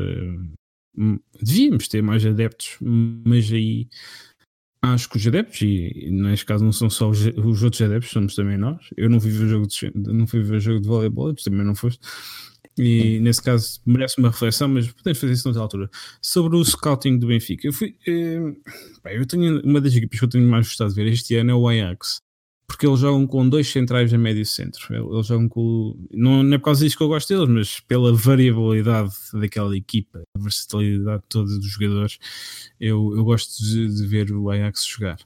devíamos 1.42 1.88
ter 1.88 2.02
mais 2.02 2.26
adeptos, 2.26 2.78
mas 2.82 3.52
aí 3.52 3.88
acho 4.94 5.10
que 5.10 5.18
os 5.18 5.28
adeptos, 5.28 5.62
e 5.62 6.10
neste 6.12 6.46
caso 6.46 6.64
não 6.64 6.72
são 6.72 6.90
só 6.90 7.10
os, 7.10 7.26
os 7.26 7.64
outros 7.64 7.82
adeptos, 7.82 8.12
somos 8.12 8.36
também 8.36 8.58
nós. 8.58 8.82
Eu 8.96 9.10
não 9.10 9.20
vivo 9.20 9.44
o 9.44 9.48
jogo 9.48 9.68
de, 9.68 9.92
não 9.96 10.26
ver 10.26 10.56
o 10.56 10.60
jogo 10.60 10.82
de 10.82 10.88
voleibol, 10.88 11.34
tu 11.34 11.44
também 11.44 11.66
não 11.66 11.76
foste. 11.76 12.00
E 12.78 13.20
nesse 13.22 13.42
caso 13.42 13.80
merece 13.86 14.20
uma 14.20 14.30
reflexão, 14.30 14.68
mas 14.68 14.92
podemos 14.92 15.18
fazer 15.18 15.34
isso 15.34 15.48
noutra 15.48 15.62
altura. 15.62 15.90
Sobre 16.22 16.58
o 16.58 16.66
scouting 16.66 17.18
do 17.18 17.28
Benfica, 17.28 17.68
eu 17.68 17.74
fui. 17.74 17.96
Eh, 18.06 18.54
eu 19.06 19.26
tenho 19.26 19.62
uma 19.62 19.80
das 19.80 19.96
equipes 19.96 20.20
que 20.20 20.26
eu 20.26 20.30
tenho 20.30 20.50
mais 20.50 20.68
gostado 20.68 20.90
de 20.90 20.96
ver 20.96 21.10
este 21.10 21.36
ano 21.36 21.52
é 21.52 21.56
o 21.56 21.68
Ajax 21.70 22.25
porque 22.68 22.88
eles 22.88 23.00
jogam 23.00 23.28
com 23.28 23.48
dois 23.48 23.68
centrais 23.72 24.14
a 24.14 24.18
médio 24.18 24.46
centro. 24.46 25.14
Eles 25.14 25.28
jogam 25.28 25.48
com. 25.48 25.96
Não, 26.12 26.44
não 26.44 26.56
é 26.56 26.58
por 26.58 26.66
causa 26.66 26.84
disso 26.84 26.98
que 26.98 27.04
eu 27.04 27.08
gosto 27.08 27.34
deles, 27.34 27.50
mas 27.50 27.80
pela 27.80 28.14
variabilidade 28.14 29.14
daquela 29.34 29.76
equipa, 29.76 30.24
a 30.36 30.40
versatilidade 30.40 31.24
toda 31.30 31.58
dos 31.58 31.68
jogadores, 31.68 32.18
eu, 32.80 33.16
eu 33.16 33.24
gosto 33.24 33.64
de, 33.64 33.88
de 33.88 34.08
ver 34.08 34.32
o 34.32 34.50
Ajax 34.50 34.86
jogar. 34.86 35.20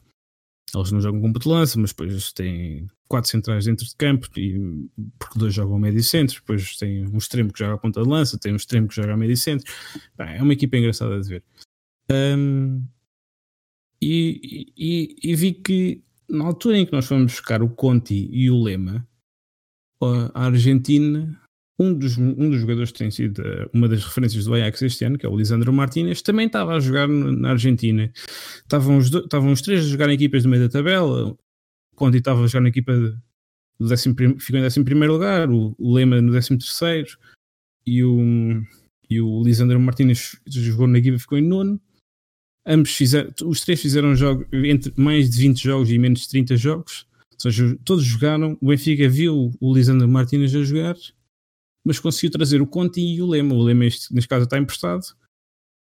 Eles 0.75 0.91
não 0.91 1.01
jogam 1.01 1.21
com 1.21 1.49
lança, 1.49 1.79
mas 1.79 1.91
depois 1.91 2.31
têm 2.33 2.87
quatro 3.07 3.29
centrais 3.29 3.65
dentro 3.65 3.85
de 3.85 3.95
campo, 3.95 4.27
e, 4.37 4.87
porque 5.17 5.39
dois 5.39 5.53
jogam 5.53 5.77
a 5.77 5.79
médio 5.79 6.03
centro, 6.03 6.35
depois 6.35 6.77
tem 6.77 7.07
um 7.07 7.17
extremo 7.17 7.51
que 7.51 7.59
joga 7.59 7.73
a 7.73 7.77
ponta 7.77 8.03
de 8.03 8.07
lança, 8.07 8.37
tem 8.37 8.53
um 8.53 8.57
extremo 8.57 8.87
que 8.87 8.95
joga 8.95 9.13
a 9.13 9.17
médio 9.17 9.35
centro. 9.35 9.71
É 10.17 10.41
uma 10.41 10.53
equipa 10.53 10.77
engraçada 10.77 11.19
de 11.19 11.27
ver. 11.27 11.43
Um, 12.11 12.83
e, 14.01 14.71
e, 14.77 15.15
e, 15.23 15.35
vi 15.35 15.53
que 15.53 16.01
na 16.29 16.45
altura 16.45 16.77
em 16.77 16.85
que 16.85 16.91
nós 16.91 17.05
fomos 17.05 17.31
buscar 17.31 17.61
o 17.61 17.69
Conti 17.69 18.29
e 18.31 18.49
o 18.49 18.61
Lema, 18.61 19.07
a 20.33 20.45
Argentina, 20.45 21.39
um 21.79 21.93
dos, 21.93 22.17
um 22.17 22.49
dos 22.49 22.59
jogadores 22.59 22.91
que 22.91 22.99
tem 22.99 23.09
sido 23.09 23.41
eh, 23.41 23.69
uma 23.73 23.87
das 23.87 24.03
referências 24.03 24.45
do 24.45 24.53
Ajax 24.53 24.81
este 24.81 25.05
ano, 25.05 25.17
que 25.17 25.25
é 25.25 25.29
o 25.29 25.35
Lisandro 25.35 25.71
Martinez, 25.71 26.21
também 26.21 26.47
estava 26.47 26.75
a 26.75 26.79
jogar 26.79 27.07
na 27.07 27.51
Argentina. 27.51 28.11
Estavam 28.57 28.97
os, 28.97 29.13
estavam 29.13 29.51
os 29.51 29.61
três 29.61 29.85
a 29.85 29.87
jogar 29.87 30.09
em 30.09 30.13
equipas 30.13 30.43
do 30.43 30.49
meio 30.49 30.63
da 30.63 30.69
tabela. 30.69 31.29
O 31.29 31.37
Conti 31.95 32.17
estava 32.17 32.43
a 32.43 32.47
jogar 32.47 32.61
na 32.61 32.69
equipa 32.69 32.93
do 33.79 33.87
décimo, 33.87 34.15
ficou 34.39 34.59
em 34.59 34.65
11 34.65 34.79
lugar, 35.07 35.49
o, 35.49 35.73
o 35.79 35.93
Lema 35.93 36.21
no 36.21 36.33
13 36.33 36.57
e 37.85 38.03
o, 38.03 38.61
e 39.09 39.21
o 39.21 39.41
Lisandro 39.41 39.79
Martinez 39.79 40.37
jogou 40.47 40.85
na 40.85 40.99
equipa 40.99 41.17
ficou 41.17 41.37
em 41.37 41.47
nono. 41.47 41.81
Ambos 42.71 42.91
fizeram, 42.91 43.31
os 43.45 43.61
três 43.61 43.81
fizeram 43.81 44.15
jogos 44.15 44.45
entre 44.53 44.93
mais 44.95 45.27
de 45.27 45.39
20 45.39 45.63
jogos 45.63 45.89
e 45.89 45.97
menos 45.97 46.21
de 46.21 46.29
30 46.29 46.55
jogos. 46.55 47.07
Ou 47.33 47.39
seja, 47.39 47.75
todos 47.83 48.03
jogaram. 48.03 48.55
O 48.61 48.67
Benfica 48.67 49.09
viu 49.09 49.51
o 49.59 49.73
Lisandro 49.73 50.07
Martínez 50.07 50.53
a 50.55 50.61
jogar, 50.61 50.95
mas 51.83 51.99
conseguiu 51.99 52.29
trazer 52.29 52.61
o 52.61 52.67
Conti 52.67 53.01
e 53.01 53.21
o 53.23 53.27
Lema. 53.27 53.55
O 53.55 53.63
Lema, 53.63 53.85
este, 53.85 54.13
neste 54.13 54.27
caso, 54.27 54.43
está 54.43 54.59
emprestado. 54.59 55.03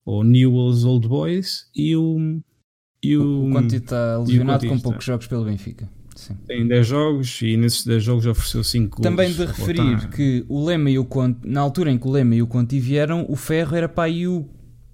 Ou 0.05 0.23
Newell's 0.23 0.85
Old 0.85 1.09
Boys 1.09 1.69
e 1.75 1.93
o. 1.93 2.39
E 3.03 3.17
o, 3.17 3.49
o 3.49 3.51
Conti 3.51 3.75
está 3.75 4.17
lesionado 4.19 4.65
com 4.65 4.79
poucos 4.79 5.03
jogos 5.03 5.27
pelo 5.27 5.43
Benfica. 5.43 5.89
Sim. 6.15 6.35
Tem 6.47 6.65
10 6.65 6.87
jogos 6.87 7.41
e 7.41 7.57
nesses 7.57 7.85
10 7.85 8.03
jogos 8.03 8.25
ofereceu 8.25 8.63
5 8.63 9.01
Também 9.01 9.31
de 9.31 9.45
referir 9.45 10.09
que 10.09 10.43
o 10.47 10.65
Lema 10.65 10.89
e 10.89 10.97
o 10.97 11.05
Conti, 11.05 11.47
na 11.47 11.61
altura 11.61 11.91
em 11.91 11.97
que 11.97 12.07
o 12.07 12.11
Lema 12.11 12.33
e 12.33 12.41
o 12.41 12.47
Conti 12.47 12.79
vieram, 12.79 13.25
o 13.29 13.35
Ferro 13.35 13.75
era 13.75 13.87
para 13.87 14.05
aí 14.05 14.27
o 14.27 14.49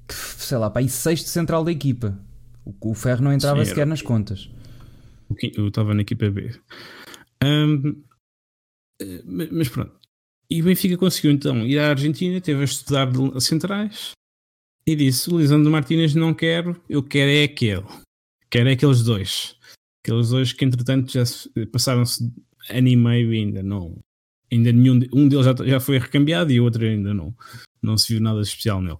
sei 0.10 0.58
lá, 0.58 0.70
para 0.70 0.82
aí 0.82 0.89
sexto 0.89 1.28
central 1.28 1.64
da 1.64 1.72
equipa. 1.72 2.18
O, 2.66 2.91
o 2.91 2.93
Ferro 2.93 3.24
não 3.24 3.34
entrava 3.34 3.64
Sim, 3.64 3.70
sequer 3.70 3.88
nas 3.88 4.01
contas. 4.01 4.49
Eu 5.56 5.68
estava 5.68 5.93
na 5.93 6.01
equipa 6.01 6.30
B. 6.30 6.51
Um, 7.43 8.04
mas 9.51 9.70
pronto. 9.70 9.91
E 10.49 10.62
o 10.62 10.66
Benfica 10.66 10.97
conseguiu 10.97 11.32
então 11.32 11.66
ir 11.66 11.80
à 11.80 11.89
Argentina, 11.89 12.39
teve 12.39 12.62
a 12.62 12.66
estudar 12.66 13.10
centrais 13.39 14.12
e 14.86 14.95
disse: 14.95 15.34
o 15.34 15.39
Lisandro 15.39 15.72
Martínez 15.72 16.14
não 16.14 16.34
quero, 16.34 16.80
eu 16.88 17.01
quero 17.01 17.32
é 17.32 17.43
aquele. 17.43 17.86
Quero 18.49 18.70
é 18.70 18.74
aqueles 18.74 19.01
dois. 19.04 19.58
Aqueles 20.04 20.30
dois 20.30 20.54
que 20.54 20.66
entretanto 20.66 21.12
já 21.12 21.24
passaram-se 21.72 22.32
ano 22.70 22.88
e 22.88 22.95
meio 22.95 23.34
e 23.34 23.39
ainda 23.39 23.64
não. 23.64 23.97
Ainda 24.51 24.72
nenhum. 24.72 24.99
Um 25.14 25.28
deles 25.28 25.45
já, 25.45 25.56
já 25.66 25.80
foi 25.80 25.97
recambiado 25.97 26.51
e 26.51 26.60
o 26.60 26.66
outro 26.66 26.84
ainda 26.84 27.14
não. 27.14 27.36
Não 27.82 27.97
se 27.97 28.14
viu 28.14 28.22
nada 28.22 28.41
especial 28.41 28.82
nele 28.82 28.99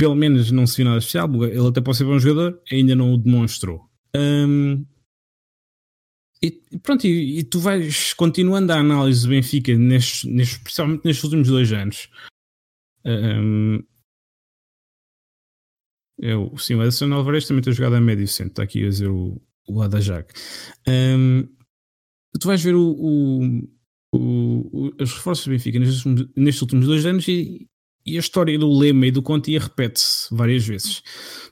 pelo 0.00 0.14
menos 0.14 0.50
não 0.50 0.66
se 0.66 0.78
viu 0.78 0.86
nada 0.86 0.96
especial. 0.96 1.28
Ele 1.44 1.68
até 1.68 1.78
pode 1.82 1.98
ser 1.98 2.04
bom 2.04 2.18
jogador, 2.18 2.58
ainda 2.72 2.96
não 2.96 3.12
o 3.12 3.18
demonstrou. 3.18 3.86
Um, 4.16 4.86
e 6.42 6.50
pronto, 6.82 7.06
e, 7.06 7.40
e, 7.40 7.44
tu 7.44 7.60
vais 7.60 8.14
continuando 8.14 8.72
a 8.72 8.78
análise 8.78 9.24
do 9.24 9.28
Benfica, 9.28 9.76
nestes, 9.76 10.24
nestes, 10.24 10.56
principalmente 10.56 11.04
nestes 11.04 11.24
últimos 11.24 11.48
dois 11.48 11.70
anos. 11.70 12.08
Um, 13.04 13.82
eu, 16.18 16.56
sim, 16.56 16.76
o 16.76 16.82
Edson 16.82 17.12
Alvarez 17.12 17.46
também 17.46 17.62
tem 17.62 17.74
jogado 17.74 17.96
a 17.96 18.00
médio 18.00 18.26
centro, 18.26 18.52
está 18.52 18.62
aqui 18.62 18.82
a 18.82 18.88
dizer 18.88 19.08
o, 19.08 19.38
o 19.68 19.82
Adajak. 19.82 20.32
Um, 20.88 21.42
tu 22.40 22.46
vais 22.46 22.62
ver 22.62 22.74
o, 22.74 22.90
o, 22.90 23.68
o, 24.14 24.92
os 24.98 25.12
reforços 25.12 25.44
do 25.44 25.50
Benfica 25.50 25.78
nestes, 25.78 26.04
nestes 26.34 26.62
últimos 26.62 26.86
dois 26.86 27.04
anos 27.04 27.28
e, 27.28 27.68
e 28.04 28.16
a 28.16 28.20
história 28.20 28.58
do 28.58 28.70
Lema 28.70 29.06
e 29.06 29.10
do 29.10 29.22
Conti 29.22 29.56
repete-se 29.58 30.34
várias 30.34 30.66
vezes. 30.66 31.02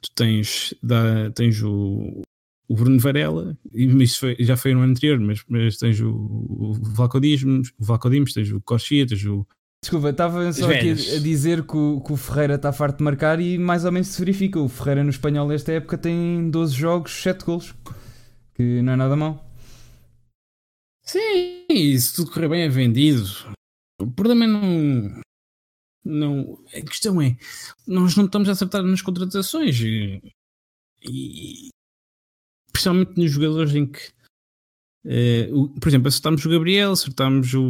Tu 0.01 0.11
tens, 0.15 0.75
dá, 0.83 1.31
tens 1.31 1.63
o, 1.63 2.23
o 2.69 2.75
Bruno 2.75 2.99
Varela, 2.99 3.57
isso 3.73 4.21
foi, 4.21 4.37
já 4.41 4.57
foi 4.57 4.75
no 4.75 4.81
ano 4.81 4.93
anterior, 4.93 5.19
mas, 5.21 5.43
mas 5.49 5.77
tens 5.77 6.01
o, 6.01 6.11
o 6.11 6.73
Valcodimos, 6.75 7.73
o 7.79 8.33
tens 8.33 8.51
o 8.51 8.61
Coxia, 8.61 9.07
tens 9.07 9.25
o. 9.25 9.47
Desculpa, 9.83 10.11
estava 10.11 10.53
só 10.53 10.71
aqui 10.71 10.91
a 10.91 11.21
dizer 11.21 11.65
que 11.65 11.77
o, 11.77 12.01
que 12.01 12.13
o 12.13 12.17
Ferreira 12.17 12.57
está 12.57 12.73
farto 12.73 12.99
de 12.99 13.05
marcar 13.05 13.39
e 13.39 13.57
mais 13.57 13.85
ou 13.85 13.93
menos 13.93 14.09
se 14.09 14.19
verifica. 14.19 14.59
O 14.59 14.69
Ferreira 14.69 15.05
no 15.05 15.11
espanhol 15.11 15.47
nesta 15.47 15.73
época 15.73 15.97
tem 15.97 16.51
12 16.51 16.75
jogos, 16.75 17.13
7 17.23 17.45
golos, 17.45 17.75
que 18.55 18.83
não 18.83 18.95
é 18.95 18.97
nada 18.97 19.15
mal. 19.15 19.49
Sim, 21.05 21.97
se 21.97 22.15
tudo 22.15 22.33
correr 22.33 22.49
bem 22.49 22.63
é 22.63 22.69
vendido. 22.69 23.25
O 24.01 24.11
problema 24.11 24.45
é 24.45 24.49
não 24.49 25.21
não, 26.05 26.59
a 26.75 26.81
questão 26.83 27.21
é, 27.21 27.37
nós 27.87 28.17
não 28.17 28.25
estamos 28.27 28.49
a 28.49 28.53
acertar 28.53 28.83
nas 28.83 29.03
contratações 29.03 29.79
e, 29.81 30.21
e 31.03 31.69
principalmente 32.73 33.17
nos 33.17 33.31
jogadores 33.31 33.75
em 33.75 33.87
que, 33.87 34.09
uh, 35.05 35.55
o, 35.55 35.69
por 35.81 35.89
exemplo, 35.89 36.09
acertámos 36.09 36.45
o 36.45 36.51
Gabriel, 36.51 36.93
acertámos 36.93 37.53
o, 37.55 37.69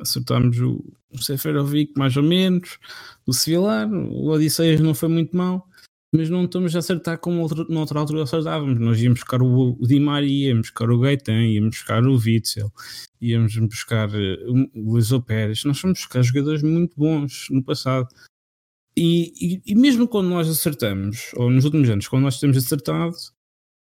acertámos 0.00 0.58
o, 0.58 0.82
o 1.10 1.18
Seferovic 1.18 1.92
mais 1.96 2.16
ou 2.16 2.22
menos, 2.22 2.78
o 3.26 3.32
Civilar, 3.32 3.90
o 3.92 4.28
Odisseias 4.28 4.80
não 4.80 4.94
foi 4.94 5.08
muito 5.08 5.36
mal, 5.36 5.68
mas 6.14 6.28
não 6.28 6.44
estamos 6.44 6.76
a 6.76 6.80
acertar 6.80 7.18
como 7.18 7.40
outra, 7.40 7.64
noutra 7.64 7.98
altura 7.98 8.24
acertávamos. 8.24 8.78
Nós 8.78 9.00
íamos 9.00 9.20
buscar 9.20 9.40
o, 9.40 9.78
o 9.80 9.86
Di 9.86 9.98
Maria, 9.98 10.48
íamos 10.48 10.68
buscar 10.68 10.90
o 10.90 10.98
Gaetan, 10.98 11.46
íamos 11.46 11.76
buscar 11.76 12.06
o 12.06 12.14
Witzel, 12.14 12.70
íamos 13.18 13.56
buscar 13.56 14.10
uh, 14.10 14.70
o 14.74 14.98
Enzo 14.98 15.22
Pérez. 15.22 15.64
Nós 15.64 15.80
fomos 15.80 15.98
buscar 16.00 16.22
jogadores 16.22 16.62
muito 16.62 16.94
bons 16.96 17.46
no 17.50 17.64
passado. 17.64 18.06
E, 18.94 19.32
e, 19.40 19.72
e, 19.72 19.74
mesmo 19.74 20.06
quando 20.06 20.28
nós 20.28 20.50
acertamos, 20.50 21.30
ou 21.34 21.50
nos 21.50 21.64
últimos 21.64 21.88
anos, 21.88 22.06
quando 22.06 22.24
nós 22.24 22.38
temos 22.38 22.58
acertado, 22.58 23.14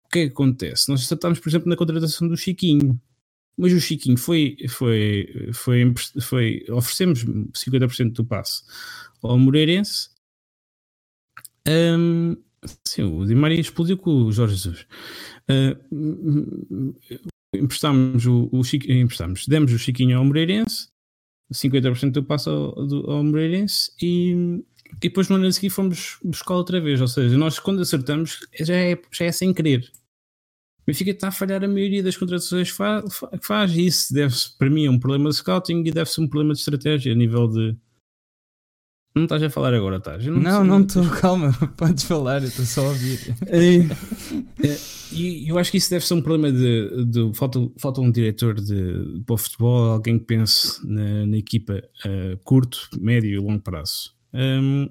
o 0.05 0.09
que 0.11 0.19
é 0.19 0.27
que 0.27 0.33
acontece? 0.33 0.91
Nós 0.91 1.03
acertamos, 1.03 1.39
por 1.39 1.49
exemplo, 1.49 1.71
na 1.71 1.77
contratação 1.77 2.29
do 2.29 2.37
Chiquinho. 2.37 3.01
Mas 3.57 3.73
o 3.73 3.81
Chiquinho 3.81 4.19
foi, 4.19 4.57
foi, 4.69 5.51
foi, 5.55 5.95
foi 6.21 6.65
oferecemos 6.71 7.25
50% 7.25 8.13
do 8.13 8.25
passe 8.27 8.63
ao 9.23 9.39
Moreirense 9.39 10.11
um, 11.69 12.37
sim, 12.87 13.03
o 13.03 13.27
Di 13.27 13.35
Maria 13.35 13.61
explodiu 13.61 13.97
com 13.99 14.11
o 14.11 14.33
Jorge 14.33 14.55
Jesus. 14.55 14.87
Uh, 15.51 16.95
emprestámos 17.55 18.27
o, 18.27 18.49
o 18.53 18.63
Chiquinho, 18.63 19.01
emprestámos, 19.01 19.47
demos 19.47 19.73
o 19.73 19.79
Chiquinho 19.79 20.19
ao 20.19 20.25
Moreirense, 20.25 20.89
50% 21.53 22.13
do 22.13 22.25
passo 22.25 22.51
ao, 22.51 23.11
ao 23.11 23.25
Moreirense 23.25 23.91
e, 24.01 24.63
e 24.97 25.01
depois 25.01 25.29
no 25.29 25.37
ano 25.37 25.47
a 25.47 25.53
seguir 25.53 25.71
fomos 25.71 26.19
buscar 26.23 26.55
outra 26.55 26.81
vez. 26.81 27.01
Ou 27.01 27.09
seja, 27.09 27.37
nós 27.37 27.59
quando 27.59 27.83
acertamos 27.83 28.41
já 28.61 28.75
é, 28.75 29.01
já 29.11 29.25
é 29.25 29.33
sem 29.33 29.53
querer. 29.53 29.91
O 30.81 30.85
Benfica 30.87 31.11
está 31.11 31.29
a 31.29 31.33
falhar 31.33 31.63
a 31.63 31.69
maioria 31.69 32.03
das 32.03 32.17
contratações 32.17 32.71
que 32.71 32.77
faz, 32.77 33.05
faz 33.43 33.73
e 33.73 33.87
isso 33.87 34.15
deve-se, 34.15 34.57
para 34.57 34.71
mim, 34.71 34.87
a 34.87 34.91
um 34.91 34.99
problema 34.99 35.29
de 35.29 35.37
scouting 35.37 35.85
e 35.85 35.91
deve-se 35.91 36.21
a 36.21 36.25
um 36.25 36.29
problema 36.29 36.55
de 36.55 36.61
estratégia 36.61 37.13
a 37.13 37.17
nível 37.17 37.47
de, 37.49 37.77
Não 39.15 39.25
estás 39.25 39.43
a 39.43 39.51
falar 39.51 39.75
agora, 39.75 39.97
estás? 39.97 40.25
Não, 40.25 40.63
não 40.63 40.83
estou, 40.83 41.05
calma, 41.21 41.53
podes 41.77 42.05
falar, 42.05 42.43
eu 42.43 42.49
estou 42.49 42.65
só 42.65 42.87
a 42.87 42.89
ouvir. 42.91 43.35
É, 43.47 43.79
é, 44.67 44.79
e 45.13 45.49
eu 45.51 45.59
acho 45.59 45.71
que 45.73 45.79
isso 45.79 45.91
deve 45.91 46.07
ser 46.07 46.15
um 46.15 46.23
problema 46.23 46.53
de, 46.53 47.05
de 47.07 47.33
falta, 47.35 47.59
falta 47.77 48.01
um 48.01 48.11
diretor 48.11 48.55
de, 48.55 49.21
para 49.27 49.35
o 49.35 49.37
futebol, 49.37 49.91
alguém 49.93 50.19
que 50.19 50.27
pense 50.27 50.87
na, 50.87 51.27
na 51.27 51.37
equipa 51.37 51.83
a 52.05 52.37
curto, 52.45 52.89
médio 53.01 53.31
e 53.31 53.39
longo 53.39 53.61
prazo. 53.61 54.15
Um, 54.33 54.89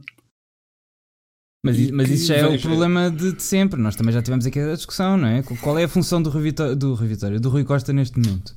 mas, 1.63 1.91
mas 1.91 2.09
isso 2.09 2.25
já 2.27 2.35
é 2.37 2.47
o 2.47 2.59
problema 2.59 3.09
de, 3.09 3.33
de, 3.33 3.43
sempre. 3.43 3.81
Nós 3.81 3.95
também 3.95 4.13
já 4.13 4.21
tivemos 4.21 4.45
aqui 4.45 4.59
a 4.59 4.75
discussão, 4.75 5.17
não 5.17 5.27
é? 5.27 5.43
Qual 5.43 5.77
é 5.77 5.83
a 5.85 5.89
função 5.89 6.21
do 6.21 6.29
Rui, 6.29 6.43
Vitória, 6.43 6.75
do 6.75 6.93
Rui, 6.93 7.07
Vitória, 7.07 7.39
do 7.39 7.49
Rui 7.49 7.63
Costa 7.63 7.91
neste 7.93 8.17
momento? 8.19 8.55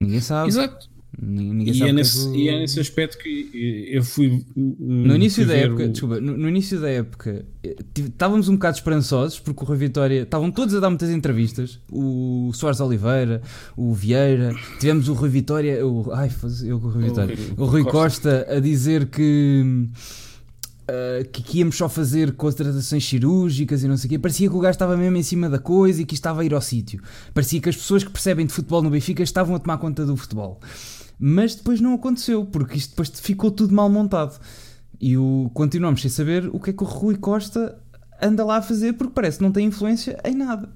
Ninguém 0.00 0.20
sabe. 0.20 0.48
Exato. 0.48 0.93
Ninguém 1.20 1.74
e, 1.74 1.82
é 1.82 1.92
nesse, 1.92 2.28
e 2.30 2.48
é 2.48 2.58
nesse 2.58 2.80
aspecto 2.80 3.18
que 3.18 3.88
eu 3.90 4.02
fui. 4.02 4.44
No 4.56 5.14
início 5.14 5.46
da 5.46 5.54
época, 5.54 5.84
o... 5.84 5.88
desculpa, 5.88 6.20
no, 6.20 6.36
no, 6.36 6.48
início 6.48 6.80
da 6.80 6.90
época 6.90 7.44
eh, 7.62 7.76
estávamos 7.96 8.48
um 8.48 8.54
bocado 8.54 8.76
esperançosos 8.76 9.38
porque 9.38 9.62
o 9.62 9.66
Rui 9.66 9.76
Vitória 9.76 10.22
estavam 10.22 10.50
todos 10.50 10.74
a 10.74 10.80
dar 10.80 10.90
muitas 10.90 11.10
entrevistas. 11.10 11.78
O 11.90 12.50
Soares 12.52 12.80
Oliveira, 12.80 13.42
o 13.76 13.94
Vieira, 13.94 14.54
tivemos 14.80 15.08
o 15.08 15.14
Rui 15.14 15.28
Vitória, 15.28 15.86
o, 15.86 16.12
ai, 16.12 16.30
eu 16.64 16.80
com 16.80 16.88
o 16.88 16.90
Rui 16.90 17.04
Vitória, 17.04 17.36
o, 17.56 17.62
o 17.62 17.66
Rui 17.66 17.82
Costa. 17.84 17.94
Costa 18.04 18.46
a 18.48 18.60
dizer 18.60 19.06
que. 19.06 19.88
Uh, 20.84 21.26
que, 21.30 21.42
que, 21.42 21.58
íamos 21.60 21.76
só 21.76 21.88
fazer 21.88 22.32
contratações 22.32 23.08
cirúrgicas 23.08 23.82
e 23.82 23.88
não 23.88 23.96
sei 23.96 24.06
o 24.06 24.10
quê. 24.10 24.18
Parecia 24.18 24.50
que 24.50 24.54
o 24.54 24.60
gajo 24.60 24.72
estava 24.72 24.94
mesmo 24.94 25.16
em 25.16 25.22
cima 25.22 25.48
da 25.48 25.58
coisa 25.58 26.02
e 26.02 26.04
que 26.04 26.12
estava 26.12 26.42
a 26.42 26.44
ir 26.44 26.52
ao 26.52 26.60
sítio. 26.60 27.00
Parecia 27.32 27.58
que 27.58 27.70
as 27.70 27.76
pessoas 27.76 28.04
que 28.04 28.10
percebem 28.10 28.44
de 28.44 28.52
futebol 28.52 28.82
no 28.82 28.90
Benfica 28.90 29.22
estavam 29.22 29.56
a 29.56 29.58
tomar 29.58 29.78
conta 29.78 30.04
do 30.04 30.14
futebol. 30.14 30.60
Mas 31.18 31.54
depois 31.54 31.80
não 31.80 31.94
aconteceu, 31.94 32.44
porque 32.44 32.76
isto 32.76 32.90
depois 32.90 33.08
ficou 33.20 33.50
tudo 33.50 33.74
mal 33.74 33.88
montado. 33.88 34.38
E 35.00 35.16
o, 35.16 35.50
continuamos 35.54 36.00
sem 36.00 36.10
saber 36.10 36.48
o 36.52 36.60
que 36.60 36.70
é 36.70 36.72
que 36.72 36.82
o 36.82 36.86
Rui 36.86 37.16
Costa 37.16 37.78
anda 38.20 38.44
lá 38.44 38.56
a 38.56 38.62
fazer, 38.62 38.94
porque 38.94 39.12
parece 39.14 39.38
que 39.38 39.44
não 39.44 39.52
tem 39.52 39.66
influência 39.66 40.18
em 40.24 40.34
nada. 40.34 40.68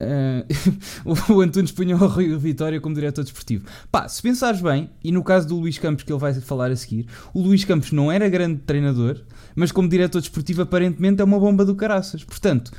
Uh, 0.00 1.34
o 1.34 1.40
Antunes 1.40 1.72
punhou 1.72 2.00
o 2.00 2.06
Rui 2.06 2.36
Vitória 2.38 2.80
como 2.80 2.94
diretor 2.94 3.24
desportivo. 3.24 3.66
Pá, 3.90 4.08
se 4.08 4.22
pensares 4.22 4.60
bem, 4.60 4.90
e 5.02 5.10
no 5.10 5.24
caso 5.24 5.48
do 5.48 5.56
Luís 5.56 5.78
Campos 5.78 6.04
que 6.04 6.12
ele 6.12 6.20
vai 6.20 6.32
falar 6.34 6.70
a 6.70 6.76
seguir, 6.76 7.06
o 7.34 7.42
Luís 7.42 7.64
Campos 7.64 7.90
não 7.90 8.10
era 8.12 8.28
grande 8.28 8.60
treinador, 8.60 9.20
mas 9.56 9.72
como 9.72 9.88
diretor 9.88 10.20
desportivo 10.20 10.62
aparentemente 10.62 11.20
é 11.20 11.24
uma 11.24 11.40
bomba 11.40 11.64
do 11.64 11.74
caraças. 11.74 12.22
Portanto, 12.22 12.70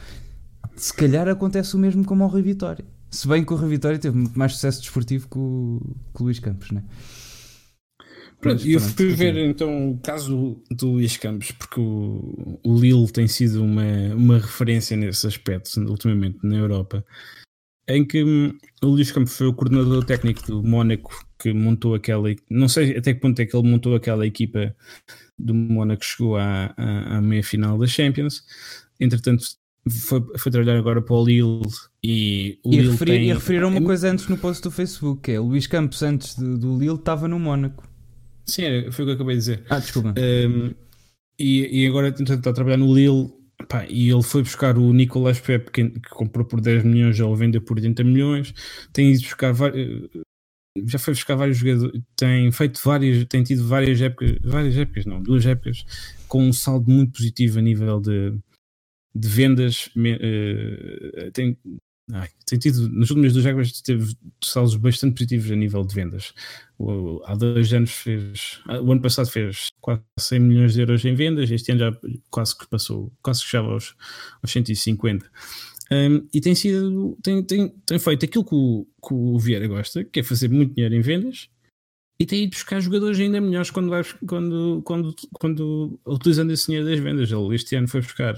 se 0.76 0.94
calhar 0.94 1.28
acontece 1.28 1.76
o 1.76 1.80
mesmo 1.80 2.06
com 2.06 2.18
o 2.18 2.28
Rui 2.28 2.42
Vitória. 2.42 2.86
Se 3.10 3.28
bem 3.28 3.44
que 3.44 3.54
o 3.54 3.56
Rui 3.56 3.70
Vitória 3.70 3.98
teve 3.98 4.18
muito 4.18 4.38
mais 4.38 4.54
sucesso 4.54 4.82
desportivo 4.82 5.28
que 5.28 5.38
o, 5.38 5.82
que 6.16 6.22
o 6.22 6.26
Luís 6.26 6.40
Campos, 6.40 6.72
né? 6.72 6.84
Pronto, 8.40 8.66
eu 8.66 8.80
fui 8.80 9.10
ver 9.10 9.36
então 9.38 9.92
o 9.92 10.00
caso 10.00 10.62
do 10.72 10.92
Luís 10.92 11.18
Campos, 11.18 11.52
porque 11.52 11.80
o, 11.80 12.60
o 12.64 12.80
Lille 12.80 13.12
tem 13.12 13.28
sido 13.28 13.62
uma, 13.62 13.84
uma 14.16 14.38
referência 14.38 14.96
nesse 14.96 15.28
aspecto, 15.28 15.78
ultimamente 15.82 16.40
na 16.44 16.56
Europa, 16.56 17.04
em 17.86 18.06
que 18.06 18.24
hum, 18.24 18.58
o 18.82 18.88
Luís 18.88 19.12
Campos 19.12 19.36
foi 19.36 19.48
o 19.48 19.54
coordenador 19.54 20.06
técnico 20.06 20.46
do 20.46 20.64
Mónaco 20.64 21.12
que 21.38 21.52
montou 21.52 21.96
aquela. 21.96 22.30
Não 22.50 22.70
sei 22.70 22.96
até 22.96 23.14
que 23.14 23.20
ponto 23.20 23.40
é 23.42 23.46
que 23.46 23.56
ele 23.56 23.68
montou 23.68 23.94
aquela 23.94 24.26
equipa 24.26 24.74
do 25.38 25.54
Mónaco 25.54 26.02
que 26.02 26.06
chegou 26.06 26.38
à, 26.38 26.74
à, 26.78 27.18
à 27.18 27.22
meia 27.22 27.44
final 27.44 27.78
da 27.78 27.88
Champions. 27.88 28.46
Entretanto, 29.00 29.44
foi, 29.88 30.22
foi 30.38 30.52
trabalhar 30.52 30.78
agora 30.78 31.02
para 31.02 31.16
o 31.16 31.26
Lille 31.26 31.62
e 32.04 32.60
o 32.64 32.74
e, 32.74 32.78
Lille 32.78 32.92
referir, 32.92 33.12
tem... 33.12 33.30
e 33.30 33.34
referiram 33.34 33.70
uma 33.70 33.82
coisa 33.82 34.12
antes 34.12 34.28
no 34.28 34.38
post 34.38 34.64
do 34.64 34.72
Facebook, 34.72 35.22
que 35.24 35.32
é 35.32 35.40
o 35.40 35.46
Luís 35.46 35.68
Campos 35.68 36.02
antes 36.04 36.36
de, 36.36 36.58
do 36.58 36.78
Lille 36.78 36.96
estava 36.96 37.28
no 37.28 37.40
Mónaco. 37.40 37.88
Sim, 38.46 38.64
foi 38.92 39.04
o 39.04 39.08
que 39.08 39.12
eu 39.12 39.16
acabei 39.16 39.36
de 39.36 39.40
dizer. 39.40 39.64
Ah, 39.70 39.80
desculpa. 39.80 40.14
Um, 40.18 40.74
e, 41.38 41.84
e 41.84 41.88
agora 41.88 42.10
está 42.10 42.50
a 42.50 42.54
trabalhar 42.54 42.78
no 42.78 42.94
Lille 42.94 43.32
pá, 43.68 43.86
e 43.88 44.10
ele 44.10 44.24
foi 44.24 44.42
buscar 44.42 44.78
o 44.78 44.94
Nicolas 44.94 45.40
Pepe 45.40 45.72
que, 45.72 45.90
que, 45.90 46.10
comprou 46.10 46.46
por 46.46 46.60
10 46.60 46.84
milhões 46.84 47.16
já 47.16 47.26
o 47.26 47.36
vendeu 47.36 47.62
por 47.62 47.78
80 47.78 48.04
milhões. 48.04 48.54
Tem 48.92 49.12
ido 49.12 49.22
buscar 49.22 49.54
já 50.86 51.00
foi 51.00 51.14
buscar 51.14 51.36
vários 51.36 51.58
jogadores, 51.58 52.02
tem 52.16 52.52
feito 52.52 52.80
várias, 52.84 53.26
tem 53.26 53.44
tido 53.44 53.68
várias 53.68 54.00
épocas, 54.02 54.38
várias 54.44 54.78
épocas, 54.78 55.06
não, 55.06 55.22
duas 55.22 55.46
épocas 55.46 55.84
com 56.28 56.44
um 56.44 56.54
saldo 56.54 56.90
muito 56.90 57.14
positivo 57.14 57.60
a 57.60 57.62
nível 57.62 58.00
de, 58.00 58.34
de 59.20 59.28
vendas 59.28 59.90
uh, 59.96 61.32
tem, 61.34 61.58
ai, 62.14 62.30
tem 62.46 62.58
tido, 62.58 62.88
nos 62.90 63.10
últimos 63.10 63.34
dois 63.34 63.44
jogos 63.44 63.82
teve 63.82 64.16
saldos 64.44 64.76
bastante 64.76 65.14
positivos 65.16 65.52
a 65.52 65.56
nível 65.56 65.84
de 65.84 65.94
vendas. 65.94 66.34
O, 66.78 67.22
há 67.26 67.36
dois 67.36 67.74
anos 67.74 67.92
fez, 67.92 68.62
ah, 68.68 68.82
o 68.82 68.92
ano 68.92 69.02
passado 69.02 69.30
fez 69.30 69.70
quase 69.82 70.02
100 70.20 70.40
milhões 70.40 70.74
de 70.74 70.82
euros 70.82 71.04
em 71.04 71.14
vendas, 71.14 71.52
este 71.52 71.72
ano 71.72 71.80
já 71.80 71.98
quase 72.30 72.58
que 72.58 72.68
passou, 72.68 73.12
quase 73.22 73.44
que 73.44 73.50
chegava 73.50 73.74
aos, 73.74 73.96
aos 74.42 74.52
150. 74.52 75.30
Um, 75.92 76.28
e 76.32 76.40
tem 76.40 76.54
sido, 76.54 77.18
tem, 77.22 77.44
tem, 77.44 77.70
tem 77.86 78.00
feito 78.00 78.24
aquilo 78.24 78.46
que 78.46 78.56
o, 78.56 78.86
que 79.06 79.14
o 79.14 79.40
Vieira 79.40 79.68
gosta, 79.68 80.04
que 80.04 80.20
é 80.20 80.24
fazer 80.24 80.48
muito 80.48 80.76
dinheiro 80.76 80.96
em 80.96 81.02
vendas, 81.02 81.50
e 82.22 82.26
tem 82.26 82.44
ido 82.44 82.52
buscar 82.52 82.80
jogadores 82.80 83.20
ainda 83.20 83.42
melhores 83.42 83.72
quando, 83.72 83.90
vai, 83.90 84.04
quando, 84.28 84.82
quando, 84.84 85.16
quando 85.34 86.00
utilizando 86.06 86.52
esse 86.52 86.68
dinheiro 86.68 86.88
das 86.88 87.00
vendas. 87.00 87.32
Ele 87.32 87.56
este 87.56 87.76
ano 87.76 87.88
foi 87.88 88.02
buscar 88.02 88.36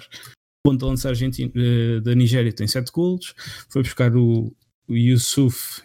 ponta 0.63 0.85
lança 0.85 1.09
argentino 1.09 1.51
uh, 1.55 2.01
da 2.01 2.15
Nigéria 2.15 2.53
tem 2.53 2.67
7 2.67 2.91
gols, 2.91 3.33
foi 3.69 3.83
buscar 3.83 4.15
o, 4.15 4.55
o 4.88 4.95
Yusuf 4.95 5.81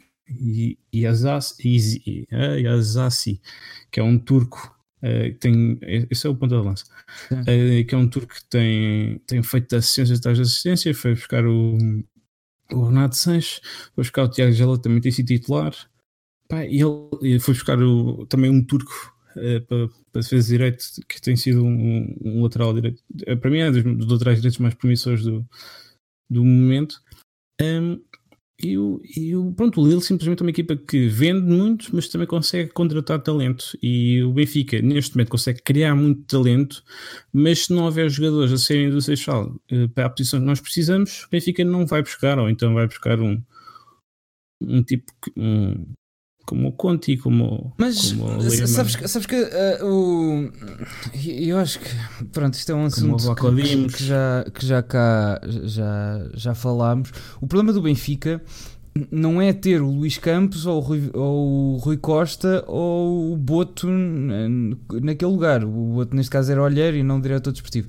Yazassi, 0.95 2.27
Yazassi, 2.33 3.41
que 3.91 4.01
é 4.01 4.03
um 4.03 4.19
turco 4.19 4.75
Uh, 5.03 5.33
tem, 5.39 5.79
esse 6.11 6.27
é 6.27 6.31
o 6.31 6.35
ponto 6.35 6.57
de 6.57 6.67
lança, 6.67 6.87
uh, 7.31 7.87
que 7.87 7.95
é 7.95 7.99
um 7.99 8.09
turco 8.09 8.35
que 8.35 8.45
tem, 8.47 9.19
tem 9.27 9.43
feito 9.43 9.77
assistências 9.77 10.19
atrás 10.19 10.39
de 10.39 10.43
assistência, 10.43 10.95
foi 10.95 11.15
buscar 11.15 11.45
o, 11.47 11.77
o 12.73 12.85
Renato 12.87 13.15
Sanches, 13.15 13.61
foi 13.95 14.03
buscar 14.03 14.25
o 14.25 14.29
Tiago 14.31 14.53
Gela, 14.53 14.81
também 14.81 15.01
tem 15.01 15.13
sido 15.13 15.27
titular, 15.27 15.75
Pá, 16.49 16.65
e 16.65 16.81
ele 17.23 17.41
foi 17.41 17.55
buscar 17.55 17.79
o, 17.79 18.25
também 18.27 18.51
um 18.51 18.65
turco 18.65 19.16
uh, 19.37 19.61
para, 19.67 19.89
para 20.13 20.23
defesa 20.23 20.49
direito, 20.49 20.85
que 21.09 21.21
tem 21.21 21.37
sido 21.37 21.65
um, 21.65 22.17
um 22.25 22.43
lateral 22.43 22.75
direito. 22.75 23.03
Uh, 23.29 23.37
para 23.37 23.51
mim 23.51 23.59
é 23.59 23.71
um 23.71 23.97
dos, 23.97 24.11
laterais 24.11 24.39
direitos 24.39 24.59
mais 24.59 24.75
promissores 24.75 25.23
do, 25.23 25.47
do 26.31 26.45
momento. 26.45 27.01
Um, 27.61 28.01
e, 28.63 28.79
o, 28.79 29.03
e 29.15 29.37
o, 29.37 29.53
pronto, 29.53 29.81
o 29.81 29.87
Lille 29.87 30.01
simplesmente 30.01 30.41
é 30.41 30.45
uma 30.45 30.51
equipa 30.51 30.75
que 30.77 31.09
vende 31.09 31.43
muito, 31.43 31.95
mas 31.95 32.09
também 32.09 32.27
consegue 32.27 32.71
contratar 32.71 33.23
talento. 33.23 33.77
E 33.83 34.23
o 34.23 34.33
Benfica, 34.33 34.81
neste 34.81 35.15
momento, 35.15 35.29
consegue 35.31 35.61
criar 35.63 35.95
muito 35.95 36.25
talento, 36.25 36.83
mas 37.33 37.67
se 37.67 37.75
não 37.75 37.85
houver 37.85 38.09
jogadores 38.09 38.53
a 38.53 38.59
serem 38.59 38.91
do 38.91 39.01
Seixal 39.03 39.55
uh, 39.71 39.89
para 39.91 40.07
a 40.07 40.11
posição 40.11 40.41
que 40.41 40.47
nós 40.47 40.61
precisamos, 40.61 41.25
o 41.25 41.31
Benfica 41.31 41.65
não 41.65 41.87
vai 41.87 42.03
buscar, 42.03 42.39
ou 42.39 42.49
então 42.49 42.73
vai 42.73 42.87
buscar 42.87 43.21
um, 43.21 43.43
um 44.63 44.83
tipo, 44.83 45.13
um, 45.37 45.93
como 46.47 46.69
o 46.69 46.73
Conti, 46.73 47.17
como, 47.17 47.75
Mas 47.77 48.13
como 48.13 48.41
sabes, 48.69 48.97
sabes 49.11 49.27
que 49.27 49.35
uh, 49.35 49.85
o, 49.85 50.51
eu 51.25 51.59
acho 51.59 51.81
que 51.81 52.25
pronto, 52.33 52.55
isto 52.55 52.71
é 52.71 52.75
um 52.75 52.85
assunto 52.85 53.35
que, 53.35 53.87
que, 53.89 54.05
já, 54.05 54.47
que 54.55 54.65
já 54.65 54.83
cá 54.83 55.41
já, 55.65 56.31
já 56.35 56.55
falámos. 56.55 57.11
O 57.41 57.49
problema 57.49 57.73
do 57.73 57.83
Benfica 57.83 58.41
não 59.11 59.43
é 59.43 59.53
ter 59.53 59.83
o 59.83 59.91
Luís 59.91 60.19
Campos 60.19 60.67
ou 60.67 60.79
o 60.79 60.81
Rui, 60.81 61.11
ou 61.13 61.75
o 61.75 61.77
Rui 61.79 61.97
Costa 61.97 62.65
ou 62.67 63.33
o 63.33 63.37
Boto 63.37 63.89
naquele 65.03 65.31
lugar. 65.31 65.65
O 65.65 65.95
Boto 65.95 66.15
neste 66.15 66.31
caso 66.31 66.53
era 66.53 66.63
olheiro 66.63 66.97
e 66.97 67.03
não 67.03 67.21
diretor 67.21 67.51
desportivo. 67.51 67.89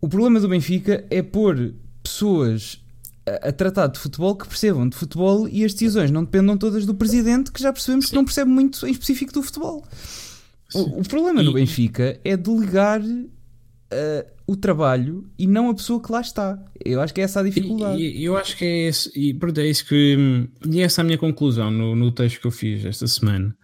O 0.00 0.08
problema 0.08 0.38
do 0.38 0.48
Benfica 0.48 1.04
é 1.10 1.22
pôr 1.22 1.74
pessoas 2.02 2.80
a, 3.42 3.52
tratar 3.52 3.86
de 3.88 3.98
futebol 3.98 4.36
que 4.36 4.46
percebam 4.48 4.88
de 4.88 4.96
futebol 4.96 5.48
e 5.48 5.64
as 5.64 5.72
decisões 5.72 6.10
não 6.10 6.24
dependam 6.24 6.56
todas 6.56 6.86
do 6.86 6.94
presidente, 6.94 7.52
que 7.52 7.62
já 7.62 7.72
percebemos 7.72 8.06
Sim. 8.06 8.10
que 8.10 8.16
não 8.16 8.24
percebe 8.24 8.50
muito 8.50 8.86
em 8.86 8.90
específico 8.90 9.32
do 9.32 9.42
futebol. 9.42 9.84
O, 10.74 11.00
o, 11.00 11.02
problema 11.02 11.42
e... 11.42 11.44
no 11.44 11.52
Benfica 11.52 12.20
é 12.24 12.36
delegar 12.36 13.00
uh, 13.00 14.30
o 14.46 14.56
trabalho 14.56 15.30
e 15.38 15.46
não 15.46 15.70
a 15.70 15.74
pessoa 15.74 16.02
que 16.02 16.10
lá 16.12 16.20
está. 16.20 16.62
Eu 16.84 17.00
acho 17.00 17.12
que 17.12 17.20
é 17.20 17.24
essa 17.24 17.40
a 17.40 17.42
dificuldade. 17.42 18.00
E, 18.00 18.20
e, 18.20 18.24
eu 18.24 18.36
acho 18.36 18.56
que 18.56 18.64
é 18.64 18.88
esse, 18.88 19.10
e 19.18 19.34
pronto, 19.34 19.58
é 19.60 19.66
isso 19.66 19.86
que. 19.86 20.48
E 20.66 20.80
essa 20.80 21.00
é 21.00 21.02
a 21.02 21.04
minha 21.04 21.18
conclusão 21.18 21.70
no, 21.70 21.94
no 21.96 22.12
texto 22.12 22.40
que 22.40 22.46
eu 22.46 22.50
fiz 22.50 22.84
esta 22.84 23.06
semana. 23.06 23.56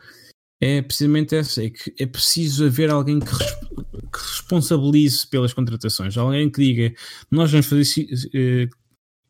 É 0.61 0.81
precisamente 0.83 1.35
essa: 1.35 1.63
é 1.63 1.71
que 1.71 1.95
é 1.99 2.07
preciso 2.07 2.67
haver 2.67 2.91
alguém 2.91 3.21
que, 3.21 3.27
que 3.27 4.19
responsabilize 4.19 5.27
pelas 5.27 5.53
contratações, 5.53 6.17
alguém 6.17 6.51
que 6.51 6.61
diga 6.61 6.95
nós 7.31 7.51
vamos 7.51 7.67
fazer 7.67 8.05
uh, 8.05 8.84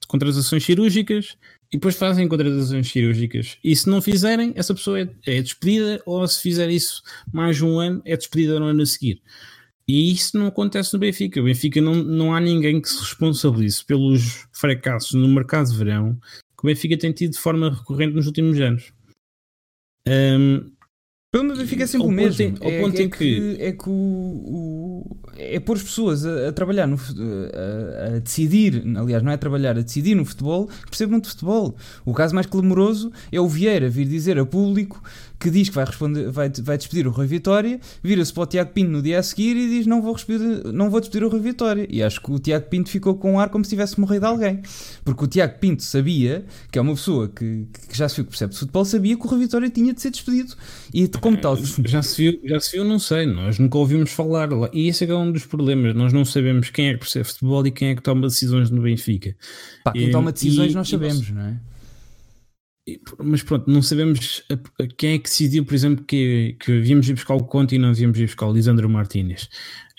contratações 0.05 0.65
cirúrgicas 0.65 1.37
e 1.73 1.77
depois 1.77 1.97
fazem 1.97 2.29
contratações 2.29 2.91
cirúrgicas. 2.91 3.59
E 3.63 3.75
se 3.75 3.89
não 3.89 4.01
fizerem, 4.01 4.53
essa 4.55 4.75
pessoa 4.75 5.01
é, 5.01 5.09
é 5.27 5.43
despedida, 5.43 6.03
ou 6.07 6.27
se 6.27 6.41
fizer 6.41 6.71
isso 6.71 7.03
mais 7.33 7.61
um 7.61 7.79
ano, 7.79 8.03
é 8.05 8.17
despedida 8.17 8.59
no 8.61 8.67
ano 8.67 8.83
a 8.83 8.87
seguir. 8.87 9.23
E 9.87 10.13
isso 10.13 10.39
não 10.39 10.47
acontece 10.47 10.95
no 10.95 10.99
Benfica. 10.99 11.41
O 11.41 11.45
Benfica 11.45 11.81
não, 11.81 11.95
não 11.95 12.35
há 12.35 12.41
ninguém 12.41 12.81
que 12.81 12.89
se 12.89 12.99
responsabilize 12.99 13.85
pelos 13.85 14.47
fracassos 14.53 15.13
no 15.13 15.29
mercado 15.29 15.71
de 15.71 15.77
verão 15.77 16.19
que 16.57 16.65
o 16.65 16.67
Benfica 16.67 16.97
tem 16.97 17.13
tido 17.13 17.33
de 17.33 17.39
forma 17.39 17.71
recorrente 17.71 18.15
nos 18.15 18.27
últimos 18.27 18.59
anos. 18.61 18.93
Um, 20.07 20.73
problema 21.35 21.55
do 21.55 21.61
Benfica 21.61 21.83
é 21.83 21.87
sempre 21.89 22.07
o 22.07 22.11
mesmo. 22.11 22.45
Em, 22.45 22.55
é, 22.61 22.81
ponto 22.81 22.97
é, 22.97 23.03
em 23.03 23.11
que... 23.11 23.19
que... 23.19 23.57
é 23.61 23.73
que 23.73 23.89
o, 23.89 23.93
o, 23.93 25.17
é 25.37 25.59
pôr 25.59 25.77
as 25.77 25.83
pessoas 25.83 26.25
a, 26.25 26.49
a 26.49 26.53
trabalhar, 26.53 26.87
no, 26.87 26.97
a, 26.97 28.15
a, 28.15 28.19
decidir, 28.21 28.85
aliás, 28.97 29.21
não 29.23 29.33
é 29.33 29.37
trabalhar, 29.37 29.77
a 29.77 29.83
decidir 29.83 30.15
no 30.15 30.25
futebol, 30.25 30.69
que 30.69 30.91
percebam 30.91 31.19
de 31.19 31.29
futebol. 31.29 31.75
O 32.05 32.15
caso 32.15 32.35
mais 32.35 32.47
clamoroso 32.47 33.11
é 33.33 33.41
o 33.41 33.49
Vieira 33.49 33.89
vir 33.89 34.07
dizer 34.07 34.39
a 34.39 34.47
público 34.47 35.03
que 35.45 35.51
diz 35.51 35.69
que 35.69 35.75
vai, 35.75 35.85
responder, 35.85 36.31
vai, 36.31 36.51
vai 36.63 36.79
despedir 36.79 37.07
o 37.07 37.11
Rui 37.11 37.27
Vitória, 37.27 37.79
vira-se 38.03 38.33
para 38.33 38.45
o 38.45 38.47
Tiago 38.47 38.73
Pinto 38.73 38.91
no 38.91 39.03
dia 39.03 39.19
a 39.19 39.23
seguir 39.23 39.55
e 39.57 39.69
diz 39.69 39.87
não 39.87 40.01
vou, 40.01 40.15
despedir, 40.15 40.73
não 40.73 40.89
vou 40.89 41.01
despedir 41.01 41.23
o 41.27 41.29
Rui 41.29 41.41
Vitória. 41.41 41.87
E 41.91 42.03
acho 42.03 42.21
que 42.23 42.33
o 42.33 42.39
Tiago 42.39 42.67
Pinto 42.67 42.89
ficou 42.89 43.15
com 43.17 43.35
um 43.35 43.39
ar 43.39 43.51
como 43.51 43.63
se 43.63 43.69
tivesse 43.69 44.01
morrido 44.01 44.27
alguém. 44.27 44.63
Porque 45.05 45.25
o 45.25 45.27
Tiago 45.27 45.59
Pinto 45.59 45.83
sabia, 45.83 46.47
que 46.71 46.79
é 46.79 46.83
uma 46.83 46.95
pessoa 46.95 47.29
que, 47.29 47.67
que 47.89 47.97
já 47.97 48.09
se 48.09 48.17
viu 48.17 48.25
que 48.25 48.31
percebe 48.31 48.53
de 48.55 48.59
futebol, 48.59 48.85
sabia 48.87 49.17
que 49.17 49.27
o 49.27 49.29
Rui 49.29 49.41
Vitória 49.41 49.69
tinha 49.69 49.93
de 49.93 50.01
ser 50.01 50.11
despedido. 50.11 50.55
E 50.95 51.07
como 51.25 51.39
tal... 51.39 51.57
Já 51.87 52.03
se 52.03 52.23
viu, 52.23 52.41
já 52.45 52.61
se 52.61 52.77
viu 52.77 52.85
não 52.85 52.99
sei, 52.99 53.25
nós 53.25 53.59
nunca 53.59 53.79
ouvimos 53.79 54.13
falar. 54.13 54.51
E 54.75 54.89
esse 54.89 55.05
é, 55.07 55.09
é 55.09 55.15
um 55.15 55.33
dos 55.33 55.47
problemas, 55.47 55.95
nós 55.95 56.13
não 56.13 56.23
sabemos 56.23 56.69
quem 56.69 56.89
é 56.89 56.93
que 56.93 56.99
percebe 56.99 57.25
futebol 57.25 57.67
e 57.67 57.71
quem 57.71 57.89
é 57.89 57.95
que 57.95 58.03
toma 58.03 58.29
decisões 58.29 58.71
no 58.71 58.83
Benfica. 58.83 59.35
Pá, 59.83 59.93
quem 59.93 60.09
e, 60.09 60.11
toma 60.11 60.31
decisões 60.33 60.73
e, 60.73 60.75
nós 60.75 60.87
sabemos, 60.87 61.31
não 61.31 61.41
é? 61.41 61.59
mas 63.19 63.43
pronto, 63.43 63.71
não 63.71 63.81
sabemos 63.81 64.45
quem 64.99 65.15
é 65.15 65.19
que 65.19 65.31
decidiu, 65.31 65.65
por 65.65 65.75
exemplo, 65.75 66.05
que, 66.05 66.55
que 66.61 66.81
víamos 66.81 67.09
ir 67.09 67.15
buscar 67.15 67.35
o 67.35 67.43
Conte 67.43 67.77
e 67.77 67.79
não 67.79 67.95
víamos 67.95 68.19
ir 68.19 68.27
buscar 68.27 68.47
o 68.47 68.53
Lisandro 68.53 68.91
Martínez. 68.91 69.49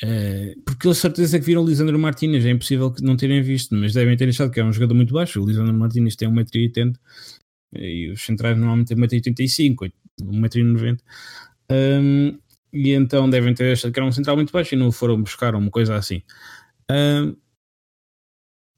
Uh, 0.04 0.62
porque 0.64 0.88
eles 0.88 1.00
certeza 1.00 1.40
que 1.40 1.46
viram 1.46 1.64
o 1.64 1.68
Lisandro 1.68 1.98
Martínez, 1.98 2.46
é 2.46 2.52
impossível 2.52 2.92
que 2.92 3.02
não 3.02 3.18
terem 3.18 3.42
visto, 3.42 3.74
mas 3.74 3.94
devem 3.94 4.16
ter 4.16 4.30
achado 4.30 4.52
que 4.52 4.60
é 4.60 4.64
um 4.64 4.72
jogador 4.72 4.94
muito 4.94 5.16
baixo. 5.16 5.42
O 5.42 5.48
Lisandro 5.48 5.74
Martínez 5.74 6.16
tem 6.16 6.30
1,80m 6.30 6.94
e 7.74 8.12
os 8.12 8.24
centrais 8.24 8.56
normalmente 8.56 8.90
têm 8.90 8.98
1,85m, 8.98 9.92
1,90m. 10.22 11.00
Um, 11.72 12.38
e 12.72 12.92
então 12.92 13.30
devem 13.30 13.54
ter 13.54 13.74
achado 13.74 13.92
que 13.92 14.00
era 14.00 14.08
um 14.08 14.12
central 14.12 14.36
muito 14.36 14.52
baixo 14.52 14.76
e 14.76 14.78
não 14.78 14.92
foram 14.92 15.22
buscar 15.22 15.56
uma 15.56 15.70
coisa 15.70 15.96
assim. 15.96 16.22
Um, 16.92 17.36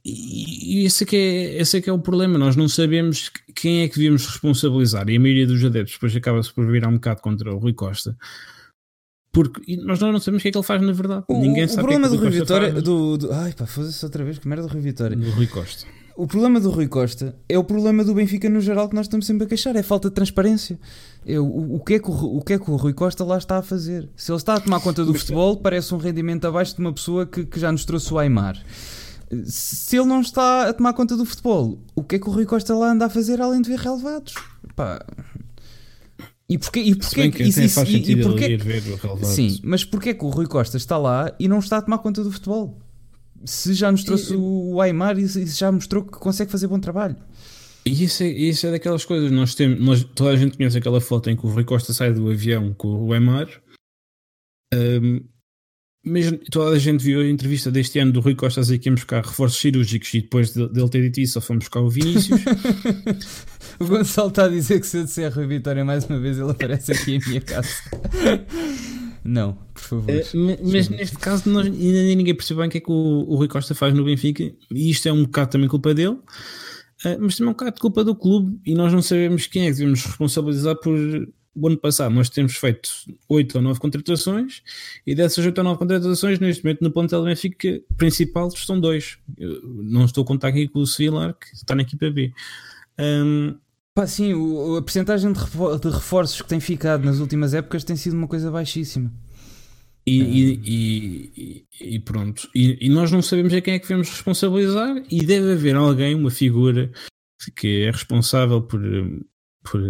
e 0.10 0.86
esse 0.86 1.04
é, 1.04 1.08
que 1.08 1.16
é, 1.18 1.62
esse 1.62 1.78
é 1.78 1.82
que 1.82 1.90
é 1.90 1.94
o 1.94 2.00
problema, 2.00 2.38
nós 2.38 2.56
não 2.56 2.70
sabemos 2.70 3.30
quem 3.54 3.82
é 3.82 3.90
que 3.90 3.96
devíamos 3.96 4.26
responsabilizar, 4.26 5.10
e 5.10 5.18
a 5.18 5.20
maioria 5.20 5.46
dos 5.46 5.62
adeptos 5.66 5.96
depois 5.96 6.16
acaba-se 6.16 6.54
por 6.54 6.66
virar 6.66 6.88
um 6.88 6.94
bocado 6.94 7.22
contra 7.22 7.54
o 7.54 7.58
Rui 7.58 7.74
Costa, 7.74 8.16
porque 9.34 9.76
nós 9.76 10.00
não 10.00 10.18
sabemos 10.20 10.40
o 10.40 10.44
que 10.44 10.48
é 10.48 10.52
que 10.52 10.58
ele 10.58 10.66
faz 10.66 10.82
na 10.82 10.94
verdade. 10.94 11.26
O, 11.28 11.38
Ninguém 11.38 11.66
o 11.66 11.70
sabe 11.70 11.82
problema 11.82 12.08
que 12.08 12.16
é 12.16 12.18
que 12.18 12.24
do 12.24 12.30
Rui 12.30 12.40
Vitória. 12.40 12.72
Do, 12.74 13.18
do, 13.18 13.34
ai 13.34 13.52
pá, 13.52 13.66
foda-se 13.66 14.06
outra 14.06 14.24
vez, 14.24 14.40
que 14.40 14.48
merda 14.48 14.66
do 14.66 14.72
Rui 14.72 14.82
Vitória. 14.82 15.18
Do 15.18 15.30
Rui 15.32 15.48
Costa. 15.48 15.86
O 16.18 16.26
problema 16.26 16.60
do 16.60 16.72
Rui 16.72 16.88
Costa 16.88 17.36
é 17.48 17.60
o 17.60 17.64
problema 17.64 18.04
do 18.04 18.14
Benfica 18.16 18.50
no 18.50 18.60
geral 18.60 18.90
que 18.90 18.96
nós 18.96 19.06
estamos 19.06 19.28
sempre 19.28 19.46
a 19.46 19.48
queixar, 19.48 19.76
é 19.76 19.80
a 19.82 19.84
falta 19.84 20.10
de 20.10 20.16
transparência. 20.16 20.80
Eu, 21.24 21.46
o, 21.46 21.76
o, 21.76 21.80
que 21.80 21.94
é 21.94 22.00
que 22.00 22.10
o, 22.10 22.38
o 22.38 22.42
que 22.42 22.54
é 22.54 22.60
que 22.60 22.72
o 22.72 22.76
Rui 22.76 22.94
Costa 22.94 23.24
lá 23.24 23.38
está 23.38 23.58
a 23.58 23.62
fazer? 23.62 24.10
Se 24.16 24.32
ele 24.32 24.38
está 24.38 24.56
a 24.56 24.60
tomar 24.60 24.80
conta 24.80 25.06
do 25.06 25.14
futebol, 25.14 25.58
parece 25.58 25.94
um 25.94 25.98
rendimento 25.98 26.46
abaixo 26.46 26.74
de 26.76 26.82
uma 26.82 26.92
pessoa 26.92 27.28
que, 27.28 27.46
que 27.46 27.60
já 27.60 27.72
nos 27.72 27.86
trouxe 27.86 28.12
o 28.12 28.18
Aymar 28.18 28.58
se 29.46 29.98
ele 29.98 30.06
não 30.06 30.22
está 30.22 30.70
a 30.70 30.74
tomar 30.74 30.94
conta 30.94 31.18
do 31.18 31.26
futebol, 31.26 31.78
o 31.94 32.04
que 32.04 32.16
é 32.16 32.20
que 32.20 32.30
o 32.30 32.32
Rui 32.32 32.46
Costa 32.46 32.74
lá 32.74 32.92
anda 32.92 33.06
a 33.06 33.10
fazer 33.10 33.42
além 33.42 33.62
de 33.62 33.70
ver 33.70 33.80
relevados? 33.80 34.34
Pá. 34.76 35.06
E 36.50 36.58
porquê, 36.58 36.80
e 36.80 36.96
porquê 36.96 37.30
que 37.30 37.44
isso, 37.44 37.68
faz 37.70 37.90
e, 37.90 37.98
e 37.98 38.22
porquê, 38.22 38.46
ir 38.46 38.64
ver 38.64 38.82
Sim, 39.24 39.60
mas 39.64 39.84
porquê 39.84 40.14
que 40.14 40.24
o 40.24 40.30
Rui 40.30 40.48
Costa 40.48 40.78
está 40.78 40.98
lá 40.98 41.34
e 41.38 41.48
não 41.48 41.60
está 41.60 41.78
a 41.78 41.82
tomar 41.82 41.98
conta 41.98 42.24
do 42.24 42.32
futebol? 42.32 42.80
Se 43.46 43.74
já 43.74 43.92
nos 43.92 44.04
trouxe 44.04 44.34
e, 44.34 44.38
o 44.38 44.82
Aymar 44.82 45.18
e 45.18 45.28
se 45.28 45.46
já 45.46 45.72
mostrou 45.72 46.04
que 46.04 46.12
consegue 46.12 46.52
fazer 46.52 46.68
bom 46.68 46.80
trabalho. 46.80 47.16
E 47.86 48.04
isso 48.04 48.24
é, 48.24 48.28
isso 48.28 48.68
é 48.68 48.72
daquelas 48.72 49.06
coisas, 49.06 49.32
nós 49.32 49.56
temos, 49.56 49.80
nós, 49.80 50.04
toda 50.04 50.32
a 50.32 50.36
gente 50.36 50.58
conhece 50.58 50.78
aquela 50.78 51.00
foto 51.00 51.30
em 51.30 51.38
que 51.38 51.46
o 51.46 51.50
Rui 51.50 51.64
Costa 51.64 51.94
sai 51.94 52.14
do 52.14 52.30
avião 52.30 52.74
com 52.74 53.06
o 53.06 53.14
Aymar. 53.14 53.48
Um, 54.74 55.22
mesmo 56.04 56.38
toda 56.52 56.76
a 56.76 56.80
gente 56.80 57.04
viu 57.04 57.22
a 57.22 57.30
entrevista 57.30 57.72
deste 57.72 58.00
ano 58.00 58.12
do 58.12 58.20
Rui 58.20 58.36
Costa 58.36 58.60
a 58.60 58.64
dizer 58.64 58.80
que 58.80 58.88
íamos 58.88 59.02
buscar 59.02 59.24
reforços 59.24 59.60
cirúrgicos 59.60 60.14
e 60.14 60.22
depois 60.22 60.52
dele 60.52 60.90
ter 60.90 61.02
dito 61.02 61.20
isso 61.20 61.34
só 61.34 61.42
fomos 61.42 61.66
buscar 61.66 61.82
o 61.82 61.90
Vinícius. 61.90 62.42
o 63.80 63.86
Gonçalo 63.86 64.30
está 64.30 64.46
a 64.46 64.50
dizer 64.50 64.80
que 64.80 64.88
se 64.88 64.98
eu 64.98 65.04
disser 65.04 65.34
Rui 65.34 65.48
Vitória 65.48 65.84
mais 65.84 66.06
uma 66.06 66.20
vez 66.20 66.38
ele 66.38 66.52
aparece 66.52 66.92
aqui 66.92 67.16
em 67.16 67.20
minha 67.28 67.42
casa. 67.42 67.70
Não, 69.28 69.58
por 69.74 69.82
favor. 69.82 70.10
Uh, 70.10 70.72
mas 70.72 70.88
neste 70.88 71.18
caso 71.18 71.50
nós, 71.50 71.66
ainda 71.66 72.16
ninguém 72.16 72.34
percebeu 72.34 72.62
bem 72.62 72.70
o 72.70 72.72
que 72.72 72.78
é 72.78 72.82
que 72.82 72.90
o, 72.90 73.26
o 73.28 73.36
Rui 73.36 73.50
Costa 73.50 73.76
faz 73.76 73.94
no 73.94 74.06
Benfica 74.06 74.42
e 74.72 74.90
isto 74.90 75.06
é 75.10 75.12
um 75.12 75.24
bocado 75.24 75.52
também 75.52 75.68
culpa 75.68 75.94
dele. 75.94 76.16
Uh, 77.04 77.18
mas 77.20 77.36
também 77.36 77.50
é 77.50 77.50
um 77.50 77.54
bocado 77.54 77.76
de 77.76 77.82
culpa 77.82 78.06
do 78.06 78.16
clube 78.16 78.58
e 78.66 78.74
nós 78.74 78.94
não 78.94 79.02
sabemos 79.02 79.46
quem 79.46 79.64
é 79.64 79.66
que 79.66 79.74
devemos 79.74 80.06
responsabilizar 80.06 80.78
por 80.78 80.98
o 81.60 81.68
ano 81.68 81.78
passado 81.78 82.14
nós 82.14 82.30
temos 82.30 82.56
feito 82.56 82.90
8 83.28 83.56
ou 83.56 83.62
9 83.64 83.80
contratações 83.80 84.62
e 85.06 85.14
dessas 85.14 85.44
8 85.44 85.58
ou 85.58 85.64
9 85.64 85.80
contratações, 85.80 86.40
neste 86.40 86.64
momento 86.64 86.84
no 86.84 86.92
plantel 86.92 87.24
Benfica 87.24 87.82
principal 87.98 88.48
estão 88.48 88.80
dois. 88.80 89.18
Eu 89.38 89.62
não 89.64 90.06
estou 90.06 90.24
a 90.24 90.28
contar 90.28 90.50
aqui 90.50 90.70
com 90.70 90.80
o 90.80 90.88
Sevilar, 90.88 91.34
que 91.34 91.54
está 91.54 91.76
na 91.76 91.82
equipa 91.82 92.10
B. 92.10 92.32
Um, 92.98 93.58
Pá, 93.98 94.06
sim, 94.06 94.32
o, 94.32 94.78
a 94.78 94.82
percentagem 94.84 95.34
de 95.34 95.90
reforços 95.90 96.40
que 96.40 96.48
tem 96.48 96.60
ficado 96.60 97.04
nas 97.04 97.18
últimas 97.18 97.56
épocas 97.56 97.84
tem 97.84 97.96
sido 97.96 98.16
uma 98.16 98.28
coisa 98.28 98.52
baixíssima. 98.52 99.12
E, 100.06 100.22
e, 100.22 101.66
e, 101.82 101.96
e, 101.96 102.00
pronto. 102.02 102.48
E, 102.54 102.88
nós 102.90 103.12
não 103.12 103.24
sabemos 103.24 103.52
a 103.56 103.60
quem 103.60 103.74
é 103.74 103.80
que 103.80 103.88
devemos 103.88 104.08
responsabilizar, 104.08 105.04
e 105.10 105.26
deve 105.26 105.54
haver 105.54 105.76
alguém, 105.76 106.14
uma 106.14 106.30
figura 106.30 106.92
que 107.56 107.86
é 107.86 107.90
responsável 107.90 108.62
por, 108.62 108.80
por 109.64 109.82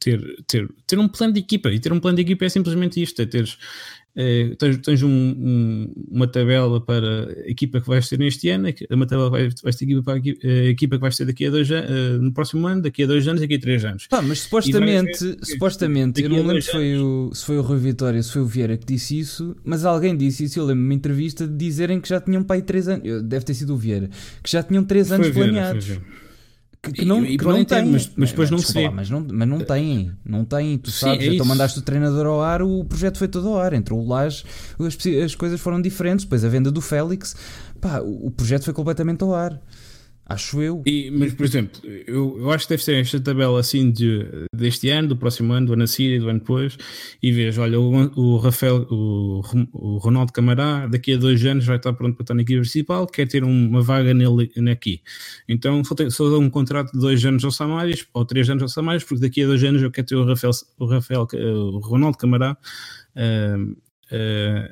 ter, 0.00 0.44
ter, 0.46 0.68
ter 0.86 0.98
um 0.98 1.08
plano 1.08 1.32
de 1.32 1.40
equipa. 1.40 1.72
E 1.72 1.80
ter 1.80 1.94
um 1.94 1.98
plano 1.98 2.16
de 2.16 2.22
equipa 2.24 2.44
é 2.44 2.50
simplesmente 2.50 3.02
isto: 3.02 3.22
é 3.22 3.24
teres, 3.24 3.56
é, 4.16 4.54
tens, 4.58 4.78
tens 4.78 5.02
um, 5.02 5.10
um, 5.10 5.92
uma 6.10 6.26
tabela 6.26 6.80
para 6.80 7.28
a 7.44 7.50
equipa 7.50 7.82
que 7.82 7.86
vais 7.86 8.08
ter 8.08 8.18
neste 8.18 8.48
ano, 8.48 8.68
uma 8.90 9.06
tabela 9.06 9.28
vai, 9.28 9.50
vais 9.62 9.76
ter 9.76 9.84
equipa 9.84 10.02
para 10.02 10.14
a 10.14 10.68
equipa 10.68 10.96
que 10.96 11.02
vais 11.02 11.14
ter 11.14 11.26
daqui 11.26 11.44
a 11.44 11.50
dois 11.50 11.70
anos, 11.70 11.90
uh, 11.90 12.22
no 12.22 12.32
próximo 12.32 12.66
ano, 12.66 12.80
daqui 12.80 13.04
a 13.04 13.06
dois 13.06 13.28
anos, 13.28 13.42
daqui 13.42 13.56
a 13.56 13.60
três 13.60 13.84
anos. 13.84 14.06
Pá, 14.06 14.22
mas 14.22 14.40
supostamente, 14.40 15.22
ver, 15.22 15.38
supostamente 15.42 16.22
eu 16.22 16.30
não 16.30 16.38
lembro 16.38 16.62
se 16.62 16.70
foi, 16.70 16.96
o, 16.96 17.30
se 17.34 17.44
foi 17.44 17.58
o 17.58 17.62
Rui 17.62 17.78
Vitória, 17.78 18.22
se 18.22 18.32
foi 18.32 18.40
o 18.40 18.46
Vieira 18.46 18.78
que 18.78 18.86
disse 18.86 19.18
isso, 19.18 19.54
mas 19.62 19.84
alguém 19.84 20.16
disse 20.16 20.44
isso. 20.44 20.58
Eu 20.58 20.64
lembro 20.64 20.82
uma 20.82 20.94
entrevista 20.94 21.46
de 21.46 21.54
dizerem 21.54 22.00
que 22.00 22.08
já 22.08 22.18
tinham 22.18 22.42
pai 22.42 22.62
três 22.62 22.88
anos, 22.88 23.22
deve 23.22 23.44
ter 23.44 23.52
sido 23.52 23.74
o 23.74 23.76
Vieira, 23.76 24.08
que 24.42 24.50
já 24.50 24.62
tinham 24.62 24.82
três 24.82 25.12
anos 25.12 25.28
Vieira, 25.28 25.52
planeados 25.52 26.00
que, 26.92 27.00
que 27.00 27.04
não, 27.04 27.24
e, 27.24 27.36
que 27.36 27.44
não 27.44 27.64
tem, 27.64 27.84
mas, 27.84 28.10
mas 28.16 28.30
depois 28.30 28.50
não 28.50 28.58
se 28.58 28.72
vê. 28.72 28.84
Lá, 28.84 28.90
mas, 28.90 29.10
não, 29.10 29.26
mas 29.30 29.48
não 29.48 29.58
tem, 29.60 30.12
não 30.24 30.44
tem, 30.44 30.78
tu 30.78 30.90
Sim, 30.90 31.00
sabes, 31.00 31.26
é 31.26 31.34
então 31.34 31.46
mandaste 31.46 31.78
o 31.78 31.82
treinador 31.82 32.26
ao 32.26 32.42
ar, 32.42 32.62
o 32.62 32.84
projeto 32.84 33.18
foi 33.18 33.28
todo 33.28 33.48
ao 33.48 33.60
ar, 33.60 33.72
entrou 33.72 34.00
o 34.00 34.08
Laje, 34.08 34.44
as, 34.78 34.96
as 35.24 35.34
coisas 35.34 35.60
foram 35.60 35.80
diferentes, 35.80 36.24
depois 36.24 36.44
a 36.44 36.48
venda 36.48 36.70
do 36.70 36.80
Félix, 36.80 37.36
pá, 37.80 38.00
o, 38.00 38.26
o 38.26 38.30
projeto 38.30 38.64
foi 38.64 38.74
completamente 38.74 39.22
ao 39.22 39.34
ar. 39.34 39.60
Acho 40.28 40.60
eu. 40.60 40.82
E, 40.84 41.08
mas, 41.12 41.32
por 41.34 41.46
exemplo, 41.46 41.80
eu, 41.84 42.36
eu 42.40 42.50
acho 42.50 42.64
que 42.66 42.70
deve 42.70 42.82
ser 42.82 42.96
esta 42.96 43.20
tabela 43.20 43.60
assim 43.60 43.92
de, 43.92 44.26
deste 44.52 44.88
ano, 44.88 45.08
do 45.08 45.16
próximo 45.16 45.52
ano, 45.52 45.68
do 45.68 45.72
ano 45.74 45.84
a 45.84 45.86
seguir 45.86 46.18
do 46.18 46.28
ano 46.28 46.40
depois, 46.40 46.76
e 47.22 47.30
vejo, 47.30 47.62
olha, 47.62 47.78
o, 47.78 48.10
o 48.16 48.36
Rafael, 48.38 48.88
o, 48.90 49.40
o, 49.72 49.98
Ronaldo 49.98 50.32
Camará, 50.32 50.88
daqui 50.88 51.14
a 51.14 51.16
dois 51.16 51.44
anos 51.44 51.64
vai 51.64 51.76
estar 51.76 51.92
pronto 51.92 52.16
para 52.16 52.24
estar 52.24 52.34
na 52.34 52.42
equipe 52.42 52.58
principal, 52.58 53.06
quer 53.06 53.28
ter 53.28 53.44
uma 53.44 53.80
vaga 53.80 54.12
nele 54.12 54.50
aqui. 54.68 55.00
Então 55.48 55.84
só, 55.84 55.94
só 56.10 56.28
dou 56.28 56.42
um 56.42 56.50
contrato 56.50 56.90
de 56.90 56.98
dois 56.98 57.24
anos 57.24 57.44
ao 57.44 57.52
Samares, 57.52 58.04
ou 58.12 58.24
três 58.24 58.50
anos 58.50 58.64
ao 58.64 58.68
Samares, 58.68 59.04
porque 59.04 59.20
daqui 59.20 59.44
a 59.44 59.46
dois 59.46 59.62
anos 59.62 59.80
eu 59.80 59.92
quero 59.92 60.08
ter 60.08 60.16
o 60.16 60.24
Rafael, 60.24 60.52
o, 60.76 60.86
Rafael, 60.86 61.28
o 61.34 61.78
Ronaldo 61.78 62.18
Camará. 62.18 62.56
Uh, 63.14 63.76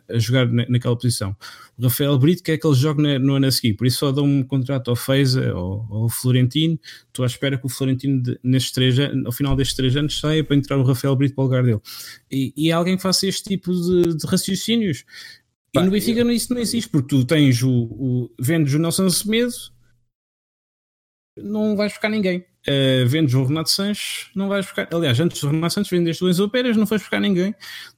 a 0.08 0.18
jogar 0.18 0.46
naquela 0.46 0.96
posição. 0.96 1.36
O 1.76 1.82
Rafael 1.82 2.16
Brito 2.18 2.42
quer 2.42 2.56
que 2.56 2.66
ele 2.66 2.76
jogue 2.76 3.02
no 3.18 3.34
ano 3.34 3.46
a 3.46 3.50
seguir, 3.50 3.74
por 3.74 3.86
isso 3.86 3.98
só 3.98 4.12
dá 4.12 4.22
um 4.22 4.42
contrato 4.42 4.88
ao 4.90 4.96
Feiza 4.96 5.54
ou 5.54 5.86
ao 5.90 6.08
Florentino. 6.08 6.78
Estou 7.06 7.24
à 7.24 7.26
espera 7.26 7.58
que 7.58 7.66
o 7.66 7.68
Florentino, 7.68 8.22
de, 8.22 8.38
nestes 8.42 8.72
três, 8.72 8.96
ao 9.24 9.32
final 9.32 9.56
destes 9.56 9.76
três 9.76 9.96
anos, 9.96 10.18
saia 10.18 10.44
para 10.44 10.56
entrar 10.56 10.78
o 10.78 10.84
Rafael 10.84 11.16
Brito 11.16 11.34
para 11.34 11.42
o 11.42 11.46
lugar 11.46 11.64
dele. 11.64 11.80
E, 12.30 12.52
e 12.56 12.72
alguém 12.72 12.98
faça 12.98 13.26
este 13.26 13.42
tipo 13.44 13.72
de, 13.72 14.16
de 14.16 14.26
raciocínios. 14.26 15.04
E 15.74 15.80
no 15.80 15.90
Benfica 15.90 16.20
eu... 16.20 16.30
isso 16.30 16.54
não 16.54 16.60
existe, 16.60 16.88
porque 16.88 17.08
tu 17.08 17.24
tens 17.24 17.62
o, 17.62 17.70
o 17.70 18.30
vendes 18.38 18.72
o 18.74 18.78
Nelson 18.78 19.10
Semedo, 19.10 19.52
não 21.36 21.76
vais 21.76 21.92
buscar 21.92 22.08
ninguém. 22.08 22.44
Uh, 22.66 23.06
vendes 23.06 23.34
o 23.34 23.44
Renato 23.44 23.68
Sanches, 23.68 24.30
não 24.34 24.48
vais 24.48 24.64
buscar. 24.64 24.88
Aliás, 24.92 25.18
antes 25.20 25.40
do 25.40 25.50
Renato 25.50 25.74
Sanches 25.74 25.90
vendeste 25.90 26.24
o 26.24 26.28
Enzo 26.30 26.48
Pérez, 26.48 26.76
não 26.76 26.86
vais 26.86 27.02
buscar 27.02 27.20
ninguém. 27.20 27.54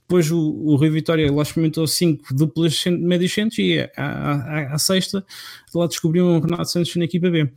Depois 0.09 0.31
o, 0.31 0.39
o 0.39 0.77
Rui 0.77 0.89
Vitória 0.89 1.31
lá 1.33 1.43
experimentou 1.43 1.85
cinco 1.87 2.33
duplas 2.33 2.85
médios 2.85 3.33
centros 3.33 3.59
e 3.59 3.79
à, 3.97 4.79
sexta 4.79 5.25
lá 5.75 5.87
descobriu 5.89 6.27
um 6.27 6.39
Renato 6.39 6.71
Sanches 6.71 6.95
na 6.95 7.05
equipa 7.05 7.29
B. 7.29 7.51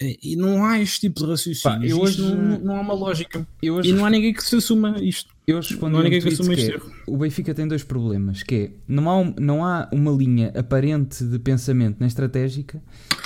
E 0.00 0.36
não 0.36 0.64
há 0.64 0.78
este 0.78 1.00
tipo 1.00 1.18
de 1.18 1.26
raciocínio. 1.26 1.96
Pá, 1.96 2.02
hoje, 2.02 2.22
não, 2.22 2.58
não, 2.60 2.76
há 2.76 2.80
uma 2.80 2.94
lógica. 2.94 3.44
Hoje, 3.64 3.90
e 3.90 3.92
não 3.92 4.06
há 4.06 4.10
ninguém 4.10 4.32
que 4.32 4.44
se 4.44 4.54
assuma 4.54 4.96
isto. 5.02 5.34
Eu 5.44 5.56
respondi 5.56 5.92
não 5.92 5.98
há 5.98 6.02
ninguém 6.04 6.20
que 6.20 6.28
assuma 6.28 6.54
que 6.54 6.70
é, 6.70 6.80
O 7.04 7.16
Benfica 7.16 7.52
tem 7.52 7.66
dois 7.66 7.82
problemas, 7.82 8.44
que 8.44 8.54
é 8.54 8.70
não 8.86 9.10
há, 9.10 9.18
um, 9.18 9.34
não 9.40 9.64
há 9.64 9.88
uma 9.90 10.12
linha 10.12 10.52
aparente 10.56 11.24
de 11.24 11.38
pensamento 11.40 11.98
na 11.98 12.06
estratégica 12.06 12.80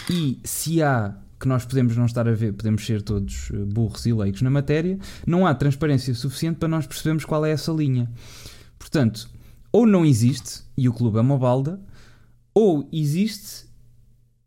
e 0.09 0.39
se 0.45 0.83
há 0.83 1.15
que 1.39 1.49
nós 1.49 1.65
podemos 1.65 1.97
não 1.97 2.07
estar 2.07 2.27
a 2.29 2.33
ver, 2.33 2.53
podemos 2.53 2.87
ser 2.87 3.03
todos 3.03 3.51
eh, 3.53 3.57
burros 3.57 4.07
e 4.07 4.13
leigos 4.13 4.41
na 4.43 4.49
matéria, 4.49 4.97
não 5.27 5.45
há 5.45 5.53
transparência 5.53 6.15
suficiente 6.15 6.57
para 6.57 6.69
nós 6.69 6.87
percebermos 6.87 7.25
qual 7.25 7.45
é 7.45 7.51
essa 7.51 7.73
linha. 7.73 8.09
Portanto, 8.83 9.31
ou 9.71 9.87
não 9.87 10.05
existe 10.05 10.65
e 10.77 10.89
o 10.89 10.93
clube 10.93 11.17
é 11.17 11.21
uma 11.21 11.39
balda, 11.39 11.81
ou 12.53 12.89
existe 12.93 13.67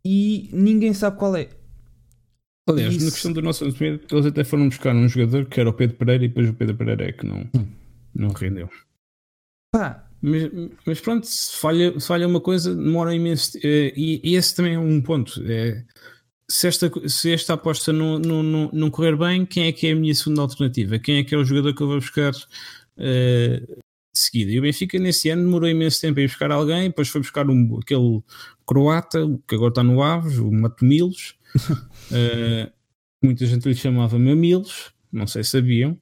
e 0.04 0.50
ninguém 0.52 0.92
sabe 0.92 1.16
qual 1.16 1.34
é. 1.34 1.48
Aliás, 2.68 2.94
Isso... 2.94 3.06
na 3.06 3.10
questão 3.10 3.32
do 3.32 3.40
nosso 3.40 3.64
lançamento, 3.64 4.14
eles 4.14 4.26
até 4.26 4.44
foram 4.44 4.68
buscar 4.68 4.94
um 4.94 5.08
jogador 5.08 5.46
que 5.46 5.58
era 5.58 5.70
o 5.70 5.72
Pedro 5.72 5.96
Pereira 5.96 6.24
e 6.26 6.28
depois 6.28 6.50
o 6.50 6.52
Pedro 6.52 6.76
Pereira 6.76 7.08
é 7.08 7.12
que 7.12 7.24
não, 7.24 7.48
hum. 7.56 7.66
não 8.14 8.28
rendeu. 8.28 8.68
Pá. 9.72 10.04
Mas, 10.20 10.50
mas 10.84 11.00
pronto, 11.00 11.26
se 11.26 11.56
falha, 11.56 11.98
se 11.98 12.06
falha 12.06 12.28
uma 12.28 12.40
coisa, 12.40 12.74
demora 12.74 13.14
imenso. 13.14 13.56
Eh, 13.62 13.92
e, 13.96 14.20
e 14.22 14.34
esse 14.34 14.54
também 14.54 14.74
é 14.74 14.78
um 14.78 15.00
ponto. 15.00 15.42
É, 15.46 15.82
se, 16.50 16.68
esta, 16.68 16.90
se 17.08 17.32
esta 17.32 17.54
aposta 17.54 17.92
não, 17.92 18.18
não, 18.18 18.42
não, 18.42 18.70
não, 18.72 18.90
correr 18.90 19.16
bem, 19.16 19.46
quem 19.46 19.66
é 19.66 19.72
que 19.72 19.86
é 19.86 19.92
a 19.92 19.96
minha 19.96 20.14
segunda 20.14 20.42
alternativa? 20.42 20.98
Quem 20.98 21.18
é 21.18 21.24
que 21.24 21.34
é 21.34 21.38
o 21.38 21.44
jogador 21.44 21.74
que 21.74 21.82
eu 21.82 21.86
vou 21.86 22.00
buscar 22.00 22.32
uh, 22.32 23.82
de 24.16 24.20
seguida? 24.20 24.50
E 24.50 24.58
o 24.58 24.62
Benfica, 24.62 24.98
nesse 24.98 25.28
ano, 25.28 25.44
demorou 25.44 25.68
imenso 25.68 26.00
tempo 26.00 26.18
a 26.18 26.22
ir 26.22 26.26
buscar 26.26 26.50
alguém, 26.50 26.88
depois 26.88 27.08
foi 27.08 27.20
buscar 27.20 27.48
um, 27.48 27.78
aquele 27.78 28.22
croata, 28.66 29.20
que 29.46 29.54
agora 29.54 29.70
está 29.70 29.82
no 29.82 30.02
Aves, 30.02 30.38
o 30.38 30.50
Matomilos. 30.50 31.36
Uh, 32.10 32.70
muita 33.22 33.46
gente 33.46 33.68
lhe 33.68 33.74
chamava 33.74 34.18
Mamilos, 34.18 34.92
não 35.12 35.26
sei 35.26 35.44
se 35.44 35.50
sabiam. 35.50 35.98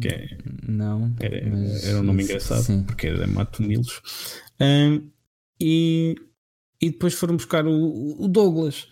Que 0.00 0.08
é, 0.08 0.38
não, 0.68 1.12
era, 1.18 1.36
era 1.38 1.98
um 1.98 2.04
nome 2.04 2.22
engraçado 2.22 2.62
sim. 2.62 2.84
porque 2.84 3.08
era 3.08 3.26
Matomilos. 3.26 3.98
Uh, 4.60 5.10
e, 5.60 6.14
e 6.80 6.90
depois 6.90 7.14
foram 7.14 7.36
buscar 7.36 7.66
o, 7.66 8.22
o 8.22 8.28
Douglas. 8.28 8.88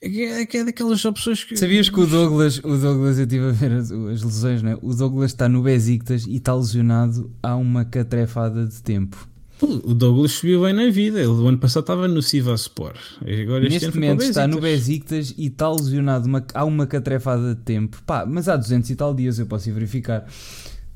É, 0.00 0.44
que 0.44 0.58
é 0.58 0.64
daquelas 0.64 1.04
opções 1.04 1.42
que. 1.42 1.56
Sabias 1.56 1.88
que 1.88 1.98
o 1.98 2.06
Douglas, 2.06 2.58
o 2.58 2.76
Douglas, 2.76 3.18
eu 3.18 3.24
estive 3.24 3.48
a 3.48 3.52
ver 3.52 3.72
as, 3.72 3.90
as 3.90 4.22
lesões, 4.22 4.62
né? 4.62 4.76
O 4.82 4.94
Douglas 4.94 5.30
está 5.30 5.48
no 5.48 5.62
Besiktas 5.62 6.26
e 6.26 6.36
está 6.36 6.54
lesionado 6.54 7.30
há 7.42 7.56
uma 7.56 7.84
catrefada 7.84 8.66
de 8.66 8.82
tempo. 8.82 9.28
O 9.62 9.94
Douglas 9.94 10.32
subiu 10.32 10.62
bem 10.62 10.74
na 10.74 10.90
vida. 10.90 11.18
Ele 11.18 11.28
o 11.28 11.46
ano 11.46 11.56
passado 11.56 11.82
estava 11.82 12.06
no 12.06 12.20
Sivaspor. 12.20 12.92
Agora 13.22 13.66
Neste 13.66 13.90
momento 13.90 14.22
está 14.22 14.46
no 14.46 14.60
Besiktas 14.60 15.34
e 15.36 15.46
está 15.46 15.70
lesionado 15.70 16.26
uma, 16.26 16.44
há 16.52 16.64
uma 16.64 16.86
catrefada 16.86 17.54
de 17.54 17.62
tempo. 17.62 18.02
Pá, 18.04 18.26
mas 18.26 18.50
há 18.50 18.56
200 18.56 18.90
e 18.90 18.96
tal 18.96 19.14
dias, 19.14 19.38
eu 19.38 19.46
posso 19.46 19.70
ir 19.70 19.72
verificar. 19.72 20.26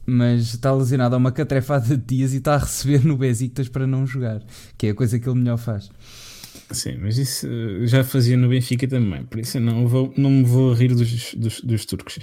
Mas 0.04 0.54
está 0.54 0.74
lesionado 0.74 1.14
há 1.14 1.18
uma 1.18 1.32
catrefada 1.32 1.96
de 1.96 2.16
dias 2.16 2.34
e 2.34 2.36
está 2.36 2.54
a 2.54 2.58
receber 2.58 3.02
no 3.02 3.16
Besiktas 3.16 3.66
para 3.66 3.86
não 3.86 4.06
jogar. 4.06 4.42
Que 4.76 4.88
é 4.88 4.90
a 4.90 4.94
coisa 4.94 5.18
que 5.18 5.26
ele 5.26 5.38
melhor 5.38 5.56
faz. 5.56 5.90
Sim, 6.72 6.98
mas 6.98 7.18
isso 7.18 7.48
eh, 7.48 7.86
já 7.86 8.04
fazia 8.04 8.36
no 8.36 8.48
Benfica 8.48 8.86
também. 8.86 9.24
Por 9.26 9.40
isso 9.40 9.58
eu 9.58 9.60
não, 9.60 9.86
vou, 9.86 10.12
não 10.16 10.30
me 10.30 10.44
vou 10.44 10.72
rir 10.72 10.94
dos, 10.94 11.34
dos, 11.34 11.60
dos 11.60 11.84
turcos. 11.84 12.18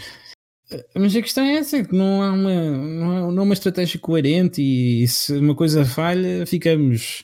Mas 0.95 1.15
a 1.15 1.21
questão 1.21 1.45
é 1.45 1.55
essa, 1.55 1.83
que 1.83 1.95
não 1.95 2.21
há 2.21 2.31
uma, 2.31 2.71
não 2.71 3.11
há, 3.11 3.31
não 3.31 3.39
há 3.39 3.43
uma 3.43 3.53
estratégia 3.53 3.99
coerente 3.99 4.61
e 4.61 5.07
se 5.07 5.33
uma 5.37 5.55
coisa 5.55 5.85
falha, 5.85 6.45
ficamos, 6.45 7.23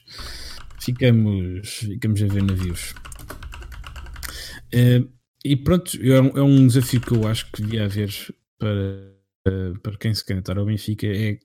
ficamos, 0.80 1.68
ficamos 1.68 2.24
a 2.24 2.28
ver 2.28 2.44
navios. 2.44 2.94
Uh, 4.74 5.10
e 5.44 5.58
pronto, 5.58 5.92
é 6.02 6.22
um, 6.22 6.38
é 6.38 6.42
um, 6.42 6.68
desafio 6.68 7.02
que 7.02 7.14
eu 7.14 7.28
acho 7.28 7.52
que 7.52 7.62
devia 7.62 7.84
haver 7.84 8.10
para, 8.58 9.74
para 9.82 9.98
quem 9.98 10.14
se 10.14 10.26
candidatar 10.26 10.58
ao 10.58 10.66
Benfica, 10.66 11.06
é 11.06 11.38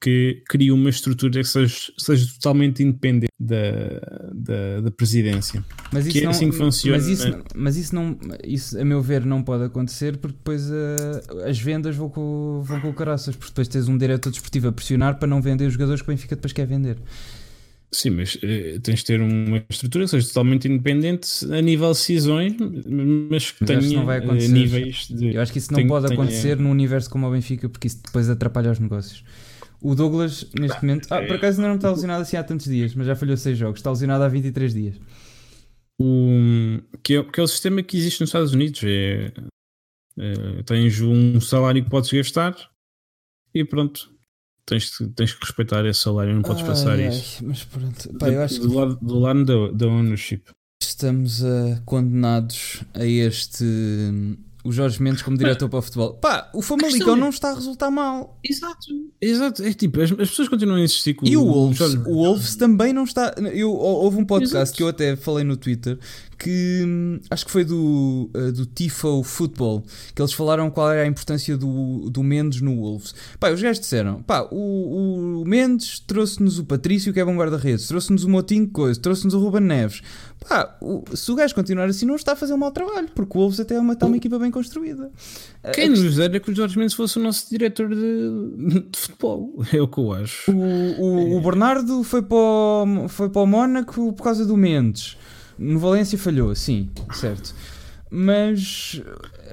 que 0.00 0.42
crie 0.48 0.70
uma 0.70 0.90
estrutura 0.90 1.40
que 1.40 1.48
seja, 1.48 1.74
seja 1.98 2.26
totalmente 2.34 2.82
independente 2.82 3.32
da, 3.38 4.00
da, 4.32 4.80
da 4.82 4.90
presidência. 4.90 5.64
Mas 5.92 6.06
isso 6.06 6.18
que 6.18 6.24
é 6.24 6.28
assim 6.28 6.50
que 6.50 6.56
funciona. 6.56 6.98
Mas 6.98 7.08
isso, 7.08 7.38
mas 7.54 7.76
isso, 7.76 7.94
não, 7.94 8.18
isso, 8.44 8.78
a 8.78 8.84
meu 8.84 9.00
ver, 9.00 9.24
não 9.24 9.42
pode 9.42 9.64
acontecer 9.64 10.16
porque 10.18 10.36
depois 10.36 10.70
uh, 10.70 11.44
as 11.46 11.58
vendas 11.58 11.96
vão 11.96 12.08
com, 12.08 12.62
vão 12.62 12.80
com 12.80 12.92
caraças, 12.92 13.34
porque 13.34 13.50
depois 13.50 13.68
tens 13.68 13.88
um 13.88 13.96
diretor 13.96 14.30
desportivo 14.30 14.68
a 14.68 14.72
pressionar 14.72 15.18
para 15.18 15.26
não 15.26 15.40
vender 15.40 15.66
os 15.66 15.72
jogadores 15.72 16.02
que 16.02 16.08
o 16.08 16.12
Benfica 16.12 16.36
depois 16.36 16.52
quer 16.52 16.66
vender. 16.66 16.98
Sim, 17.90 18.10
mas 18.10 18.34
uh, 18.34 18.80
tens 18.82 18.98
de 18.98 19.04
ter 19.04 19.20
uma 19.20 19.64
estrutura 19.70 20.04
que 20.04 20.10
seja 20.10 20.26
totalmente 20.28 20.68
independente 20.68 21.28
a 21.50 21.62
nível 21.62 21.92
de 21.92 21.98
decisões, 21.98 22.54
mas 23.30 23.52
que 23.52 23.64
mas 23.64 23.68
tenha 23.68 23.96
não 23.96 24.04
vai 24.04 24.18
acontecer. 24.18 24.52
níveis 24.52 25.08
de. 25.08 25.34
Eu 25.34 25.40
acho 25.40 25.52
que 25.52 25.58
isso 25.58 25.72
não 25.72 25.86
pode 25.86 26.12
acontecer 26.12 26.58
num 26.58 26.70
universo 26.70 27.08
como 27.08 27.26
o 27.26 27.30
Benfica, 27.30 27.68
porque 27.68 27.86
isso 27.86 28.00
depois 28.04 28.28
atrapalha 28.28 28.70
os 28.70 28.78
negócios. 28.78 29.24
O 29.86 29.94
Douglas, 29.94 30.50
neste 30.58 30.82
momento. 30.84 31.06
Ah, 31.12 31.22
por 31.22 31.36
acaso 31.36 31.60
ainda 31.60 31.68
não 31.68 31.76
está 31.76 31.90
lesionado 31.92 32.22
assim 32.22 32.36
há 32.36 32.42
tantos 32.42 32.66
dias, 32.66 32.92
mas 32.96 33.06
já 33.06 33.14
falhou 33.14 33.36
6 33.36 33.56
jogos. 33.56 33.78
Está 33.78 33.90
lesionado 33.90 34.24
há 34.24 34.28
23 34.28 34.74
dias. 34.74 35.00
O, 35.96 36.80
que, 37.04 37.14
é, 37.14 37.22
que 37.22 37.38
é 37.38 37.42
o 37.44 37.46
sistema 37.46 37.80
que 37.84 37.96
existe 37.96 38.20
nos 38.20 38.30
Estados 38.30 38.52
Unidos. 38.52 38.80
É, 38.82 39.32
é, 40.18 40.62
tens 40.64 41.00
um 41.00 41.40
salário 41.40 41.84
que 41.84 41.88
podes 41.88 42.10
gastar 42.10 42.56
e 43.54 43.64
pronto. 43.64 44.10
Tens, 44.66 44.90
tens 45.14 45.32
que 45.32 45.46
respeitar 45.46 45.86
esse 45.86 46.00
salário, 46.00 46.34
não 46.34 46.42
podes 46.42 46.62
ai, 46.62 46.68
passar 46.68 46.98
ai, 46.98 47.06
isso. 47.06 47.46
Mas 47.46 47.62
pronto, 47.62 48.12
Pá, 48.18 48.28
eu 48.28 48.42
acho 48.42 48.60
do, 48.60 48.68
que... 48.68 48.74
lado, 48.74 48.98
do 49.00 49.18
lado 49.20 49.44
da, 49.44 49.70
da 49.70 49.86
ownership. 49.86 50.42
Estamos 50.82 51.42
uh, 51.42 51.80
condenados 51.84 52.82
a 52.92 53.06
este 53.06 53.64
o 54.66 54.72
Jorge 54.72 55.00
Mendes 55.00 55.22
como 55.22 55.36
diretor 55.36 55.68
para 55.68 55.78
o 55.78 55.82
futebol. 55.82 56.14
Pá, 56.14 56.50
o 56.52 56.60
Famalicão 56.60 57.14
é... 57.14 57.18
não 57.18 57.28
está 57.28 57.50
a 57.50 57.54
resultar 57.54 57.90
mal. 57.90 58.38
Exato, 58.42 58.86
exato. 59.20 59.62
É 59.62 59.72
tipo, 59.72 60.00
as, 60.00 60.10
as 60.10 60.28
pessoas 60.30 60.48
continuam 60.48 60.78
a 60.78 60.82
insistir 60.82 61.14
com 61.14 61.26
E 61.26 61.36
o 61.36 61.44
Wolves, 61.44 61.80
o 61.80 62.14
Wolves 62.14 62.56
também 62.56 62.92
não 62.92 63.04
está. 63.04 63.34
Eu, 63.52 63.72
houve 63.72 64.18
um 64.18 64.24
podcast 64.24 64.56
exato. 64.56 64.76
que 64.76 64.82
eu 64.82 64.88
até 64.88 65.14
falei 65.14 65.44
no 65.44 65.56
Twitter 65.56 65.98
que 66.38 67.20
acho 67.30 67.46
que 67.46 67.50
foi 67.50 67.64
do, 67.64 68.30
uh, 68.34 68.52
do 68.52 68.66
Tifo 68.66 69.22
Football 69.22 69.84
que 70.14 70.20
eles 70.20 70.32
falaram 70.32 70.70
qual 70.70 70.92
era 70.92 71.02
a 71.02 71.06
importância 71.06 71.56
do, 71.56 72.10
do 72.10 72.22
Mendes 72.22 72.60
no 72.60 72.76
Wolves. 72.76 73.14
Pá, 73.40 73.50
os 73.50 73.60
gajos 73.60 73.80
disseram: 73.80 74.22
pá, 74.22 74.46
o, 74.50 75.42
o 75.42 75.44
Mendes 75.46 76.00
trouxe-nos 76.00 76.58
o 76.58 76.64
Patrício, 76.64 77.12
que 77.12 77.20
é 77.20 77.24
bom 77.24 77.36
guarda-redes, 77.36 77.88
trouxe-nos 77.88 78.24
o 78.24 78.28
Motinho, 78.28 78.68
coisa, 78.68 79.00
trouxe-nos 79.00 79.34
o 79.34 79.38
Ruben 79.38 79.62
Neves. 79.62 80.02
Pá, 80.48 80.76
o, 80.80 81.04
se 81.14 81.30
o 81.32 81.34
gajo 81.34 81.54
continuar 81.54 81.88
assim, 81.88 82.06
não 82.06 82.16
está 82.16 82.32
a 82.32 82.36
fazer 82.36 82.54
um 82.54 82.58
mau 82.58 82.70
trabalho, 82.70 83.08
porque 83.14 83.36
o 83.36 83.40
Wolves 83.40 83.58
até 83.58 83.74
é 83.74 83.80
uma, 83.80 83.94
está 83.94 84.06
uma 84.06 84.16
equipa 84.16 84.38
bem 84.38 84.50
construída. 84.50 85.10
Quem 85.74 85.88
nos 85.88 86.16
dera 86.16 86.38
que 86.38 86.50
o 86.50 86.54
Jorge 86.54 86.78
Mendes 86.78 86.94
fosse 86.94 87.18
o 87.18 87.22
nosso 87.22 87.48
diretor 87.50 87.88
de, 87.88 88.90
de 88.90 88.98
futebol, 88.98 89.64
é 89.72 89.80
o 89.80 89.88
que 89.88 89.98
eu 89.98 90.12
acho. 90.12 90.52
O, 90.52 90.56
o, 90.56 91.20
é. 91.20 91.36
o 91.36 91.40
Bernardo 91.40 92.02
foi 92.04 92.22
para 92.22 92.36
o, 92.36 93.08
foi 93.08 93.28
para 93.28 93.42
o 93.42 93.46
Mónaco 93.46 94.12
por 94.12 94.22
causa 94.22 94.44
do 94.44 94.56
Mendes. 94.56 95.16
No 95.58 95.78
Valência 95.78 96.18
falhou, 96.18 96.54
sim, 96.54 96.90
certo. 97.12 97.54
Mas 98.10 99.00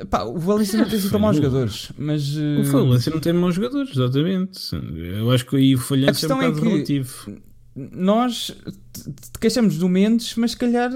pá, 0.10 0.24
o 0.24 0.38
Valência 0.38 0.78
não 0.80 0.90
tem 0.90 1.00
sido 1.00 1.20
maus 1.20 1.36
jogadores. 1.36 1.92
Mas, 1.98 2.36
o 2.36 2.42
eh, 2.42 2.64
Valência 2.64 3.12
não 3.12 3.20
tem 3.20 3.34
maus 3.34 3.56
jogadores, 3.56 3.92
exatamente. 3.92 4.60
Eu 5.18 5.32
acho 5.32 5.46
que 5.46 5.56
aí 5.56 5.76
o 5.76 5.80
falhanço 5.80 6.26
é 6.26 6.34
um 6.34 6.38
bocado 6.38 6.60
é 6.60 6.70
relativo. 6.70 7.38
Nós 7.76 8.56
queixamos 9.40 9.78
do 9.78 9.90
Mendes, 9.90 10.36
mas 10.36 10.52
se 10.52 10.58
calhar 10.58 10.92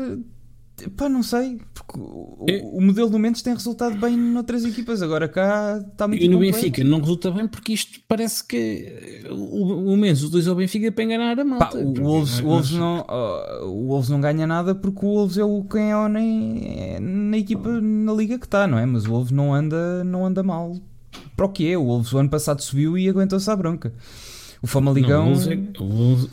Pá, 0.95 1.09
não 1.09 1.23
sei, 1.23 1.59
porque 1.73 1.99
o, 1.99 2.45
é. 2.47 2.61
o, 2.63 2.79
modelo 2.79 3.09
do 3.09 3.17
Mendes 3.17 3.41
tem 3.41 3.51
resultado 3.51 3.97
bem 3.97 4.15
noutras 4.15 4.63
equipas, 4.63 5.01
agora 5.01 5.27
cá 5.27 5.83
está 5.91 6.07
muito 6.07 6.23
E 6.23 6.27
no 6.27 6.37
Benfica 6.37 6.83
não 6.83 6.99
resulta 6.99 7.31
bem 7.31 7.47
porque 7.47 7.73
isto 7.73 7.99
parece 8.07 8.43
que 8.43 9.25
o, 9.31 9.91
o 9.91 9.97
Mendes 9.97 10.21
utiliza 10.21 10.51
o 10.51 10.55
Benfica 10.55 10.91
para 10.91 11.03
enganar 11.03 11.39
a 11.39 11.43
malta. 11.43 11.65
Pá, 11.65 11.77
o, 11.77 11.93
Wolves, 11.95 12.39
o, 12.41 12.43
Wolves 12.43 12.71
não, 12.71 13.03
o 13.65 13.87
Wolves 13.87 14.09
não 14.09 14.21
ganha 14.21 14.45
nada 14.45 14.75
porque 14.75 15.03
o 15.03 15.09
Wolves 15.09 15.37
é 15.39 15.43
o 15.43 15.63
quem 15.63 15.91
é 15.91 16.99
na, 16.99 16.99
na 16.99 17.37
equipa, 17.37 17.69
na 17.81 18.13
liga 18.13 18.37
que 18.37 18.45
está, 18.45 18.67
não 18.67 18.77
é? 18.77 18.85
Mas 18.85 19.05
o 19.05 19.09
Wolves 19.09 19.31
não 19.31 19.55
anda, 19.55 20.03
não 20.03 20.27
anda 20.27 20.43
mal 20.43 20.75
para 21.35 21.45
o 21.47 21.49
que 21.49 21.71
é. 21.71 21.77
O 21.77 21.85
Wolves 21.85 22.13
o 22.13 22.19
ano 22.19 22.29
passado 22.29 22.61
subiu 22.61 22.95
e 22.97 23.09
aguentou-se 23.09 23.49
à 23.49 23.55
bronca. 23.55 23.91
O 24.61 24.67
Famaligão. 24.67 25.25
O 25.25 25.35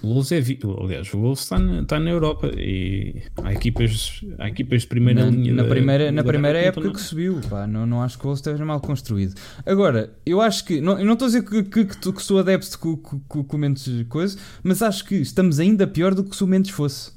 Wolves, 0.03 0.33
é, 0.33 0.39
é, 0.39 0.45
aliás, 0.83 1.13
o 1.13 1.19
Wolves 1.19 1.43
está 1.43 1.59
na, 1.59 1.83
está 1.83 2.01
na 2.01 2.11
Europa 2.11 2.51
e 2.57 3.23
há 3.43 3.53
equipas, 3.53 4.23
há 4.39 4.49
equipas 4.49 4.83
de 4.83 4.89
primeira 4.89 5.25
na, 5.25 5.31
linha. 5.31 5.53
Na 5.53 5.63
da, 5.63 5.69
primeira, 5.69 6.05
da 6.07 6.13
na 6.13 6.25
primeira 6.25 6.59
época 6.59 6.93
que 6.93 7.01
subiu, 7.01 7.41
pá, 7.49 7.67
não, 7.67 7.85
não 7.87 8.03
acho 8.03 8.19
que 8.19 8.25
o 8.25 8.29
Wolves 8.29 8.41
esteja 8.41 8.65
mal 8.65 8.81
construído. 8.81 9.35
Agora, 9.67 10.13
eu 10.25 10.41
acho 10.41 10.65
que, 10.65 10.81
não, 10.81 10.99
eu 10.99 11.05
não 11.05 11.13
estou 11.13 11.27
a 11.27 11.29
dizer 11.29 11.45
que, 11.45 11.63
que, 11.65 11.85
que, 11.85 12.13
que 12.13 12.23
sou 12.23 12.39
adepto 12.39 12.79
com, 12.79 12.97
com, 12.97 13.45
com 13.45 13.59
Mendes 13.59 13.89
coisa, 14.09 14.39
mas 14.63 14.81
acho 14.81 15.05
que 15.05 15.17
estamos 15.17 15.61
ainda 15.61 15.87
pior 15.87 16.15
do 16.15 16.25
que 16.25 16.35
se 16.35 16.43
o 16.43 16.47
Mendes 16.47 16.71
fosse. 16.71 17.13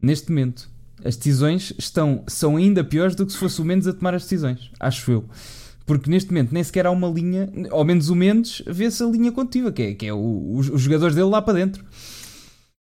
Neste 0.00 0.30
momento. 0.30 0.72
As 1.04 1.16
decisões 1.16 1.74
estão, 1.76 2.24
são 2.26 2.56
ainda 2.56 2.82
piores 2.82 3.14
do 3.14 3.26
que 3.26 3.32
se 3.32 3.38
fosse 3.38 3.60
o 3.60 3.64
Mendes 3.64 3.86
a 3.86 3.92
tomar 3.92 4.14
as 4.14 4.22
decisões, 4.22 4.70
acho 4.80 5.10
eu. 5.10 5.24
Porque 5.86 6.10
neste 6.10 6.30
momento 6.30 6.52
nem 6.52 6.64
sequer 6.64 6.86
há 6.86 6.90
uma 6.90 7.08
linha, 7.08 7.50
ao 7.70 7.84
menos 7.84 8.08
o 8.08 8.14
Mendes 8.14 8.62
vê-se 8.66 9.02
a 9.02 9.06
linha 9.06 9.30
contínua, 9.30 9.70
que 9.70 9.82
é, 9.82 9.94
que 9.94 10.06
é 10.06 10.12
o, 10.12 10.54
os, 10.56 10.70
os, 10.70 10.80
jogadores 10.80 11.14
dele 11.14 11.28
lá 11.28 11.42
para 11.42 11.54
dentro. 11.54 11.84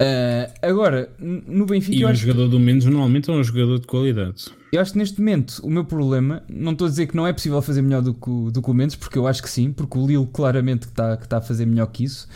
Uh, 0.02 0.50
agora, 0.62 1.10
no 1.18 1.66
Benfica. 1.66 1.96
E 1.96 2.04
o 2.04 2.14
jogador 2.14 2.44
que, 2.44 2.50
do 2.50 2.58
Mendes 2.58 2.86
normalmente 2.86 3.30
é 3.30 3.32
um 3.32 3.44
jogador 3.44 3.78
de 3.78 3.86
qualidade. 3.86 4.46
Eu 4.72 4.80
acho 4.80 4.92
que 4.92 4.98
neste 4.98 5.20
momento 5.20 5.60
o 5.62 5.70
meu 5.70 5.84
problema, 5.84 6.42
não 6.48 6.72
estou 6.72 6.86
a 6.86 6.90
dizer 6.90 7.06
que 7.06 7.14
não 7.14 7.26
é 7.26 7.32
possível 7.32 7.60
fazer 7.62 7.82
melhor 7.82 8.02
do 8.02 8.14
que, 8.14 8.50
do 8.50 8.60
que 8.60 8.70
o 8.70 8.74
Mendes, 8.74 8.96
porque 8.96 9.18
eu 9.18 9.26
acho 9.26 9.42
que 9.42 9.50
sim, 9.50 9.72
porque 9.72 9.96
o 9.96 10.06
Lille 10.06 10.26
claramente 10.32 10.86
está 10.86 11.16
que 11.16 11.28
tá 11.28 11.36
a 11.38 11.40
fazer 11.40 11.66
melhor 11.66 11.86
que 11.86 12.02
isso, 12.02 12.26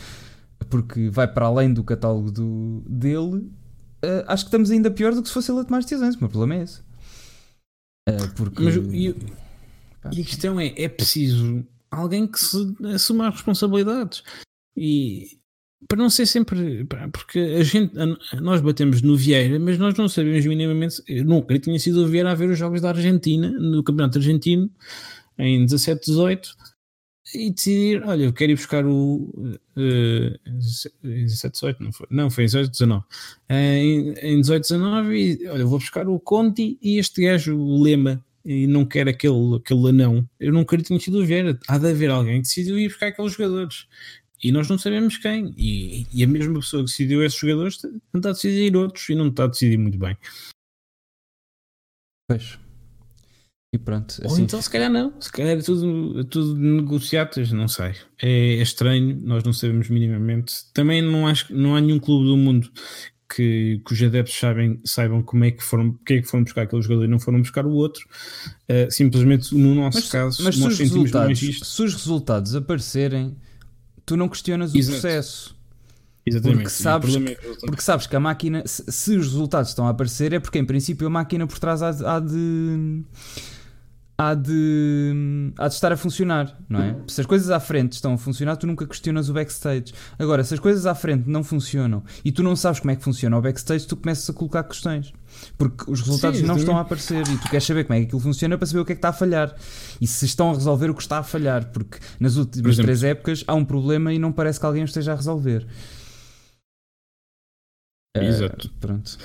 porque 0.69 1.09
vai 1.09 1.27
para 1.27 1.47
além 1.47 1.73
do 1.73 1.83
catálogo 1.83 2.31
do, 2.31 2.81
dele. 2.87 3.49
Uh, 4.05 4.23
acho 4.27 4.45
que 4.45 4.49
estamos 4.49 4.71
ainda 4.71 4.89
pior 4.89 5.13
do 5.13 5.21
que 5.21 5.27
se 5.27 5.33
fosse 5.33 5.51
ele 5.51 5.59
a 5.59 5.63
tomar 5.65 5.81
decisões. 5.81 6.15
O 6.15 6.19
meu 6.19 6.29
problema 6.29 6.61
é 6.61 6.63
esse. 6.63 6.79
Uh, 8.07 8.31
porque... 8.35 8.63
Mas 8.63 8.75
e, 10.11 10.21
a 10.21 10.25
questão 10.25 10.59
é: 10.59 10.73
é 10.75 10.89
preciso 10.89 11.65
alguém 11.91 12.27
que 12.27 12.39
se 12.39 12.75
assuma 12.93 13.27
as 13.27 13.35
responsabilidades. 13.35 14.23
E 14.75 15.39
para 15.87 15.97
não 15.97 16.09
ser 16.09 16.25
sempre. 16.25 16.85
Porque 17.11 17.39
a 17.39 17.63
gente, 17.63 17.93
nós 18.41 18.61
batemos 18.61 19.01
no 19.01 19.15
Vieira, 19.15 19.59
mas 19.59 19.77
nós 19.77 19.95
não 19.95 20.07
sabemos 20.07 20.45
minimamente. 20.45 21.01
Eu 21.07 21.25
nunca 21.25 21.57
tinha 21.59 21.79
sido 21.79 22.03
o 22.03 22.07
Vieira 22.07 22.31
a 22.31 22.35
ver 22.35 22.49
os 22.49 22.57
jogos 22.57 22.81
da 22.81 22.89
Argentina, 22.89 23.49
no 23.51 23.83
Campeonato 23.83 24.17
Argentino, 24.17 24.69
em 25.37 25.63
17, 25.65 26.05
18, 26.07 26.49
e 27.33 27.51
decidir: 27.51 28.03
olha, 28.05 28.23
eu 28.23 28.33
quero 28.33 28.51
ir 28.51 28.55
buscar 28.55 28.85
o. 28.85 29.31
Uh, 29.77 30.39
17, 31.03 31.53
18, 31.53 31.83
não 31.83 31.91
foi? 31.91 32.07
Não, 32.09 32.29
foi 32.29 32.43
em 32.43 32.47
18, 32.47 32.71
19. 32.71 33.01
Uh, 33.01 33.05
em, 33.49 34.13
em 34.13 34.41
18, 34.41 34.61
19, 34.61 35.15
e 35.15 35.47
olha, 35.47 35.65
vou 35.65 35.79
buscar 35.79 36.07
o 36.07 36.19
Conti 36.19 36.77
e 36.81 36.97
este 36.97 37.23
gajo, 37.23 37.57
o 37.57 37.81
Lema, 37.81 38.23
e 38.45 38.67
não 38.67 38.85
quer 38.85 39.07
aquele, 39.09 39.55
aquele 39.55 39.89
anão. 39.89 40.29
Eu 40.39 40.53
nunca 40.53 40.77
tinha 40.77 40.99
sido 40.99 41.19
o 41.19 41.25
Vieira. 41.25 41.59
Há 41.67 41.77
de 41.77 41.89
haver 41.89 42.11
alguém 42.11 42.35
que 42.35 42.47
decidiu 42.47 42.77
ir 42.77 42.89
buscar 42.89 43.07
aqueles 43.07 43.33
jogadores 43.33 43.87
e 44.43 44.51
nós 44.51 44.69
não 44.69 44.77
sabemos 44.77 45.17
quem. 45.17 45.53
E, 45.57 46.05
e, 46.13 46.23
a 46.23 46.27
mesma 46.27 46.59
pessoa 46.59 46.83
que 46.83 46.89
decidiu 46.89 47.23
esses 47.23 47.39
jogadores 47.39 47.81
não 48.13 48.19
está 48.19 48.29
a 48.29 48.33
decidir 48.33 48.75
outros 48.75 49.09
e 49.09 49.15
não 49.15 49.29
está 49.29 49.45
a 49.45 49.47
decidir 49.47 49.77
muito 49.77 49.97
bem. 49.97 50.15
Pois. 52.29 52.59
E 53.73 53.77
pronto. 53.77 54.19
Ou 54.23 54.31
assim... 54.31 54.43
então 54.43 54.61
se 54.61 54.69
calhar 54.69 54.91
não. 54.91 55.19
Se 55.19 55.31
calhar 55.31 55.57
é 55.57 55.61
tudo, 55.61 56.19
é 56.19 56.23
tudo 56.23 56.55
negociatas, 56.55 57.51
não 57.51 57.67
sei. 57.67 57.93
É, 58.21 58.57
é, 58.57 58.61
estranho, 58.61 59.19
nós 59.21 59.43
não 59.43 59.51
sabemos 59.51 59.89
minimamente. 59.89 60.71
Também 60.73 61.01
não, 61.01 61.27
acho, 61.27 61.53
não 61.53 61.75
há 61.75 61.81
nenhum 61.81 61.99
clube 61.99 62.25
do 62.27 62.37
mundo 62.37 62.71
que, 63.35 63.81
que 63.85 63.93
os 63.93 64.01
adeptos 64.01 64.37
sabem, 64.39 64.79
saibam 64.85 65.21
como 65.21 65.43
é 65.43 65.51
que 65.51 65.61
foram, 65.61 65.91
porque 65.91 66.13
é 66.13 66.21
que 66.21 66.27
foram 66.27 66.43
buscar 66.43 66.61
aquele 66.61 66.81
jogador 66.81 67.03
e 67.03 67.07
não 67.07 67.19
foram 67.19 67.39
buscar 67.39 67.65
o 67.65 67.71
outro. 67.71 68.07
Uh, 68.69 68.89
simplesmente 68.89 69.53
no 69.53 69.75
nosso 69.75 69.97
mas, 69.97 70.09
caso, 70.09 70.43
mas 70.43 70.57
nós 70.57 70.75
se 70.75 70.83
os, 70.83 70.91
resultados, 70.91 71.39
se 71.39 71.83
os 71.83 71.93
resultados 71.93 72.55
aparecerem 72.55 73.35
tu 74.05 74.15
não 74.15 74.29
questionas 74.29 74.73
o 74.73 74.77
Exato. 74.77 75.01
processo. 75.01 75.55
Exatamente. 76.25 76.57
Porque 76.57 76.69
sabes, 76.69 77.15
é 77.15 77.65
porque 77.65 77.81
sabes 77.81 78.07
que 78.07 78.15
a 78.15 78.19
máquina, 78.19 78.63
se, 78.65 78.83
se, 78.91 79.17
os 79.17 79.27
resultados 79.27 79.69
estão 79.69 79.85
a 79.85 79.89
aparecer, 79.91 80.33
é 80.33 80.39
porque 80.39 80.57
em 80.57 80.65
princípio 80.65 81.05
a 81.05 81.09
máquina 81.09 81.45
por 81.45 81.59
trás 81.59 81.83
há 81.83 81.89
há 81.89 82.19
de, 82.19 83.03
há 84.17 84.33
de, 84.33 85.51
há 85.57 85.67
de 85.67 85.73
estar 85.73 85.91
a 85.91 85.97
funcionar, 85.97 86.57
não 86.69 86.81
é? 86.81 86.95
Se 87.07 87.19
as 87.21 87.27
coisas 87.27 87.49
à 87.49 87.59
frente 87.59 87.93
estão 87.93 88.13
a 88.13 88.17
funcionar, 88.17 88.55
tu 88.55 88.65
nunca 88.65 88.87
questionas 88.87 89.29
o 89.29 89.33
backstage. 89.33 89.93
Agora, 90.17 90.43
se 90.43 90.53
as 90.53 90.59
coisas 90.59 90.85
à 90.85 90.95
frente 90.95 91.29
não 91.29 91.43
funcionam 91.43 92.03
e 92.23 92.31
tu 92.31 92.41
não 92.41 92.55
sabes 92.55 92.79
como 92.79 92.91
é 92.91 92.95
que 92.95 93.03
funciona 93.03 93.37
o 93.37 93.41
backstage, 93.41 93.85
tu 93.85 93.97
começas 93.97 94.29
a 94.29 94.33
colocar 94.33 94.63
questões. 94.63 95.13
Porque 95.57 95.89
os 95.91 95.99
resultados 95.99 96.39
Sim, 96.39 96.45
não 96.45 96.55
estão 96.55 96.77
a 96.77 96.81
aparecer 96.81 97.27
e 97.27 97.37
tu 97.37 97.49
queres 97.49 97.65
saber 97.65 97.83
como 97.83 97.95
é 97.95 97.99
que 97.99 98.05
aquilo 98.05 98.21
funciona 98.21 98.57
para 98.57 98.65
saber 98.65 98.79
o 98.79 98.85
que 98.85 98.93
é 98.93 98.95
que 98.95 98.99
está 98.99 99.09
a 99.09 99.13
falhar 99.13 99.53
e 99.99 100.07
se 100.07 100.25
estão 100.25 100.51
a 100.51 100.53
resolver 100.53 100.89
o 100.89 100.95
que 100.95 101.01
está 101.01 101.17
a 101.17 101.23
falhar. 101.23 101.71
Porque 101.71 101.97
nas 102.19 102.37
últimas 102.37 102.73
exemplo, 102.73 102.85
três 102.85 103.03
épocas 103.03 103.43
há 103.45 103.53
um 103.53 103.65
problema 103.65 104.13
e 104.13 104.19
não 104.19 104.31
parece 104.31 104.59
que 104.59 104.65
alguém 104.65 104.83
o 104.83 104.85
esteja 104.85 105.11
a 105.11 105.15
resolver. 105.15 105.67
Exato. 108.17 108.67
Uh, 108.67 108.71
pronto 108.79 109.17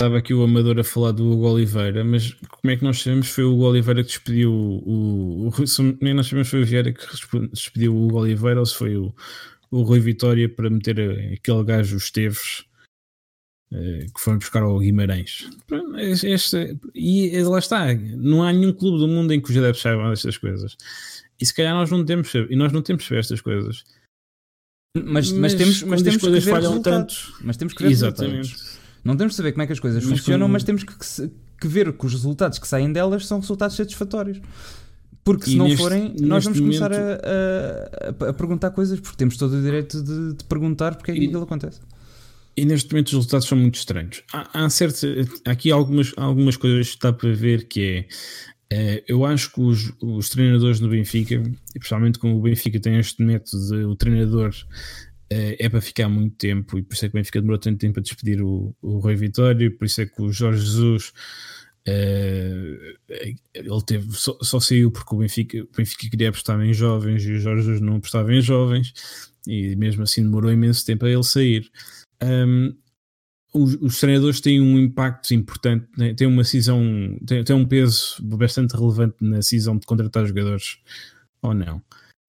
estava 0.00 0.16
aqui 0.16 0.32
o 0.32 0.42
Amador 0.42 0.78
a 0.80 0.84
falar 0.84 1.12
do 1.12 1.30
Hugo 1.30 1.46
Oliveira, 1.46 2.02
mas 2.02 2.32
como 2.32 2.72
é 2.72 2.76
que 2.76 2.82
nós 2.82 3.02
sabemos 3.02 3.28
foi 3.28 3.44
o 3.44 3.52
Hugo 3.52 3.64
Oliveira 3.64 4.02
que 4.02 4.08
despediu 4.08 4.50
o. 4.50 5.48
o, 5.48 5.52
nem 6.00 6.14
nós 6.14 6.26
sabemos 6.26 6.48
foi 6.48 6.62
o 6.62 6.64
Vieira 6.64 6.90
que 6.90 7.04
despediu 7.52 7.94
o 7.94 8.06
Hugo 8.06 8.20
Oliveira 8.20 8.60
ou 8.60 8.64
se 8.64 8.74
foi 8.74 8.96
o, 8.96 9.14
o 9.70 9.82
Rui 9.82 10.00
Vitória 10.00 10.48
para 10.48 10.70
meter 10.70 11.34
aquele 11.34 11.64
gajo, 11.64 11.96
os 11.96 12.04
Esteves, 12.04 12.64
eh, 13.74 14.06
que 14.14 14.20
foram 14.20 14.38
buscar 14.38 14.62
ao 14.62 14.78
Guimarães. 14.78 15.50
Este, 16.24 16.78
e 16.94 17.42
lá 17.42 17.58
está, 17.58 17.92
não 17.94 18.42
há 18.42 18.54
nenhum 18.54 18.72
clube 18.72 19.00
do 19.00 19.06
mundo 19.06 19.34
em 19.34 19.40
que 19.40 19.50
os 19.50 19.56
adeptos 19.58 19.82
saibam 19.82 20.08
destas 20.08 20.38
coisas. 20.38 20.78
E 21.38 21.44
se 21.44 21.54
calhar 21.54 21.74
nós 21.74 21.90
não 21.90 22.02
temos, 22.06 22.32
e 22.34 22.56
nós 22.56 22.72
não 22.72 22.80
temos 22.80 23.04
saber 23.04 23.20
estas 23.20 23.42
coisas. 23.42 23.84
Mas, 24.96 25.30
mas, 25.30 25.32
mas 25.32 25.54
temos, 25.54 25.82
mas 25.82 26.02
temos 26.02 26.22
que 26.22 26.30
ver 26.30 26.40
falham 26.40 26.80
tanto. 26.80 27.14
Mas 27.42 27.58
temos 27.58 27.74
que 27.74 27.82
ver 27.82 27.90
Exatamente. 27.90 28.48
Resultados. 28.48 28.79
Não 29.04 29.16
temos 29.16 29.32
de 29.32 29.36
saber 29.36 29.52
como 29.52 29.62
é 29.62 29.66
que 29.66 29.72
as 29.72 29.80
coisas 29.80 30.04
mas 30.04 30.18
funcionam, 30.18 30.44
como... 30.44 30.52
mas 30.52 30.64
temos 30.64 30.84
que, 30.84 30.94
que, 31.60 31.68
ver 31.68 31.92
que 31.92 32.06
os 32.06 32.12
resultados 32.12 32.58
que 32.58 32.68
saem 32.68 32.92
delas 32.92 33.26
são 33.26 33.40
resultados 33.40 33.76
satisfatórios. 33.76 34.40
Porque 35.24 35.46
se 35.46 35.52
e 35.52 35.56
não 35.56 35.66
neste, 35.66 35.82
forem, 35.82 36.14
nós 36.20 36.44
vamos 36.44 36.60
momento... 36.60 36.78
começar 36.78 36.92
a, 36.92 38.26
a, 38.26 38.30
a, 38.30 38.32
perguntar 38.32 38.70
coisas, 38.70 38.98
porque 39.00 39.16
temos 39.16 39.36
todo 39.36 39.56
o 39.56 39.62
direito 39.62 40.02
de, 40.02 40.34
de 40.34 40.44
perguntar 40.44 40.94
porque 40.94 41.10
é 41.10 41.14
que 41.14 41.24
aquilo 41.26 41.42
acontece. 41.42 41.80
E 42.56 42.64
neste 42.64 42.92
momento 42.92 43.08
os 43.08 43.14
resultados 43.14 43.46
são 43.46 43.56
muito 43.56 43.76
estranhos. 43.76 44.22
Há, 44.32 44.64
há, 44.64 45.50
aqui 45.50 45.70
algumas, 45.70 46.12
algumas 46.16 46.56
coisas 46.56 46.88
que 46.88 46.94
está 46.94 47.12
para 47.12 47.32
ver 47.32 47.68
que 47.68 48.06
é. 48.70 48.96
é 48.96 49.04
eu 49.06 49.24
acho 49.24 49.52
que 49.52 49.60
os, 49.60 49.92
os 50.00 50.28
treinadores 50.28 50.80
do 50.80 50.88
Benfica, 50.88 51.34
e 51.34 51.78
principalmente 51.78 52.18
como 52.18 52.38
o 52.38 52.42
Benfica 52.42 52.80
tem 52.80 52.98
este 52.98 53.22
método 53.22 53.66
de 53.68 53.84
o 53.84 53.94
treinador 53.94 54.54
é, 55.30 55.64
é 55.64 55.68
para 55.68 55.80
ficar 55.80 56.08
muito 56.08 56.36
tempo 56.36 56.78
e 56.78 56.82
por 56.82 56.94
isso 56.94 57.04
é 57.04 57.08
que 57.08 57.14
o 57.14 57.18
Benfica 57.18 57.40
demorou 57.40 57.58
tanto 57.58 57.78
tempo 57.78 58.00
a 58.00 58.02
despedir 58.02 58.42
o, 58.42 58.74
o 58.82 58.98
Rui 58.98 59.14
Vitório, 59.14 59.76
por 59.76 59.84
isso 59.84 60.00
é 60.00 60.06
que 60.06 60.20
o 60.20 60.32
Jorge 60.32 60.64
Jesus 60.64 61.12
uh, 61.86 63.12
ele 63.54 63.82
teve, 63.86 64.12
só, 64.12 64.36
só, 64.42 64.58
saiu 64.58 64.90
porque 64.90 65.14
o 65.14 65.18
Benfica, 65.18 65.62
o 65.62 65.68
Benfica 65.76 66.10
queria 66.10 66.30
apostar 66.30 66.60
em 66.60 66.74
jovens 66.74 67.24
e 67.24 67.32
o 67.32 67.38
Jorge 67.38 67.62
Jesus 67.62 67.80
não 67.80 67.96
apostava 67.96 68.34
em 68.34 68.40
jovens 68.40 68.92
e 69.46 69.76
mesmo 69.76 70.02
assim 70.02 70.22
demorou 70.22 70.52
imenso 70.52 70.84
tempo 70.84 71.06
a 71.06 71.10
ele 71.10 71.22
sair. 71.22 71.70
Um, 72.22 72.76
os, 73.52 73.74
os, 73.76 73.98
treinadores 73.98 74.40
têm 74.40 74.60
um 74.60 74.78
impacto 74.78 75.34
importante, 75.34 75.86
né? 75.96 76.14
têm 76.14 76.26
uma 76.26 76.42
decisão, 76.42 77.18
têm, 77.26 77.42
têm 77.42 77.56
um 77.56 77.66
peso 77.66 78.16
bastante 78.22 78.76
relevante 78.76 79.16
na 79.20 79.38
decisão 79.38 79.76
de 79.76 79.86
contratar 79.86 80.26
jogadores 80.26 80.78
ou 81.42 81.54
não. 81.54 81.82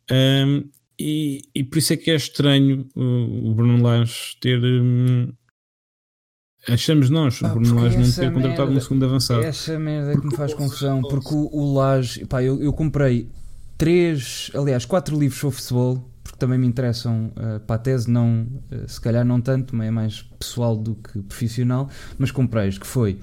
Um, 0.09 0.69
e, 0.99 1.41
e 1.53 1.63
por 1.63 1.77
isso 1.77 1.93
é 1.93 1.97
que 1.97 2.11
é 2.11 2.15
estranho 2.15 2.87
o, 2.95 3.49
o 3.49 3.55
Bruno 3.55 3.81
Lage 3.81 4.37
ter. 4.39 4.59
Hum, 4.63 5.31
achamos 6.67 7.09
nós, 7.09 7.41
o 7.41 7.47
Bruno 7.49 7.81
Lage 7.81 7.97
não 7.97 8.11
ter 8.11 8.31
contratado 8.31 8.71
um 8.71 8.79
segundo 8.79 9.05
avançado. 9.05 9.43
Essa 9.43 9.79
merda 9.79 10.19
que 10.19 10.25
me 10.27 10.35
faz 10.35 10.53
confusão, 10.53 11.01
porque 11.01 11.33
o, 11.33 11.49
o 11.51 11.73
Lage, 11.73 12.25
pá, 12.25 12.43
eu, 12.43 12.61
eu 12.61 12.71
comprei 12.73 13.29
três, 13.77 14.51
aliás, 14.53 14.85
quatro 14.85 15.17
livros 15.19 15.39
sobre 15.39 15.57
futebol, 15.57 16.11
porque 16.23 16.37
também 16.37 16.59
me 16.59 16.67
interessam 16.67 17.31
uh, 17.35 17.59
para 17.61 17.77
a 17.77 17.79
tese, 17.79 18.09
não, 18.09 18.47
uh, 18.71 18.87
se 18.87 19.01
calhar 19.01 19.25
não 19.25 19.41
tanto, 19.41 19.75
mas 19.75 19.87
é 19.87 19.91
mais 19.91 20.21
pessoal 20.37 20.77
do 20.77 20.95
que 20.95 21.19
profissional, 21.23 21.89
mas 22.17 22.29
comprei-os, 22.29 22.77
que 22.77 22.85
foi 22.85 23.19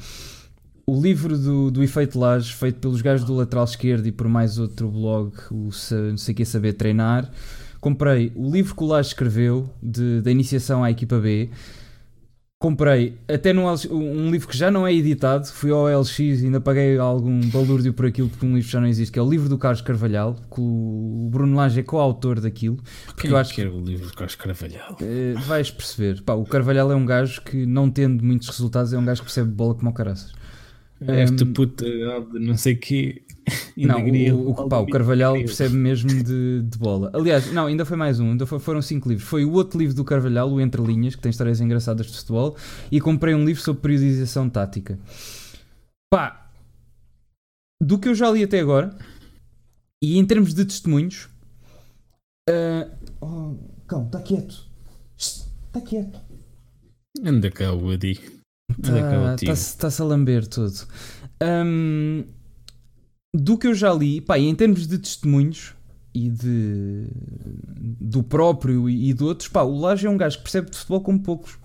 o 0.89 0.99
livro 0.99 1.37
do, 1.37 1.71
do 1.71 1.83
Efeito 1.83 2.19
Lage, 2.19 2.55
feito 2.55 2.81
pelos 2.81 3.03
gajos 3.03 3.27
do 3.27 3.35
lateral 3.35 3.65
esquerdo 3.65 4.07
e 4.07 4.11
por 4.11 4.27
mais 4.27 4.59
outro 4.59 4.91
blog, 4.91 5.35
o 5.51 5.69
Não 5.91 6.17
sei 6.17 6.35
que 6.35 6.47
saber 6.47 6.73
treinar, 6.73 7.31
Comprei 7.81 8.33
o 8.35 8.51
livro 8.51 8.75
que 8.75 8.83
o 8.83 8.87
Lage 8.87 9.09
escreveu 9.09 9.69
de, 9.83 10.21
da 10.21 10.31
iniciação 10.31 10.83
à 10.83 10.91
equipa 10.91 11.19
B. 11.19 11.51
Comprei 12.61 13.17
até 13.29 13.53
no, 13.53 13.73
um 13.93 14.33
livro 14.33 14.49
que 14.49 14.57
já 14.57 14.69
não 14.69 14.85
é 14.85 14.93
editado, 14.93 15.47
fui 15.47 15.71
ao 15.71 15.87
LX 15.87 16.19
e 16.19 16.47
ainda 16.47 16.61
paguei 16.61 16.99
algum 16.99 17.41
balúrdio 17.51 17.93
por 17.95 18.05
aquilo 18.05 18.29
porque 18.29 18.45
um 18.45 18.57
livro 18.57 18.69
já 18.69 18.81
não 18.81 18.89
existe, 18.89 19.13
que 19.13 19.19
é 19.19 19.23
o 19.23 19.31
livro 19.31 19.49
do 19.49 19.57
Carlos 19.57 19.81
Carvalhal, 19.81 20.35
que 20.35 20.61
o 20.61 21.29
Bruno 21.31 21.57
Lage 21.57 21.79
é 21.79 21.83
coautor 21.85 22.41
daquilo. 22.41 22.79
Porque 23.07 23.23
Quem 23.23 23.31
eu 23.31 23.37
acho 23.37 23.55
que 23.55 23.63
é 23.63 23.69
o 23.69 23.81
livro 23.81 24.09
do 24.09 24.13
Carlos 24.13 24.35
Carvalhal? 24.35 24.97
Uh, 25.01 25.39
vais 25.43 25.71
perceber. 25.71 26.21
Pá, 26.23 26.35
o 26.35 26.45
Carvalhal 26.45 26.91
é 26.91 26.97
um 26.97 27.07
gajo 27.07 27.41
que, 27.43 27.65
não 27.65 27.89
tendo 27.89 28.25
muitos 28.25 28.49
resultados, 28.49 28.93
é 28.93 28.99
um 28.99 29.05
gajo 29.05 29.21
que 29.21 29.27
percebe 29.27 29.53
bola 29.53 29.77
como 29.77 29.91
o 29.91 29.95
caraças. 29.95 30.33
Esta 31.01 31.45
um, 31.45 31.53
puta, 31.53 31.85
não 32.33 32.57
sei 32.57 32.75
o 32.75 32.79
que 32.79 33.23
não, 33.77 34.05
o, 34.37 34.51
o, 34.51 34.69
pá, 34.69 34.79
o 34.79 34.87
Carvalhal 34.87 35.35
percebe 35.35 35.75
mesmo 35.75 36.09
de, 36.09 36.63
de, 36.63 36.79
bola. 36.79 37.11
Aliás, 37.15 37.53
não, 37.53 37.67
ainda 37.67 37.85
foi 37.85 37.97
mais 37.97 38.21
um, 38.21 38.31
ainda 38.33 38.47
foi, 38.47 38.59
foram 38.59 38.83
cinco 38.83 39.09
livros. 39.09 39.29
Foi 39.29 39.45
o 39.45 39.53
outro 39.53 39.79
livro 39.79 39.95
do 39.95 40.05
Carvalhal, 40.05 40.51
o 40.51 40.61
Entre 40.61 40.83
Linhas, 40.83 41.15
que 41.15 41.23
tem 41.23 41.31
histórias 41.31 41.61
engraçadas 41.61 42.07
de 42.07 42.17
futebol, 42.17 42.57
e 42.91 43.01
comprei 43.01 43.35
um 43.35 43.45
livro 43.45 43.63
sobre 43.63 43.83
periodização 43.83 44.49
tática. 44.49 44.99
Pá, 46.11 46.51
do 47.83 47.99
que 47.99 48.09
eu 48.09 48.15
já 48.15 48.31
li 48.31 48.43
até 48.43 48.61
agora, 48.61 48.97
e 50.03 50.19
em 50.19 50.27
termos 50.27 50.55
de 50.55 50.65
testemunhos. 50.65 51.29
Uh, 52.49 52.91
oh, 53.21 53.57
calma, 53.87 54.07
está 54.07 54.21
quieto. 54.21 54.65
Está 55.17 55.81
quieto. 55.81 56.21
Anda 57.25 57.51
cá, 57.51 57.73
Woody. 57.73 58.21
Está-se 59.41 59.77
tá, 59.77 59.91
tá 59.91 60.03
a 60.03 60.07
lamber 60.07 60.47
tudo. 60.47 60.87
Um, 61.43 62.25
do 63.35 63.59
que 63.59 63.67
eu 63.67 63.75
já 63.75 63.93
li, 63.93 64.21
pá, 64.21 64.39
em 64.39 64.55
termos 64.55 64.87
de 64.87 64.99
testemunhos 64.99 65.75
e 66.15 66.29
de 66.29 67.07
do 68.01 68.23
próprio 68.23 68.89
e 68.89 69.13
de 69.13 69.23
outros, 69.23 69.49
pá, 69.49 69.63
o 69.63 69.79
Laje 69.79 70.07
é 70.07 70.11
um 70.11 70.17
gajo 70.17 70.39
que 70.39 70.43
percebe 70.45 70.71
de 70.71 70.77
futebol 70.77 71.01
como 71.01 71.21
poucos. 71.21 71.59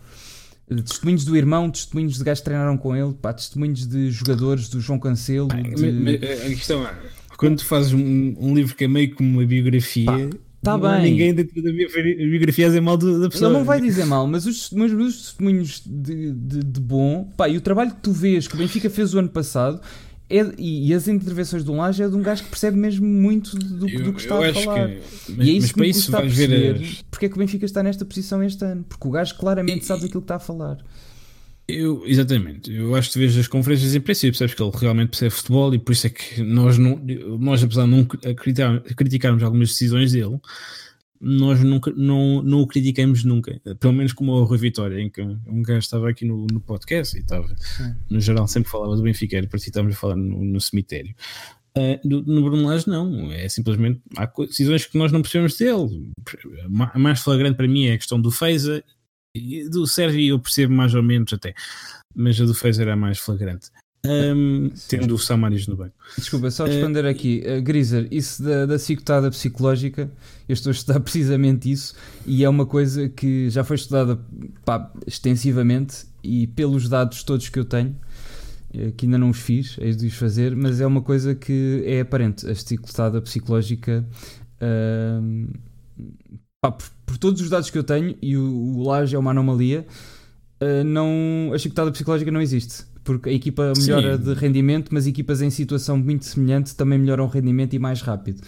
Testemunhos 0.68 1.26
do 1.26 1.36
irmão, 1.36 1.70
testemunhos 1.70 2.18
de 2.18 2.24
gajos 2.24 2.40
que 2.40 2.46
treinaram 2.46 2.78
com 2.78 2.96
ele, 2.96 3.14
pá, 3.14 3.34
testemunhos 3.34 3.86
de 3.88 4.10
jogadores 4.12 4.70
do 4.70 4.80
João 4.80 5.00
Cancelo. 5.00 5.48
de... 5.48 6.16
a 6.16 6.50
questão 6.50 6.86
é, 6.86 6.94
quando 7.38 7.58
tu 7.58 7.66
fazes 7.66 7.94
um, 7.94 8.36
um, 8.40 8.56
livro 8.56 8.76
que 8.76 8.86
é 8.86 8.88
meio 8.88 9.14
como 9.16 9.30
uma 9.30 9.46
biografia. 9.46 10.06
Pá, 10.06 10.38
Tá 10.64 10.78
não 10.78 10.80
bem. 10.80 11.12
ninguém 11.12 11.34
dentro 11.34 11.62
da 11.62 11.70
biografia 11.74 12.68
a 12.68 12.70
dizer 12.70 12.80
mal 12.80 12.96
da 12.96 13.30
pessoa. 13.30 13.50
Ele 13.50 13.58
não 13.58 13.66
vai 13.66 13.82
dizer 13.82 14.06
mal, 14.06 14.26
mas 14.26 14.46
os, 14.46 14.72
mas 14.72 14.94
os 14.94 15.18
testemunhos 15.24 15.84
de, 15.86 16.32
de, 16.32 16.60
de, 16.60 16.80
bom, 16.80 17.30
pá, 17.36 17.50
e 17.50 17.58
o 17.58 17.62
trabalho 17.62 17.92
que 17.92 18.00
tu 18.00 18.14
vês 18.14 18.48
que 18.48 18.56
o 18.56 18.58
Benfica 18.58 18.90
fez 18.90 19.14
o 19.14 19.20
ano 19.20 19.28
passado 19.28 19.82
é, 20.34 20.52
e, 20.58 20.90
e, 20.90 20.94
as 20.96 21.08
intervenções 21.08 21.64
do 21.64 21.74
Laje 21.74 22.02
é 22.02 22.08
de 22.10 22.16
um 22.16 22.22
gajo 22.22 22.44
que 22.44 22.50
percebe 22.50 22.76
mesmo 22.76 23.06
muito 23.06 23.56
do, 23.56 23.88
eu, 23.88 24.04
do 24.04 24.14
que 24.14 24.22
está 24.22 24.36
a 24.36 24.54
falar. 24.54 24.90
Que, 24.90 25.02
mas, 25.30 25.48
e 25.48 25.52
é 25.52 25.54
isso 25.54 25.74
que 25.76 25.80
me 25.80 25.90
isso 25.90 26.16
a 26.16 26.22
perceber 26.22 26.76
as... 26.76 27.06
porque 27.12 27.28
é 27.28 27.30
que 27.30 27.36
o 27.36 27.38
Benfica 27.38 27.66
está 27.66 27.84
nesta 27.84 28.04
posição 28.04 28.44
este 28.44 28.66
ano. 28.66 28.84
Porque 28.84 29.08
o 29.08 29.12
gajo 29.12 29.36
claramente 29.36 29.84
e, 29.84 29.86
sabe 29.86 30.02
daquilo 30.02 30.22
que 30.22 30.26
está 30.26 30.38
a 30.38 30.40
falar. 30.40 30.80
Eu, 31.68 32.04
exatamente, 32.06 32.74
eu 32.74 32.94
acho 32.96 33.12
que 33.12 33.20
vejo 33.20 33.40
as 33.40 33.48
conferências 33.48 33.92
de 33.92 33.98
imprensa 34.00 34.28
e 34.28 34.32
percebes 34.32 34.54
que 34.56 34.62
ele 34.62 34.72
realmente 34.76 35.10
percebe 35.10 35.32
futebol 35.32 35.74
e 35.74 35.80
por 35.80 35.94
isso 35.94 36.08
é 36.08 36.10
que 36.10 36.42
nós, 36.42 36.78
não, 36.78 37.00
nós 37.40 37.64
apesar 37.64 37.86
de 37.86 37.92
não 37.92 38.04
criticar, 38.04 38.82
criticarmos 38.82 39.44
algumas 39.44 39.70
decisões 39.70 40.12
dele, 40.12 40.40
nós 41.26 41.64
nunca, 41.64 41.92
não, 41.96 42.44
não 42.44 42.60
o 42.60 42.68
criticamos 42.68 43.24
nunca, 43.24 43.58
pelo 43.80 43.94
menos 43.94 44.12
como 44.12 44.34
o 44.34 44.44
Rui 44.44 44.58
Vitória, 44.58 45.00
em 45.00 45.10
que 45.10 45.22
um 45.22 45.62
gajo 45.62 45.80
estava 45.80 46.10
aqui 46.10 46.26
no, 46.26 46.46
no 46.52 46.60
podcast 46.60 47.16
e 47.16 47.22
estava, 47.22 47.48
no 48.10 48.20
geral, 48.20 48.46
sempre 48.46 48.70
falava 48.70 48.96
do 48.98 49.02
Benfica, 49.02 49.42
para 49.48 49.58
si 49.58 49.70
estávamos 49.70 49.96
a 49.96 50.00
falar 50.00 50.18
no, 50.18 50.44
no 50.44 50.60
cemitério. 50.60 51.16
Uh, 51.78 51.98
no, 52.08 52.22
no 52.22 52.44
Bruno 52.44 52.68
Lage 52.68 52.88
não, 52.88 53.32
é 53.32 53.48
simplesmente 53.48 54.02
há 54.18 54.26
decisões 54.26 54.86
que 54.86 54.98
nós 54.98 55.12
não 55.14 55.22
percebemos 55.22 55.58
dele. 55.58 56.12
A 56.94 57.00
mais 57.00 57.22
flagrante 57.22 57.56
para 57.56 57.68
mim 57.68 57.86
é 57.86 57.94
a 57.94 57.98
questão 57.98 58.20
do 58.20 58.30
Feiza 58.30 58.84
do 59.72 59.88
Sérgio 59.88 60.22
eu 60.22 60.40
percebo 60.40 60.74
mais 60.74 60.94
ou 60.94 61.02
menos 61.02 61.34
até, 61.34 61.56
mas 62.14 62.40
a 62.40 62.46
do 62.46 62.54
Feiza 62.54 62.84
era 62.84 62.96
mais 62.96 63.18
flagrante. 63.18 63.70
Um, 64.06 64.70
tendo 64.90 65.16
o 65.16 65.18
Samaris 65.18 65.66
no 65.66 65.78
banco. 65.78 65.94
Desculpa, 66.18 66.52
só 66.52 66.66
responder 66.66 67.06
uh, 67.06 67.08
aqui, 67.08 67.42
uh, 67.48 67.62
Griser, 67.62 68.06
isso 68.12 68.44
da, 68.44 68.66
da 68.66 69.30
psicológica, 69.32 70.12
eu 70.48 70.54
estou 70.54 70.72
a 70.72 70.74
estudar 70.74 71.00
precisamente 71.02 71.72
isso 71.72 71.96
e 72.26 72.44
é 72.44 72.50
uma 72.50 72.66
coisa 72.66 73.08
que 73.08 73.50
já 73.50 73.64
foi 73.64 73.78
estudada 73.78 74.20
pá, 74.66 74.92
extensivamente 75.08 76.06
e 76.22 76.48
pelos 76.48 76.90
dados 76.90 77.24
todos 77.24 77.48
que 77.48 77.58
eu 77.58 77.64
tenho, 77.64 77.96
eh, 78.74 78.92
que 78.92 79.06
ainda 79.06 79.18
não 79.18 79.30
os 79.30 79.40
fiz, 79.40 79.78
é 79.80 79.90
de 79.92 80.08
os 80.08 80.16
fazer, 80.16 80.54
mas 80.54 80.82
é 80.82 80.86
uma 80.86 81.02
coisa 81.02 81.34
que 81.34 81.82
é 81.86 82.02
aparente, 82.02 82.46
a 82.46 82.54
cicotada 82.54 83.22
psicológica. 83.22 84.06
Uh, 84.62 85.48
pá, 86.60 86.72
por, 86.72 86.90
por, 87.06 87.18
todos 87.18 87.42
os 87.42 87.50
dados 87.50 87.70
que 87.70 87.78
eu 87.78 87.84
tenho, 87.84 88.18
e 88.22 88.36
o, 88.36 88.44
o 88.44 88.84
Laje 88.84 89.16
é 89.16 89.20
uma 89.20 89.32
anomalia, 89.32 89.86
uh, 90.62 90.84
não, 90.84 91.52
a 91.54 91.58
chicotada 91.58 91.92
psicológica 91.92 92.32
não 92.32 92.42
existe 92.42 92.92
porque 93.04 93.30
a 93.30 93.34
equipa 93.34 93.74
melhora 93.78 94.18
Sim. 94.18 94.24
de 94.24 94.34
rendimento, 94.34 94.90
mas 94.92 95.06
equipas 95.06 95.42
em 95.42 95.50
situação 95.50 95.98
muito 95.98 96.26
semelhante 96.26 96.76
também 96.76 96.98
melhoram 96.98 97.26
o 97.26 97.28
rendimento 97.28 97.74
e 97.74 97.80
mais 97.80 98.02
rápido. 98.02 98.42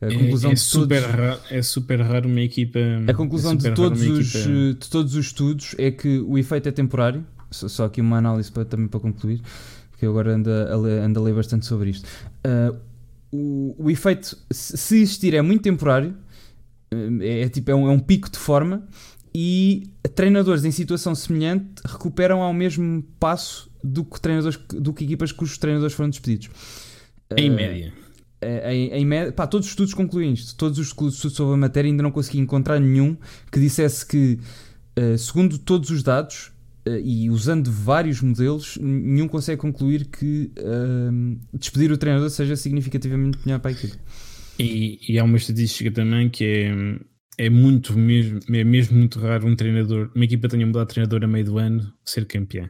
A 0.00 0.06
é, 0.06 0.18
conclusão 0.18 0.50
é, 0.50 0.52
é, 0.52 0.54
de 0.54 0.60
super 0.60 1.02
todos, 1.02 1.16
raro, 1.16 1.40
é 1.50 1.62
super 1.62 2.00
raro 2.00 2.28
uma 2.28 2.40
equipa. 2.40 2.78
A 3.06 3.14
conclusão 3.14 3.52
é 3.52 3.56
de, 3.56 3.70
todos 3.70 4.02
os, 4.02 4.34
equipa... 4.34 4.50
de 4.80 4.90
todos 4.90 5.14
os 5.14 5.26
estudos 5.26 5.74
é 5.78 5.92
que 5.92 6.18
o 6.18 6.36
efeito 6.36 6.68
é 6.68 6.72
temporário. 6.72 7.24
Só, 7.50 7.68
só 7.68 7.84
aqui 7.84 8.00
uma 8.00 8.18
análise 8.18 8.50
para, 8.50 8.64
também 8.64 8.88
para 8.88 8.98
concluir, 8.98 9.40
porque 9.90 10.04
eu 10.04 10.10
agora 10.10 10.34
ando 10.34 10.50
a, 10.50 10.76
ler, 10.76 11.02
ando 11.02 11.20
a 11.20 11.22
ler 11.22 11.34
bastante 11.34 11.66
sobre 11.66 11.90
isto. 11.90 12.08
Uh, 12.44 12.76
o, 13.30 13.76
o 13.78 13.90
efeito, 13.90 14.36
se 14.50 14.96
existir, 14.96 15.34
é 15.34 15.42
muito 15.42 15.62
temporário. 15.62 16.14
É, 17.20 17.42
é 17.42 17.48
tipo 17.48 17.70
é 17.70 17.74
um, 17.74 17.86
é 17.86 17.90
um 17.90 17.98
pico 17.98 18.30
de 18.30 18.38
forma 18.38 18.82
e 19.34 19.90
treinadores 20.14 20.64
em 20.64 20.70
situação 20.70 21.14
semelhante 21.14 21.82
recuperam 21.84 22.42
ao 22.42 22.52
mesmo 22.52 23.02
passo 23.18 23.70
do 23.82 24.04
que 24.04 24.20
treinadores 24.20 24.58
do 24.74 24.92
que 24.92 25.04
equipas 25.04 25.32
cujos 25.32 25.58
treinadores 25.58 25.94
foram 25.94 26.10
despedidos. 26.10 26.50
Em 27.36 27.50
uh, 27.50 27.54
média. 27.54 27.92
Em, 28.42 28.90
em 28.90 29.06
média, 29.06 29.32
pá, 29.32 29.46
todos 29.46 29.66
os 29.66 29.72
estudos 29.72 29.94
concluem 29.94 30.32
isto. 30.32 30.54
Todos 30.56 30.78
os 30.78 30.88
estudos 30.88 31.18
sobre 31.34 31.54
a 31.54 31.56
matéria 31.56 31.88
ainda 31.88 32.02
não 32.02 32.10
consegui 32.10 32.38
encontrar 32.38 32.78
nenhum 32.78 33.16
que 33.50 33.58
dissesse 33.58 34.06
que, 34.06 34.38
uh, 34.98 35.16
segundo 35.16 35.58
todos 35.58 35.90
os 35.90 36.02
dados 36.02 36.52
uh, 36.86 36.90
e 37.02 37.30
usando 37.30 37.70
vários 37.70 38.20
modelos, 38.20 38.76
nenhum 38.80 39.28
consegue 39.28 39.60
concluir 39.60 40.06
que 40.06 40.50
despedir 41.54 41.90
o 41.90 41.96
treinador 41.96 42.28
seja 42.30 42.56
significativamente 42.56 43.38
melhor 43.44 43.60
para 43.60 43.70
a 43.70 43.74
equipa. 43.74 43.96
E, 44.58 44.98
e 45.08 45.18
há 45.18 45.24
uma 45.24 45.38
estatística 45.38 45.90
também 45.90 46.28
que 46.28 46.44
é 46.44 47.11
é 47.38 47.48
muito 47.48 47.96
mesmo, 47.96 48.40
é 48.50 48.64
mesmo 48.64 48.98
muito 48.98 49.18
raro 49.18 49.46
um 49.46 49.56
treinador, 49.56 50.10
uma 50.14 50.24
equipa 50.24 50.48
tenha 50.48 50.66
mudado 50.66 50.86
de 50.86 50.94
treinador 50.94 51.24
a 51.24 51.26
meio 51.26 51.44
do 51.44 51.58
ano 51.58 51.92
ser 52.04 52.26
campeã. 52.26 52.68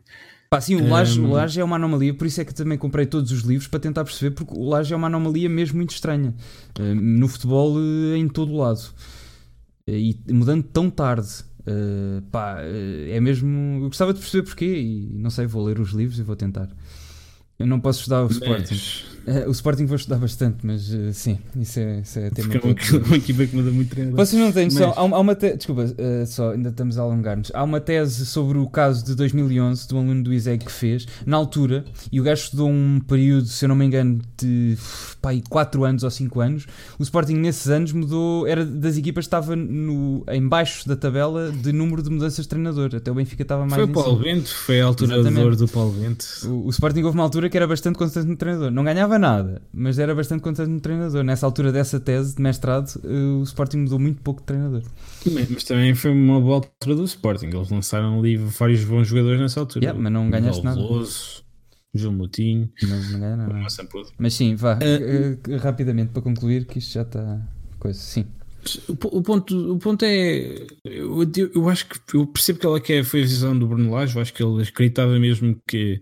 Pá, 0.49 0.61
sim, 0.61 0.77
o 0.77 0.87
Laje, 0.87 1.19
um... 1.19 1.31
o 1.31 1.33
Laje 1.33 1.61
é 1.61 1.65
uma 1.65 1.77
anomalia, 1.77 2.13
por 2.13 2.27
isso 2.27 2.41
é 2.41 2.45
que 2.45 2.55
também 2.55 2.77
comprei 2.77 3.07
todos 3.07 3.33
os 3.33 3.41
livros 3.41 3.69
para 3.69 3.81
tentar 3.81 4.05
perceber, 4.05 4.33
porque 4.33 4.53
o 4.55 4.69
Laje 4.69 4.93
é 4.93 4.97
uma 4.97 5.07
anomalia 5.07 5.49
mesmo 5.49 5.79
muito 5.79 5.93
estranha 5.93 6.35
uh, 6.79 6.95
no 6.95 7.27
futebol 7.27 7.75
uh, 7.75 8.15
em 8.15 8.29
todo 8.29 8.53
o 8.53 8.59
lado 8.59 8.83
uh, 9.89 9.91
e 9.91 10.21
mudando 10.31 10.63
tão 10.65 10.91
tarde. 10.91 11.29
pá, 12.31 12.59
é 12.61 13.19
mesmo. 13.19 13.85
Eu 13.85 13.89
gostava 13.89 14.13
de 14.13 14.21
perceber 14.21 14.43
porquê 14.43 14.79
e 14.79 15.11
não 15.15 15.31
sei, 15.31 15.47
vou 15.47 15.65
ler 15.65 15.81
os 15.81 15.93
livros 15.93 16.19
e 16.19 16.23
vou 16.23 16.37
tentar. 16.37 16.69
Eu 17.59 17.67
não 17.67 17.81
posso 17.81 18.01
estudar 18.01 18.21
o 18.21 18.25
Mas... 18.25 18.37
Sporting. 18.37 19.12
Uh, 19.27 19.49
o 19.49 19.53
Sporting 19.53 19.87
vou 19.87 19.97
estudar 19.97 20.17
bastante, 20.17 20.59
mas 20.67 20.93
uh, 20.93 21.13
sim, 21.13 21.39
isso 21.57 21.79
é, 21.79 22.01
isso 22.01 22.19
é 22.19 22.31
tema. 22.31 22.49
Porque 22.49 22.67
é 22.67 22.99
uma, 22.99 23.07
uma 23.07 23.17
equipa 23.17 23.47
que 23.47 23.55
muda 23.55 23.71
muito 23.71 23.91
treinador. 23.91 24.17
Vocês 24.17 24.41
não 24.41 24.51
têm 24.51 24.65
noção, 24.65 24.89
mas... 24.89 24.99
há, 24.99 25.01
há 25.01 25.21
uma 25.21 25.35
te... 25.35 25.57
desculpa, 25.57 25.85
uh, 25.85 26.27
só 26.27 26.51
ainda 26.51 26.71
estamos 26.71 26.99
a 26.99 27.03
alongar-nos. 27.03 27.53
Há 27.55 27.63
uma 27.63 27.81
tese 27.81 28.27
sobre 28.27 28.59
o 28.59 28.69
caso 28.69 29.05
de 29.05 29.15
2011 29.15 29.87
de 29.87 29.95
um 29.95 29.99
aluno 29.99 30.23
do 30.25 30.33
ISEG 30.33 30.65
que 30.65 30.73
fez, 30.73 31.07
na 31.25 31.37
altura, 31.37 31.85
e 32.11 32.21
o 32.21 32.25
gajo 32.25 32.43
estudou 32.43 32.69
um 32.69 33.01
período, 33.01 33.47
se 33.47 33.65
eu 33.65 33.69
não 33.69 33.77
me 33.77 33.85
engano, 33.85 34.21
de 34.41 34.77
pá, 35.21 35.31
4 35.49 35.85
anos 35.85 36.03
ou 36.03 36.11
5 36.11 36.41
anos. 36.41 36.67
O 36.99 37.03
Sporting 37.03 37.35
nesses 37.35 37.69
anos 37.69 37.93
mudou, 37.93 38.47
era 38.47 38.65
das 38.65 38.97
equipas 38.97 39.25
que 39.25 39.29
estava 39.29 39.55
no, 39.55 40.25
em 40.29 40.47
baixo 40.47 40.89
da 40.89 40.97
tabela 40.97 41.53
de 41.53 41.73
número 41.73 42.03
de 42.03 42.11
mudanças 42.11 42.45
de 42.45 42.49
treinador. 42.49 42.91
Até 42.97 43.11
o 43.11 43.15
Benfica 43.15 43.43
estava 43.43 43.63
mais. 43.63 43.75
Foi 43.75 43.85
o 43.85 43.89
Paulo 43.89 44.19
Bento, 44.19 44.53
foi 44.53 44.81
a 44.81 44.85
altura 44.87 45.23
do 45.23 45.69
Paulo 45.69 45.93
Bento. 45.93 46.27
O, 46.45 46.67
o 46.67 46.71
Sporting 46.71 47.03
houve 47.03 47.17
uma 47.17 47.25
altura 47.25 47.49
que 47.49 47.57
era 47.57 47.69
bastante 47.69 47.97
constante 47.97 48.27
no 48.27 48.37
treinador. 48.37 48.71
Não 48.71 48.83
ganhava 48.83 49.12
ganhava 49.13 49.19
nada, 49.19 49.63
mas 49.73 49.99
era 49.99 50.15
bastante 50.15 50.43
contente 50.43 50.69
no 50.69 50.81
treinador. 50.81 51.23
Nessa 51.23 51.47
altura 51.47 51.73
dessa 51.73 52.01
tese 52.01 52.37
de 52.37 52.43
mestrado, 52.43 53.01
eh, 53.05 53.41
o 53.41 53.43
Sporting 53.43 53.79
mudou 53.79 53.99
muito 53.99 54.23
pouco 54.23 54.41
de 54.41 54.47
treinador. 54.47 54.83
Mas 55.51 55.65
também 55.65 55.95
foi 55.95 56.11
uma 56.11 56.41
boa 56.41 56.57
altura 56.57 56.97
do 56.97 57.05
Sporting. 57.05 57.47
Eles 57.47 57.71
lançaram 57.71 58.19
ali 58.19 58.37
vários 58.37 58.85
bons 58.85 59.09
jogadores 59.09 59.41
nessa 59.41 59.61
altura. 59.61 59.85
Yeah, 59.85 60.01
mas 60.01 60.13
não 60.13 60.31
ganhaste 60.31 60.65
nada. 60.65 60.81
Veloso, 60.81 61.45
João 61.95 62.15
Moutinho. 62.15 62.71
Não, 62.83 63.11
não 63.11 63.21
ganha 63.21 63.37
nada. 63.37 63.67
Mas 64.19 64.35
sim, 64.35 64.55
vá, 64.55 64.79
uh, 64.79 65.57
rapidamente 65.59 66.13
para 66.13 66.23
concluir, 66.23 66.67
que 66.67 66.79
isto 66.79 66.93
já 66.93 67.03
está. 67.03 67.41
Coisa, 67.79 67.99
sim. 67.99 68.27
O 68.89 69.23
ponto, 69.23 69.73
o 69.73 69.79
ponto 69.79 70.05
é. 70.05 70.67
Eu, 70.85 71.29
eu 71.53 71.69
acho 71.69 71.89
que 71.89 72.17
eu 72.17 72.25
percebo 72.29 72.61
que 72.61 72.67
ela 72.67 72.81
quer 72.81 73.03
foi 73.03 73.21
a 73.21 73.25
visão 73.25 73.59
do 73.59 73.67
Bruno 73.67 73.91
Lage. 73.91 74.15
Eu 74.15 74.23
acho 74.23 74.33
que 74.33 74.41
ele 74.41 74.63
acreditava 74.63 75.19
mesmo 75.19 75.61
que 75.67 76.01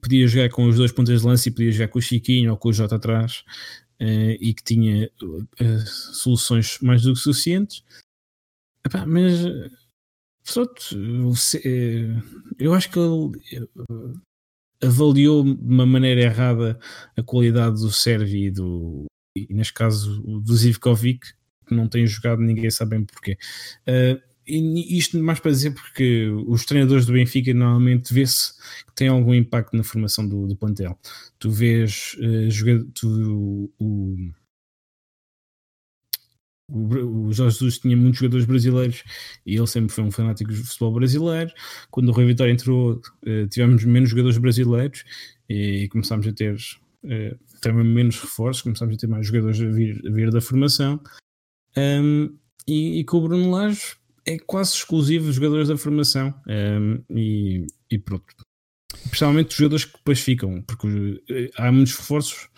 podia 0.00 0.26
jogar 0.26 0.48
com 0.50 0.66
os 0.66 0.76
dois 0.76 0.92
pontas 0.92 1.20
de 1.20 1.26
lança 1.26 1.48
e 1.48 1.52
podia 1.52 1.72
jogar 1.72 1.88
com 1.88 1.98
o 1.98 2.02
Chiquinho 2.02 2.52
ou 2.52 2.56
com 2.56 2.68
o 2.68 2.72
Jota 2.72 2.96
atrás 2.96 3.44
uh, 4.00 4.36
e 4.40 4.54
que 4.54 4.62
tinha 4.62 5.10
uh, 5.22 5.86
soluções 5.86 6.78
mais 6.80 7.02
do 7.02 7.12
que 7.12 7.20
suficientes. 7.20 7.82
Epá, 8.84 9.06
mas 9.06 9.40
pronto, 10.52 11.32
eu 12.58 12.74
acho 12.74 12.90
que 12.90 12.98
ele 12.98 13.68
avaliou 14.82 15.42
de 15.42 15.52
uma 15.62 15.86
maneira 15.86 16.20
errada 16.20 16.78
a 17.16 17.22
qualidade 17.22 17.80
do 17.80 17.90
Servi 17.90 18.46
e 18.46 18.50
do 18.50 19.06
e 19.36 19.52
neste 19.52 19.72
caso 19.72 20.20
do 20.40 20.54
Zivkovic 20.54 21.32
que 21.66 21.74
não 21.74 21.88
tem 21.88 22.06
jogado, 22.06 22.40
ninguém 22.40 22.70
sabe 22.70 22.96
bem 22.96 23.04
porquê. 23.06 23.38
Uh, 23.88 24.20
e 24.46 24.98
isto 24.98 25.18
mais 25.18 25.40
para 25.40 25.50
dizer 25.50 25.72
porque 25.72 26.28
os 26.46 26.64
treinadores 26.64 27.06
do 27.06 27.12
Benfica 27.12 27.54
normalmente 27.54 28.12
vê-se 28.12 28.52
que 28.86 28.94
tem 28.94 29.08
algum 29.08 29.34
impacto 29.34 29.76
na 29.76 29.82
formação 29.82 30.28
do, 30.28 30.46
do 30.46 30.56
plantel. 30.56 30.98
Tu 31.38 31.50
vês 31.50 32.16
uh, 32.18 32.90
tu, 32.94 33.72
o, 33.78 34.32
o, 36.68 37.26
o 37.28 37.32
Jorge 37.32 37.58
Jesus 37.58 37.78
tinha 37.78 37.96
muitos 37.96 38.20
jogadores 38.20 38.46
brasileiros 38.46 39.02
e 39.46 39.56
ele 39.56 39.66
sempre 39.66 39.94
foi 39.94 40.04
um 40.04 40.10
fanático 40.10 40.50
do 40.50 40.56
futebol 40.56 40.92
brasileiro. 40.92 41.50
Quando 41.90 42.08
o 42.08 42.12
Rui 42.12 42.26
Vitória 42.26 42.52
entrou, 42.52 43.00
uh, 43.26 43.48
tivemos 43.48 43.84
menos 43.84 44.10
jogadores 44.10 44.38
brasileiros 44.38 45.04
e 45.48 45.88
começámos 45.88 46.26
a 46.26 46.32
ter 46.32 46.54
uh, 46.54 47.38
também 47.60 47.84
menos 47.84 48.20
reforços, 48.20 48.62
começámos 48.62 48.94
a 48.94 48.98
ter 48.98 49.06
mais 49.06 49.26
jogadores 49.26 49.60
a 49.60 49.66
vir, 49.66 50.02
a 50.06 50.10
vir 50.10 50.30
da 50.30 50.40
formação. 50.40 51.00
Um, 51.76 52.36
e, 52.66 53.00
e 53.00 53.04
com 53.04 53.18
o 53.18 53.22
Bruno 53.22 53.50
Lage 53.50 53.96
é 54.26 54.38
quase 54.38 54.74
exclusivo 54.74 55.26
dos 55.26 55.36
jogadores 55.36 55.68
da 55.68 55.76
formação 55.76 56.34
um, 56.48 57.02
e, 57.10 57.66
e, 57.90 57.98
pronto. 57.98 58.24
Principalmente 59.08 59.50
os 59.50 59.56
jogadores 59.56 59.84
que 59.84 59.96
depois 59.98 60.20
ficam, 60.20 60.62
porque 60.62 61.22
eh, 61.28 61.50
há 61.56 61.70
muitos 61.70 61.96
reforços, 61.96 62.48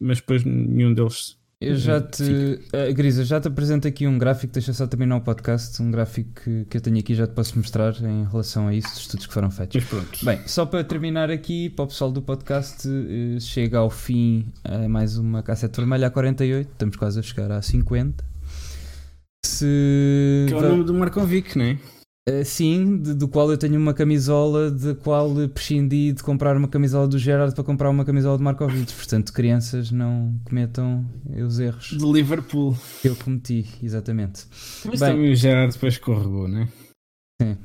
mas 0.00 0.18
depois 0.18 0.44
nenhum 0.44 0.92
deles. 0.92 1.36
Eu 1.60 1.76
já 1.76 2.00
te, 2.00 2.22
uh, 2.22 2.92
Grisa, 2.94 3.24
já 3.24 3.40
te 3.40 3.48
apresento 3.48 3.86
aqui 3.86 4.06
um 4.06 4.18
gráfico, 4.18 4.52
deixa 4.52 4.72
só 4.72 4.86
terminar 4.86 5.16
o 5.16 5.20
podcast, 5.20 5.80
um 5.80 5.90
gráfico 5.90 6.42
que, 6.42 6.64
que 6.66 6.76
eu 6.76 6.80
tenho 6.80 6.98
aqui 6.98 7.14
já 7.14 7.26
te 7.26 7.32
posso 7.32 7.56
mostrar 7.56 7.94
em 8.02 8.24
relação 8.24 8.68
a 8.68 8.74
isso, 8.74 8.88
dos 8.88 9.00
estudos 9.00 9.26
que 9.26 9.32
foram 9.32 9.50
feitos. 9.50 9.76
Mas 9.76 9.84
pronto. 9.88 10.24
Bem, 10.24 10.40
só 10.46 10.66
para 10.66 10.82
terminar 10.84 11.30
aqui, 11.30 11.70
para 11.70 11.84
o 11.84 11.88
pessoal 11.88 12.10
do 12.10 12.20
podcast, 12.20 12.86
uh, 12.88 13.40
chega 13.40 13.78
ao 13.78 13.88
fim 13.88 14.52
uh, 14.66 14.88
mais 14.88 15.16
uma 15.16 15.42
cassete 15.42 15.76
vermelha 15.76 16.08
a 16.08 16.10
48, 16.10 16.70
estamos 16.70 16.96
quase 16.96 17.20
a 17.20 17.22
chegar 17.22 17.50
a 17.52 17.62
50 17.62 18.33
se. 19.46 20.46
Que 20.48 20.54
é 20.54 20.56
o 20.56 20.62
nome 20.62 20.84
do 20.84 20.94
Markovic, 20.94 21.56
não 21.56 21.64
é? 21.64 21.78
Uh, 22.26 22.42
sim, 22.42 22.96
de, 23.02 23.12
do 23.12 23.28
qual 23.28 23.50
eu 23.50 23.58
tenho 23.58 23.78
uma 23.78 23.92
camisola, 23.92 24.70
de 24.70 24.94
qual 24.94 25.30
prescindi 25.52 26.10
de 26.12 26.22
comprar 26.22 26.56
uma 26.56 26.68
camisola 26.68 27.06
do 27.06 27.18
Gerard 27.18 27.54
para 27.54 27.62
comprar 27.62 27.90
uma 27.90 28.02
camisola 28.02 28.38
de 28.38 28.42
Markovic. 28.42 28.94
Portanto, 28.94 29.30
crianças 29.30 29.90
não 29.90 30.34
cometam 30.42 31.04
os 31.46 31.58
erros 31.58 31.88
de 31.88 32.12
Liverpool 32.12 32.74
que 33.02 33.08
eu 33.08 33.16
cometi, 33.16 33.66
exatamente. 33.82 34.46
Mas 34.86 35.00
Bem, 35.00 35.10
também 35.10 35.32
o 35.32 35.36
Gerard 35.36 35.74
depois 35.74 35.98
corregou, 35.98 36.48
né? 36.48 36.66
Sim. 37.42 37.58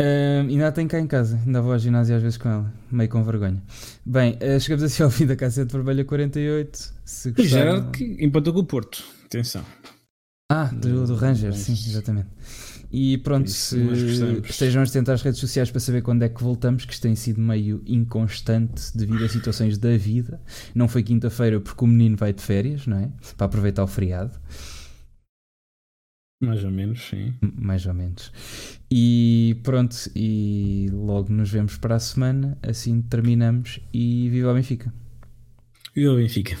Uh, 0.00 0.46
ainda 0.48 0.68
a 0.68 0.72
tenho 0.72 0.88
cá 0.88 1.00
em 1.00 1.06
casa, 1.06 1.40
ainda 1.44 1.60
vou 1.60 1.72
ao 1.72 1.78
ginásio 1.78 2.14
às 2.14 2.22
vezes 2.22 2.36
com 2.38 2.48
ela, 2.48 2.72
meio 2.92 3.10
com 3.10 3.24
vergonha. 3.24 3.60
Bem, 4.04 4.34
uh, 4.34 4.60
chegamos 4.60 4.84
assim 4.84 5.02
ao 5.02 5.10
fim 5.10 5.26
da 5.26 5.34
Cassete 5.34 5.72
Vermelha 5.72 6.04
48. 6.04 6.92
Se 7.04 7.30
gostaram... 7.32 7.44
O 7.44 7.48
Gerard 7.48 7.98
que 7.98 8.24
empatou 8.24 8.52
com 8.52 8.60
o 8.60 8.64
Porto, 8.64 9.02
atenção. 9.24 9.64
Ah, 10.50 10.66
do, 10.66 11.06
do 11.06 11.14
Rangers, 11.16 11.56
sim, 11.56 11.72
exatamente. 11.72 12.28
E 12.92 13.18
pronto, 13.18 13.46
Isso, 13.48 13.76
se 13.76 14.40
estejam 14.48 14.82
atentos 14.82 15.10
às 15.10 15.22
redes 15.22 15.40
sociais 15.40 15.70
para 15.70 15.80
saber 15.80 16.02
quando 16.02 16.22
é 16.22 16.28
que 16.28 16.42
voltamos, 16.42 16.84
que 16.84 16.92
isto 16.92 17.02
tem 17.02 17.16
sido 17.16 17.40
meio 17.40 17.82
inconstante 17.84 18.96
devido 18.96 19.24
a 19.24 19.28
situações 19.28 19.76
da 19.76 19.96
vida. 19.96 20.40
Não 20.72 20.86
foi 20.86 21.02
quinta-feira 21.02 21.60
porque 21.60 21.84
o 21.84 21.88
menino 21.88 22.16
vai 22.16 22.32
de 22.32 22.42
férias, 22.42 22.86
não 22.86 22.98
é? 22.98 23.10
Para 23.36 23.46
aproveitar 23.46 23.82
o 23.82 23.88
feriado. 23.88 24.38
Mais 26.40 26.62
ou 26.64 26.70
menos, 26.70 27.08
sim. 27.08 27.34
Mais 27.40 27.86
ou 27.86 27.94
menos. 27.94 28.30
E 28.90 29.58
pronto, 29.64 29.96
e 30.14 30.88
logo 30.92 31.32
nos 31.32 31.50
vemos 31.50 31.76
para 31.76 31.96
a 31.96 31.98
semana. 32.00 32.56
Assim 32.62 33.02
terminamos 33.02 33.80
e 33.92 34.28
viva 34.30 34.52
o 34.52 34.54
Benfica. 34.54 34.94
Viva 35.94 36.12
o 36.12 36.16
Benfica. 36.16 36.56